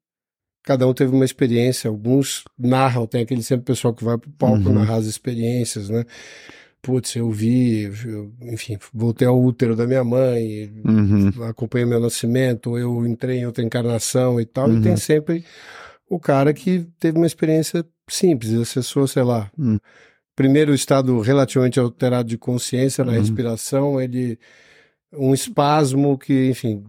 cada 0.64 0.86
um 0.86 0.92
teve 0.92 1.14
uma 1.14 1.24
experiência. 1.24 1.88
Alguns 1.88 2.44
narram, 2.58 3.06
tem 3.06 3.22
aquele 3.22 3.42
sempre 3.42 3.64
pessoal 3.64 3.94
que 3.94 4.04
vai 4.04 4.18
pro 4.18 4.30
palco 4.32 4.68
Uhum. 4.68 4.74
narrar 4.74 4.96
as 4.96 5.06
experiências, 5.06 5.88
né? 5.88 6.04
Putz, 6.88 7.16
eu 7.16 7.30
vi, 7.30 7.82
eu- 8.06 8.32
enfim, 8.40 8.78
voltei 8.94 9.28
ao 9.28 9.38
útero 9.38 9.76
da 9.76 9.86
minha 9.86 10.02
mãe, 10.02 10.72
Uhum. 10.86 11.44
acompanhei 11.44 11.84
meu 11.86 12.00
nascimento, 12.00 12.78
eu 12.78 13.06
entrei 13.06 13.40
em 13.40 13.46
outra 13.46 13.62
encarnação 13.62 14.40
e 14.40 14.46
tal. 14.46 14.70
Uhum. 14.70 14.78
E 14.78 14.80
tem 14.80 14.96
sempre 14.96 15.44
o 16.08 16.18
cara 16.18 16.54
que 16.54 16.86
teve 16.98 17.18
uma 17.18 17.26
experiência 17.26 17.84
simples, 18.08 18.54
acessou, 18.54 19.06
sei 19.06 19.22
lá, 19.22 19.50
Uhum. 19.58 19.78
primeiro 20.34 20.72
estado 20.72 21.20
relativamente 21.20 21.78
alterado 21.78 22.26
de 22.26 22.38
consciência 22.38 23.04
na 23.04 23.12
Uhum. 23.12 23.18
respiração, 23.18 24.00
ele 24.00 24.38
um 25.12 25.34
espasmo 25.34 26.16
que, 26.16 26.48
enfim, 26.48 26.84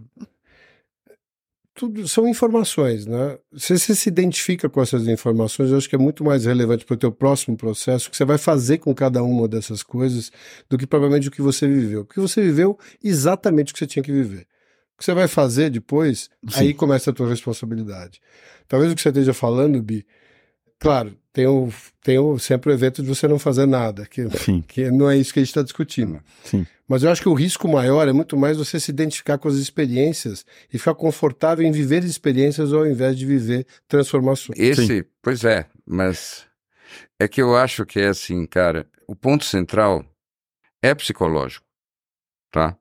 tudo 1.80 2.06
são 2.10 2.28
informações, 2.28 3.06
né? 3.06 3.38
Se 3.56 3.80
você 3.80 3.96
se 3.96 4.10
identifica 4.10 4.68
com 4.68 4.82
essas 4.82 5.08
informações, 5.08 5.72
eu 5.72 5.78
acho 5.78 5.88
que 5.88 5.96
é 5.96 5.98
muito 5.98 6.26
mais 6.26 6.44
relevante 6.44 6.84
para 6.84 6.94
o 6.94 6.98
teu 6.98 7.10
próximo 7.10 7.56
processo, 7.56 8.10
o 8.10 8.12
que 8.12 8.18
você 8.18 8.26
vai 8.26 8.38
fazer 8.38 8.80
com 8.80 8.94
cada 8.94 9.24
uma 9.24 9.48
dessas 9.48 9.82
coisas, 9.82 10.30
do 10.70 10.78
que 10.78 10.86
provavelmente 10.86 11.30
o 11.30 11.32
que 11.32 11.42
você 11.42 11.66
viveu. 11.66 12.04
Porque 12.04 12.20
você 12.20 12.42
viveu 12.42 12.78
exatamente 13.02 13.72
o 13.72 13.74
que 13.74 13.80
você 13.80 13.88
tinha 13.88 14.04
que 14.04 14.12
viver. 14.12 14.42
O 14.42 14.98
que 15.00 15.06
você 15.06 15.14
vai 15.14 15.30
fazer 15.30 15.70
depois, 15.70 16.30
Sim. 16.50 16.60
aí 16.60 16.74
começa 16.74 17.12
a 17.12 17.14
tua 17.14 17.30
responsabilidade. 17.30 18.20
Talvez 18.68 18.92
o 18.92 18.96
que 18.96 19.02
você 19.02 19.08
esteja 19.08 19.34
falando, 19.34 19.82
Bi, 19.82 20.06
claro, 20.80 21.16
tem, 21.32 21.46
o, 21.46 21.70
tem 22.02 22.18
o, 22.18 22.40
sempre 22.40 22.72
o 22.72 22.74
evento 22.74 23.02
de 23.02 23.08
você 23.08 23.28
não 23.28 23.38
fazer 23.38 23.66
nada, 23.66 24.06
que, 24.06 24.30
Sim, 24.38 24.64
que 24.68 24.90
não 24.90 25.10
é 25.10 25.18
isso 25.18 25.34
que 25.34 25.40
a 25.40 25.44
gente 25.44 25.50
está 25.50 25.62
discutindo. 25.62 26.20
sim. 26.44 26.66
Mas 26.88 27.04
eu 27.04 27.12
acho 27.12 27.22
que 27.22 27.30
o 27.30 27.36
risco 27.36 27.68
maior 27.68 28.08
é 28.08 28.12
muito 28.12 28.36
mais 28.36 28.58
você 28.58 28.80
se 28.80 28.90
identificar 28.90 29.38
com 29.38 29.48
as 29.48 29.54
experiências 29.58 30.44
e 30.74 30.80
ficar 30.80 30.96
confortável 30.96 31.64
em 31.64 31.72
viver 31.72 32.04
experiências 32.04 32.74
ao 32.74 32.88
invés 32.88 33.16
de 33.16 33.28
viver 33.28 33.68
transformações. 33.88 34.58
Esse, 34.58 35.06
pois 35.22 35.46
é, 35.46 35.68
mas 35.86 36.48
é 37.20 37.28
que 37.28 37.40
eu 37.40 37.56
acho 37.56 37.86
que 37.86 38.00
é 38.00 38.08
assim, 38.08 38.44
cara, 38.48 38.88
o 39.08 39.16
ponto 39.16 39.46
central 39.46 40.04
é 40.82 40.96
psicológico, 40.96 41.64
tá? 42.52 42.76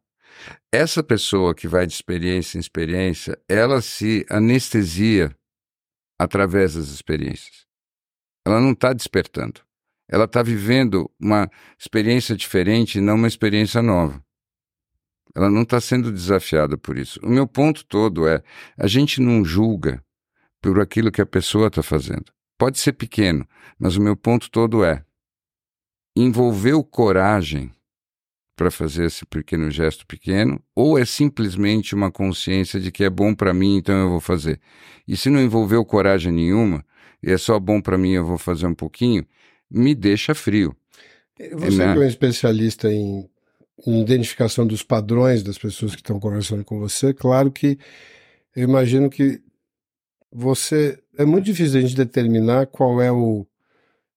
Essa 0.73 1.03
pessoa 1.03 1.55
que 1.55 1.69
vai 1.69 1.87
de 1.87 1.93
experiência 1.93 2.57
em 2.57 2.61
experiência, 2.61 3.39
ela 3.47 3.83
se 3.83 4.25
anestesia 4.31 5.37
através 6.19 6.75
das 6.75 6.89
experiências. 6.89 7.68
Ela 8.49 8.61
não 8.61 8.73
está 8.73 8.95
despertando. 8.95 9.61
Ela 10.09 10.25
está 10.25 10.43
vivendo 10.43 11.11
uma 11.21 11.51
experiência 11.79 12.35
diferente 12.35 12.99
não 12.99 13.17
uma 13.17 13.29
experiência 13.29 13.83
nova. 13.83 14.25
Ela 15.35 15.51
não 15.51 15.63
está 15.63 15.79
sendo 15.83 16.11
desafiada 16.11 16.79
por 16.79 16.97
isso. 16.97 17.21
O 17.23 17.29
meu 17.29 17.47
ponto 17.47 17.85
todo 17.85 18.27
é: 18.27 18.43
a 18.79 18.87
gente 18.87 19.21
não 19.21 19.45
julga 19.45 20.03
por 20.63 20.81
aquilo 20.81 21.13
que 21.13 21.21
a 21.21 21.27
pessoa 21.27 21.69
está 21.69 21.83
fazendo. 21.83 22.33
Pode 22.57 22.79
ser 22.79 22.95
pequeno, 22.95 23.47
mas 23.79 23.97
o 23.97 24.01
meu 24.01 24.17
ponto 24.17 24.51
todo 24.51 24.83
é: 24.83 25.05
envolveu 26.17 26.83
coragem 26.83 27.71
para 28.57 28.71
fazer 28.71 29.05
esse 29.05 29.27
pequeno 29.27 29.71
gesto 29.71 30.07
pequeno, 30.07 30.59
ou 30.75 30.99
é 30.99 31.05
simplesmente 31.05 31.95
uma 31.95 32.11
consciência 32.11 32.81
de 32.81 32.91
que 32.91 33.05
é 33.05 33.11
bom 33.11 33.35
para 33.35 33.53
mim, 33.53 33.77
então 33.77 33.95
eu 33.95 34.09
vou 34.09 34.21
fazer. 34.21 34.59
E 35.07 35.19
se 35.19 35.29
não 35.29 35.41
envolveu 35.41 35.85
coragem 35.85 36.33
nenhuma, 36.33 36.83
é 37.23 37.39
só 37.39 37.59
bom 37.59 37.81
para 37.81 37.99
mim, 37.99 38.13
eu 38.13 38.25
vou 38.25 38.39
fazer 38.39 38.67
um 38.67 38.75
pouquinho, 38.75 39.27
me 39.71 39.95
deixa 39.95 40.35
frio. 40.35 40.75
Você 41.53 41.79
né? 41.79 41.93
que 41.93 41.99
é 42.01 42.03
um 42.03 42.09
especialista 42.09 42.93
em, 42.93 43.29
em 43.87 44.01
identificação 44.01 44.67
dos 44.67 44.83
padrões 44.83 45.43
das 45.43 45.59
pessoas 45.59 45.93
que 45.95 46.01
estão 46.01 46.19
conversando 46.19 46.65
com 46.65 46.79
você, 46.79 47.15
claro 47.15 47.51
que 47.51 47.79
eu 48.57 48.65
imagino 48.65 49.09
que 49.09 49.41
você. 50.33 50.99
É 51.17 51.25
muito 51.25 51.45
difícil 51.45 51.79
a 51.79 51.83
gente 51.83 51.95
determinar 51.95 52.67
qual 52.67 53.01
é 53.01 53.11
o, 53.11 53.47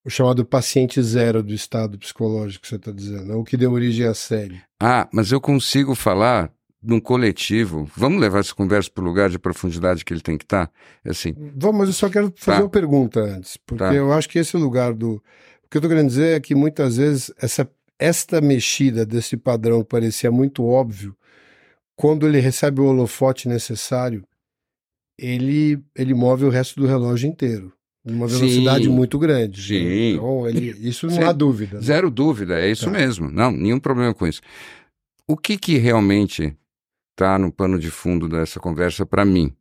o 0.03 0.09
chamado 0.09 0.45
paciente 0.45 1.01
zero 1.01 1.43
do 1.43 1.53
estado 1.53 1.97
psicológico 1.97 2.63
que 2.63 2.67
você 2.67 2.75
está 2.75 2.91
dizendo, 2.91 3.31
é 3.31 3.35
o 3.35 3.43
que 3.43 3.57
deu 3.57 3.71
origem 3.71 4.05
à 4.05 4.13
série. 4.13 4.61
Ah, 4.79 5.07
mas 5.13 5.31
eu 5.31 5.39
consigo 5.39 5.93
falar 5.93 6.51
num 6.83 6.99
coletivo. 6.99 7.89
Vamos 7.95 8.19
levar 8.19 8.39
essa 8.39 8.55
conversa 8.55 8.89
para 8.89 9.03
o 9.03 9.07
lugar 9.07 9.29
de 9.29 9.37
profundidade 9.37 10.03
que 10.03 10.13
ele 10.13 10.21
tem 10.21 10.37
que 10.37 10.45
estar? 10.45 10.71
É 11.05 11.11
assim, 11.11 11.33
Vamos, 11.55 11.77
mas 11.79 11.87
eu 11.89 11.93
só 11.93 12.09
quero 12.09 12.33
fazer 12.35 12.57
Tá. 12.57 12.63
uma 12.63 12.69
pergunta 12.69 13.19
antes, 13.19 13.57
porque 13.57 13.83
Tá. 13.83 13.93
eu 13.93 14.11
acho 14.13 14.27
que 14.29 14.39
esse 14.39 14.57
lugar 14.57 14.93
do. 14.93 15.13
O 15.63 15.69
que 15.69 15.77
eu 15.77 15.79
estou 15.79 15.89
querendo 15.89 16.07
dizer 16.07 16.35
é 16.37 16.39
que 16.39 16.53
muitas 16.55 16.97
vezes 16.97 17.31
essa, 17.37 17.69
esta 17.99 18.41
mexida 18.41 19.05
desse 19.05 19.37
padrão 19.37 19.81
que 19.83 19.89
parecia 19.89 20.31
muito 20.31 20.65
óbvio, 20.65 21.15
quando 21.95 22.27
ele 22.27 22.39
recebe 22.39 22.81
o 22.81 22.85
holofote 22.85 23.47
necessário, 23.47 24.23
ele, 25.17 25.79
ele 25.95 26.13
move 26.13 26.45
o 26.45 26.49
resto 26.49 26.79
do 26.79 26.87
relógio 26.87 27.29
inteiro. 27.29 27.71
Numa 28.03 28.27
Sim. 28.27 28.39
velocidade 28.39 28.89
muito 28.89 29.19
grande. 29.19 29.61
Sim. 29.61 30.13
Então, 30.15 30.47
ele, 30.49 30.71
isso 30.89 31.05
não 31.05 31.13
Sim. 31.13 31.23
há 31.23 31.31
dúvida. 31.31 31.75
né? 31.77 31.83
Zero 31.83 32.09
dúvida, 32.09 32.59
é 32.59 32.71
isso 32.71 32.85
Tá. 32.85 32.91
mesmo. 32.91 33.29
Não, 33.29 33.51
nenhum 33.51 33.79
problema 33.79 34.11
com 34.13 34.25
isso. 34.25 34.41
O 35.27 35.37
que 35.37 35.55
que 35.55 35.77
realmente 35.77 36.57
está 37.21 37.37
no 37.37 37.51
pano 37.51 37.77
de 37.77 37.91
fundo 37.91 38.27
dessa 38.27 38.59
conversa 38.59 39.05
para 39.05 39.23
mim? 39.23 39.55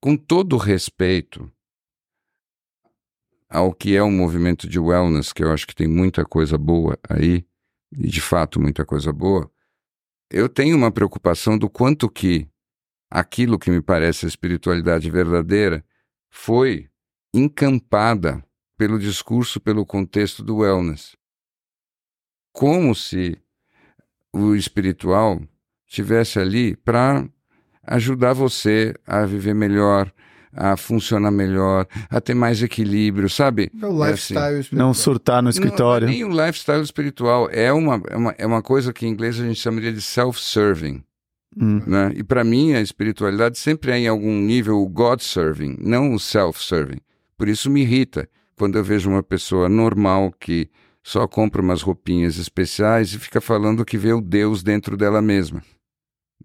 Com 0.00 0.16
todo 0.16 0.56
respeito 0.56 1.50
ao 3.48 3.74
que 3.74 3.96
é 3.96 4.02
um 4.02 4.12
movimento 4.12 4.68
de 4.68 4.78
wellness, 4.78 5.32
que 5.32 5.42
eu 5.42 5.52
acho 5.52 5.66
que 5.66 5.74
tem 5.74 5.88
muita 5.88 6.24
coisa 6.24 6.56
boa 6.56 6.96
aí, 7.08 7.44
e 7.90 8.06
de 8.06 8.20
fato 8.20 8.60
muita 8.60 8.86
coisa 8.86 9.12
boa, 9.12 9.50
eu 10.30 10.48
tenho 10.48 10.76
uma 10.76 10.92
preocupação 10.92 11.58
do 11.58 11.68
quanto 11.68 12.08
que 12.08 12.48
aquilo 13.10 13.58
que 13.58 13.70
me 13.70 13.82
parece 13.82 14.24
a 14.24 14.28
espiritualidade 14.28 15.10
verdadeira 15.10 15.84
foi 16.30 16.88
encampada 17.34 18.42
pelo 18.78 19.00
discurso, 19.00 19.60
pelo 19.60 19.84
contexto 19.84 20.44
do 20.44 20.58
wellness. 20.58 21.16
Como 22.52 22.94
se 22.94 23.36
o 24.32 24.54
espiritual 24.54 25.40
tivesse 25.92 26.38
ali 26.38 26.74
para 26.76 27.24
ajudar 27.86 28.32
você 28.32 28.94
a 29.06 29.26
viver 29.26 29.54
melhor, 29.54 30.12
a 30.52 30.76
funcionar 30.76 31.30
melhor, 31.30 31.86
a 32.08 32.20
ter 32.20 32.34
mais 32.34 32.62
equilíbrio, 32.62 33.28
sabe? 33.28 33.70
É 33.80 33.86
o 33.86 33.92
lifestyle 33.92 34.40
assim, 34.40 34.60
espiritual. 34.60 34.86
Não 34.86 34.94
surtar 34.94 35.42
no 35.42 35.50
escritório. 35.50 36.06
Não, 36.06 36.12
é 36.12 36.16
nem 36.16 36.24
o 36.24 36.30
lifestyle 36.30 36.82
espiritual, 36.82 37.48
é 37.50 37.72
uma, 37.72 38.02
é 38.08 38.16
uma, 38.16 38.34
é 38.38 38.46
uma 38.46 38.62
coisa 38.62 38.92
que 38.92 39.06
em 39.06 39.10
inglês 39.10 39.38
a 39.38 39.44
gente 39.44 39.60
chamaria 39.60 39.92
de 39.92 40.00
self-serving. 40.00 41.02
Hum. 41.60 41.82
Né? 41.86 42.12
E 42.16 42.22
para 42.22 42.42
mim 42.42 42.72
a 42.72 42.80
espiritualidade 42.80 43.58
sempre 43.58 43.92
é 43.92 43.98
em 43.98 44.08
algum 44.08 44.40
nível 44.40 44.80
o 44.80 44.88
God-serving, 44.88 45.76
não 45.80 46.14
o 46.14 46.18
self-serving. 46.18 47.00
Por 47.36 47.48
isso 47.48 47.70
me 47.70 47.82
irrita 47.82 48.28
quando 48.56 48.78
eu 48.78 48.84
vejo 48.84 49.10
uma 49.10 49.22
pessoa 49.22 49.68
normal 49.68 50.32
que 50.38 50.70
só 51.02 51.26
compra 51.26 51.60
umas 51.60 51.82
roupinhas 51.82 52.38
especiais 52.38 53.12
e 53.12 53.18
fica 53.18 53.40
falando 53.40 53.84
que 53.84 53.98
vê 53.98 54.12
o 54.12 54.20
Deus 54.20 54.62
dentro 54.62 54.96
dela 54.96 55.20
mesma, 55.20 55.62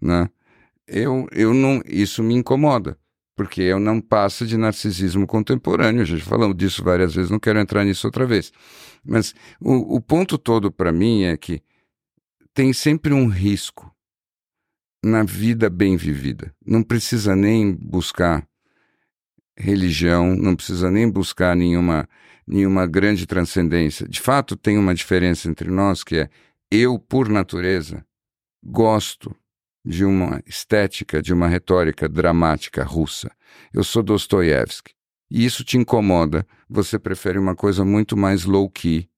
né? 0.00 0.28
Eu, 0.86 1.28
eu 1.32 1.52
não, 1.52 1.82
isso 1.86 2.22
me 2.22 2.34
incomoda, 2.34 2.98
porque 3.36 3.60
eu 3.60 3.78
não 3.78 4.00
passo 4.00 4.46
de 4.46 4.56
narcisismo 4.56 5.26
contemporâneo. 5.26 6.04
Já 6.04 6.18
falamos 6.18 6.56
disso 6.56 6.82
várias 6.82 7.14
vezes, 7.14 7.30
não 7.30 7.38
quero 7.38 7.58
entrar 7.58 7.84
nisso 7.84 8.06
outra 8.06 8.26
vez. 8.26 8.50
Mas 9.04 9.34
o, 9.60 9.96
o 9.96 10.00
ponto 10.00 10.38
todo 10.38 10.72
para 10.72 10.90
mim 10.90 11.24
é 11.24 11.36
que 11.36 11.62
tem 12.54 12.72
sempre 12.72 13.12
um 13.12 13.28
risco 13.28 13.94
na 15.04 15.22
vida 15.22 15.70
bem 15.70 15.96
vivida. 15.96 16.54
Não 16.66 16.82
precisa 16.82 17.36
nem 17.36 17.72
buscar 17.72 18.46
religião, 19.56 20.34
não 20.34 20.56
precisa 20.56 20.90
nem 20.90 21.10
buscar 21.10 21.54
nenhuma, 21.54 22.08
nenhuma 22.46 22.86
grande 22.86 23.26
transcendência. 23.26 24.08
De 24.08 24.20
fato, 24.20 24.56
tem 24.56 24.78
uma 24.78 24.94
diferença 24.94 25.48
entre 25.48 25.70
nós 25.70 26.02
que 26.02 26.16
é 26.16 26.30
eu, 26.70 26.98
por 26.98 27.28
natureza, 27.28 28.04
gosto 28.62 29.34
de 29.88 30.04
uma 30.04 30.42
estética, 30.46 31.22
de 31.22 31.32
uma 31.32 31.48
retórica 31.48 32.06
dramática 32.06 32.84
russa. 32.84 33.30
Eu 33.72 33.82
sou 33.82 34.02
Dostoiévski. 34.02 34.92
E 35.30 35.44
isso 35.44 35.64
te 35.64 35.78
incomoda. 35.78 36.46
Você 36.68 36.98
prefere 36.98 37.38
uma 37.38 37.54
coisa 37.54 37.84
muito 37.86 38.14
mais 38.16 38.44
low-key, 38.44 39.08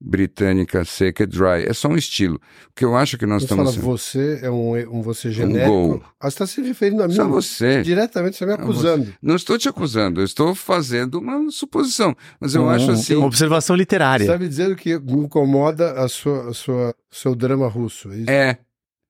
britânica, 0.00 0.84
seca, 0.84 1.26
dry. 1.26 1.64
É 1.66 1.72
só 1.72 1.88
um 1.88 1.96
estilo. 1.96 2.36
O 2.36 2.74
que 2.74 2.84
eu 2.84 2.96
acho 2.96 3.16
que 3.16 3.26
nós 3.26 3.42
Você 3.42 3.44
estamos. 3.46 3.74
fala 3.76 3.86
você, 3.86 4.40
é 4.42 4.50
um, 4.50 4.98
um 4.98 5.02
você 5.02 5.30
genérico. 5.30 5.70
gol. 5.70 6.02
Ah, 6.20 6.28
você 6.30 6.34
está 6.34 6.46
se 6.46 6.60
referindo 6.62 7.02
a 7.02 7.08
mim. 7.08 7.14
Só 7.14 7.26
você. 7.26 7.82
Diretamente, 7.82 8.36
você 8.36 8.44
está 8.44 8.56
me 8.56 8.62
acusando. 8.62 9.14
Não 9.22 9.36
estou 9.36 9.56
te 9.56 9.68
acusando, 9.68 10.20
eu 10.20 10.24
estou 10.24 10.54
fazendo 10.54 11.18
uma 11.18 11.50
suposição. 11.50 12.14
Mas 12.40 12.54
eu 12.54 12.62
Um- 12.64 12.68
acho 12.70 12.90
assim. 12.90 13.14
Uma 13.14 13.26
observação 13.26 13.74
Você 13.74 13.80
literária. 13.80 14.24
está 14.24 14.38
me 14.38 14.48
dizendo 14.48 14.76
que 14.76 14.98
me 14.98 15.12
incomoda 15.24 15.92
a 15.92 16.08
sua, 16.08 16.50
a 16.50 16.52
sua, 16.52 16.94
seu 17.10 17.34
drama 17.34 17.66
russo. 17.68 18.10
É 18.12 18.16
isso? 18.16 18.30
É. 18.30 18.58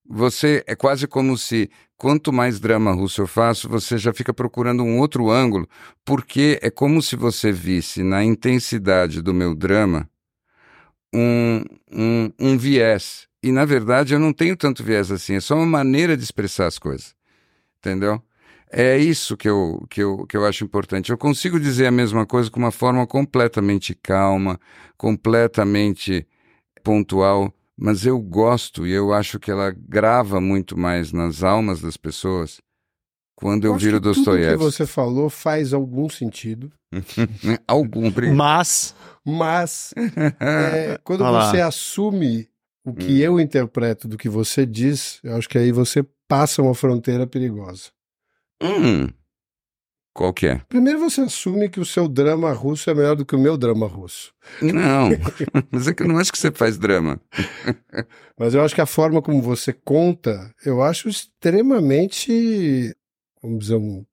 Você 0.08 0.62
é 0.66 0.76
quase 0.76 1.06
como 1.06 1.36
se 1.36 1.70
quanto 1.96 2.32
mais 2.32 2.60
drama 2.60 2.92
russo 2.92 3.22
eu 3.22 3.26
faço, 3.26 3.68
você 3.68 3.98
já 3.98 4.12
fica 4.12 4.32
procurando 4.32 4.82
um 4.82 4.98
outro 4.98 5.30
ângulo, 5.30 5.68
porque 6.04 6.58
é 6.62 6.70
como 6.70 7.02
se 7.02 7.16
você 7.16 7.50
visse 7.50 8.02
na 8.02 8.22
intensidade 8.22 9.22
do 9.22 9.34
meu 9.34 9.54
drama 9.54 10.08
um, 11.14 11.62
um, 11.90 12.32
um 12.38 12.58
viés. 12.58 13.26
E 13.42 13.50
na 13.50 13.64
verdade 13.64 14.14
eu 14.14 14.18
não 14.18 14.32
tenho 14.32 14.56
tanto 14.56 14.84
viés 14.84 15.10
assim, 15.10 15.34
é 15.34 15.40
só 15.40 15.56
uma 15.56 15.66
maneira 15.66 16.16
de 16.16 16.22
expressar 16.22 16.66
as 16.66 16.78
coisas. 16.78 17.14
Entendeu? 17.78 18.22
É 18.70 18.98
isso 18.98 19.36
que 19.36 19.48
eu, 19.48 19.86
que, 19.88 20.02
eu, 20.02 20.26
que 20.26 20.36
eu 20.36 20.44
acho 20.44 20.64
importante. 20.64 21.10
Eu 21.10 21.18
consigo 21.18 21.58
dizer 21.58 21.86
a 21.86 21.90
mesma 21.90 22.26
coisa 22.26 22.50
com 22.50 22.58
uma 22.58 22.72
forma 22.72 23.06
completamente 23.06 23.94
calma, 23.94 24.58
completamente 24.96 26.26
pontual, 26.82 27.52
mas 27.78 28.06
eu 28.06 28.18
gosto 28.20 28.86
e 28.86 28.92
eu 28.92 29.12
acho 29.12 29.38
que 29.38 29.50
ela 29.50 29.70
grava 29.70 30.40
muito 30.40 30.76
mais 30.78 31.12
nas 31.12 31.42
almas 31.42 31.80
das 31.80 31.96
pessoas 31.96 32.60
quando 33.36 33.66
eu, 33.66 33.74
acho 33.74 33.84
viro 33.84 33.98
que 33.98 34.02
Tudo 34.04 34.14
que 34.14 34.20
Dostoiévski. 34.20 34.56
você 34.64 34.86
falou 34.86 35.28
faz 35.28 35.74
algum 35.74 36.08
sentido, 36.08 36.72
Algum 37.68 38.10
Mas, 38.34 38.94
mas 39.24 39.92
é, 40.40 40.98
quando 41.04 41.20
Olha 41.20 41.30
lá. 41.30 41.50
você 41.50 41.60
assume 41.60 42.48
o 42.84 42.94
que 42.94 43.20
eu 43.20 43.38
interpreto 43.38 44.08
do 44.08 44.16
que 44.16 44.28
você 44.28 44.64
diz, 44.64 45.18
eu 45.22 45.36
acho 45.36 45.48
que 45.48 45.58
aí 45.58 45.70
você 45.72 46.06
passa 46.28 46.62
uma 46.62 46.74
fronteira 46.74 47.26
perigosa. 47.26 47.90
Hum. 48.62 49.08
Qual 50.16 50.32
que 50.32 50.46
é? 50.46 50.62
Primeiro 50.66 50.98
você 50.98 51.20
assume 51.20 51.68
que 51.68 51.78
o 51.78 51.84
seu 51.84 52.08
drama 52.08 52.50
russo 52.50 52.88
é 52.88 52.94
melhor 52.94 53.14
do 53.14 53.26
que 53.26 53.36
o 53.36 53.38
meu 53.38 53.54
drama 53.54 53.86
russo. 53.86 54.32
Não, 54.62 55.10
mas 55.70 55.86
é 55.86 55.92
que 55.92 56.02
eu 56.02 56.08
não 56.08 56.16
acho 56.16 56.32
que 56.32 56.38
você 56.38 56.50
faz 56.50 56.78
drama. 56.78 57.20
Mas 58.38 58.52
eu 58.52 58.62
acho 58.62 58.74
que 58.74 58.82
a 58.82 58.86
forma 58.86 59.22
como 59.22 59.40
você 59.40 59.72
conta, 59.72 60.52
eu 60.64 60.82
acho 60.82 61.08
extremamente, 61.08 62.94
vamos 63.42 63.60
dizer, 63.60 63.76
um, 63.76 64.04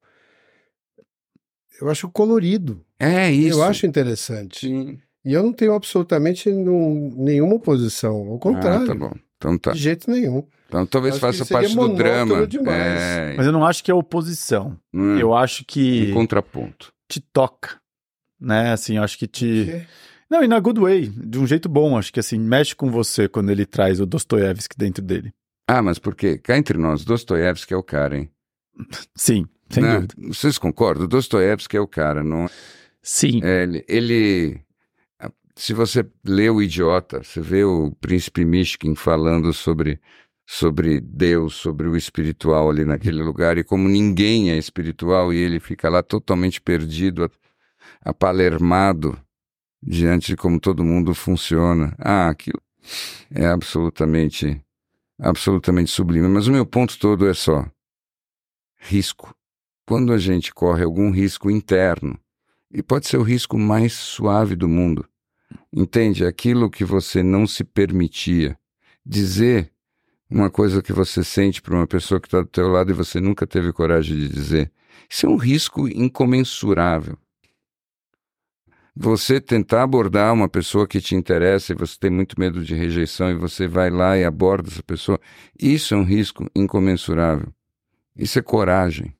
eu 1.80 1.90
acho 1.90 2.08
colorido. 2.08 2.82
É 2.98 3.30
isso. 3.30 3.58
Eu 3.58 3.62
acho 3.62 3.86
interessante. 3.86 4.60
Sim. 4.60 4.98
E 5.24 5.32
eu 5.34 5.42
não 5.42 5.52
tenho 5.52 5.74
absolutamente 5.74 6.50
nenhuma 6.50 7.56
oposição. 7.56 8.28
Ao 8.28 8.38
contrário. 8.38 8.84
Ah, 8.84 8.86
tá 8.86 8.94
bom. 8.94 9.12
Então 9.36 9.58
tá. 9.58 9.72
De 9.72 9.78
jeito 9.78 10.10
nenhum. 10.10 10.46
Então 10.74 10.86
talvez 10.86 11.18
faça 11.18 11.44
que 11.44 11.52
parte 11.52 11.72
do 11.74 11.94
drama. 11.94 12.48
É, 12.68 13.34
mas 13.36 13.46
eu 13.46 13.52
não 13.52 13.64
acho 13.64 13.84
que 13.84 13.90
é 13.90 13.94
oposição. 13.94 14.76
não 14.92 15.16
é? 15.16 15.22
Eu 15.22 15.32
acho 15.34 15.64
que 15.64 16.10
um 16.10 16.14
contraponto. 16.14 16.92
te 17.08 17.20
toca. 17.20 17.80
Né? 18.40 18.72
Assim, 18.72 18.96
eu 18.96 19.04
acho 19.04 19.16
que 19.16 19.26
te. 19.28 19.86
Não, 20.28 20.42
e 20.42 20.48
na 20.48 20.58
good 20.58 20.80
way, 20.80 21.06
de 21.08 21.38
um 21.38 21.46
jeito 21.46 21.68
bom. 21.68 21.96
Acho 21.96 22.12
que 22.12 22.18
assim, 22.18 22.38
mexe 22.40 22.74
com 22.74 22.90
você 22.90 23.28
quando 23.28 23.50
ele 23.50 23.64
traz 23.64 24.00
o 24.00 24.06
Dostoiévski 24.06 24.76
dentro 24.76 25.02
dele. 25.02 25.32
Ah, 25.68 25.80
mas 25.80 25.98
porque 26.00 26.38
cá 26.38 26.58
entre 26.58 26.76
nós, 26.76 27.04
Dostoiévski 27.04 27.72
é 27.72 27.76
o 27.76 27.82
cara, 27.82 28.18
hein? 28.18 28.30
Sim, 29.16 29.46
sem 29.70 29.82
Né? 29.82 29.94
dúvida. 29.94 30.14
Vocês 30.34 30.58
concordam? 30.58 31.06
Dostoiévski 31.06 31.76
é 31.76 31.80
o 31.80 31.86
cara, 31.86 32.24
não 32.24 32.48
Sim. 33.00 33.40
É, 33.44 33.62
ele, 33.62 33.84
ele- 33.86 34.60
se 35.56 35.72
você 35.72 36.04
lê 36.26 36.50
o 36.50 36.60
Idiota, 36.60 37.22
você 37.22 37.40
vê 37.40 37.62
o 37.62 37.92
príncipe 38.00 38.44
Mishkin 38.44 38.96
falando 38.96 39.52
sobre, 39.52 40.00
sobre 40.46 41.00
Deus, 41.00 41.54
sobre 41.54 41.88
o 41.88 41.96
espiritual 41.96 42.70
ali 42.70 42.84
naquele 42.84 43.22
lugar, 43.22 43.56
e 43.58 43.64
como 43.64 43.88
ninguém 43.88 44.50
é 44.50 44.58
espiritual, 44.58 45.32
e 45.32 45.38
ele 45.38 45.58
fica 45.58 45.88
lá 45.88 46.02
totalmente 46.02 46.60
perdido, 46.60 47.30
apalermado, 48.02 49.18
diante 49.82 50.28
de 50.28 50.36
como 50.36 50.60
todo 50.60 50.84
mundo 50.84 51.14
funciona. 51.14 51.94
Ah, 51.98 52.28
aquilo 52.28 52.60
é 53.34 53.46
absolutamente, 53.46 54.62
absolutamente 55.18 55.90
sublime. 55.90 56.28
Mas 56.28 56.46
o 56.46 56.52
meu 56.52 56.66
ponto 56.66 56.98
todo 56.98 57.26
é 57.28 57.34
só 57.34 57.66
risco. 58.76 59.34
Quando 59.86 60.12
a 60.12 60.18
gente 60.18 60.52
corre 60.52 60.84
algum 60.84 61.10
risco 61.10 61.50
interno, 61.50 62.18
e 62.72 62.82
pode 62.82 63.06
ser 63.06 63.18
o 63.18 63.22
risco 63.22 63.56
mais 63.56 63.92
suave 63.92 64.56
do 64.56 64.68
mundo. 64.68 65.06
Entende? 65.72 66.26
Aquilo 66.26 66.68
que 66.68 66.84
você 66.84 67.22
não 67.22 67.46
se 67.46 67.62
permitia 67.62 68.58
dizer 69.06 69.70
uma 70.30 70.50
coisa 70.50 70.82
que 70.82 70.92
você 70.92 71.22
sente 71.22 71.60
para 71.62 71.74
uma 71.74 71.86
pessoa 71.86 72.20
que 72.20 72.26
está 72.26 72.40
do 72.40 72.46
teu 72.46 72.68
lado 72.68 72.90
e 72.90 72.94
você 72.94 73.20
nunca 73.20 73.46
teve 73.46 73.72
coragem 73.72 74.16
de 74.16 74.28
dizer. 74.28 74.72
Isso 75.08 75.26
é 75.26 75.28
um 75.28 75.36
risco 75.36 75.88
incomensurável. 75.88 77.18
Você 78.96 79.40
tentar 79.40 79.82
abordar 79.82 80.32
uma 80.32 80.48
pessoa 80.48 80.86
que 80.86 81.00
te 81.00 81.16
interessa 81.16 81.72
e 81.72 81.76
você 81.76 81.98
tem 81.98 82.10
muito 82.10 82.38
medo 82.38 82.62
de 82.64 82.74
rejeição 82.74 83.30
e 83.30 83.34
você 83.34 83.66
vai 83.66 83.90
lá 83.90 84.16
e 84.16 84.24
aborda 84.24 84.68
essa 84.68 84.82
pessoa, 84.82 85.20
isso 85.60 85.94
é 85.94 85.96
um 85.96 86.04
risco 86.04 86.48
incomensurável. 86.54 87.52
Isso 88.16 88.38
é 88.38 88.42
coragem. 88.42 89.12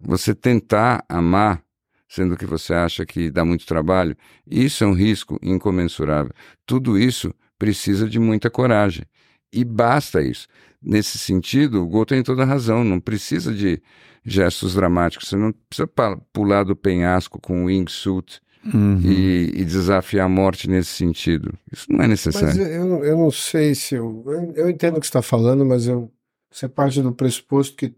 Você 0.00 0.34
tentar 0.34 1.04
amar 1.08 1.62
sendo 2.08 2.36
que 2.36 2.46
você 2.46 2.72
acha 2.72 3.04
que 3.04 3.30
dá 3.30 3.44
muito 3.44 3.66
trabalho, 3.66 4.16
isso 4.46 4.82
é 4.82 4.86
um 4.86 4.94
risco 4.94 5.38
incomensurável. 5.42 6.32
Tudo 6.64 6.98
isso 6.98 7.34
precisa 7.58 8.08
de 8.08 8.18
muita 8.18 8.50
coragem. 8.50 9.04
E 9.52 9.64
basta 9.64 10.22
isso. 10.22 10.46
Nesse 10.80 11.18
sentido, 11.18 11.82
o 11.82 11.86
Gol 11.86 12.06
tem 12.06 12.22
toda 12.22 12.42
a 12.42 12.46
razão, 12.46 12.84
não 12.84 13.00
precisa 13.00 13.52
de 13.52 13.82
gestos 14.24 14.74
dramáticos, 14.74 15.28
você 15.28 15.36
não 15.36 15.52
precisa 15.68 15.88
pular 16.32 16.64
do 16.64 16.76
penhasco 16.76 17.40
com 17.40 17.62
um 17.62 17.64
wingsuit 17.66 18.40
Uhum. 18.64 19.00
e, 19.02 19.50
e 19.54 19.64
desafiar 19.64 20.26
a 20.26 20.28
morte 20.28 20.68
nesse 20.68 20.90
sentido. 20.90 21.56
Isso 21.72 21.86
não 21.88 22.00
é 22.04 22.08
Mas 22.08 22.10
necessário. 22.10 22.60
eu, 22.62 22.66
eu, 22.66 23.04
eu 23.04 23.16
não 23.16 23.30
sei 23.30 23.74
se 23.74 23.94
eu, 23.94 24.22
eu. 24.26 24.52
eu 24.54 24.68
entendo 24.70 24.96
o 24.98 25.00
que 25.00 25.06
você 25.06 25.10
está 25.10 25.22
falando, 25.22 25.64
mas 25.64 25.86
eu, 25.86 26.12
você 26.52 26.68
parte 26.68 27.00
do 27.00 27.14
pressuposto 27.14 27.76
que. 27.76 27.94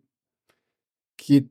que 1.16 1.48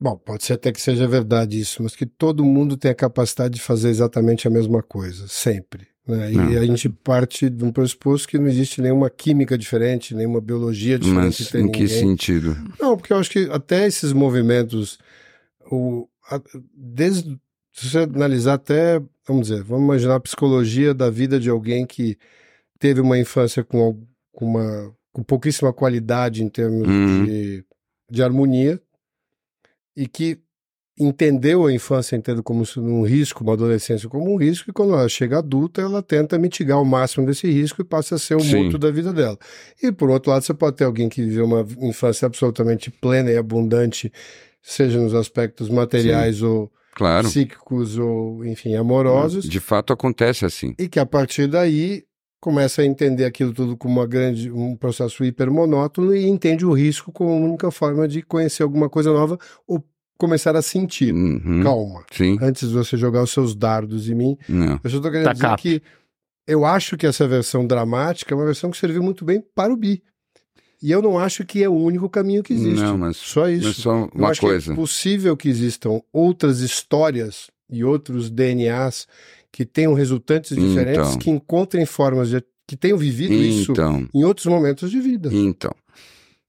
Bom, 0.00 0.16
pode 0.18 0.44
ser 0.44 0.54
até 0.54 0.70
que 0.70 0.80
seja 0.80 1.08
verdade 1.08 1.58
isso, 1.58 1.82
mas 1.82 1.96
que 1.96 2.04
todo 2.04 2.44
mundo 2.44 2.76
tem 2.76 2.90
a 2.90 2.94
capacidade 2.94 3.54
de 3.54 3.60
fazer 3.60 3.88
exatamente 3.88 4.46
a 4.46 4.50
mesma 4.50 4.82
coisa, 4.82 5.26
sempre. 5.28 5.88
Né? 6.06 6.32
E 6.32 6.36
Não. 6.36 6.60
a 6.60 6.66
gente 6.66 6.88
parte 6.88 7.48
de 7.48 7.64
um 7.64 7.72
pressuposto 7.72 8.28
que 8.28 8.38
não 8.38 8.46
existe 8.46 8.80
nenhuma 8.82 9.08
química 9.08 9.56
diferente, 9.56 10.14
nenhuma 10.14 10.40
biologia 10.40 10.98
diferente 10.98 11.42
Mas 11.42 11.54
em 11.54 11.70
que 11.70 11.82
ninguém. 11.84 11.88
sentido? 11.88 12.56
Não, 12.78 12.96
porque 12.96 13.12
eu 13.12 13.16
acho 13.18 13.30
que 13.30 13.48
até 13.50 13.86
esses 13.86 14.12
movimentos, 14.12 14.98
o, 15.70 16.06
a- 16.30 16.40
desde, 16.76 17.38
se 17.72 17.88
você 17.88 17.98
analisar 18.00 18.54
até, 18.54 19.00
vamos 19.26 19.48
dizer, 19.48 19.62
vamos 19.62 19.84
imaginar 19.84 20.16
a 20.16 20.20
psicologia 20.20 20.92
da 20.92 21.08
vida 21.08 21.40
de 21.40 21.48
alguém 21.48 21.86
que 21.86 22.18
teve 22.78 23.00
uma 23.00 23.18
infância 23.18 23.64
com, 23.64 23.98
com 24.32 24.44
uma 24.44 24.94
com 25.10 25.22
pouquíssima 25.22 25.72
qualidade 25.72 26.42
em 26.42 26.48
termos 26.48 26.86
Uhum. 26.88 27.24
de, 27.24 27.64
de 28.10 28.22
harmonia 28.22 28.78
e 29.96 30.08
que 30.08 30.38
entendeu 30.98 31.66
a 31.66 31.72
infância 31.72 32.14
inteira 32.16 32.42
como 32.42 32.64
um 32.78 33.02
risco, 33.02 33.42
uma 33.42 33.54
adolescência 33.54 34.08
como 34.08 34.32
um 34.32 34.36
risco, 34.36 34.70
e 34.70 34.72
quando 34.72 34.92
ela 34.94 35.08
chega 35.08 35.38
adulta, 35.38 35.80
ela 35.80 36.02
tenta 36.02 36.38
mitigar 36.38 36.80
o 36.80 36.84
máximo 36.84 37.26
desse 37.26 37.50
risco 37.50 37.80
e 37.80 37.84
passa 37.84 38.14
a 38.14 38.18
ser 38.18 38.36
o 38.36 38.40
Sim. 38.40 38.64
mútuo 38.64 38.78
da 38.78 38.90
vida 38.90 39.12
dela. 39.12 39.36
E 39.82 39.90
por 39.90 40.08
outro 40.10 40.30
lado, 40.30 40.42
você 40.44 40.54
pode 40.54 40.76
ter 40.76 40.84
alguém 40.84 41.08
que 41.08 41.20
viveu 41.22 41.46
uma 41.46 41.66
infância 41.80 42.26
absolutamente 42.26 42.90
plena 42.90 43.30
e 43.30 43.36
abundante, 43.36 44.12
seja 44.62 44.98
nos 45.00 45.14
aspectos 45.14 45.68
materiais 45.68 46.42
ou 46.42 46.70
Claro. 46.94 47.26
psíquicos 47.28 47.98
ou, 47.98 48.44
enfim, 48.44 48.76
amorosos, 48.76 49.48
De 49.48 49.58
fato 49.58 49.92
acontece 49.92 50.44
assim. 50.44 50.74
e 50.78 50.88
que 50.88 51.00
a 51.00 51.04
partir 51.06 51.48
daí 51.48 52.04
começa 52.40 52.82
a 52.82 52.84
entender 52.86 53.24
aquilo 53.24 53.52
tudo 53.52 53.76
como 53.76 53.94
uma 54.00 54.06
grande, 54.06 54.48
um 54.52 54.76
processo 54.76 55.24
hipermonótono 55.24 56.14
e 56.14 56.24
entende 56.26 56.64
o 56.64 56.72
risco 56.72 57.10
como 57.10 57.30
a 57.30 57.36
única 57.36 57.70
forma 57.72 58.06
de 58.06 58.22
conhecer 58.22 58.62
alguma 58.62 58.88
coisa 58.88 59.12
nova 59.12 59.36
ou 59.66 59.84
começar 60.24 60.56
a 60.56 60.62
sentir. 60.62 61.12
Uhum. 61.14 61.62
Calma. 61.62 62.04
Sim. 62.10 62.38
Antes 62.40 62.68
de 62.68 62.74
você 62.74 62.96
jogar 62.96 63.22
os 63.22 63.30
seus 63.30 63.54
dardos 63.54 64.08
em 64.08 64.14
mim, 64.14 64.36
Não. 64.48 64.80
eu 64.82 64.90
só 64.90 65.00
tô 65.00 65.10
querendo 65.10 65.24
Tá 65.26 65.32
dizer 65.32 65.42
cap. 65.46 65.62
que 65.62 65.82
eu 66.46 66.64
acho 66.64 66.96
que 66.96 67.06
essa 67.06 67.26
versão 67.28 67.66
dramática 67.66 68.34
é 68.34 68.36
uma 68.36 68.44
versão 68.44 68.70
que 68.70 68.76
serviu 68.76 69.02
muito 69.02 69.24
bem 69.24 69.42
para 69.54 69.72
o 69.72 69.76
bi. 69.76 70.02
E 70.82 70.90
eu 70.90 71.00
não 71.00 71.18
acho 71.18 71.44
que 71.46 71.62
é 71.62 71.68
o 71.68 71.72
único 71.74 72.08
caminho 72.10 72.42
que 72.42 72.52
existe. 72.52 72.80
Não, 72.82 72.98
mas, 72.98 73.16
Só 73.16 73.48
isso. 73.48 73.66
mas 73.68 73.76
só 73.76 73.92
Eu 74.02 74.10
uma 74.14 74.28
acho 74.28 74.40
que 74.40 74.46
coisa. 74.46 74.72
é 74.72 74.76
possível 74.76 75.34
que 75.36 75.48
existam 75.48 76.00
outras 76.12 76.60
histórias 76.60 77.50
e 77.70 77.82
outros 77.82 78.28
DNAs 78.30 79.06
que 79.50 79.64
tenham 79.64 79.94
resultantes 79.94 80.54
diferentes, 80.54 81.08
Então. 81.08 81.18
que 81.18 81.30
encontrem 81.30 81.86
formas 81.86 82.28
de. 82.28 82.42
que 82.68 82.76
tenham 82.76 82.98
vivido 82.98 83.32
isso 83.34 83.72
Então, 83.72 84.06
em 84.12 84.24
outros 84.24 84.44
momentos 84.46 84.90
de 84.90 85.00
vida. 85.00 85.30
então, 85.32 85.74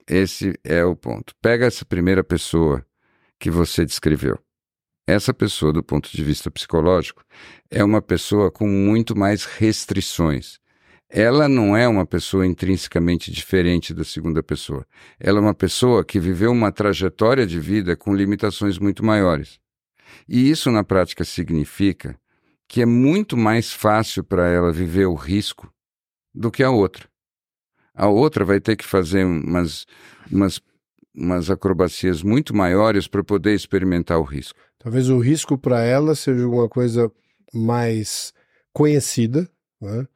esse 0.07 0.53
é 0.63 0.83
o 0.83 0.95
ponto. 0.95 1.33
Pega 1.41 1.65
essa 1.65 1.85
primeira 1.85 2.23
pessoa 2.23 2.83
que 3.45 3.51
você 3.51 3.85
descreveu. 3.85 4.39
Essa 5.07 5.31
pessoa, 5.31 5.71
do 5.71 5.83
ponto 5.83 6.09
de 6.11 6.23
vista 6.23 6.49
psicológico, 6.49 7.23
é 7.69 7.83
uma 7.83 8.01
pessoa 8.01 8.49
com 8.49 8.67
muito 8.67 9.15
mais 9.15 9.45
restrições. 9.45 10.57
Ela 11.07 11.47
não 11.47 11.77
é 11.77 11.87
uma 11.87 12.07
pessoa 12.07 12.43
intrinsecamente 12.43 13.31
diferente 13.31 13.93
da 13.93 14.03
segunda 14.03 14.41
pessoa. 14.41 14.83
Ela 15.19 15.37
é 15.37 15.41
uma 15.41 15.53
pessoa 15.53 16.03
que 16.03 16.19
viveu 16.19 16.51
uma 16.51 16.71
trajetória 16.71 17.45
de 17.45 17.59
vida 17.59 17.95
com 17.95 18.15
limitações 18.15 18.79
muito 18.79 19.05
maiores. 19.05 19.59
E 20.27 20.49
isso, 20.49 20.71
na 20.71 20.83
prática, 20.83 21.23
significa 21.23 22.19
que 22.67 22.81
é 22.81 22.85
muito 22.87 23.37
mais 23.37 23.71
fácil 23.71 24.23
para 24.23 24.49
ela 24.49 24.71
viver 24.71 25.05
o 25.05 25.13
risco 25.13 25.71
do 26.33 26.49
que 26.49 26.63
a 26.63 26.71
outra. 26.71 27.07
A 27.93 28.07
outra 28.07 28.43
vai 28.43 28.59
ter 28.59 28.75
que 28.75 28.83
fazer 28.83 29.23
umas, 29.23 29.85
umas, 30.31 30.59
umas 31.15 31.49
acrobacias 31.49 32.21
muito 32.21 32.55
maiores 32.55 33.07
para 33.07 33.23
poder 33.23 33.53
experimentar 33.53 34.19
o 34.19 34.23
risco. 34.23 34.59
Talvez 34.77 35.09
o 35.09 35.19
risco 35.19 35.57
para 35.57 35.81
ela 35.81 36.13
seja 36.15 36.43
alguma 36.43 36.67
coisa 36.69 37.11
mais 37.53 38.33
conhecida, 38.73 39.49
né? 39.81 40.07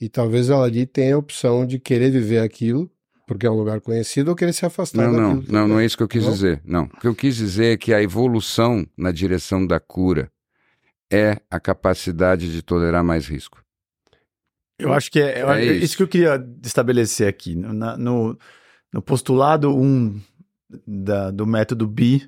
E 0.00 0.08
talvez 0.08 0.50
ela 0.50 0.64
ali 0.66 0.86
tenha 0.86 1.14
a 1.14 1.18
opção 1.18 1.66
de 1.66 1.78
querer 1.78 2.10
viver 2.10 2.38
aquilo, 2.40 2.90
porque 3.26 3.46
é 3.46 3.50
um 3.50 3.54
lugar 3.56 3.80
conhecido, 3.80 4.28
ou 4.28 4.36
querer 4.36 4.52
se 4.52 4.64
afastar 4.64 5.10
Não, 5.10 5.12
não, 5.12 5.34
daquilo. 5.36 5.52
não, 5.52 5.68
não 5.68 5.80
é 5.80 5.84
isso 5.86 5.96
que 5.96 6.02
eu 6.02 6.08
quis 6.08 6.24
Não? 6.24 6.32
dizer. 6.32 6.60
Não. 6.64 6.84
O 6.84 7.00
que 7.00 7.08
eu 7.08 7.14
quis 7.14 7.34
dizer 7.36 7.72
é 7.72 7.76
que 7.76 7.92
a 7.94 8.02
evolução 8.02 8.86
na 8.96 9.10
direção 9.10 9.66
da 9.66 9.80
cura 9.80 10.30
é 11.10 11.40
a 11.50 11.58
capacidade 11.58 12.52
de 12.52 12.62
tolerar 12.62 13.02
mais 13.02 13.26
risco. 13.26 13.60
Eu 14.78 14.92
acho 14.92 15.10
que 15.10 15.18
é, 15.18 15.42
eu- 15.42 15.50
É 15.50 15.60
é 15.62 15.72
isso. 15.76 15.84
isso. 15.84 15.96
que 15.96 16.02
eu 16.02 16.08
queria 16.08 16.46
estabelecer 16.62 17.26
aqui. 17.26 17.54
No, 17.54 17.72
no, 17.96 18.38
no 18.92 19.02
postulado 19.02 19.74
1 19.74 20.20
da, 20.86 21.30
do 21.30 21.46
método 21.46 21.86
B, 21.86 22.22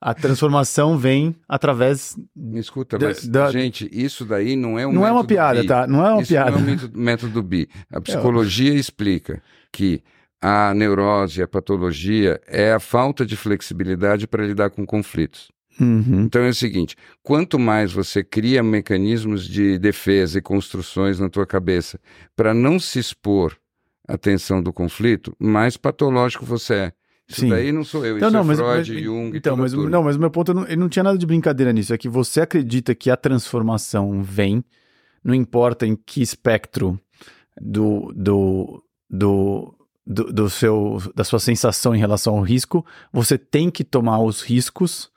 a 0.00 0.14
transformação 0.14 0.96
vem 0.96 1.34
através. 1.48 2.16
Me 2.34 2.60
escuta, 2.60 2.96
Da- 2.98 3.08
mas, 3.08 3.26
da- 3.26 3.50
gente, 3.50 3.88
isso 3.92 4.24
daí 4.24 4.54
não 4.56 4.78
é 4.78 4.86
um 4.86 4.92
não 4.92 5.06
é 5.06 5.10
uma 5.10 5.24
piada, 5.24 5.60
bi. 5.62 5.66
tá? 5.66 5.86
Não 5.86 6.06
é 6.06 6.12
uma 6.12 6.22
Isso 6.22 6.28
piada. 6.32 6.50
não 6.52 6.58
é 6.58 6.62
um 6.62 6.64
método, 6.66 6.98
método 6.98 7.42
bi. 7.42 7.68
A 7.92 8.00
psicologia 8.00 8.74
explica 8.74 9.42
que 9.72 10.02
a 10.40 10.72
neurose, 10.72 11.42
a 11.42 11.48
patologia 11.48 12.40
é 12.46 12.72
a 12.72 12.78
falta 12.78 13.26
de 13.26 13.36
flexibilidade 13.36 14.28
para 14.28 14.46
lidar 14.46 14.70
com 14.70 14.86
conflitos. 14.86 15.50
Uhum. 15.80 16.22
Então 16.22 16.42
é 16.42 16.48
o 16.48 16.54
seguinte: 16.54 16.94
quanto 17.22 17.58
mais 17.58 17.92
você 17.92 18.22
cria 18.22 18.62
mecanismos 18.62 19.46
de 19.48 19.78
defesa 19.78 20.38
e 20.38 20.42
construções 20.42 21.18
na 21.18 21.28
tua 21.28 21.46
cabeça 21.46 21.98
para 22.36 22.54
não 22.54 22.78
se 22.78 22.98
expor 23.00 23.56
à 24.06 24.16
tensão 24.16 24.62
do 24.62 24.72
conflito, 24.72 25.34
mais 25.40 25.76
patológico 25.76 26.44
você 26.44 26.74
é. 26.74 26.92
Isso 27.28 27.42
Sim. 27.42 27.50
daí 27.50 27.70
não 27.72 27.84
sou 27.84 28.06
eu, 28.06 28.16
isso 28.16 28.26
Então, 28.26 28.30
não, 28.30 28.40
é 28.40 28.44
mas, 28.44 28.58
Freud, 28.58 28.92
mas- 28.94 29.02
Jung, 29.04 29.36
então, 29.36 29.56
mas, 29.56 29.72
não, 29.74 30.02
mas 30.02 30.16
o 30.16 30.18
meu 30.18 30.30
ponto 30.30 30.54
não, 30.54 30.64
ele 30.64 30.76
não 30.76 30.88
tinha 30.88 31.02
nada 31.02 31.18
de 31.18 31.26
brincadeira 31.26 31.72
nisso. 31.72 31.92
É 31.92 31.98
que 31.98 32.08
você 32.08 32.40
acredita 32.40 32.94
que 32.94 33.10
a 33.10 33.16
transformação 33.16 34.22
vem, 34.22 34.64
não 35.22 35.34
importa 35.34 35.86
em 35.86 35.94
que 35.94 36.22
espectro 36.22 36.98
do, 37.60 38.10
do, 38.16 38.82
do, 39.10 39.74
do, 40.06 40.24
do 40.32 40.48
seu, 40.50 41.02
da 41.14 41.22
sua 41.22 41.38
sensação 41.38 41.94
em 41.94 41.98
relação 41.98 42.36
ao 42.36 42.42
risco, 42.42 42.84
você 43.12 43.36
tem 43.36 43.70
que 43.70 43.84
tomar 43.84 44.20
os 44.22 44.40
riscos 44.40 45.10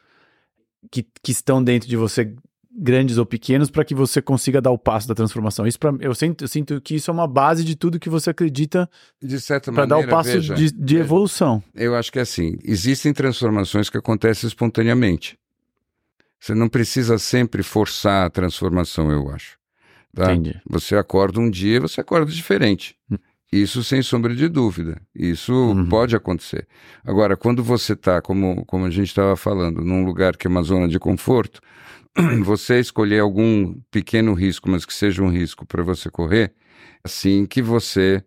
que, 0.91 1.05
que 1.23 1.31
estão 1.31 1.63
dentro 1.63 1.88
de 1.88 1.95
você, 1.95 2.35
grandes 2.73 3.18
ou 3.18 3.26
pequenos, 3.26 3.69
para 3.69 3.84
que 3.84 3.93
você 3.93 4.22
consiga 4.22 4.61
dar 4.61 4.72
o 4.72 4.77
passo 4.77 5.07
da 5.07 5.14
transformação. 5.14 5.68
Isso 5.68 5.80
pra, 5.80 5.93
eu, 5.99 6.15
sinto, 6.15 6.43
eu 6.43 6.48
sinto 6.48 6.80
que 6.81 6.95
isso 6.95 7.11
é 7.11 7.14
uma 7.14 7.27
base 7.27 7.64
de 7.64 7.76
tudo 7.76 7.99
que 7.99 8.10
você 8.10 8.30
acredita 8.30 8.89
para 9.73 9.85
dar 9.85 9.98
o 9.98 10.07
passo 10.07 10.31
veja, 10.31 10.53
de, 10.56 10.72
de 10.72 10.93
veja, 10.95 10.99
evolução. 10.99 11.61
Eu 11.76 11.95
acho 11.95 12.11
que 12.11 12.19
é 12.19 12.22
assim, 12.22 12.57
existem 12.64 13.14
transformações 13.14 13.89
que 13.89 13.98
acontecem 13.98 14.48
espontaneamente. 14.48 15.38
Você 16.39 16.56
não 16.56 16.69
precisa 16.69 17.18
sempre 17.19 17.61
forçar 17.61 18.26
a 18.26 18.30
transformação, 18.30 19.11
eu 19.11 19.30
acho. 19.30 19.60
Tá? 20.14 20.34
Entendi. 20.34 20.60
Você 20.69 20.95
acorda 20.95 21.39
um 21.39 21.49
dia, 21.49 21.80
você 21.80 22.02
acorda 22.02 22.31
diferente. 22.31 22.95
Isso 23.52 23.84
sem 23.84 24.02
sombra 24.02 24.34
de 24.34 24.48
dúvida. 24.48 25.02
Isso 25.14 25.53
Uhum. 25.53 25.88
pode 25.88 26.15
acontecer. 26.15 26.68
Agora, 27.03 27.35
quando 27.35 27.61
você 27.64 27.93
está, 27.93 28.22
como, 28.22 28.65
como 28.65 28.85
a 28.85 28.89
gente 28.89 29.10
estava 29.10 29.35
falando, 29.35 29.84
num 29.84 30.06
lugar 30.06 30.38
que 30.38 30.48
é 30.48 30.49
uma 30.49 30.64
zona 30.64 30.88
de 30.88 30.98
conforto, 30.98 31.61
você 32.43 32.79
escolher 32.79 33.19
algum 33.19 33.73
pequeno 33.89 34.33
risco, 34.33 34.69
mas 34.69 34.85
que 34.85 34.93
seja 34.93 35.23
um 35.23 35.29
risco 35.29 35.65
para 35.65 35.83
você 35.83 36.09
correr, 36.09 36.53
assim 37.03 37.45
que 37.45 37.61
você 37.61 38.23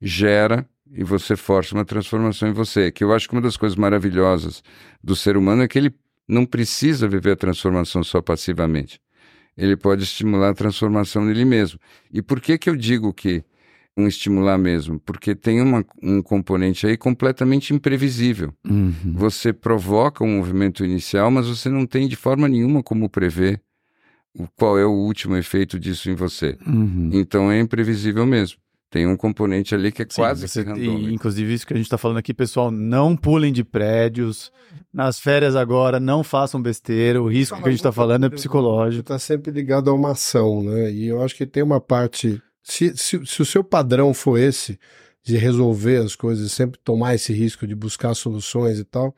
gera 0.00 0.68
e 0.90 1.04
você 1.04 1.36
força 1.36 1.74
uma 1.74 1.84
transformação 1.84 2.48
em 2.48 2.52
você. 2.52 2.90
Que 2.90 3.04
eu 3.04 3.12
acho 3.12 3.28
que 3.28 3.34
uma 3.34 3.42
das 3.42 3.56
coisas 3.56 3.76
maravilhosas 3.76 4.62
do 5.02 5.14
ser 5.14 5.36
humano 5.36 5.62
é 5.62 5.68
que 5.68 5.78
ele 5.78 5.94
não 6.26 6.44
precisa 6.44 7.08
viver 7.08 7.32
a 7.32 7.36
transformação 7.36 8.02
só 8.02 8.20
passivamente. 8.20 9.00
Ele 9.56 9.76
pode 9.76 10.04
estimular 10.04 10.50
a 10.50 10.54
transformação 10.54 11.24
nele 11.24 11.44
mesmo. 11.44 11.80
E 12.12 12.22
por 12.22 12.40
que 12.40 12.56
que 12.58 12.70
eu 12.70 12.76
digo 12.76 13.12
que 13.12 13.44
um 13.98 14.06
estimular 14.06 14.56
mesmo? 14.56 15.00
Porque 15.00 15.34
tem 15.34 15.60
uma, 15.60 15.84
um 16.02 16.22
componente 16.22 16.86
aí 16.86 16.96
completamente 16.96 17.74
imprevisível. 17.74 18.52
Uhum. 18.66 18.92
Você 19.14 19.52
provoca 19.52 20.22
um 20.24 20.36
movimento 20.38 20.84
inicial, 20.84 21.30
mas 21.30 21.46
você 21.48 21.68
não 21.68 21.84
tem 21.86 22.06
de 22.06 22.16
forma 22.16 22.48
nenhuma 22.48 22.82
como 22.82 23.08
prever 23.10 23.60
o- 24.38 24.46
qual 24.56 24.78
é 24.78 24.84
o 24.86 24.92
último 24.92 25.36
efeito 25.36 25.78
disso 25.78 26.08
em 26.10 26.14
você. 26.14 26.56
Uhum. 26.66 27.10
Então 27.12 27.50
é 27.50 27.58
imprevisível 27.60 28.24
mesmo. 28.24 28.58
Tem 28.90 29.06
um 29.06 29.16
componente 29.18 29.74
ali 29.74 29.92
que 29.92 30.00
é 30.00 30.06
Sim, 30.08 30.22
quase 30.22 30.48
você- 30.48 30.64
que 30.64 30.70
e, 30.80 31.12
inclusive 31.12 31.52
isso 31.52 31.66
que 31.66 31.74
a 31.74 31.76
gente 31.76 31.84
está 31.84 31.98
falando 31.98 32.16
aqui, 32.16 32.32
pessoal, 32.32 32.70
não 32.70 33.14
pulem 33.14 33.52
de 33.52 33.62
prédios. 33.62 34.50
Nas 34.90 35.20
férias 35.20 35.54
agora, 35.54 36.00
não 36.00 36.24
façam 36.24 36.60
besteira. 36.62 37.20
O 37.22 37.28
risco 37.28 37.56
que 37.58 37.68
a 37.68 37.70
gente 37.70 37.80
está 37.80 37.92
falando 37.92 38.24
é 38.24 38.30
psicológico. 38.30 39.00
está 39.02 39.18
sempre 39.18 39.50
ligado 39.52 39.90
a 39.90 39.92
uma 39.92 40.12
ação, 40.12 40.62
né? 40.62 40.90
E 40.90 41.06
eu 41.06 41.22
acho 41.22 41.34
que 41.36 41.44
tem 41.44 41.62
uma 41.62 41.80
parte. 41.80 42.40
Se, 42.68 42.94
se, 42.96 43.26
se 43.26 43.42
o 43.42 43.46
seu 43.46 43.64
padrão 43.64 44.12
for 44.12 44.38
esse, 44.38 44.78
de 45.24 45.36
resolver 45.36 46.04
as 46.04 46.14
coisas, 46.14 46.52
sempre 46.52 46.78
tomar 46.84 47.14
esse 47.14 47.32
risco 47.32 47.66
de 47.66 47.74
buscar 47.74 48.14
soluções 48.14 48.78
e 48.78 48.84
tal, 48.84 49.14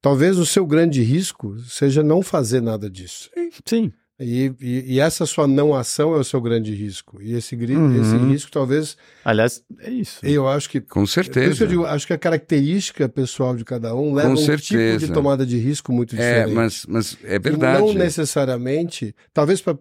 talvez 0.00 0.38
o 0.38 0.46
seu 0.46 0.66
grande 0.66 1.02
risco 1.02 1.58
seja 1.60 2.02
não 2.02 2.22
fazer 2.22 2.62
nada 2.62 2.88
disso. 2.88 3.30
Sim. 3.64 3.92
E, 4.20 4.52
e, 4.60 4.94
e 4.94 5.00
essa 5.00 5.26
sua 5.26 5.48
não 5.48 5.74
ação 5.74 6.14
é 6.14 6.18
o 6.18 6.22
seu 6.22 6.40
grande 6.40 6.72
risco. 6.74 7.20
E 7.20 7.32
esse, 7.34 7.56
Uhum. 7.56 8.00
esse 8.00 8.16
risco, 8.16 8.50
talvez, 8.52 8.96
Aliás, 9.24 9.64
é 9.80 9.90
isso. 9.90 10.24
eu 10.24 10.46
acho 10.46 10.68
que. 10.70 10.80
Com 10.80 11.00
Por 11.00 11.04
isso 11.04 11.20
que 11.20 11.24
certeza. 11.32 11.64
eu 11.64 11.68
digo, 11.68 11.84
acho 11.86 12.06
que 12.06 12.12
a 12.12 12.18
característica 12.18 13.08
pessoal 13.08 13.56
de 13.56 13.64
cada 13.64 13.94
um 13.96 14.14
leva 14.14 14.28
Com 14.28 14.34
um 14.34 14.36
tipo 14.36 14.46
certeza. 14.46 15.06
de 15.06 15.12
tomada 15.12 15.44
de 15.44 15.56
risco 15.58 15.92
muito 15.92 16.14
É, 16.14 16.18
diferente. 16.18 16.54
mas, 16.54 16.86
mas 16.86 17.16
é 17.24 17.34
E 17.36 17.38
verdade. 17.38 17.80
não 17.80 17.92
necessariamente, 17.94 19.14
talvez 19.32 19.60
para 19.60 19.72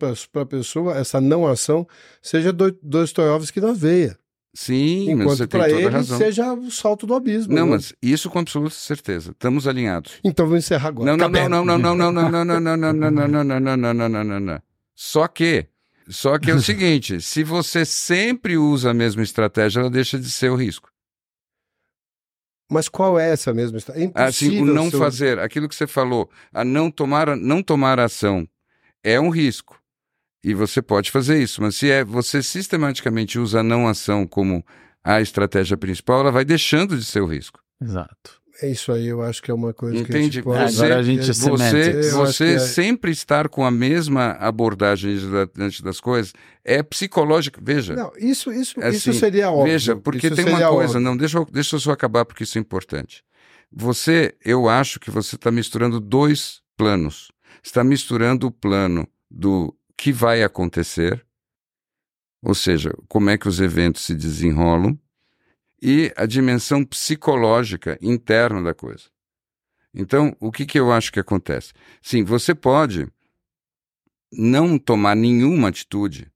a 0.42 0.46
pessoa, 0.46 0.98
essa 0.98 1.20
não 1.22 1.46
ação 1.46 1.88
seja 2.22 2.52
do- 2.52 2.76
Dostoiévski 2.82 3.60
na 3.62 3.74
veia. 3.74 4.18
Sim, 4.54 5.16
mas 5.16 5.26
você 5.38 5.44
Enquanto 5.44 5.50
tem 5.50 5.60
para 5.62 5.70
toda 5.70 5.76
a 5.78 5.82
ele 5.82 5.90
razão. 5.90 6.18
seja 6.18 6.54
o 6.54 6.70
salto 6.70 7.08
do 7.08 7.14
abismo. 7.16 7.54
Não, 7.54 7.66
né? 7.68 7.72
mas 7.72 7.94
isso 8.02 8.30
com 8.30 8.40
absoluta 8.40 8.76
certeza. 8.76 9.32
Estamos 9.32 9.66
alinhados. 9.68 10.20
Então 10.24 10.46
vamos 10.46 10.66
encerrar 10.66 10.90
agora. 10.90 11.10
Não, 11.10 11.18
não, 11.18 11.30
não, 11.30 11.34
Cabelo. 11.34 11.50
não, 11.50 11.66
não, 11.66 11.96
não, 11.96 12.12
não, 12.12 12.12
não, 12.12 12.30
não, 12.30 12.60
não, 12.60 12.76
não, 12.76 12.94
não, 12.94 13.12
não, 13.12 13.44
não, 13.44 13.44
não, 13.44 13.60
não, 13.60 13.78
não, 13.78 13.94
não, 13.94 14.10
não, 14.10 14.24
não, 14.24 14.40
não. 14.40 14.62
Só 14.94 15.26
que, 15.28 15.68
só 16.10 16.38
que 16.38 16.52
é 16.52 16.54
o 16.54 16.62
seguinte, 16.62 17.22
se 17.22 17.44
você 17.46 17.86
sempre 17.86 18.58
usa 18.58 18.92
a 18.92 18.94
mesma 18.94 19.24
estratégia, 19.24 19.80
ela 19.80 19.90
deixa 19.90 20.20
de 20.20 20.30
ser 20.30 20.52
o 20.52 20.56
risco. 20.56 20.92
Mas 22.70 22.88
qual 22.88 23.20
é 23.20 23.32
essa 23.32 23.54
mesma 23.54 23.78
história? 23.78 24.12
É 24.16 24.24
Assim, 24.24 24.62
o 24.62 24.66
não 24.66 24.90
ser- 24.90 24.98
fazer, 24.98 25.40
aquilo 25.40 25.68
que 25.68 25.76
você 25.76 25.88
falou, 25.88 26.30
a 26.54 26.64
não 26.64 26.90
tomar, 26.90 27.36
não 27.36 27.62
tomar 27.62 28.00
ação 28.00 28.48
é 29.04 29.20
um 29.20 29.30
risco. 29.30 29.81
E 30.44 30.54
você 30.54 30.82
pode 30.82 31.12
fazer 31.12 31.42
isso, 31.42 31.62
mas 31.62 31.76
se 31.76 31.90
é, 31.92 32.04
você 32.04 32.42
sistematicamente 32.42 33.38
usa 33.38 33.60
a 33.60 33.64
não 33.64 33.88
ação 33.88 34.26
como 34.26 34.66
a 35.04 35.22
estratégia 35.22 35.78
principal, 35.78 36.22
ela 36.22 36.32
vai 36.32 36.44
deixando 36.46 36.98
de 36.98 37.04
ser 37.06 37.22
o 37.22 37.26
risco. 37.28 37.60
Exato. 37.82 38.42
É 38.62 38.70
isso 38.70 38.92
aí, 38.92 39.08
eu 39.08 39.24
acho 39.24 39.42
que 39.42 39.50
é 39.50 39.54
uma 39.54 39.74
coisa 39.74 40.04
que 40.04 40.16
a 40.16 40.22
gente 40.22 40.42
pode... 40.44 40.72
Você- 40.72 40.84
Agora 40.84 41.00
a 41.00 41.04
gente 41.04 41.28
é- 41.30 41.34
se 41.34 41.50
Você, 41.50 42.12
você 42.12 42.46
é- 42.56 42.60
sempre 42.60 43.10
estar 43.12 43.50
com 43.50 43.66
a 43.66 43.72
mesma 43.72 44.32
abordagem 44.34 45.16
diante 45.56 45.82
das 45.84 46.00
coisas 46.00 46.32
é 46.64 46.84
psicológico. 46.84 47.60
Veja, 47.62 47.96
Não, 47.96 48.12
isso, 48.20 48.52
isso, 48.52 48.80
Assim, 48.80 48.98
isso 48.98 49.14
seria 49.14 49.50
óbvio. 49.50 49.72
veja, 49.72 49.96
porque 49.96 50.28
Isso 50.28 50.36
tem 50.36 50.46
uma 50.46 50.60
coisa, 50.60 50.94
óbvio. 50.94 51.00
não, 51.00 51.18
deixa 51.18 51.38
eu, 51.40 51.46
deixa 51.52 51.76
eu 51.76 51.80
só 51.80 51.92
acabar 51.92 52.24
porque 52.24 52.44
isso 52.44 52.58
é 52.58 52.62
importante. 52.62 53.24
Você, 53.72 54.36
eu 54.46 54.68
acho 54.70 55.00
que 55.00 55.10
você 55.10 55.36
está 55.36 55.50
misturando 55.50 56.00
dois 56.00 56.62
planos. 56.78 57.32
Está 57.64 57.84
misturando 57.84 58.48
o 58.48 58.52
plano 58.52 59.08
do 59.30 59.74
que 60.02 60.12
vai 60.12 60.42
acontecer, 60.42 61.24
ou 62.42 62.56
seja, 62.56 62.92
como 63.08 63.30
é 63.30 63.38
que 63.38 63.48
os 63.48 63.62
eventos 63.62 64.02
se 64.02 64.16
desenrolam, 64.16 65.00
e 65.80 66.12
a 66.18 66.26
dimensão 66.26 66.84
psicológica 66.84 68.00
interna 68.02 68.64
da 68.64 68.74
coisa. 68.74 69.04
Então, 69.94 70.36
o 70.40 70.52
que, 70.52 70.66
que 70.66 70.80
eu 70.80 70.92
acho 70.92 71.14
que 71.14 71.20
acontece? 71.20 71.72
Sim, 72.02 72.24
você 72.24 72.56
pode 72.56 73.08
não 74.34 74.80
tomar 74.80 75.16
nenhuma 75.16 75.68
atitude 75.68 76.32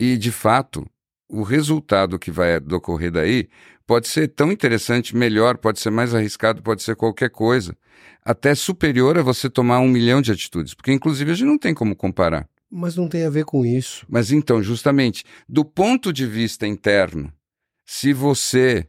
e, 0.00 0.16
de 0.16 0.32
fato, 0.32 0.84
o 1.28 1.44
resultado 1.44 2.18
que 2.18 2.32
vai 2.32 2.56
ocorrer 2.56 3.12
daí 3.12 3.48
pode 3.86 4.08
ser 4.08 4.26
tão 4.26 4.50
interessante, 4.50 5.14
melhor, 5.14 5.58
pode 5.58 5.78
ser 5.78 5.90
mais 5.90 6.12
arriscado, 6.12 6.60
pode 6.60 6.82
ser 6.82 6.96
qualquer 6.96 7.30
coisa, 7.30 7.78
até 8.24 8.52
superior 8.52 9.16
a 9.16 9.22
você 9.22 9.48
tomar 9.48 9.78
um 9.78 9.86
milhão 9.86 10.20
de 10.20 10.32
atitudes, 10.32 10.74
porque, 10.74 10.90
inclusive, 10.90 11.30
a 11.30 11.34
gente 11.34 11.46
não 11.46 11.56
tem 11.56 11.72
como 11.72 11.94
comparar. 11.94 12.48
Mas 12.76 12.96
não 12.96 13.08
tem 13.08 13.24
a 13.24 13.30
ver 13.30 13.44
com 13.44 13.64
isso. 13.64 14.04
Mas 14.08 14.32
então, 14.32 14.60
justamente, 14.60 15.22
do 15.48 15.64
ponto 15.64 16.12
de 16.12 16.26
vista 16.26 16.66
interno, 16.66 17.32
se 17.86 18.12
você 18.12 18.88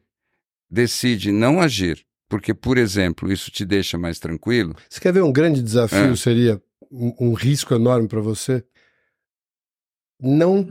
decide 0.67 1.31
não 1.31 1.61
agir, 1.61 2.03
porque, 2.27 2.51
por 2.51 2.79
exemplo, 2.79 3.31
isso 3.31 3.51
te 3.51 3.63
deixa 3.63 3.95
mais 3.95 4.17
tranquilo, 4.17 4.75
Você 4.89 4.99
quer 4.99 5.13
ver 5.13 5.21
um 5.21 5.31
grande 5.31 5.61
desafio? 5.61 6.13
É. 6.13 6.15
Seria 6.15 6.59
um, 6.91 7.13
um 7.19 7.33
risco 7.33 7.75
enorme 7.75 8.07
para 8.07 8.19
você? 8.21 8.65
Não 10.19 10.67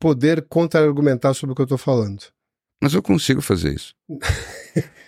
poder 0.00 0.46
contra-argumentar 0.48 1.34
sobre 1.34 1.52
o 1.52 1.54
que 1.54 1.60
eu 1.60 1.64
estou 1.64 1.76
falando. 1.78 2.22
mas 2.82 2.94
eu 2.94 3.02
consigo 3.02 3.42
fazer 3.42 3.74
isso. 3.74 3.94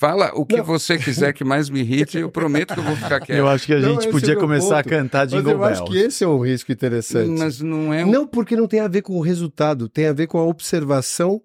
Fala 0.00 0.30
o 0.34 0.46
que 0.46 0.56
Não. 0.58 0.64
você 0.64 0.96
quiser 0.96 1.32
que 1.32 1.42
mais 1.42 1.68
me 1.68 1.80
irrite, 1.80 2.18
eu 2.18 2.30
prometo 2.30 2.72
que 2.72 2.78
eu 2.78 2.84
vou 2.84 2.94
ficar 2.94 3.18
quieto. 3.20 3.36
Eu 3.36 3.48
acho 3.48 3.66
que 3.66 3.74
a 3.74 3.80
Não, 3.80 3.94
gente 3.94 4.06
é 4.06 4.10
podia 4.12 4.34
meu 4.34 4.40
começar 4.40 4.78
a 4.78 4.82
ponto. 4.84 4.90
cantar 4.90 5.26
Mas 5.26 5.30
Jingle 5.32 5.52
eu 5.52 5.64
acho 5.64 5.84
que 5.86 5.96
esse 5.98 6.22
é 6.22 6.28
um 6.28 6.38
risco 6.38 6.70
interessante. 6.70 7.28
Mas 7.36 7.60
não 7.60 7.92
é 7.92 8.04
um... 8.04 8.10
Não, 8.10 8.24
porque 8.26 8.54
não 8.54 8.68
tem 8.68 8.78
a 8.78 8.86
ver 8.86 9.02
com 9.02 9.14
o 9.16 9.20
resultado, 9.20 9.88
tem 9.88 10.06
a 10.06 10.12
ver 10.12 10.28
com 10.28 10.38
a 10.38 10.44
observação. 10.44 11.42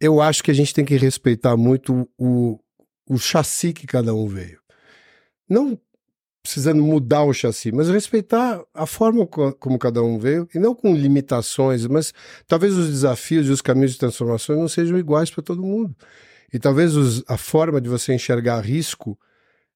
Eu 0.00 0.22
acho 0.22 0.42
que 0.42 0.50
a 0.50 0.54
gente 0.54 0.72
tem 0.72 0.86
que 0.86 0.96
respeitar 0.96 1.54
muito 1.54 2.08
o, 2.18 2.58
o 3.06 3.18
chassi 3.18 3.74
que 3.74 3.86
cada 3.86 4.14
um 4.14 4.26
veio. 4.26 4.58
Não 5.46 5.78
precisando 6.42 6.82
mudar 6.82 7.22
o 7.24 7.32
chassi, 7.34 7.70
mas 7.70 7.88
respeitar 7.90 8.60
a 8.74 8.86
forma 8.86 9.26
co- 9.26 9.52
como 9.60 9.78
cada 9.78 10.02
um 10.02 10.18
veio, 10.18 10.48
e 10.54 10.58
não 10.58 10.74
com 10.74 10.92
limitações, 10.96 11.86
mas 11.86 12.12
talvez 12.48 12.74
os 12.76 12.88
desafios 12.88 13.46
e 13.46 13.50
os 13.50 13.60
caminhos 13.60 13.92
de 13.92 13.98
transformação 13.98 14.56
não 14.56 14.66
sejam 14.66 14.98
iguais 14.98 15.30
para 15.30 15.42
todo 15.42 15.62
mundo. 15.62 15.94
E 16.52 16.58
talvez 16.58 16.94
os- 16.96 17.24
a 17.26 17.36
forma 17.36 17.80
de 17.80 17.88
você 17.88 18.14
enxergar 18.14 18.60
risco 18.60 19.18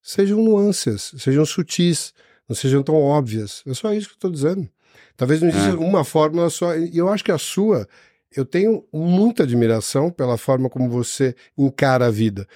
sejam 0.02 0.42
nuances, 0.42 1.12
sejam 1.18 1.44
sutis, 1.44 2.12
não 2.48 2.54
sejam 2.54 2.82
tão 2.82 2.96
óbvias. 2.96 3.62
É 3.66 3.74
só 3.74 3.92
isso 3.92 4.08
que 4.08 4.14
eu 4.14 4.16
estou 4.18 4.30
dizendo. 4.30 4.68
Talvez 5.16 5.40
não 5.40 5.48
exista 5.48 5.70
É. 5.70 5.74
uma 5.74 6.04
fórmula 6.04 6.48
só. 6.50 6.76
E 6.76 6.96
eu 6.96 7.08
acho 7.08 7.24
que 7.24 7.32
a 7.32 7.38
sua, 7.38 7.88
eu 8.34 8.44
tenho 8.44 8.84
muita 8.92 9.42
admiração 9.42 10.10
pela 10.10 10.36
forma 10.36 10.68
como 10.70 10.88
você 10.90 11.34
encara 11.56 12.06
a 12.06 12.10
vida. 12.10 12.46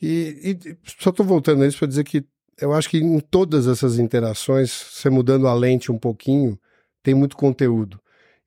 E, 0.00 0.56
e 0.64 0.76
só 0.98 1.10
estou 1.10 1.24
voltando 1.26 1.62
a 1.62 1.66
isso 1.66 1.78
para 1.78 1.88
dizer 1.88 2.04
que 2.04 2.24
eu 2.58 2.72
acho 2.72 2.88
que 2.88 2.98
em 2.98 3.20
todas 3.20 3.66
essas 3.66 3.98
interações, 3.98 4.70
você 4.70 5.08
mudando 5.10 5.46
a 5.46 5.54
lente 5.54 5.92
um 5.92 5.98
pouquinho, 5.98 6.58
tem 7.02 7.14
muito 7.14 7.36
conteúdo. 7.36 8.00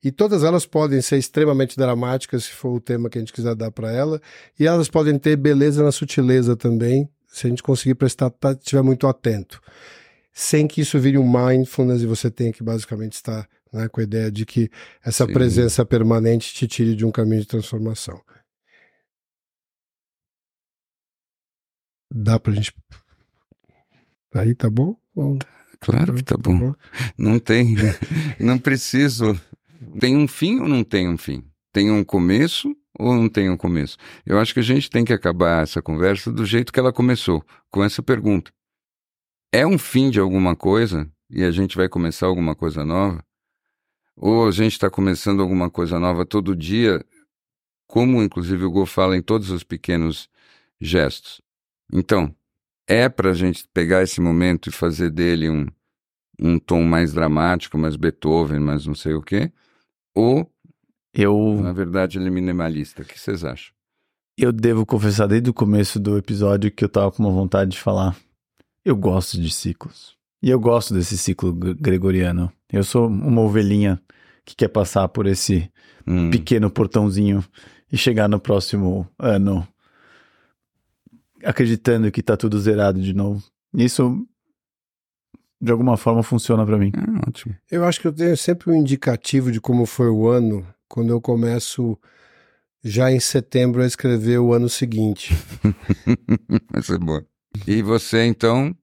E 0.04 0.12
todas 0.12 0.44
elas 0.44 0.66
podem 0.66 1.00
ser 1.00 1.16
extremamente 1.16 1.78
dramáticas, 1.78 2.44
se 2.44 2.50
for 2.50 2.74
o 2.74 2.80
tema 2.80 3.08
que 3.08 3.16
a 3.16 3.22
gente 3.22 3.32
quiser 3.32 3.54
dar 3.54 3.70
para 3.70 3.90
ela, 3.90 4.20
e 4.60 4.66
elas 4.66 4.86
podem 4.86 5.18
ter 5.18 5.34
beleza 5.34 5.82
na 5.82 5.90
sutileza 5.90 6.54
também, 6.54 7.08
se 7.26 7.46
a 7.46 7.50
gente 7.50 7.62
conseguir 7.62 7.94
prestar, 7.94 8.28
tá, 8.28 8.52
estiver 8.52 8.82
muito 8.82 9.06
atento. 9.06 9.62
Sem 10.30 10.66
que 10.66 10.82
isso 10.82 10.98
vire 10.98 11.16
um 11.16 11.24
mindfulness 11.24 12.02
e 12.02 12.06
você 12.06 12.30
tenha 12.30 12.52
que 12.52 12.62
basicamente 12.62 13.14
estar 13.14 13.48
né, 13.72 13.88
com 13.88 14.00
a 14.00 14.04
ideia 14.04 14.30
de 14.30 14.44
que 14.44 14.70
essa 15.02 15.26
Sim. 15.26 15.32
presença 15.32 15.86
permanente 15.86 16.52
te 16.52 16.66
tire 16.66 16.94
de 16.94 17.06
um 17.06 17.10
caminho 17.10 17.40
de 17.40 17.46
transformação. 17.46 18.20
Dá 22.12 22.38
pra 22.38 22.52
gente. 22.52 22.74
Aí 24.34 24.54
tá 24.54 24.68
bom? 24.68 24.96
Bom, 25.14 25.38
Claro 25.84 26.14
que 26.14 26.22
tá 26.22 26.36
bom. 26.36 26.74
Não 27.16 27.38
tem, 27.38 27.74
não 28.40 28.58
preciso. 28.58 29.38
Tem 29.98 30.16
um 30.16 30.26
fim 30.26 30.60
ou 30.60 30.68
não 30.68 30.84
tem 30.84 31.08
um 31.08 31.16
fim? 31.16 31.44
Tem 31.72 31.90
um 31.90 32.04
começo 32.04 32.74
ou 32.98 33.14
não 33.14 33.28
tem 33.28 33.50
um 33.50 33.56
começo? 33.56 33.96
Eu 34.24 34.38
acho 34.38 34.54
que 34.54 34.60
a 34.60 34.64
gente 34.64 34.88
tem 34.88 35.04
que 35.04 35.12
acabar 35.12 35.62
essa 35.62 35.82
conversa 35.82 36.32
do 36.32 36.44
jeito 36.44 36.72
que 36.72 36.78
ela 36.78 36.92
começou, 36.92 37.44
com 37.70 37.82
essa 37.82 38.02
pergunta. 38.02 38.52
É 39.52 39.66
um 39.66 39.78
fim 39.78 40.10
de 40.10 40.20
alguma 40.20 40.54
coisa 40.54 41.10
e 41.30 41.42
a 41.42 41.50
gente 41.50 41.76
vai 41.76 41.88
começar 41.88 42.26
alguma 42.26 42.54
coisa 42.54 42.84
nova? 42.84 43.24
Ou 44.16 44.46
a 44.46 44.50
gente 44.50 44.72
está 44.72 44.88
começando 44.88 45.42
alguma 45.42 45.68
coisa 45.68 45.98
nova 45.98 46.24
todo 46.24 46.54
dia, 46.54 47.04
como 47.86 48.22
inclusive 48.22 48.64
o 48.64 48.70
Go 48.70 48.86
fala 48.86 49.16
em 49.16 49.22
todos 49.22 49.50
os 49.50 49.64
pequenos 49.64 50.28
gestos? 50.80 51.40
Então, 51.92 52.34
é 52.86 53.08
para 53.08 53.30
a 53.30 53.34
gente 53.34 53.66
pegar 53.72 54.02
esse 54.02 54.20
momento 54.20 54.68
e 54.68 54.72
fazer 54.72 55.10
dele 55.10 55.50
um, 55.50 55.66
um 56.38 56.58
tom 56.58 56.82
mais 56.82 57.12
dramático, 57.12 57.78
mais 57.78 57.96
Beethoven, 57.96 58.60
mais 58.60 58.86
não 58.86 58.94
sei 58.94 59.14
o 59.14 59.22
quê? 59.22 59.52
Ou, 60.14 60.50
Eu, 61.12 61.60
na 61.62 61.72
verdade, 61.72 62.18
ele 62.18 62.26
é 62.28 62.30
minimalista? 62.30 63.02
O 63.02 63.04
que 63.04 63.18
vocês 63.18 63.44
acham? 63.44 63.72
eu 64.36 64.50
devo 64.52 64.84
confessar 64.84 65.28
desde 65.28 65.48
o 65.48 65.54
começo 65.54 66.00
do 66.00 66.18
episódio 66.18 66.70
que 66.70 66.84
eu 66.84 66.88
tava 66.88 67.12
com 67.12 67.22
uma 67.22 67.30
vontade 67.32 67.70
de 67.72 67.80
falar. 67.80 68.16
Eu 68.84 68.96
gosto 68.96 69.40
de 69.40 69.48
ciclos. 69.48 70.16
E 70.42 70.50
eu 70.50 70.58
gosto 70.58 70.92
desse 70.92 71.16
ciclo 71.16 71.52
gre- 71.54 71.74
gregoriano. 71.74 72.52
Eu 72.72 72.82
sou 72.82 73.06
uma 73.06 73.40
ovelhinha 73.42 74.00
que 74.44 74.56
quer 74.56 74.68
passar 74.68 75.08
por 75.08 75.26
esse 75.26 75.70
Hum, 76.06 76.30
pequeno 76.30 76.68
portãozinho 76.70 77.42
e 77.90 77.96
chegar 77.96 78.28
no 78.28 78.38
próximo 78.40 79.08
ano 79.18 79.66
acreditando 81.42 82.10
que 82.10 82.22
tá 82.22 82.36
tudo 82.36 82.58
zerado 82.60 83.00
de 83.00 83.14
novo. 83.14 83.42
Isso 83.74 84.26
de 85.60 85.72
alguma 85.72 85.96
forma 85.96 86.22
funciona 86.22 86.64
pra 86.64 86.78
mim. 86.78 86.92
é 86.94 87.28
ótimo. 87.28 87.54
Eu 87.70 87.84
acho 87.84 88.00
que 88.00 88.06
eu 88.06 88.12
tenho 88.12 88.36
sempre 88.36 88.70
um 88.70 88.74
indicativo 88.74 89.50
de 89.50 89.60
como 89.60 89.86
foi 89.86 90.08
o 90.08 90.28
ano 90.28 90.66
quando 90.88 91.10
eu 91.10 91.20
começo 91.20 91.98
já 92.82 93.10
em 93.10 93.18
setembro 93.18 93.82
a 93.82 93.86
escrever 93.86 94.38
o 94.38 94.52
ano 94.52 94.68
seguinte. 94.68 95.34
Vai 96.70 96.82
ser 96.82 96.98
bom. 96.98 97.20
E 97.66 97.80
você, 97.82 98.24
então, 98.24 98.76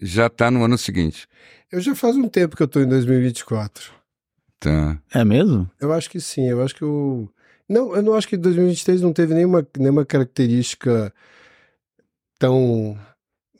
já 0.00 0.26
está 0.26 0.50
no 0.50 0.64
ano 0.64 0.76
seguinte. 0.76 1.28
Eu 1.70 1.80
já 1.80 1.94
faz 1.94 2.16
um 2.16 2.28
tempo 2.28 2.56
que 2.56 2.62
eu 2.62 2.66
estou 2.66 2.82
em 2.82 2.88
2024. 2.88 3.92
Tá. 4.58 5.00
É 5.14 5.24
mesmo? 5.24 5.70
Eu 5.80 5.92
acho 5.92 6.10
que 6.10 6.20
sim, 6.20 6.48
eu 6.48 6.62
acho 6.62 6.74
que 6.74 6.84
o. 6.84 7.28
Não, 7.68 7.94
eu 7.94 8.02
não 8.02 8.14
acho 8.14 8.26
que 8.26 8.36
2023 8.36 9.00
não 9.00 9.12
teve 9.12 9.32
nenhuma, 9.32 9.66
nenhuma 9.78 10.04
característica 10.04 11.14
tão 12.38 12.98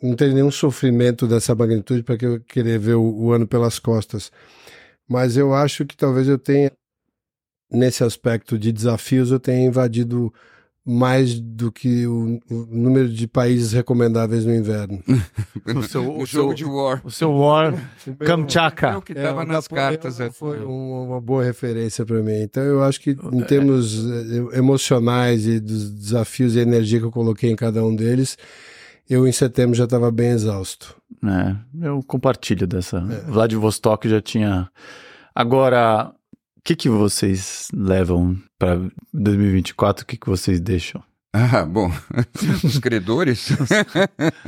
não 0.03 0.15
tem 0.15 0.33
nenhum 0.35 0.51
sofrimento 0.51 1.27
dessa 1.27 1.55
magnitude 1.55 2.03
para 2.03 2.17
que 2.17 2.27
eu 2.27 2.41
querer 2.41 2.79
ver 2.79 2.95
o, 2.95 3.03
o 3.03 3.33
ano 3.33 3.47
pelas 3.47 3.79
costas. 3.79 4.31
Mas 5.09 5.37
eu 5.37 5.53
acho 5.55 5.85
que 5.85 5.97
talvez 5.97 6.29
eu 6.29 6.39
tenha, 6.39 6.71
nesse 7.71 8.03
aspecto 8.05 8.59
de 8.59 8.73
desafios, 8.73 9.31
eu 9.31 9.41
tenha 9.41 9.67
invadido 9.67 10.33
mais 10.85 11.39
do 11.39 11.71
que 11.71 12.07
o, 12.07 12.41
o 12.51 12.67
número 12.71 13.09
de 13.09 13.29
países 13.29 13.73
recomendáveis 13.73 14.45
no 14.47 14.55
inverno. 14.55 15.03
O 15.77 15.83
seu, 15.83 16.03
O 16.09 16.23
o 16.23 16.27
jogo 16.27 16.49
seu, 16.49 16.55
de 16.55 16.65
War. 16.65 17.01
o 17.05 17.11
seu 17.11 17.31
War 17.33 17.75
É 18.21 18.25
Kamchatka. 18.25 18.97
o 18.99 19.03
que 19.03 19.13
estava 19.13 19.43
o 19.43 19.45
nas 19.45 19.65
Napoleão 19.65 19.89
cartas. 19.91 20.19
é. 20.21 20.31
Foi 20.31 20.65
um- 20.65 21.05
uma 21.09 21.21
boa 21.21 21.45
referência 21.45 22.05
para 22.05 22.21
mim. 22.23 22.41
Então 22.41 22.63
eu 22.63 22.83
acho 22.83 22.99
que 23.01 23.11
em 23.11 23.43
termos 23.43 23.95
eh, 24.11 24.59
emocionais 24.59 25.47
e 25.47 25.61
dos 25.61 25.91
desafios 25.93 26.57
e 26.57 26.61
energia 26.61 26.99
que 26.99 27.05
eu 27.05 27.11
coloquei 27.13 27.51
em 27.51 27.57
cada 27.57 27.85
um 27.85 27.95
deles, 27.95 28.37
eu 29.11 29.27
em 29.27 29.33
setembro 29.33 29.77
já 29.77 29.85
estava 29.85 30.11
bem 30.11 30.31
exausto. 30.31 30.97
É, 31.25 31.87
eu 31.87 32.03
compartilho 32.03 32.67
dessa. 32.67 33.01
Vladivostok 33.27 34.09
já 34.09 34.21
tinha. 34.23 34.71
Agora, 35.35 36.13
o 36.57 36.63
que, 36.63 36.77
que 36.77 36.89
vocês 36.89 37.69
levam 37.75 38.41
para 38.59 38.81
2024? 39.13 40.05
O 40.05 40.07
que, 40.07 40.17
que 40.17 40.29
vocês 40.29 40.61
deixam? 40.61 41.03
Ah, 41.33 41.65
bom, 41.65 41.93
os 42.65 42.79
credores, 42.79 43.51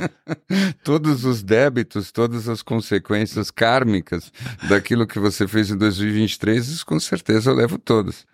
todos 0.83 1.23
os 1.23 1.41
débitos, 1.41 2.11
todas 2.11 2.49
as 2.49 2.61
consequências 2.61 3.49
kármicas 3.49 4.33
daquilo 4.67 5.07
que 5.07 5.17
você 5.17 5.47
fez 5.47 5.71
em 5.71 5.77
2023, 5.77 6.67
isso 6.67 6.85
com 6.85 6.99
certeza 6.99 7.49
eu 7.51 7.55
levo 7.55 7.77
todas. 7.77 8.25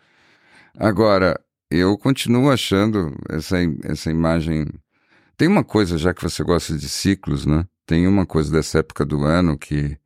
Agora, 0.80 1.39
eu 1.69 1.95
continuo 1.97 2.49
achando 2.49 3.15
essa, 3.30 3.57
essa 3.84 4.10
imagem. 4.10 4.65
Tem 5.40 5.48
uma 5.48 5.64
coisa, 5.64 5.98
já 5.98 6.14
que 6.14 6.22
você 6.22 6.44
gosta 6.44 6.78
de 6.78 6.90
ciclos, 6.90 7.45
né? 7.45 7.66
Tem 7.86 8.06
uma 8.07 8.26
coisa 8.26 8.52
dessa 8.52 8.80
época 8.80 9.06
do 9.06 9.24
ano 9.24 9.57
que, 9.57 9.98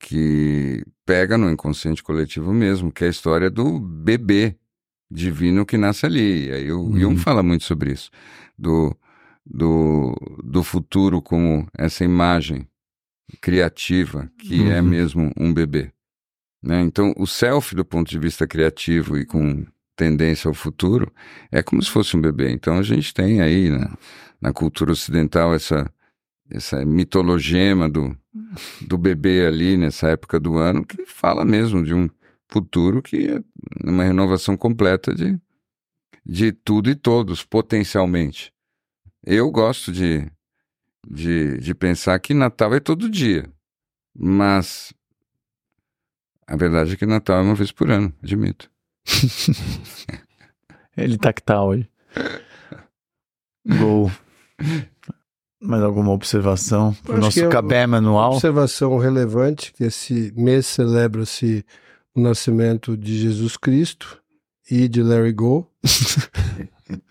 que 0.00 0.84
pega 1.06 1.38
no 1.38 1.48
inconsciente 1.48 2.02
coletivo 2.02 2.52
mesmo, 2.52 2.90
que 2.90 3.04
é 3.04 3.06
a 3.06 3.10
história 3.10 3.48
do 3.48 3.78
bebê 3.78 4.56
divino 5.08 5.64
que 5.64 5.76
nasce 5.78 6.04
ali. 6.04 6.48
E 6.48 6.52
aí 6.52 6.72
o 6.72 6.80
Uhum. 6.80 6.98
Jung 6.98 7.16
fala 7.16 7.44
muito 7.44 7.62
sobre 7.62 7.92
isso, 7.92 8.10
do, 8.58 8.92
do, 9.46 10.16
do 10.42 10.64
futuro 10.64 11.22
como 11.22 11.68
essa 11.78 12.04
imagem 12.04 12.66
criativa 13.40 14.28
que 14.36 14.64
é 14.68 14.82
Uhum. 14.82 14.88
mesmo 14.88 15.32
um 15.38 15.54
bebê. 15.54 15.92
Né? 16.60 16.80
Então, 16.80 17.14
o 17.16 17.24
self, 17.24 17.72
do 17.76 17.84
ponto 17.84 18.10
de 18.10 18.18
vista 18.18 18.48
criativo 18.48 19.16
e 19.16 19.24
com 19.24 19.64
tendência 19.96 20.48
ao 20.48 20.54
futuro, 20.54 21.12
é 21.50 21.62
como 21.62 21.82
se 21.82 21.90
fosse 21.90 22.16
um 22.16 22.20
bebê. 22.20 22.50
Então, 22.50 22.78
a 22.78 22.82
gente 22.82 23.12
tem 23.12 23.40
aí 23.40 23.70
na, 23.70 23.96
na 24.40 24.52
cultura 24.52 24.92
ocidental 24.92 25.54
essa, 25.54 25.90
essa 26.50 26.84
mitologema 26.84 27.88
do, 27.88 28.16
do 28.82 28.98
bebê 28.98 29.46
ali 29.46 29.76
nessa 29.76 30.08
época 30.08 30.38
do 30.38 30.58
ano 30.58 30.84
que 30.84 31.04
fala 31.06 31.44
mesmo 31.44 31.82
de 31.84 31.94
um 31.94 32.08
futuro 32.48 33.02
que 33.02 33.28
é 33.28 33.40
uma 33.84 34.04
renovação 34.04 34.56
completa 34.56 35.14
de, 35.14 35.38
de 36.24 36.52
tudo 36.52 36.90
e 36.90 36.94
todos, 36.94 37.44
potencialmente. 37.44 38.52
Eu 39.24 39.50
gosto 39.50 39.90
de, 39.90 40.30
de, 41.08 41.58
de 41.58 41.74
pensar 41.74 42.18
que 42.18 42.34
Natal 42.34 42.74
é 42.74 42.80
todo 42.80 43.10
dia, 43.10 43.50
mas 44.14 44.92
a 46.46 46.56
verdade 46.56 46.92
é 46.92 46.96
que 46.96 47.06
Natal 47.06 47.38
é 47.38 47.42
uma 47.42 47.54
vez 47.54 47.72
por 47.72 47.90
ano, 47.90 48.12
admito. 48.22 48.70
Ele 50.96 51.18
tá 51.18 51.32
que 51.32 51.42
tá 51.42 51.62
hoje. 51.62 51.88
Gol. 53.78 54.10
Mais 55.60 55.82
alguma 55.82 56.12
observação 56.12 56.92
pro 57.02 57.14
Acho 57.14 57.22
nosso 57.22 57.48
cabé 57.48 57.86
manual? 57.86 58.34
Observação 58.34 58.98
relevante, 58.98 59.72
que 59.72 59.84
esse 59.84 60.32
mês 60.36 60.66
celebra-se 60.66 61.64
o 62.14 62.20
nascimento 62.20 62.96
de 62.96 63.18
Jesus 63.18 63.56
Cristo 63.56 64.20
e 64.70 64.86
de 64.88 65.02
Larry 65.02 65.32
Go. 65.32 65.68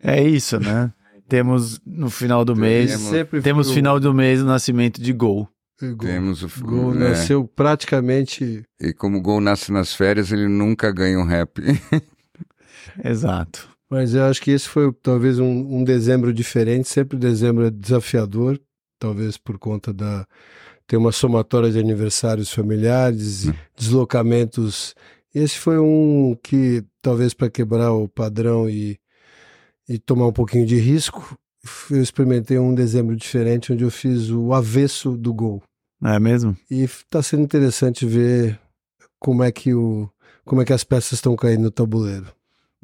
É 0.00 0.22
isso, 0.22 0.60
né? 0.60 0.92
Temos 1.28 1.80
no 1.84 2.08
final 2.08 2.44
do 2.44 2.54
mês. 2.54 2.92
Temos- 2.92 3.08
Sempre 3.08 3.42
Temos 3.42 3.66
foi 3.66 3.72
o- 3.72 3.74
final 3.74 3.98
do 4.00 4.14
mês 4.14 4.40
o 4.40 4.44
nascimento 4.46 5.00
de 5.02 5.12
Gol. 5.12 5.48
O 5.86 5.96
Go. 5.96 6.06
Temos 6.06 6.42
o 6.42 6.48
Go 6.64 6.92
é, 6.92 7.10
nasceu 7.10 7.44
praticamente 7.46 8.64
E 8.80 8.92
como 8.92 9.18
o 9.18 9.20
Gol 9.22 9.40
nasce 9.40 9.70
nas 9.72 9.94
férias, 9.94 10.32
ele 10.32 10.48
nunca 10.48 10.90
ganha 10.90 11.18
um 11.18 11.24
rap. 11.24 11.60
Exato. 13.04 13.68
Mas 13.90 14.14
eu 14.14 14.24
acho 14.24 14.42
que 14.42 14.50
esse 14.50 14.68
foi 14.68 14.92
talvez 15.02 15.38
um, 15.38 15.78
um 15.78 15.84
dezembro 15.84 16.32
diferente. 16.32 16.88
Sempre 16.88 17.18
dezembro 17.18 17.64
é 17.66 17.70
desafiador, 17.70 18.60
talvez 18.98 19.36
por 19.36 19.58
conta 19.58 19.92
da. 19.92 20.26
Ter 20.86 20.96
uma 20.96 21.12
somatória 21.12 21.70
de 21.70 21.78
aniversários 21.78 22.50
familiares, 22.50 23.46
Hum. 23.48 23.54
deslocamentos. 23.76 24.94
Esse 25.34 25.58
foi 25.58 25.78
um 25.78 26.34
que, 26.42 26.82
talvez 27.02 27.34
para 27.34 27.50
quebrar 27.50 27.92
o 27.92 28.08
padrão 28.08 28.68
e, 28.68 28.98
e 29.86 29.98
tomar 29.98 30.26
um 30.26 30.32
pouquinho 30.32 30.64
de 30.66 30.76
risco, 30.76 31.38
eu 31.90 32.00
experimentei 32.02 32.58
um 32.58 32.74
dezembro 32.74 33.14
diferente, 33.14 33.70
onde 33.72 33.84
eu 33.84 33.90
fiz 33.90 34.30
o 34.30 34.54
avesso 34.54 35.14
do 35.16 35.34
gol. 35.34 35.62
Não 36.00 36.12
é 36.12 36.20
mesmo? 36.20 36.56
E 36.70 36.82
está 36.82 37.22
sendo 37.22 37.42
interessante 37.42 38.06
ver 38.06 38.58
como 39.18 39.42
é 39.42 39.50
que, 39.50 39.74
o, 39.74 40.08
como 40.44 40.62
é 40.62 40.64
que 40.64 40.72
as 40.72 40.84
peças 40.84 41.12
estão 41.12 41.34
caindo 41.34 41.62
no 41.62 41.70
tabuleiro. 41.70 42.26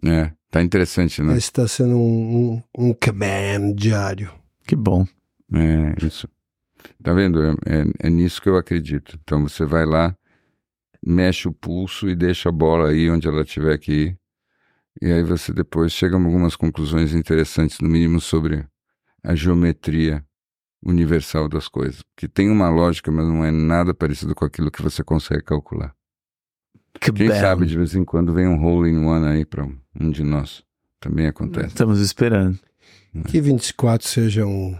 É, 0.04 0.32
tá 0.50 0.62
interessante, 0.62 1.22
né? 1.22 1.32
Esse 1.32 1.46
está 1.46 1.66
sendo 1.68 1.96
um, 1.96 2.62
um, 2.76 2.88
um 2.88 2.94
kabam 2.94 3.72
diário. 3.74 4.32
Que 4.66 4.74
bom. 4.74 5.06
É, 5.52 6.04
isso. 6.04 6.28
Tá 7.02 7.12
vendo? 7.12 7.42
É, 7.42 7.50
é, 7.66 7.84
é 8.08 8.10
nisso 8.10 8.42
que 8.42 8.48
eu 8.48 8.56
acredito. 8.56 9.18
Então 9.22 9.42
você 9.42 9.64
vai 9.64 9.86
lá, 9.86 10.16
mexe 11.04 11.48
o 11.48 11.52
pulso 11.52 12.08
e 12.08 12.16
deixa 12.16 12.48
a 12.48 12.52
bola 12.52 12.90
aí 12.90 13.08
onde 13.08 13.28
ela 13.28 13.44
tiver 13.44 13.78
que 13.78 13.92
ir. 13.92 14.18
E 15.00 15.10
aí 15.10 15.22
você 15.22 15.52
depois 15.52 15.92
chega 15.92 16.16
a 16.16 16.20
algumas 16.20 16.56
conclusões 16.56 17.14
interessantes, 17.14 17.80
no 17.80 17.88
mínimo 17.88 18.20
sobre 18.20 18.64
a 19.22 19.34
geometria 19.34 20.24
universal 20.84 21.48
das 21.48 21.68
coisas. 21.68 22.02
Que 22.16 22.28
tem 22.28 22.50
uma 22.50 22.68
lógica, 22.68 23.10
mas 23.10 23.26
não 23.26 23.44
é 23.44 23.50
nada 23.50 23.94
parecido 23.94 24.34
com 24.34 24.44
aquilo 24.44 24.70
que 24.70 24.82
você 24.82 25.02
consegue 25.02 25.42
calcular. 25.42 25.94
Que 27.00 27.12
Quem 27.12 27.28
belo. 27.28 27.40
sabe 27.40 27.66
de 27.66 27.76
vez 27.76 27.94
em 27.94 28.04
quando 28.04 28.32
vem 28.32 28.46
um 28.46 28.62
hole 28.64 28.90
in 28.90 29.04
one 29.04 29.26
aí 29.26 29.44
para 29.44 29.64
um 29.64 30.10
de 30.10 30.22
nós. 30.22 30.62
Também 31.00 31.26
acontece. 31.26 31.68
Estamos 31.68 32.00
esperando. 32.00 32.58
Que 33.28 33.40
24 33.40 34.06
seja 34.06 34.46
um 34.46 34.76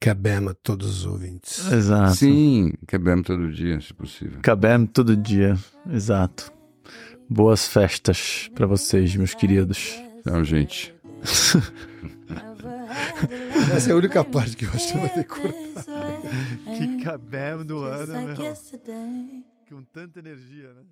kabam 0.00 0.48
a 0.48 0.54
todos 0.54 0.98
os 0.98 1.06
ouvintes. 1.06 1.70
Exato. 1.72 2.16
Sim, 2.16 2.72
quebramos 2.86 3.26
todo 3.26 3.50
dia, 3.50 3.80
se 3.80 3.92
possível. 3.92 4.38
Cabem 4.42 4.86
todo 4.86 5.16
dia. 5.16 5.56
Exato. 5.90 6.52
Boas 7.28 7.66
festas 7.66 8.50
pra 8.54 8.66
vocês, 8.66 9.16
meus 9.16 9.34
queridos. 9.34 9.98
Tchau, 10.22 10.44
gente. 10.44 10.94
Essa 13.74 13.90
é 13.90 13.92
a 13.92 13.96
única 13.96 14.24
parte 14.24 14.56
que 14.56 14.64
eu 14.64 14.70
acho 14.70 14.92
que 14.92 14.98
vai 14.98 15.08
ter 15.08 15.24
que 15.24 15.28
cortar. 15.28 15.84
Que 16.76 17.04
cabem 17.04 17.64
do 17.64 17.78
ano, 17.84 18.12
meu. 18.12 18.36
Com 19.68 19.82
tanta 19.92 20.18
energia, 20.20 20.68
né? 20.74 20.82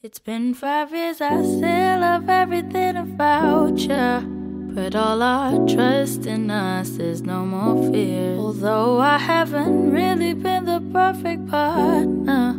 It's 0.00 0.20
been 0.20 0.54
five 0.54 0.92
years, 0.92 1.20
I 1.20 1.42
still 1.42 2.00
love 2.00 2.28
everything 2.30 2.96
about 2.96 3.80
you. 3.82 4.38
Put 4.72 4.94
all 4.94 5.20
our 5.20 5.66
trust 5.66 6.24
in 6.24 6.50
us, 6.50 6.90
there's 6.96 7.20
no 7.20 7.44
more 7.44 7.90
fear. 7.90 8.36
Although 8.38 9.00
I 9.00 9.18
haven't 9.18 9.90
really 9.90 10.34
been 10.34 10.66
the 10.66 10.80
perfect 10.92 11.48
partner, 11.48 12.54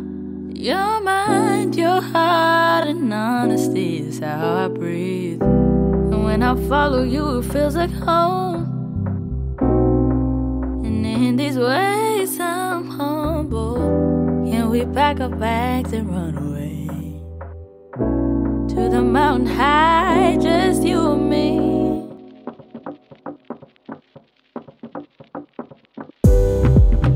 your 0.54 1.00
mind, 1.00 1.76
your 1.76 2.02
heart, 2.02 2.88
and 2.88 3.10
honesty 3.10 4.00
is 4.06 4.18
how 4.18 4.66
I 4.66 4.68
breathe. 4.68 5.40
When 6.30 6.44
I 6.44 6.54
follow 6.68 7.02
you, 7.02 7.38
it 7.38 7.46
feels 7.46 7.74
like 7.74 7.90
home. 7.90 8.62
And 10.84 11.04
in 11.04 11.34
these 11.34 11.58
ways, 11.58 12.38
I'm 12.38 12.88
humble. 12.88 13.74
Can 14.48 14.70
we 14.70 14.86
pack 14.86 15.18
our 15.18 15.28
bags 15.28 15.92
and 15.92 16.08
run 16.08 16.38
away? 16.38 16.86
to 18.68 18.88
the 18.88 19.02
mountain 19.02 19.48
high, 19.48 20.38
just 20.40 20.84
you 20.84 21.00
and 21.14 21.28
me. 21.28 21.46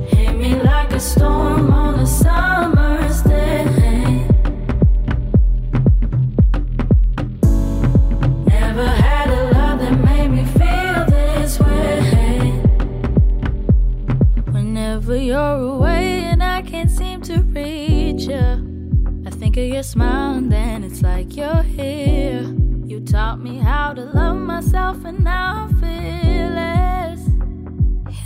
Hit 0.08 0.34
me 0.36 0.60
like 0.60 0.92
a 0.92 0.98
storm 0.98 1.72
on 1.72 2.00
a 2.00 2.06
summer's 2.06 3.22
day. 3.22 3.53
you're 15.24 15.38
away 15.38 16.24
and 16.24 16.42
I 16.42 16.60
can't 16.60 16.90
seem 16.90 17.22
to 17.22 17.40
reach 17.42 18.24
you. 18.24 19.22
I 19.26 19.30
think 19.30 19.56
of 19.56 19.64
your 19.64 19.82
smile 19.82 20.34
and 20.34 20.52
then 20.52 20.84
it's 20.84 21.00
like 21.00 21.34
you're 21.34 21.62
here. 21.62 22.42
You 22.84 23.00
taught 23.00 23.40
me 23.40 23.56
how 23.56 23.94
to 23.94 24.02
love 24.04 24.36
myself 24.36 25.02
and 25.06 25.24
now 25.24 25.64
I'm 25.64 25.80
fearless. 25.80 27.20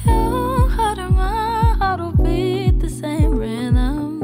You 0.04 0.68
heart 0.68 0.98
and 0.98 1.14
my 1.14 1.76
heart 1.78 2.00
will 2.00 2.24
beat 2.24 2.80
the 2.80 2.90
same 2.90 3.30
rhythm. 3.36 4.20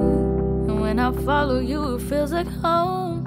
And 0.66 0.80
when 0.80 0.98
I 0.98 1.12
follow 1.24 1.60
you, 1.60 1.94
it 1.94 2.02
feels 2.02 2.32
like 2.32 2.48
home. 2.48 3.24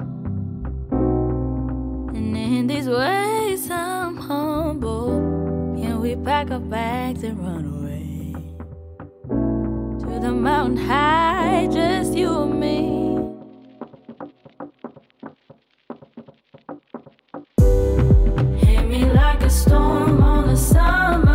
And 2.14 2.36
in 2.36 2.66
these 2.66 2.88
ways, 2.88 3.70
I'm 3.70 4.16
humble. 4.16 5.08
Can 5.80 6.00
we 6.00 6.16
pack 6.16 6.50
our 6.50 6.60
bags 6.60 7.22
and 7.22 7.38
run 7.38 7.64
away? 7.64 7.87
the 10.20 10.32
mountain 10.32 10.76
high, 10.76 11.68
just 11.70 12.14
you 12.14 12.42
and 12.42 12.58
me. 12.58 13.18
Hit 18.58 18.88
me 18.88 19.04
like 19.12 19.42
a 19.42 19.50
storm 19.50 20.22
on 20.22 20.48
the 20.48 20.56
summer. 20.56 21.27